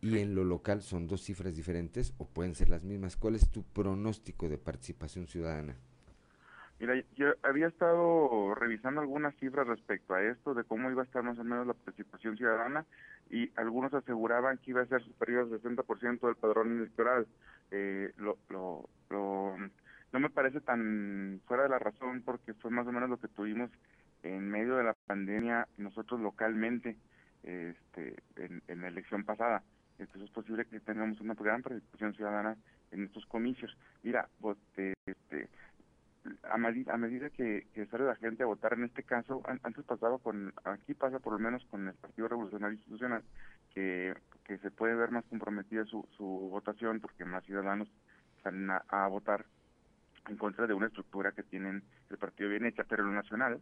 y 0.00 0.18
en 0.18 0.34
lo 0.34 0.44
local 0.44 0.82
son 0.82 1.06
dos 1.06 1.22
cifras 1.22 1.56
diferentes 1.56 2.12
o 2.18 2.28
pueden 2.28 2.54
ser 2.54 2.68
las 2.68 2.84
mismas. 2.84 3.16
¿Cuál 3.16 3.36
es 3.36 3.50
tu 3.50 3.62
pronóstico 3.62 4.48
de 4.48 4.58
participación 4.58 5.26
ciudadana? 5.26 5.76
Mira, 6.80 7.02
yo 7.16 7.28
había 7.42 7.68
estado 7.68 8.54
revisando 8.54 9.00
algunas 9.00 9.34
cifras 9.36 9.66
respecto 9.66 10.12
a 10.12 10.22
esto, 10.22 10.54
de 10.54 10.64
cómo 10.64 10.90
iba 10.90 11.02
a 11.02 11.04
estar 11.04 11.22
más 11.22 11.38
o 11.38 11.44
menos 11.44 11.66
la 11.66 11.72
participación 11.74 12.36
ciudadana, 12.36 12.84
y 13.30 13.50
algunos 13.56 13.94
aseguraban 13.94 14.58
que 14.58 14.72
iba 14.72 14.82
a 14.82 14.86
ser 14.86 15.02
superior 15.02 15.44
al 15.44 15.62
60% 15.62 16.20
del 16.20 16.36
padrón 16.36 16.76
electoral. 16.76 17.26
Eh, 17.70 18.12
lo, 18.18 18.36
lo, 18.50 18.88
lo, 19.08 19.56
no 20.12 20.20
me 20.20 20.30
parece 20.30 20.60
tan 20.60 21.40
fuera 21.46 21.62
de 21.62 21.68
la 21.70 21.78
razón 21.78 22.22
porque 22.22 22.54
fue 22.54 22.70
más 22.70 22.86
o 22.86 22.92
menos 22.92 23.08
lo 23.08 23.18
que 23.18 23.28
tuvimos 23.28 23.70
en 24.24 24.50
medio 24.50 24.76
de 24.76 24.84
la 24.84 24.94
pandemia 25.06 25.68
nosotros 25.76 26.20
localmente 26.20 26.96
este, 27.42 28.16
en, 28.36 28.80
la 28.80 28.88
elección 28.88 29.24
pasada. 29.24 29.62
Entonces 29.98 30.24
es 30.24 30.30
posible 30.30 30.64
que 30.64 30.80
tengamos 30.80 31.20
una 31.20 31.34
gran 31.34 31.62
participación 31.62 32.14
ciudadana 32.14 32.56
en 32.90 33.04
estos 33.04 33.26
comicios. 33.26 33.76
Mira, 34.02 34.28
pues, 34.40 34.56
este, 35.06 35.48
a, 36.50 36.56
medida, 36.56 36.94
a 36.94 36.96
medida 36.96 37.28
que, 37.30 37.66
sale 37.90 38.04
la 38.04 38.16
gente 38.16 38.42
a 38.42 38.46
votar, 38.46 38.72
en 38.72 38.84
este 38.84 39.02
caso, 39.02 39.42
antes 39.62 39.84
pasaba 39.84 40.18
con, 40.18 40.54
aquí 40.64 40.94
pasa 40.94 41.18
por 41.18 41.34
lo 41.34 41.38
menos 41.38 41.64
con 41.66 41.86
el 41.86 41.94
Partido 41.94 42.28
Revolucionario 42.28 42.74
Institucional, 42.76 43.22
que, 43.74 44.14
que 44.44 44.58
se 44.58 44.70
puede 44.70 44.94
ver 44.94 45.10
más 45.10 45.24
comprometida 45.26 45.84
su, 45.84 46.08
su 46.16 46.24
votación 46.24 47.00
porque 47.00 47.26
más 47.26 47.44
ciudadanos 47.44 47.88
salen 48.42 48.70
a 48.70 49.06
votar 49.08 49.44
en 50.28 50.36
contra 50.36 50.66
de 50.66 50.74
una 50.74 50.86
estructura 50.86 51.32
que 51.32 51.42
tienen 51.42 51.82
el 52.10 52.18
partido 52.18 52.50
bien 52.50 52.64
hecha, 52.64 52.84
pero 52.84 53.04
lo 53.04 53.12
nacional 53.12 53.60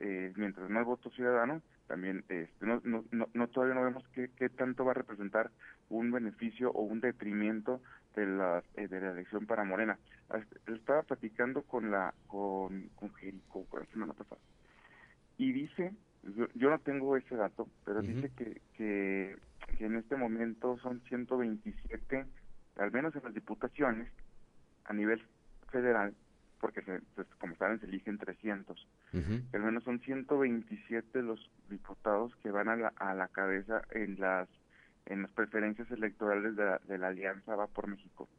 eh, 0.00 0.32
mientras 0.36 0.68
más 0.70 0.84
votos 0.84 1.12
ciudadanos, 1.14 1.62
también 1.86 2.24
este, 2.28 2.66
no, 2.66 2.80
no, 2.84 3.04
no, 3.32 3.48
todavía 3.48 3.74
no 3.74 3.84
vemos 3.84 4.04
qué, 4.14 4.30
qué 4.36 4.48
tanto 4.48 4.84
va 4.84 4.92
a 4.92 4.94
representar 4.94 5.50
un 5.90 6.10
beneficio 6.10 6.70
o 6.70 6.82
un 6.82 7.00
detrimento 7.00 7.80
de 8.16 8.26
la, 8.26 8.62
eh, 8.74 8.88
de 8.88 9.00
la 9.00 9.10
elección 9.10 9.46
para 9.46 9.64
Morena. 9.64 9.98
Estaba 10.66 11.02
platicando 11.02 11.62
con 11.62 11.90
la 11.90 12.14
con, 12.26 12.88
con 12.94 13.12
Jerico 13.14 13.66
la 13.72 13.84
semana 13.86 14.12
pasada 14.14 14.40
y 15.36 15.52
dice, 15.52 15.92
yo, 16.54 16.70
no 16.70 16.78
tengo 16.78 17.16
ese 17.16 17.36
dato, 17.36 17.68
pero 17.84 18.00
dice 18.00 18.30
que, 18.36 18.60
que, 18.76 19.36
que 19.76 19.84
en 19.84 19.96
este 19.96 20.16
momento 20.16 20.78
son 20.78 21.00
127, 21.08 22.24
al 22.78 22.92
menos 22.92 23.14
en 23.16 23.22
las 23.24 23.34
diputaciones, 23.34 24.10
a 24.84 24.92
nivel 24.92 25.22
federal, 25.70 26.14
porque 26.64 26.80
se, 26.80 27.02
como 27.38 27.54
saben 27.56 27.78
se 27.78 27.84
eligen 27.84 28.16
300. 28.16 28.88
Al 29.52 29.60
menos 29.60 29.84
son 29.84 30.00
127 30.00 31.20
los 31.20 31.50
diputados 31.68 32.34
que 32.36 32.50
van 32.50 32.70
a 32.70 32.76
la, 32.76 32.88
a 32.96 33.12
la 33.12 33.28
cabeza 33.28 33.82
en 33.90 34.18
las 34.18 34.48
en 35.04 35.20
las 35.20 35.30
preferencias 35.32 35.90
electorales 35.90 36.56
de 36.56 36.64
la, 36.64 36.80
de 36.88 36.96
la 36.96 37.08
Alianza 37.08 37.54
Va 37.54 37.66
por 37.66 37.86
México. 37.86 38.30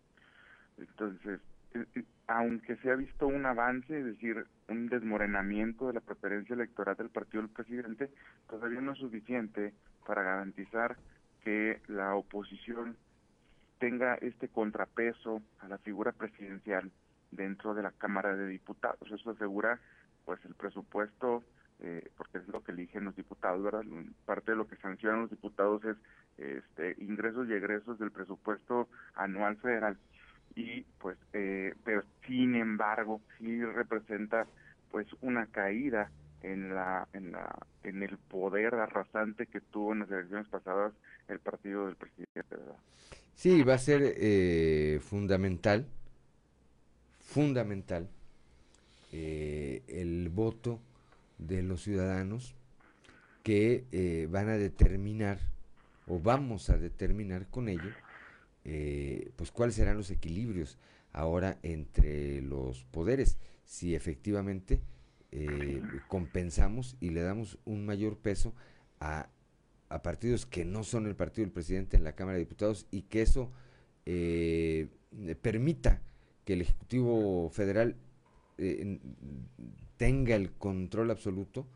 Entonces, 0.80 1.40
eh, 1.76 1.86
eh, 1.94 2.04
aunque 2.26 2.78
se 2.78 2.90
ha 2.90 2.96
visto 2.96 3.28
un 3.28 3.46
avance, 3.46 3.96
es 3.96 4.06
decir, 4.06 4.48
un 4.70 4.88
desmorenamiento 4.88 5.86
de 5.86 5.94
la 5.94 6.02
preferencia 6.02 6.56
electoral 6.56 6.96
del 6.98 7.12
partido 7.12 7.44
del 7.44 7.52
presidente, 7.52 8.10
todavía 8.50 8.82
no 8.82 8.94
es 8.94 8.98
suficiente 8.98 9.72
para 10.08 10.24
garantizar 10.24 10.98
que 11.44 11.80
la 11.88 12.16
oposición 12.16 12.98
tenga 13.78 14.16
este 14.16 14.48
contrapeso 14.48 15.44
a 15.60 15.68
la 15.68 15.78
figura 15.78 16.12
presidencial 16.12 16.90
dentro 17.32 17.74
de 17.74 17.84
la 17.84 17.92
Cámara 17.92 18.36
de 18.36 18.48
Diputados. 18.48 19.12
Eso 19.12 19.32
asegura 19.32 19.80
pues 20.26 20.44
el 20.46 20.56
presupuesto, 20.56 21.44
eh, 21.80 22.10
porque 22.18 22.40
es 22.40 22.48
lo 22.48 22.64
que 22.64 22.72
eligen 22.72 23.06
los 23.06 23.16
diputados, 23.16 23.64
¿verdad? 23.64 23.84
Parte 24.26 24.52
de 24.52 24.58
lo 24.58 24.68
que 24.68 24.76
sancionan 24.78 25.22
los 25.22 25.30
diputados 25.30 25.84
es 25.86 25.98
este, 26.38 26.96
ingresos 27.04 27.48
y 27.48 27.54
egresos 27.54 28.00
del 28.00 28.12
presupuesto 28.12 28.90
anual 29.14 29.58
federal. 29.58 29.98
Y 30.56 30.84
pues, 31.00 31.18
eh, 31.34 31.74
pero 31.84 32.04
sin 32.26 32.56
embargo, 32.56 33.22
sí 33.38 33.64
representa 33.64 34.48
pues 34.92 35.08
una 35.22 35.46
caída 35.48 36.10
en 36.42 36.74
la 36.74 37.08
en 37.14 37.32
la 37.32 37.54
en 37.84 38.04
el 38.04 38.18
poder 38.18 38.76
arrasante 38.76 39.48
que 39.48 39.62
tuvo 39.62 39.94
en 39.94 40.00
las 40.00 40.12
elecciones 40.12 40.48
pasadas 40.48 40.94
el 41.28 41.40
partido 41.40 41.88
del 41.88 41.96
presidente 41.96 42.44
¿verdad? 42.50 42.78
sí 43.34 43.64
va 43.64 43.74
a 43.74 43.80
ser 43.80 44.02
eh, 44.04 45.00
fundamental 45.02 45.86
fundamental 47.36 48.08
eh, 49.12 49.84
el 49.90 50.30
voto 50.30 50.80
de 51.38 51.64
los 51.64 51.84
ciudadanos 51.84 52.56
que 53.44 53.84
eh, 53.92 54.30
van 54.32 54.48
a 54.48 54.58
determinar 54.58 55.40
o 56.08 56.18
vamos 56.18 56.70
a 56.70 56.78
determinar 56.78 57.50
con 57.50 57.68
ello 57.68 57.92
eh, 58.64 59.32
pues 59.36 59.52
cuáles 59.52 59.76
serán 59.76 59.98
los 59.98 60.12
equilibrios 60.12 60.78
ahora 61.12 61.60
entre 61.62 62.42
los 62.42 62.86
poderes. 62.86 63.38
Si 63.66 63.96
efectivamente 63.96 64.80
compensamos 66.08 66.96
y 67.02 67.10
le 67.10 67.20
damos 67.20 67.58
un 67.66 67.86
mayor 67.86 68.18
peso 68.18 68.54
a, 69.02 69.28
a, 69.90 70.02
partidos 70.02 70.46
que 70.46 70.64
no 70.64 70.86
son 70.86 71.06
el 71.06 71.18
partido 71.18 71.44
del 71.44 71.52
presidente 71.52 71.98
en 71.98 72.06
la 72.06 72.16
Cámara 72.16 72.38
de 72.38 72.46
Diputados 72.46 72.88
y 72.92 73.02
que 73.02 73.24
eso 73.24 73.52
permita 75.42 76.02
que 76.46 76.54
el 76.54 76.62
Ejecutivo 76.62 77.50
Federal 77.50 77.96
eh, 78.58 79.00
tenga 79.98 80.36
el 80.36 80.52
control 80.52 81.12
absoluto 81.12 81.68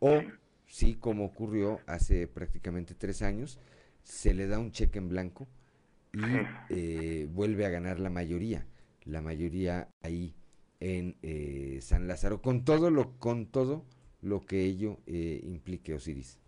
o 0.00 0.22
si 0.66 0.96
como 0.96 1.24
ocurrió 1.24 1.80
hace 1.86 2.26
prácticamente 2.26 2.94
tres 2.94 3.22
años, 3.22 3.58
se 4.02 4.34
le 4.34 4.46
da 4.46 4.58
un 4.58 4.72
cheque 4.72 4.98
en 4.98 5.08
blanco 5.08 5.46
y 6.12 6.20
eh, 6.70 7.28
vuelve 7.30 7.66
a 7.66 7.70
ganar 7.70 8.00
la 8.00 8.10
mayoría, 8.10 8.66
la 9.04 9.20
mayoría 9.20 9.88
ahí 10.02 10.34
en 10.80 11.16
eh, 11.22 11.78
San 11.82 12.08
Lázaro, 12.08 12.40
con 12.40 12.64
todo 12.64 12.90
lo, 12.90 13.18
con 13.18 13.46
todo 13.46 13.84
lo 14.22 14.40
que 14.40 14.62
ello 14.62 14.98
implique, 15.06 15.94
Osiris. 15.94 16.38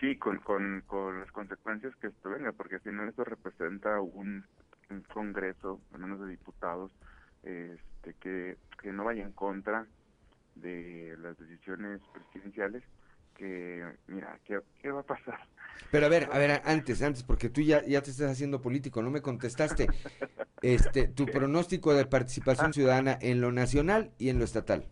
Sí, 0.00 0.16
con, 0.16 0.38
con, 0.38 0.82
con 0.86 1.20
las 1.20 1.30
consecuencias 1.32 1.94
que 1.96 2.08
esto 2.08 2.30
venga, 2.30 2.52
porque 2.52 2.78
si 2.80 2.90
no 2.90 3.08
esto 3.08 3.24
representa 3.24 4.00
un 4.00 4.44
un 4.90 5.02
Congreso, 5.02 5.80
al 5.92 6.00
menos 6.00 6.20
de 6.20 6.28
diputados, 6.28 6.90
este, 7.42 8.14
que, 8.20 8.56
que 8.80 8.92
no 8.92 9.04
vaya 9.04 9.22
en 9.22 9.32
contra 9.32 9.86
de 10.54 11.16
las 11.20 11.38
decisiones 11.38 12.00
presidenciales, 12.12 12.82
que 13.36 13.84
mira, 14.08 14.38
¿qué, 14.44 14.60
qué 14.82 14.90
va 14.90 15.00
a 15.00 15.04
pasar? 15.04 15.38
Pero 15.92 16.06
a 16.06 16.08
ver, 16.08 16.28
a 16.32 16.38
ver, 16.38 16.60
antes, 16.64 17.02
antes, 17.02 17.22
porque 17.22 17.48
tú 17.48 17.60
ya, 17.60 17.84
ya 17.84 18.02
te 18.02 18.10
estás 18.10 18.32
haciendo 18.32 18.60
político, 18.60 19.00
no 19.00 19.10
me 19.10 19.22
contestaste. 19.22 19.86
Este, 20.60 21.06
tu 21.06 21.26
pronóstico 21.26 21.94
de 21.94 22.04
participación 22.04 22.72
ciudadana 22.72 23.16
en 23.20 23.40
lo 23.40 23.52
nacional 23.52 24.10
y 24.18 24.28
en 24.30 24.38
lo 24.38 24.44
estatal. 24.44 24.86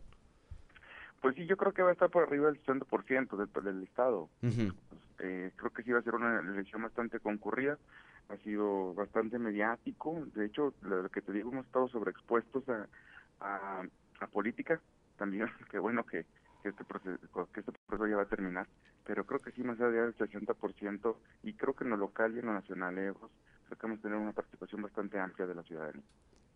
Pues 1.21 1.35
sí, 1.35 1.45
yo 1.47 1.57
creo 1.57 1.73
que 1.73 1.83
va 1.83 1.91
a 1.91 1.93
estar 1.93 2.09
por 2.09 2.23
arriba 2.23 2.47
del 2.47 2.63
60% 2.65 3.37
del, 3.37 3.65
del 3.65 3.83
Estado. 3.83 4.31
eh, 4.43 5.51
creo 5.57 5.71
que 5.73 5.83
sí 5.83 5.91
va 5.91 5.99
a 5.99 6.03
ser 6.03 6.15
una 6.15 6.39
elección 6.39 6.83
bastante 6.83 7.19
concurrida 7.19 7.79
ha 8.29 8.37
sido 8.39 8.95
bastante 8.95 9.39
mediático. 9.39 10.27
De 10.35 10.47
hecho, 10.47 10.75
lo 10.83 11.09
que 11.11 11.23
te 11.23 11.33
digo, 11.33 11.51
hemos 11.51 11.67
estado 11.67 11.89
sobreexpuestos 11.89 12.65
a, 12.69 12.87
a, 14.21 14.27
política 14.29 14.81
también. 15.17 15.49
Qué 15.71 15.79
bueno 15.79 16.05
que, 16.05 16.25
este 16.65 16.85
proceso, 16.85 17.19
que 17.53 17.61
este 17.61 17.73
proceso 17.87 18.09
ya 18.09 18.17
va 18.17 18.23
a 18.23 18.29
terminar. 18.29 18.67
Pero 19.05 19.25
creo 19.25 19.41
que 19.41 19.53
sí, 19.53 19.63
más 19.63 19.81
allá 19.81 20.03
del 20.03 20.17
60%, 20.17 21.17
y 21.45 21.55
creo 21.55 21.75
que 21.75 21.85
en 21.85 21.91
lo 21.91 21.97
local 21.97 22.35
y 22.35 22.41
en 22.41 22.47
lo 22.47 22.55
nacional, 22.55 22.99
eh, 22.99 23.13
creo 23.13 23.79
que 23.79 23.87
vamos 23.87 24.01
a 24.01 24.03
tener 24.03 24.19
una 24.19 24.33
participación 24.33 24.83
bastante 24.83 25.19
amplia 25.19 25.47
de 25.47 25.55
la 25.55 25.63
ciudadanía. 25.63 26.03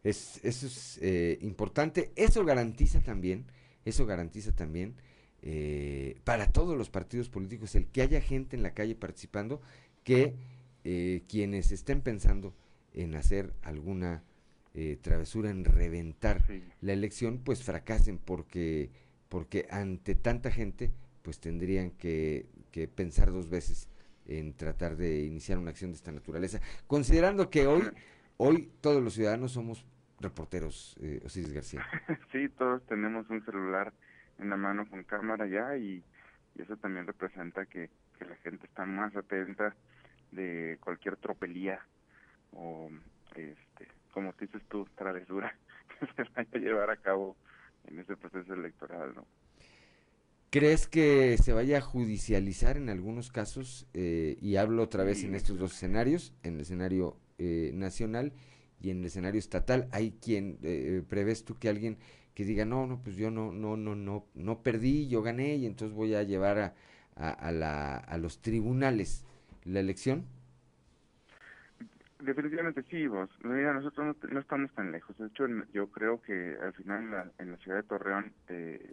Es, 0.03 0.45
eso 0.45 0.67
es 0.67 0.99
eh, 1.03 1.39
importante. 1.43 2.11
Eso 2.17 2.45
garantiza 2.45 3.01
también, 3.01 3.47
eso 3.85 4.05
garantiza 4.07 4.53
también 4.53 4.97
eh, 5.43 6.21
para 6.25 6.53
todos 6.53 6.77
los 6.77 6.91
partidos 6.91 7.31
políticos 7.31 7.75
el 7.75 7.87
que 7.87 8.03
haya 8.03 8.21
gente 8.21 8.57
en 8.57 8.63
la 8.63 8.75
calle 8.75 8.95
participando 8.95 9.63
que 10.05 10.35
eh, 10.93 11.23
quienes 11.29 11.71
estén 11.71 12.01
pensando 12.01 12.53
en 12.95 13.15
hacer 13.15 13.55
alguna 13.63 14.25
eh, 14.75 14.99
travesura, 15.01 15.49
en 15.49 15.65
reventar 15.65 16.43
la 16.81 16.93
elección, 16.93 17.39
pues 17.45 17.63
fracasen 17.63 18.19
porque, 18.19 18.91
porque 19.29 19.69
ante 19.71 20.17
tanta 20.17 20.51
gente, 20.51 20.91
pues 21.23 21.39
tendrían 21.39 21.93
que, 21.93 22.47
que 22.73 22.89
pensar 22.89 23.31
dos 23.31 23.49
veces 23.49 23.89
en 24.27 24.53
tratar 24.53 24.97
de 24.97 25.23
iniciar 25.23 25.59
una 25.59 25.71
acción 25.71 25.93
de 25.93 25.97
esta 25.99 26.11
naturaleza, 26.11 26.61
considerando 26.89 27.51
que 27.51 27.69
hoy, 27.69 27.85
hoy 28.37 28.73
todos 28.81 29.01
los 29.01 29.15
ciudadanos 29.15 29.53
somos 29.53 29.87
reporteros, 30.19 30.97
eh, 31.01 31.21
Osiris 31.25 31.53
García. 31.53 31.87
Sí, 32.33 32.49
todos 32.49 32.85
tenemos 32.87 33.31
un 33.31 33.45
celular 33.45 33.93
en 34.41 34.51
la 34.51 34.57
mano 34.57 34.89
con 34.91 35.05
cámara 35.05 35.47
ya 35.47 35.77
y, 35.77 36.03
y 36.57 36.63
eso 36.63 36.77
también 36.79 37.07
representa 37.07 37.65
que, 37.67 37.91
que 38.19 38.25
la 38.25 38.35
gente 38.39 38.67
está 38.67 38.85
más 38.87 39.15
atenta 39.15 39.77
de 40.33 40.79
cualquier 40.81 41.17
tropelía 41.17 41.81
o, 42.53 42.91
este, 43.35 43.89
como 44.13 44.33
dices 44.39 44.63
tú, 44.69 44.87
travesura 44.97 45.55
que 46.01 46.07
se 46.07 46.23
vaya 46.35 46.49
a 46.53 46.59
llevar 46.59 46.91
a 46.91 46.97
cabo 46.97 47.37
en 47.87 48.01
ese 48.01 48.17
proceso 48.17 48.55
electoral, 48.55 49.15
¿no? 49.15 49.27
¿Crees 50.51 50.89
que 50.89 51.39
se 51.39 51.53
vaya 51.53 51.79
a 51.79 51.81
judicializar 51.81 52.77
en 52.77 52.89
algunos 52.89 53.31
casos? 53.31 53.87
Eh, 53.95 54.37
y 54.41 54.57
hablo 54.57 54.83
otra 54.83 55.05
vez 55.05 55.23
en 55.23 55.37
estos 55.37 55.59
dos 55.59 55.75
escenarios, 55.75 56.35
en 56.43 56.55
el 56.55 56.63
escenario 56.63 57.17
eh, 57.39 57.71
nacional 57.73 58.33
y 58.81 58.91
en 58.91 58.99
el 58.99 59.05
escenario 59.05 59.39
estatal. 59.39 59.89
¿Hay 59.93 60.11
quien, 60.21 60.59
eh, 60.65 61.05
prevés 61.09 61.45
tú 61.45 61.55
que 61.55 61.69
alguien 61.69 61.99
que 62.35 62.45
diga, 62.45 62.65
no, 62.65 62.89
no, 62.89 63.01
pues 63.01 63.15
yo 63.15 63.31
no, 63.31 63.53
no, 63.53 63.77
no, 63.77 63.95
no, 63.95 64.27
no 64.35 64.63
perdí, 64.65 65.07
yo 65.07 65.23
gané 65.23 65.55
y 65.55 65.67
entonces 65.67 65.95
voy 65.95 66.17
a 66.17 66.25
llevar 66.25 66.59
a, 66.59 66.75
a, 67.15 67.31
a, 67.31 67.53
la, 67.53 67.97
a 67.97 68.19
los 68.19 68.43
tribunales 68.43 69.25
la 69.65 69.81
elección? 69.81 70.25
Definitivamente 72.21 72.83
sí, 72.83 73.07
vos. 73.07 73.31
Mira, 73.43 73.73
nosotros 73.73 74.17
no, 74.31 74.41
estamos 74.41 74.71
tan 74.73 74.93
lejos. 74.93 75.17
De 75.17 75.27
hecho, 75.27 75.47
yo 75.73 75.89
creo 75.89 76.21
que 76.21 76.57
al 76.63 76.73
final 76.75 77.33
en 77.39 77.51
la, 77.51 77.57
ciudad 77.59 77.79
de 77.79 77.83
Torreón 77.83 78.33
eh, 78.49 78.93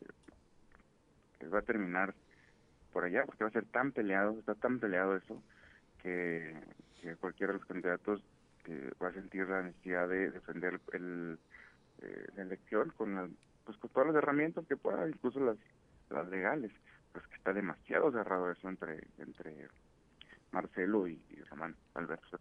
va 1.54 1.60
a 1.60 1.64
terminar 1.64 2.14
por 2.94 3.04
allá, 3.04 3.26
porque 3.26 3.44
va 3.44 3.50
a 3.50 3.54
ser 3.54 3.66
tan 3.66 3.92
peleado, 3.92 4.40
está 4.40 4.56
tan 4.56 4.80
peleado 4.80 5.18
eso, 5.18 5.44
que, 6.02 6.56
cualquiera 7.20 7.54
de 7.54 7.60
los 7.60 7.68
candidatos 7.68 8.22
eh, 8.66 8.92
va 9.02 9.10
a 9.10 9.14
sentir 9.14 9.48
la 9.48 9.64
necesidad 9.64 10.10
de 10.10 10.32
defender 10.32 10.80
el, 10.94 11.38
eh, 12.02 12.28
la 12.36 12.44
elección 12.44 12.92
con, 12.98 13.38
pues, 13.66 13.78
con 13.78 13.90
todas 13.92 14.08
las 14.08 14.18
herramientas 14.18 14.66
que 14.68 14.78
pueda, 14.78 15.08
incluso 15.08 15.40
las, 15.40 15.58
las 16.10 16.28
legales. 16.30 16.72
Pues 17.12 17.26
que 17.28 17.36
está 17.36 17.54
demasiado 17.54 18.12
cerrado 18.12 18.52
eso 18.52 18.70
entre, 18.70 19.08
entre 19.18 19.68
Marcelo 20.52 21.08
y, 21.08 21.20
Román 21.50 21.76
Alberto 21.94 22.38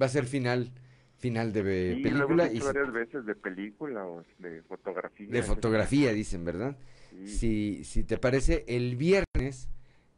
Va 0.00 0.06
a 0.06 0.08
ser 0.08 0.26
final 0.26 0.70
final 1.18 1.52
de 1.52 1.62
película. 2.02 2.50
y 2.52 2.60
varias 2.60 2.92
veces 2.92 3.26
de 3.26 3.34
película 3.34 4.06
o 4.06 4.22
de 4.38 4.62
fotografía. 4.62 5.26
De 5.28 5.42
fotografía, 5.42 6.12
dicen, 6.12 6.44
¿verdad? 6.44 6.76
si, 7.24 7.82
si 7.84 8.04
te 8.04 8.18
parece, 8.18 8.64
el 8.68 8.96
viernes, 8.96 9.68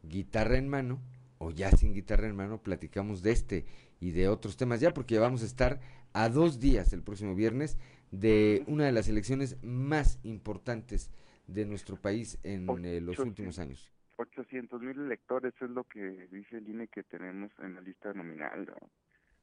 guitarra 0.03 0.57
en 0.57 0.69
mano, 0.69 1.01
o 1.39 1.49
ya 1.49 1.71
sin 1.71 1.93
guitarra 1.93 2.27
en 2.27 2.35
mano, 2.35 2.61
platicamos 2.61 3.23
de 3.23 3.31
este 3.31 3.65
y 3.99 4.11
de 4.11 4.27
otros 4.27 4.57
temas 4.57 4.79
ya, 4.79 4.93
porque 4.93 5.17
vamos 5.17 5.41
a 5.41 5.45
estar 5.45 5.79
a 6.13 6.29
dos 6.29 6.59
días 6.59 6.93
el 6.93 7.01
próximo 7.01 7.33
viernes 7.33 7.77
de 8.11 8.63
una 8.67 8.85
de 8.85 8.91
las 8.91 9.07
elecciones 9.07 9.57
más 9.63 10.19
importantes 10.23 11.09
de 11.47 11.65
nuestro 11.65 11.95
país 11.95 12.37
en 12.43 12.67
eh, 12.85 13.01
los 13.01 13.17
últimos 13.19 13.57
años. 13.59 13.91
800 14.21 14.81
mil 14.81 14.99
electores 14.99 15.53
es 15.61 15.69
lo 15.69 15.83
que 15.83 16.27
dice 16.31 16.57
el 16.57 16.69
INE 16.69 16.87
que 16.87 17.03
tenemos 17.03 17.51
en 17.59 17.75
la 17.75 17.81
lista 17.81 18.13
nominal. 18.13 18.71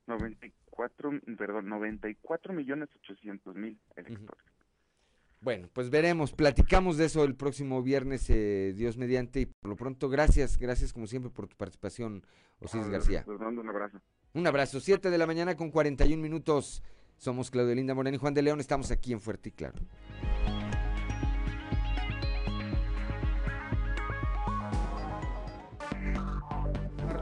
94, 0.06 1.10
perdón, 1.36 1.68
94 1.68 2.52
millones 2.54 2.88
800 3.02 3.54
mil 3.54 3.78
electores. 3.96 4.44
Bueno, 5.40 5.68
pues 5.72 5.88
veremos, 5.88 6.32
platicamos 6.32 6.96
de 6.96 7.04
eso 7.04 7.22
el 7.22 7.36
próximo 7.36 7.80
viernes, 7.82 8.28
eh, 8.28 8.72
Dios 8.74 8.96
mediante, 8.96 9.40
y 9.40 9.46
por 9.46 9.70
lo 9.70 9.76
pronto, 9.76 10.08
gracias, 10.08 10.58
gracias 10.58 10.92
como 10.92 11.06
siempre 11.06 11.30
por 11.30 11.46
tu 11.46 11.56
participación, 11.56 12.24
Osiris 12.58 12.88
García. 12.88 13.22
Pues 13.24 13.38
mando 13.38 13.60
un 13.60 13.68
abrazo. 13.68 14.00
Un 14.34 14.46
abrazo, 14.46 14.80
7 14.80 15.10
de 15.10 15.18
la 15.18 15.26
mañana 15.26 15.56
con 15.56 15.70
41 15.70 16.20
minutos. 16.20 16.82
Somos 17.18 17.50
Claudio 17.50 17.74
Linda 17.74 17.94
Moreno 17.94 18.16
y 18.16 18.18
Juan 18.18 18.34
de 18.34 18.42
León, 18.42 18.58
estamos 18.58 18.90
aquí 18.90 19.12
en 19.12 19.20
Fuerte 19.20 19.50
y 19.50 19.52
Claro. 19.52 19.78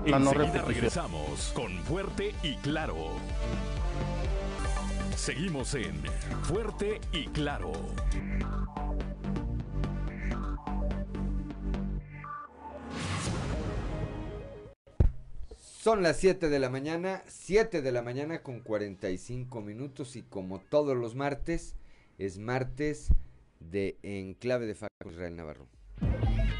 Enseguida 0.06 0.62
regresamos 0.62 1.50
con 1.52 1.82
Fuerte 1.82 2.32
y 2.44 2.54
Claro. 2.58 2.94
Seguimos 5.16 5.74
en 5.74 6.00
Fuerte 6.44 7.00
y 7.12 7.26
Claro. 7.26 7.72
Son 15.58 16.04
las 16.04 16.18
7 16.18 16.50
de 16.50 16.58
la 16.60 16.70
mañana, 16.70 17.24
7 17.26 17.82
de 17.82 17.90
la 17.90 18.02
mañana 18.02 18.44
con 18.44 18.60
45 18.60 19.60
minutos 19.60 20.14
y 20.14 20.22
como 20.22 20.60
todos 20.60 20.96
los 20.96 21.16
martes, 21.16 21.74
es 22.18 22.38
martes 22.38 23.08
de 23.58 23.98
Enclave 24.04 24.66
de 24.66 24.76
Fa 24.76 24.86
con 25.02 25.12
Israel 25.12 25.34
Navarro. 25.34 25.66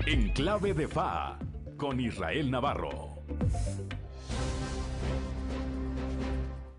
Enclave 0.05 0.75
de 0.75 0.89
Fa 0.89 1.39
con 1.77 2.01
Israel 2.01 2.51
Navarro. 2.51 3.17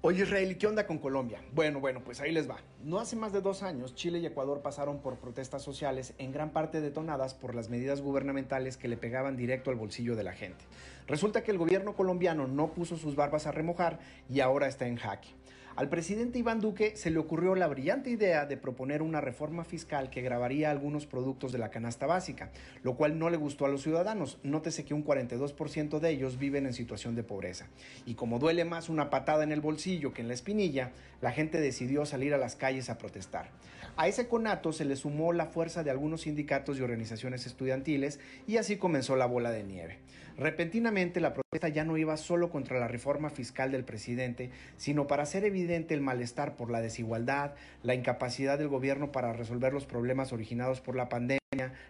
Oye 0.01 0.23
Israel, 0.23 0.51
¿y 0.51 0.55
qué 0.55 0.67
onda 0.67 0.87
con 0.87 0.99
Colombia? 0.99 1.41
Bueno, 1.53 1.79
bueno, 1.79 2.01
pues 2.03 2.21
ahí 2.21 2.31
les 2.31 2.49
va. 2.49 2.57
No 2.81 2.99
hace 2.99 3.15
más 3.15 3.33
de 3.33 3.41
dos 3.41 3.61
años, 3.61 3.93
Chile 3.93 4.19
y 4.19 4.25
Ecuador 4.25 4.61
pasaron 4.61 5.01
por 5.01 5.17
protestas 5.17 5.61
sociales 5.61 6.13
en 6.17 6.31
gran 6.31 6.51
parte 6.51 6.79
detonadas 6.81 7.33
por 7.33 7.53
las 7.53 7.69
medidas 7.69 8.01
gubernamentales 8.01 8.77
que 8.77 8.87
le 8.87 8.95
pegaban 8.95 9.35
directo 9.35 9.69
al 9.69 9.75
bolsillo 9.75 10.15
de 10.15 10.23
la 10.23 10.33
gente. 10.33 10.63
Resulta 11.07 11.43
que 11.43 11.51
el 11.51 11.57
gobierno 11.57 11.93
colombiano 11.93 12.47
no 12.47 12.71
puso 12.73 12.95
sus 12.95 13.15
barbas 13.15 13.47
a 13.47 13.51
remojar 13.51 13.99
y 14.29 14.39
ahora 14.39 14.67
está 14.67 14.87
en 14.87 14.95
jaque. 14.95 15.29
Al 15.77 15.89
presidente 15.89 16.39
Iván 16.39 16.59
Duque 16.59 16.95
se 16.95 17.11
le 17.11 17.19
ocurrió 17.19 17.53
la 17.53 17.67
brillante 17.67 18.09
idea 18.09 18.47
de 18.47 18.57
proponer 18.57 19.03
una 19.03 19.21
reforma 19.21 19.63
fiscal 19.63 20.09
que 20.09 20.23
grabaría 20.23 20.71
algunos 20.71 21.05
productos 21.05 21.51
de 21.51 21.59
la 21.59 21.69
canasta 21.69 22.07
básica, 22.07 22.49
lo 22.81 22.95
cual 22.95 23.19
no 23.19 23.29
le 23.29 23.37
gustó 23.37 23.63
a 23.63 23.69
los 23.69 23.83
ciudadanos. 23.83 24.39
Nótese 24.41 24.85
que 24.85 24.95
un 24.95 25.05
42% 25.05 25.99
de 25.99 26.09
ellos 26.09 26.39
viven 26.39 26.65
en 26.65 26.73
situación 26.73 27.13
de 27.13 27.21
pobreza. 27.21 27.67
Y 28.07 28.15
como 28.15 28.39
duele 28.39 28.65
más 28.65 28.89
una 28.89 29.11
patada 29.11 29.43
en 29.43 29.51
el 29.51 29.61
bolsillo 29.61 30.15
que 30.15 30.23
en 30.23 30.29
la 30.29 30.33
espinilla, 30.33 30.93
la 31.21 31.31
gente 31.31 31.61
decidió 31.61 32.07
salir 32.07 32.33
a 32.33 32.39
las 32.39 32.55
calles 32.55 32.89
a 32.89 32.97
protestar. 32.97 33.51
A 33.97 34.07
ese 34.07 34.27
conato 34.27 34.73
se 34.73 34.83
le 34.83 34.95
sumó 34.95 35.31
la 35.31 35.45
fuerza 35.45 35.83
de 35.83 35.91
algunos 35.91 36.21
sindicatos 36.21 36.79
y 36.79 36.81
organizaciones 36.81 37.45
estudiantiles 37.45 38.19
y 38.47 38.57
así 38.57 38.77
comenzó 38.77 39.15
la 39.15 39.27
bola 39.27 39.51
de 39.51 39.63
nieve. 39.63 39.99
Repentinamente 40.37 41.19
la 41.19 41.33
protesta 41.33 41.67
ya 41.69 41.83
no 41.83 41.97
iba 41.97 42.15
solo 42.15 42.51
contra 42.51 42.79
la 42.79 42.87
reforma 42.87 43.31
fiscal 43.31 43.71
del 43.71 43.83
presidente, 43.83 44.51
sino 44.77 45.07
para 45.07 45.23
hacer 45.23 45.43
evidente 45.43 45.95
el 45.95 46.01
malestar 46.01 46.55
por 46.55 46.69
la 46.69 46.79
desigualdad, 46.79 47.55
la 47.81 47.95
incapacidad 47.95 48.59
del 48.59 48.67
gobierno 48.67 49.11
para 49.11 49.33
resolver 49.33 49.73
los 49.73 49.87
problemas 49.87 50.33
originados 50.33 50.79
por 50.79 50.95
la 50.95 51.09
pandemia, 51.09 51.39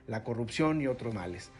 la 0.08 0.24
corrupción 0.24 0.82
y 0.82 0.88
otros 0.88 1.14
males. 1.14 1.52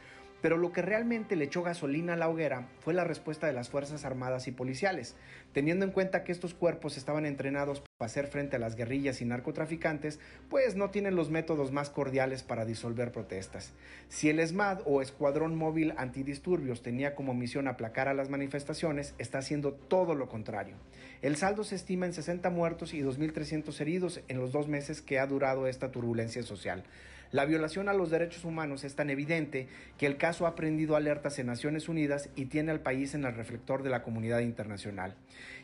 Pero 0.42 0.58
lo 0.58 0.72
que 0.72 0.82
realmente 0.82 1.36
le 1.36 1.46
echó 1.46 1.64
gasolina 1.64 2.14
a 2.14 2.18
la 2.18 2.30
hoguera 2.30 2.68
fue 2.80 2.94
la 2.94 3.04
respuesta 3.04 3.48
de 3.48 3.54
las 3.54 3.70
Fuerzas 3.70 4.06
Armadas 4.06 4.48
y 4.48 4.52
policiales, 4.52 5.16
teniendo 5.54 5.84
en 5.84 5.92
cuenta 5.92 6.24
que 6.24 6.32
estos 6.32 6.54
cuerpos 6.54 6.98
estaban 6.98 7.26
entrenados 7.26 7.82
para 7.98 8.08
hacer 8.08 8.28
frente 8.28 8.56
a 8.56 8.60
las 8.60 8.76
guerrillas 8.76 9.22
y 9.22 9.26
narcotraficantes, 9.26 10.20
pues 10.50 10.76
no 10.76 10.92
tienen 10.92 11.16
los 11.16 11.32
métodos 11.32 11.72
más 11.72 11.90
cordiales 11.90 12.44
para 12.44 12.66
disolver 12.66 13.12
protestas. 13.12 13.74
Si 14.10 14.30
el 14.30 14.40
ESMAD 14.40 14.82
o 14.86 15.02
Escuadrón 15.02 15.56
Móvil 15.56 15.94
Antidisturbios 15.98 16.84
tenía 16.84 17.16
como 17.16 17.34
misión 17.34 17.68
aplacar 17.68 18.08
a 18.08 18.14
las 18.14 18.30
manifestaciones, 18.30 19.16
está 19.18 19.40
haciendo 19.40 19.74
todo 19.74 20.14
lo 20.14 20.30
contrario. 20.30 20.76
El 21.24 21.36
saldo 21.36 21.64
se 21.64 21.76
estima 21.76 22.06
en 22.06 22.14
60 22.14 22.50
muertos 22.52 22.94
y 22.94 23.02
2.300 23.02 23.82
heridos 23.82 24.22
en 24.28 24.40
los 24.40 24.52
dos 24.52 24.68
meses 24.68 25.02
que 25.02 25.18
ha 25.18 25.26
durado 25.26 25.66
esta 25.68 25.90
turbulencia 25.90 26.44
social. 26.44 26.84
La 27.32 27.46
violación 27.46 27.90
a 27.90 27.94
los 27.94 28.10
derechos 28.10 28.46
humanos 28.46 28.84
es 28.84 28.96
tan 28.96 29.10
evidente 29.10 29.68
que 29.98 30.06
el 30.06 30.18
caso 30.18 30.48
ha 30.48 30.56
prendido 30.56 30.96
alertas 30.96 31.38
en 31.40 31.48
Naciones 31.48 31.90
Unidas 31.90 32.30
y 32.36 32.46
tiene 32.46 32.72
al 32.72 32.80
país 32.80 33.14
en 33.14 33.26
el 33.26 33.36
reflector 33.36 33.84
de 33.84 33.90
la 33.90 34.02
comunidad 34.02 34.40
internacional. 34.40 35.16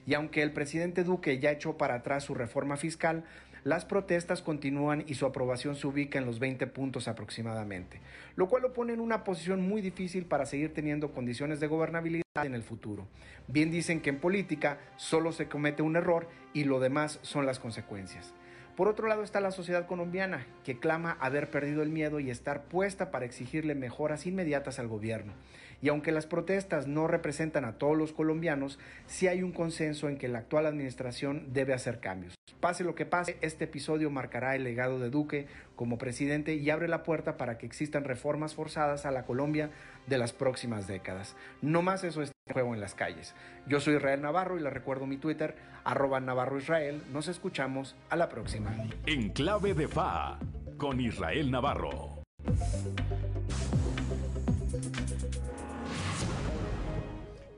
Y 0.05 0.13
aunque 0.13 0.41
el 0.41 0.51
presidente 0.51 1.03
Duque 1.03 1.39
ya 1.39 1.51
echó 1.51 1.77
para 1.77 1.95
atrás 1.95 2.25
su 2.25 2.33
reforma 2.33 2.75
fiscal, 2.75 3.23
las 3.63 3.85
protestas 3.85 4.41
continúan 4.41 5.05
y 5.07 5.13
su 5.13 5.25
aprobación 5.25 5.75
se 5.75 5.87
ubica 5.87 6.19
en 6.19 6.25
los 6.25 6.39
20 6.39 6.67
puntos 6.67 7.07
aproximadamente, 7.07 8.01
lo 8.35 8.49
cual 8.49 8.63
lo 8.63 8.73
pone 8.73 8.91
en 8.91 8.99
una 8.99 9.23
posición 9.23 9.61
muy 9.61 9.81
difícil 9.81 10.25
para 10.25 10.45
seguir 10.45 10.73
teniendo 10.73 11.13
condiciones 11.13 11.61
de 11.61 11.67
gobernabilidad 11.67 12.23
en 12.43 12.55
el 12.55 12.63
futuro. 12.63 13.07
Bien 13.47 13.71
dicen 13.71 14.01
que 14.01 14.09
en 14.09 14.19
política 14.19 14.79
solo 14.97 15.31
se 15.31 15.47
comete 15.47 15.81
un 15.81 15.95
error 15.95 16.27
y 16.53 16.65
lo 16.65 16.81
demás 16.81 17.19
son 17.21 17.45
las 17.45 17.59
consecuencias. 17.59 18.33
Por 18.75 18.87
otro 18.87 19.07
lado 19.07 19.21
está 19.21 19.39
la 19.39 19.51
sociedad 19.51 19.85
colombiana, 19.85 20.47
que 20.63 20.79
clama 20.79 21.15
haber 21.19 21.51
perdido 21.51 21.83
el 21.83 21.89
miedo 21.89 22.19
y 22.19 22.31
estar 22.31 22.63
puesta 22.63 23.11
para 23.11 23.25
exigirle 23.25 23.75
mejoras 23.75 24.25
inmediatas 24.25 24.79
al 24.79 24.87
gobierno. 24.87 25.33
Y 25.83 25.89
aunque 25.89 26.11
las 26.11 26.25
protestas 26.25 26.87
no 26.87 27.07
representan 27.07 27.65
a 27.65 27.77
todos 27.77 27.95
los 27.95 28.13
colombianos, 28.13 28.79
sí 29.05 29.27
hay 29.27 29.43
un 29.43 29.51
consenso 29.51 30.09
en 30.09 30.17
que 30.17 30.27
la 30.27 30.39
actual 30.39 30.65
administración 30.65 31.53
debe 31.53 31.73
hacer 31.73 31.99
cambios. 31.99 32.33
Pase 32.61 32.83
lo 32.83 32.95
que 32.95 33.05
pase, 33.05 33.37
este 33.41 33.65
episodio 33.65 34.09
marcará 34.09 34.55
el 34.55 34.63
legado 34.63 34.97
de 34.97 35.11
Duque 35.11 35.45
como 35.75 35.99
presidente 35.99 36.55
y 36.55 36.69
abre 36.71 36.87
la 36.87 37.03
puerta 37.03 37.37
para 37.37 37.59
que 37.59 37.67
existan 37.67 38.05
reformas 38.05 38.55
forzadas 38.55 39.05
a 39.05 39.11
la 39.11 39.25
Colombia 39.25 39.69
de 40.07 40.17
las 40.17 40.33
próximas 40.33 40.87
décadas. 40.87 41.35
No 41.61 41.83
más 41.83 42.03
eso 42.03 42.23
en 42.23 42.32
juego 42.51 42.73
en 42.73 42.81
las 42.81 42.93
calles. 42.93 43.33
Yo 43.67 43.79
soy 43.79 43.95
Israel 43.95 44.21
Navarro 44.21 44.57
y 44.57 44.61
le 44.61 44.69
recuerdo 44.69 45.07
mi 45.07 45.17
Twitter, 45.17 45.55
arroba 45.83 46.19
Navarro 46.19 46.57
Israel. 46.57 47.01
Nos 47.11 47.27
escuchamos 47.27 47.95
a 48.09 48.15
la 48.15 48.29
próxima. 48.29 48.75
En 49.05 49.29
clave 49.29 49.73
de 49.73 49.87
FA, 49.87 50.39
con 50.77 50.99
Israel 50.99 51.49
Navarro. 51.51 52.23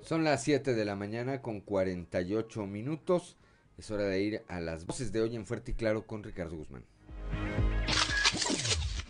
Son 0.01 0.23
las 0.23 0.43
7 0.43 0.75
de 0.75 0.85
la 0.85 0.95
mañana 0.95 1.41
con 1.41 1.61
48 1.61 2.67
minutos. 2.67 3.37
Es 3.77 3.89
hora 3.89 4.03
de 4.03 4.21
ir 4.21 4.41
a 4.47 4.59
las 4.59 4.85
voces 4.85 5.11
de 5.11 5.21
hoy 5.21 5.35
en 5.35 5.47
Fuerte 5.47 5.71
y 5.71 5.73
Claro 5.73 6.05
con 6.05 6.23
Ricardo 6.23 6.55
Guzmán. 6.55 6.85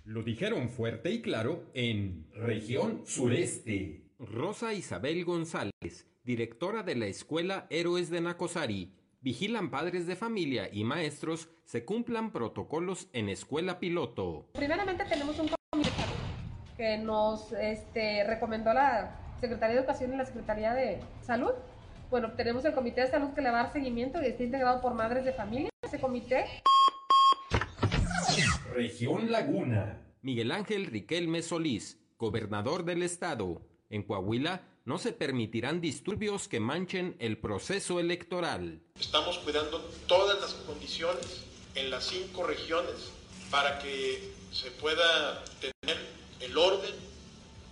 Lo 0.05 0.23
dijeron 0.23 0.69
fuerte 0.69 1.09
y 1.11 1.21
claro 1.21 1.63
en 1.73 2.27
región 2.35 3.01
sureste. 3.05 4.04
Rosa 4.19 4.73
Isabel 4.73 5.25
González, 5.25 6.07
directora 6.23 6.83
de 6.83 6.95
la 6.95 7.07
Escuela 7.07 7.67
Héroes 7.69 8.09
de 8.09 8.21
Nacosari, 8.21 8.93
vigilan 9.19 9.69
padres 9.69 10.07
de 10.07 10.15
familia 10.15 10.69
y 10.71 10.85
maestros 10.85 11.49
se 11.65 11.83
cumplan 11.83 12.31
protocolos 12.31 13.09
en 13.11 13.27
escuela 13.27 13.77
piloto. 13.77 14.47
Primeramente 14.53 15.03
tenemos 15.03 15.37
un 15.39 15.49
comité 15.69 15.91
que 16.77 16.97
nos 16.97 17.51
este, 17.53 18.23
recomendó 18.23 18.73
la 18.73 19.19
Secretaría 19.41 19.75
de 19.75 19.81
Educación 19.81 20.13
y 20.13 20.17
la 20.17 20.25
Secretaría 20.25 20.73
de 20.73 21.01
Salud. 21.21 21.51
Bueno, 22.09 22.31
tenemos 22.33 22.63
el 22.63 22.73
Comité 22.73 23.01
de 23.01 23.07
Salud 23.07 23.33
que 23.33 23.41
le 23.41 23.49
va 23.49 23.59
a 23.59 23.63
dar 23.63 23.73
seguimiento 23.73 24.21
y 24.21 24.27
está 24.27 24.43
integrado 24.43 24.79
por 24.79 24.93
madres 24.93 25.25
de 25.25 25.33
familia. 25.33 25.69
Ese 25.81 25.99
comité. 25.99 26.45
Región 28.73 29.29
Laguna. 29.29 30.01
Miguel 30.21 30.51
Ángel 30.51 30.85
Riquelme 30.85 31.41
Solís, 31.41 31.99
gobernador 32.17 32.85
del 32.85 33.03
estado. 33.03 33.61
En 33.89 34.03
Coahuila 34.03 34.67
no 34.85 34.97
se 34.97 35.11
permitirán 35.11 35.81
disturbios 35.81 36.47
que 36.47 36.59
manchen 36.59 37.15
el 37.19 37.37
proceso 37.37 37.99
electoral. 37.99 38.81
Estamos 38.99 39.37
cuidando 39.39 39.79
todas 40.07 40.39
las 40.41 40.53
condiciones 40.65 41.45
en 41.75 41.89
las 41.89 42.05
cinco 42.05 42.43
regiones 42.43 43.11
para 43.51 43.79
que 43.79 44.31
se 44.51 44.71
pueda 44.71 45.43
tener 45.59 45.97
el 46.39 46.57
orden, 46.57 46.93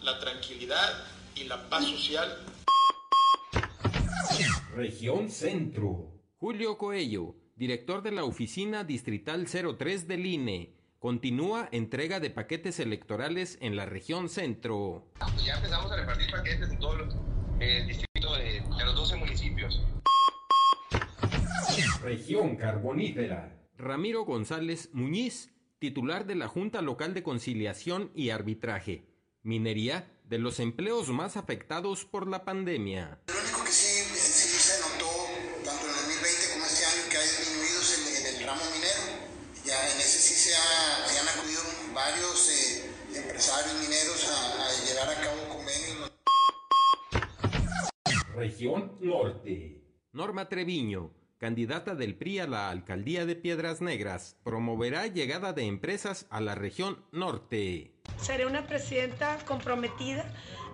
la 0.02 0.20
tranquilidad 0.20 1.04
y 1.36 1.46
la 1.46 1.70
paz 1.70 1.86
social. 1.86 2.46
Región 4.76 5.30
Centro. 5.30 6.12
Julio 6.38 6.78
Coello, 6.78 7.36
director 7.56 8.02
de 8.02 8.12
la 8.12 8.24
Oficina 8.24 8.84
Distrital 8.84 9.48
03 9.48 10.08
del 10.08 10.26
INE. 10.26 10.83
Continúa 11.04 11.68
entrega 11.74 12.22
de 12.22 12.30
paquetes 12.30 12.80
electorales 12.80 13.58
en 13.60 13.76
la 13.76 13.86
región 13.86 14.30
centro. 14.30 15.12
Ya 15.46 15.56
empezamos 15.56 15.92
a 15.92 15.98
repartir 15.98 16.32
paquetes 16.32 16.72
en 16.72 16.80
todos 16.80 16.98
los 16.98 17.16
eh, 17.60 17.84
distritos 17.86 18.38
de, 18.38 18.44
de 18.62 18.86
los 18.86 18.96
12 18.96 19.18
municipios. 19.18 19.84
Región 22.02 22.56
carbonífera. 22.56 23.54
Ramiro 23.78 24.24
González 24.24 24.92
Muñiz, 24.94 25.54
titular 25.78 26.26
de 26.26 26.36
la 26.36 26.48
Junta 26.48 26.82
Local 26.82 27.14
de 27.14 27.22
Conciliación 27.22 28.10
y 28.16 28.30
Arbitraje. 28.30 29.04
Minería 29.42 30.10
de 30.24 30.38
los 30.38 30.62
empleos 30.62 31.10
más 31.10 31.36
afectados 31.36 32.06
por 32.06 32.30
la 32.30 32.46
pandemia. 32.46 33.20
Empresarios 43.54 43.82
mineros 43.82 44.30
a, 44.30 44.66
a 44.66 44.70
llevar 44.86 45.10
a 45.10 45.22
cabo 45.22 45.38
convenios. 45.50 46.12
Región 48.36 48.98
norte. 49.00 49.82
Norma 50.12 50.50
Treviño, 50.50 51.12
candidata 51.38 51.96
del 51.96 52.16
PRI 52.16 52.40
a 52.40 52.48
la 52.48 52.70
alcaldía 52.70 53.26
de 53.26 53.36
Piedras 53.36 53.82
Negras, 53.82 54.38
promoverá 54.44 55.08
llegada 55.08 55.54
de 55.54 55.64
empresas 55.64 56.26
a 56.30 56.42
la 56.42 56.56
región 56.56 57.04
norte. 57.12 57.92
Seré 58.18 58.46
una 58.46 58.66
presidenta 58.66 59.38
comprometida 59.46 60.26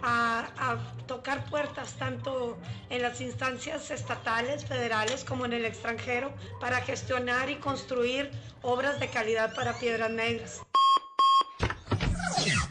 a, 0.02 0.50
a, 0.58 1.06
tocar 1.06 1.50
puertas 1.50 1.98
tanto 1.98 2.58
en 2.90 3.02
las 3.02 3.20
instancias 3.22 3.92
estatales, 3.92 4.66
federales 4.66 5.24
como 5.24 5.46
en 5.46 5.54
el 5.54 5.66
extranjero 5.66 6.34
para 6.60 6.82
gestionar 6.82 7.50
y 7.50 7.56
construir 7.56 8.32
obras 8.62 9.00
de 9.00 9.10
calidad 9.10 9.54
para 9.56 9.74
Piedras 9.74 10.12
Negras. 10.12 10.62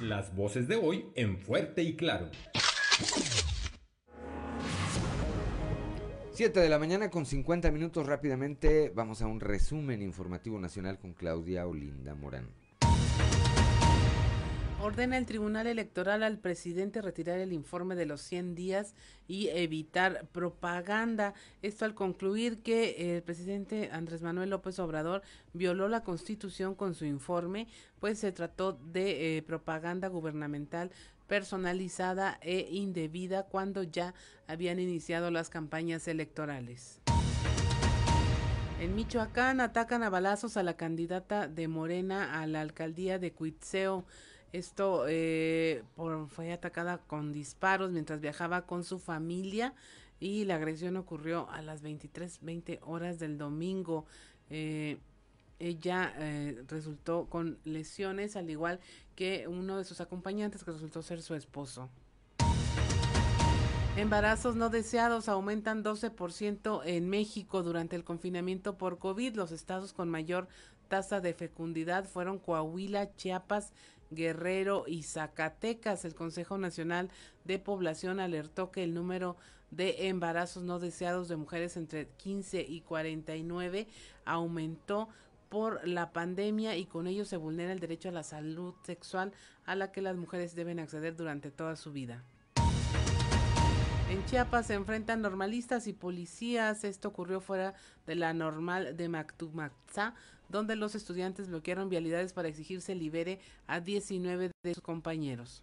Las 0.00 0.34
voces 0.34 0.68
de 0.68 0.76
hoy 0.76 1.06
en 1.14 1.38
fuerte 1.38 1.82
y 1.82 1.96
claro. 1.96 2.30
7 6.32 6.60
de 6.60 6.68
la 6.68 6.78
mañana 6.78 7.10
con 7.10 7.26
50 7.26 7.70
minutos 7.72 8.06
rápidamente 8.06 8.92
vamos 8.94 9.22
a 9.22 9.26
un 9.26 9.40
resumen 9.40 10.02
informativo 10.02 10.60
nacional 10.60 10.98
con 10.98 11.12
Claudia 11.12 11.66
Olinda 11.66 12.14
Morán. 12.14 12.57
Ordena 14.80 15.18
el 15.18 15.26
Tribunal 15.26 15.66
Electoral 15.66 16.22
al 16.22 16.38
presidente 16.38 17.02
retirar 17.02 17.40
el 17.40 17.52
informe 17.52 17.96
de 17.96 18.06
los 18.06 18.20
100 18.20 18.54
días 18.54 18.94
y 19.26 19.48
evitar 19.48 20.28
propaganda. 20.28 21.34
Esto 21.62 21.84
al 21.84 21.96
concluir 21.96 22.62
que 22.62 23.16
el 23.16 23.22
presidente 23.24 23.90
Andrés 23.92 24.22
Manuel 24.22 24.50
López 24.50 24.78
Obrador 24.78 25.22
violó 25.52 25.88
la 25.88 26.04
Constitución 26.04 26.76
con 26.76 26.94
su 26.94 27.06
informe, 27.06 27.66
pues 27.98 28.20
se 28.20 28.30
trató 28.30 28.72
de 28.72 29.36
eh, 29.36 29.42
propaganda 29.42 30.06
gubernamental 30.06 30.92
personalizada 31.26 32.38
e 32.40 32.68
indebida 32.70 33.42
cuando 33.42 33.82
ya 33.82 34.14
habían 34.46 34.78
iniciado 34.78 35.32
las 35.32 35.50
campañas 35.50 36.06
electorales. 36.06 37.00
En 38.80 38.94
Michoacán 38.94 39.60
atacan 39.60 40.04
a 40.04 40.08
balazos 40.08 40.56
a 40.56 40.62
la 40.62 40.76
candidata 40.76 41.48
de 41.48 41.66
Morena 41.66 42.40
a 42.40 42.46
la 42.46 42.60
alcaldía 42.60 43.18
de 43.18 43.32
Cuitzeo. 43.32 44.06
Esto 44.52 45.04
eh, 45.06 45.82
fue 46.28 46.52
atacada 46.52 46.98
con 46.98 47.32
disparos 47.32 47.90
mientras 47.90 48.20
viajaba 48.20 48.62
con 48.62 48.82
su 48.82 48.98
familia 48.98 49.74
y 50.20 50.44
la 50.44 50.56
agresión 50.56 50.96
ocurrió 50.96 51.50
a 51.50 51.60
las 51.62 51.82
23:20 51.82 52.80
horas 52.82 53.18
del 53.18 53.36
domingo. 53.36 54.06
Eh, 54.50 54.98
ella 55.58 56.14
eh, 56.16 56.62
resultó 56.68 57.26
con 57.26 57.58
lesiones, 57.64 58.36
al 58.36 58.48
igual 58.48 58.80
que 59.16 59.48
uno 59.48 59.76
de 59.76 59.84
sus 59.84 60.00
acompañantes, 60.00 60.64
que 60.64 60.70
resultó 60.70 61.02
ser 61.02 61.20
su 61.20 61.34
esposo. 61.34 61.88
Embarazos 63.96 64.54
no 64.54 64.70
deseados 64.70 65.28
aumentan 65.28 65.82
12% 65.82 66.82
en 66.84 67.10
México 67.10 67.64
durante 67.64 67.96
el 67.96 68.04
confinamiento 68.04 68.78
por 68.78 68.98
COVID. 68.98 69.34
Los 69.34 69.50
estados 69.50 69.92
con 69.92 70.08
mayor 70.08 70.46
tasa 70.86 71.20
de 71.20 71.34
fecundidad 71.34 72.04
fueron 72.04 72.38
Coahuila, 72.38 73.14
Chiapas, 73.16 73.72
Guerrero 74.10 74.84
y 74.86 75.02
Zacatecas. 75.02 76.04
El 76.04 76.14
Consejo 76.14 76.58
Nacional 76.58 77.10
de 77.44 77.58
Población 77.58 78.20
alertó 78.20 78.70
que 78.70 78.84
el 78.84 78.94
número 78.94 79.36
de 79.70 80.08
embarazos 80.08 80.62
no 80.62 80.78
deseados 80.78 81.28
de 81.28 81.36
mujeres 81.36 81.76
entre 81.76 82.08
15 82.08 82.62
y 82.62 82.80
49 82.80 83.86
aumentó 84.24 85.08
por 85.48 85.86
la 85.86 86.12
pandemia 86.12 86.76
y 86.76 86.86
con 86.86 87.06
ello 87.06 87.24
se 87.24 87.36
vulnera 87.36 87.72
el 87.72 87.80
derecho 87.80 88.08
a 88.08 88.12
la 88.12 88.22
salud 88.22 88.74
sexual 88.82 89.32
a 89.64 89.74
la 89.74 89.92
que 89.92 90.02
las 90.02 90.16
mujeres 90.16 90.54
deben 90.54 90.78
acceder 90.78 91.16
durante 91.16 91.50
toda 91.50 91.76
su 91.76 91.92
vida. 91.92 92.24
En 94.10 94.24
Chiapas 94.24 94.68
se 94.68 94.74
enfrentan 94.74 95.20
normalistas 95.20 95.86
y 95.86 95.92
policías. 95.92 96.82
Esto 96.84 97.08
ocurrió 97.08 97.42
fuera 97.42 97.74
de 98.06 98.14
la 98.14 98.32
normal 98.32 98.96
de 98.96 99.06
Mactumaxá, 99.10 100.14
donde 100.48 100.76
los 100.76 100.94
estudiantes 100.94 101.48
bloquearon 101.48 101.90
vialidades 101.90 102.32
para 102.32 102.48
exigir 102.48 102.80
se 102.80 102.94
libere 102.94 103.38
a 103.66 103.80
19 103.80 104.50
de 104.62 104.74
sus 104.74 104.82
compañeros. 104.82 105.62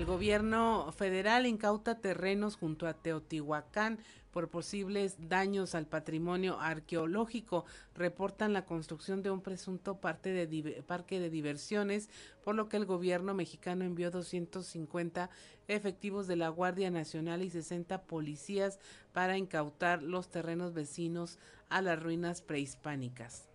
El 0.00 0.06
gobierno 0.06 0.90
federal 0.92 1.44
incauta 1.44 2.00
terrenos 2.00 2.56
junto 2.56 2.86
a 2.86 2.94
Teotihuacán 2.94 3.98
por 4.30 4.48
posibles 4.48 5.28
daños 5.28 5.74
al 5.74 5.84
patrimonio 5.84 6.58
arqueológico. 6.58 7.66
Reportan 7.94 8.54
la 8.54 8.64
construcción 8.64 9.22
de 9.22 9.30
un 9.30 9.42
presunto 9.42 10.00
parque 10.00 10.32
de 10.32 11.30
diversiones, 11.30 12.08
por 12.42 12.54
lo 12.54 12.70
que 12.70 12.78
el 12.78 12.86
gobierno 12.86 13.34
mexicano 13.34 13.84
envió 13.84 14.10
250 14.10 15.28
efectivos 15.68 16.26
de 16.26 16.36
la 16.36 16.48
Guardia 16.48 16.90
Nacional 16.90 17.42
y 17.42 17.50
60 17.50 18.04
policías 18.04 18.78
para 19.12 19.36
incautar 19.36 20.02
los 20.02 20.30
terrenos 20.30 20.72
vecinos 20.72 21.38
a 21.68 21.82
las 21.82 22.02
ruinas 22.02 22.40
prehispánicas. 22.40 23.49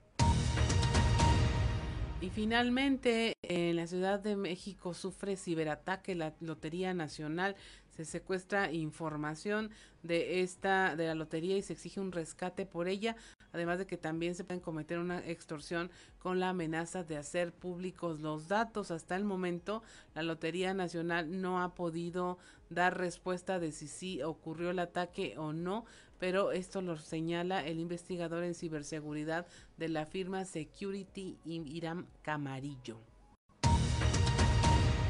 Y 2.25 2.31
finalmente, 2.31 3.33
en 3.43 3.75
la 3.75 3.85
Ciudad 3.85 4.19
de 4.19 4.35
México 4.35 4.95
sufre 4.95 5.37
ciberataque 5.37 6.15
la 6.15 6.33
Lotería 6.39 6.91
Nacional. 6.95 7.55
Se 7.91 8.03
secuestra 8.03 8.71
información 8.71 9.69
de 10.01 10.41
esta 10.41 10.95
de 10.95 11.05
la 11.05 11.13
lotería 11.13 11.55
y 11.55 11.61
se 11.61 11.73
exige 11.73 11.99
un 11.99 12.11
rescate 12.11 12.65
por 12.65 12.87
ella, 12.87 13.15
además 13.53 13.77
de 13.77 13.85
que 13.85 13.97
también 13.97 14.33
se 14.33 14.43
pueden 14.43 14.59
cometer 14.59 14.97
una 14.97 15.19
extorsión 15.19 15.91
con 16.17 16.39
la 16.39 16.49
amenaza 16.49 17.03
de 17.03 17.15
hacer 17.15 17.53
públicos 17.53 18.21
los 18.21 18.47
datos. 18.47 18.89
Hasta 18.89 19.15
el 19.15 19.23
momento, 19.23 19.83
la 20.15 20.23
Lotería 20.23 20.73
Nacional 20.73 21.39
no 21.39 21.61
ha 21.61 21.75
podido 21.75 22.39
dar 22.71 22.97
respuesta 22.97 23.59
de 23.59 23.71
si 23.71 23.87
sí 23.87 24.23
ocurrió 24.23 24.71
el 24.71 24.79
ataque 24.79 25.37
o 25.37 25.53
no, 25.53 25.85
pero 26.25 26.51
esto 26.51 26.81
lo 26.81 26.97
señala 26.97 27.67
el 27.67 27.79
investigador 27.79 28.43
en 28.43 28.55
ciberseguridad 28.55 29.45
de 29.77 29.89
la 29.89 30.07
firma 30.07 30.43
Security 30.43 31.37
Iram 31.45 32.07
Camarillo. 32.23 32.97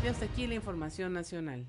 Y 0.03 0.07
hasta 0.09 0.25
aquí 0.25 0.45
la 0.45 0.55
información 0.55 1.13
nacional. 1.13 1.65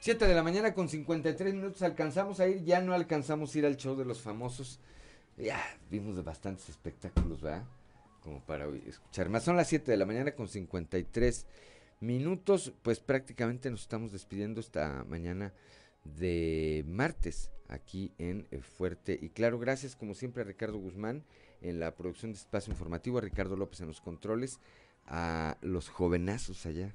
7 0.00 0.26
de 0.26 0.34
la 0.34 0.42
mañana 0.42 0.74
con 0.74 0.90
53 0.90 1.54
minutos 1.54 1.80
alcanzamos 1.80 2.40
a 2.40 2.46
ir, 2.46 2.62
ya 2.62 2.82
no 2.82 2.92
alcanzamos 2.92 3.54
a 3.54 3.58
ir 3.58 3.64
al 3.64 3.78
show 3.78 3.96
de 3.96 4.04
los 4.04 4.20
famosos. 4.20 4.78
Ya 5.38 5.64
vimos 5.90 6.14
de 6.14 6.20
bastantes 6.20 6.68
espectáculos, 6.68 7.40
¿verdad? 7.40 7.64
Como 8.22 8.40
para 8.40 8.66
escuchar 8.86 9.30
más. 9.30 9.44
Son 9.44 9.56
las 9.56 9.68
7 9.68 9.90
de 9.90 9.96
la 9.96 10.04
mañana 10.04 10.32
con 10.32 10.46
53 10.46 11.46
minutos, 12.00 12.74
pues 12.82 13.00
prácticamente 13.00 13.70
nos 13.70 13.80
estamos 13.80 14.12
despidiendo 14.12 14.60
esta 14.60 15.06
mañana 15.08 15.54
de 16.04 16.84
martes 16.86 17.50
aquí 17.68 18.12
en 18.18 18.46
eh, 18.50 18.60
Fuerte 18.60 19.18
y 19.20 19.30
Claro. 19.30 19.58
Gracias 19.58 19.96
como 19.96 20.14
siempre 20.14 20.42
a 20.42 20.46
Ricardo 20.46 20.78
Guzmán 20.78 21.24
en 21.60 21.80
la 21.80 21.94
producción 21.94 22.32
de 22.32 22.38
Espacio 22.38 22.72
Informativo, 22.72 23.18
a 23.18 23.22
Ricardo 23.22 23.56
López 23.56 23.80
en 23.80 23.86
los 23.88 24.00
controles, 24.00 24.58
a 25.06 25.56
los 25.62 25.88
jovenazos 25.88 26.66
allá, 26.66 26.94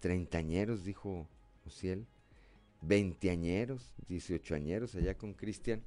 treintañeros, 0.00 0.84
dijo 0.84 1.28
Ociel, 1.66 2.06
veinteañeros, 2.82 3.94
dieciochoañeros 4.08 4.94
allá 4.94 5.16
con 5.16 5.34
Cristian, 5.34 5.82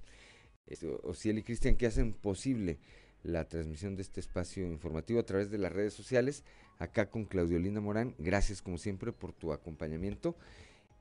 Ociel 1.03 1.37
y 1.37 1.43
Cristian 1.43 1.75
que 1.75 1.85
hacen 1.85 2.13
posible 2.13 2.79
la 3.23 3.47
transmisión 3.47 3.95
de 3.95 4.03
este 4.03 4.19
espacio 4.19 4.65
informativo 4.67 5.19
a 5.19 5.25
través 5.25 5.49
de 5.49 5.57
las 5.57 5.71
redes 5.71 5.93
sociales, 5.93 6.43
acá 6.77 7.09
con 7.09 7.25
Claudio 7.25 7.59
Linda 7.59 7.81
Morán. 7.81 8.15
Gracias 8.17 8.61
como 8.61 8.77
siempre 8.77 9.11
por 9.11 9.33
tu 9.33 9.51
acompañamiento 9.51 10.35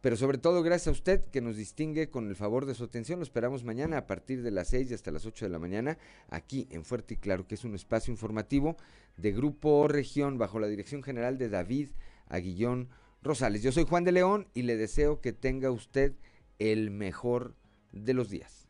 pero 0.05 0.19
sobre 0.19 0.37
todo 0.37 0.63
gracias 0.63 0.89
a 0.89 0.91
usted 0.91 1.25
que 1.31 1.41
nos 1.41 1.57
distingue 1.57 2.11
con 2.11 2.29
el 2.29 2.37
favor 2.37 2.67
de 2.67 2.75
su 2.75 2.85
atención. 2.85 3.21
Lo 3.21 3.23
esperamos 3.23 3.65
mañana 3.65 3.97
a 3.97 4.07
partir 4.07 4.43
de 4.43 4.51
las 4.51 4.69
6 4.69 4.91
y 4.91 4.95
hasta 4.95 5.11
las 5.11 5.25
8 5.25 5.47
de 5.47 5.51
la 5.51 5.59
mañana 5.59 5.97
aquí 6.29 6.69
en 6.71 6.85
Fuerte 6.85 7.15
y 7.15 7.17
Claro, 7.17 7.47
que 7.47 7.55
es 7.55 7.65
un 7.65 7.75
espacio 7.75 8.13
informativo 8.13 8.77
de 9.17 9.33
Grupo 9.33 9.89
Región 9.89 10.37
bajo 10.37 10.59
la 10.59 10.67
dirección 10.67 11.03
general 11.03 11.39
de 11.39 11.49
David 11.49 11.89
Aguillón 12.29 12.91
Rosales. 13.23 13.63
Yo 13.63 13.73
soy 13.73 13.85
Juan 13.85 14.05
de 14.05 14.13
León 14.13 14.47
y 14.53 14.65
le 14.65 14.77
deseo 14.77 15.23
que 15.23 15.33
tenga 15.33 15.71
usted 15.71 16.13
el 16.59 16.91
mejor 16.91 17.55
de 17.93 18.13
los 18.13 18.29
días. 18.29 18.64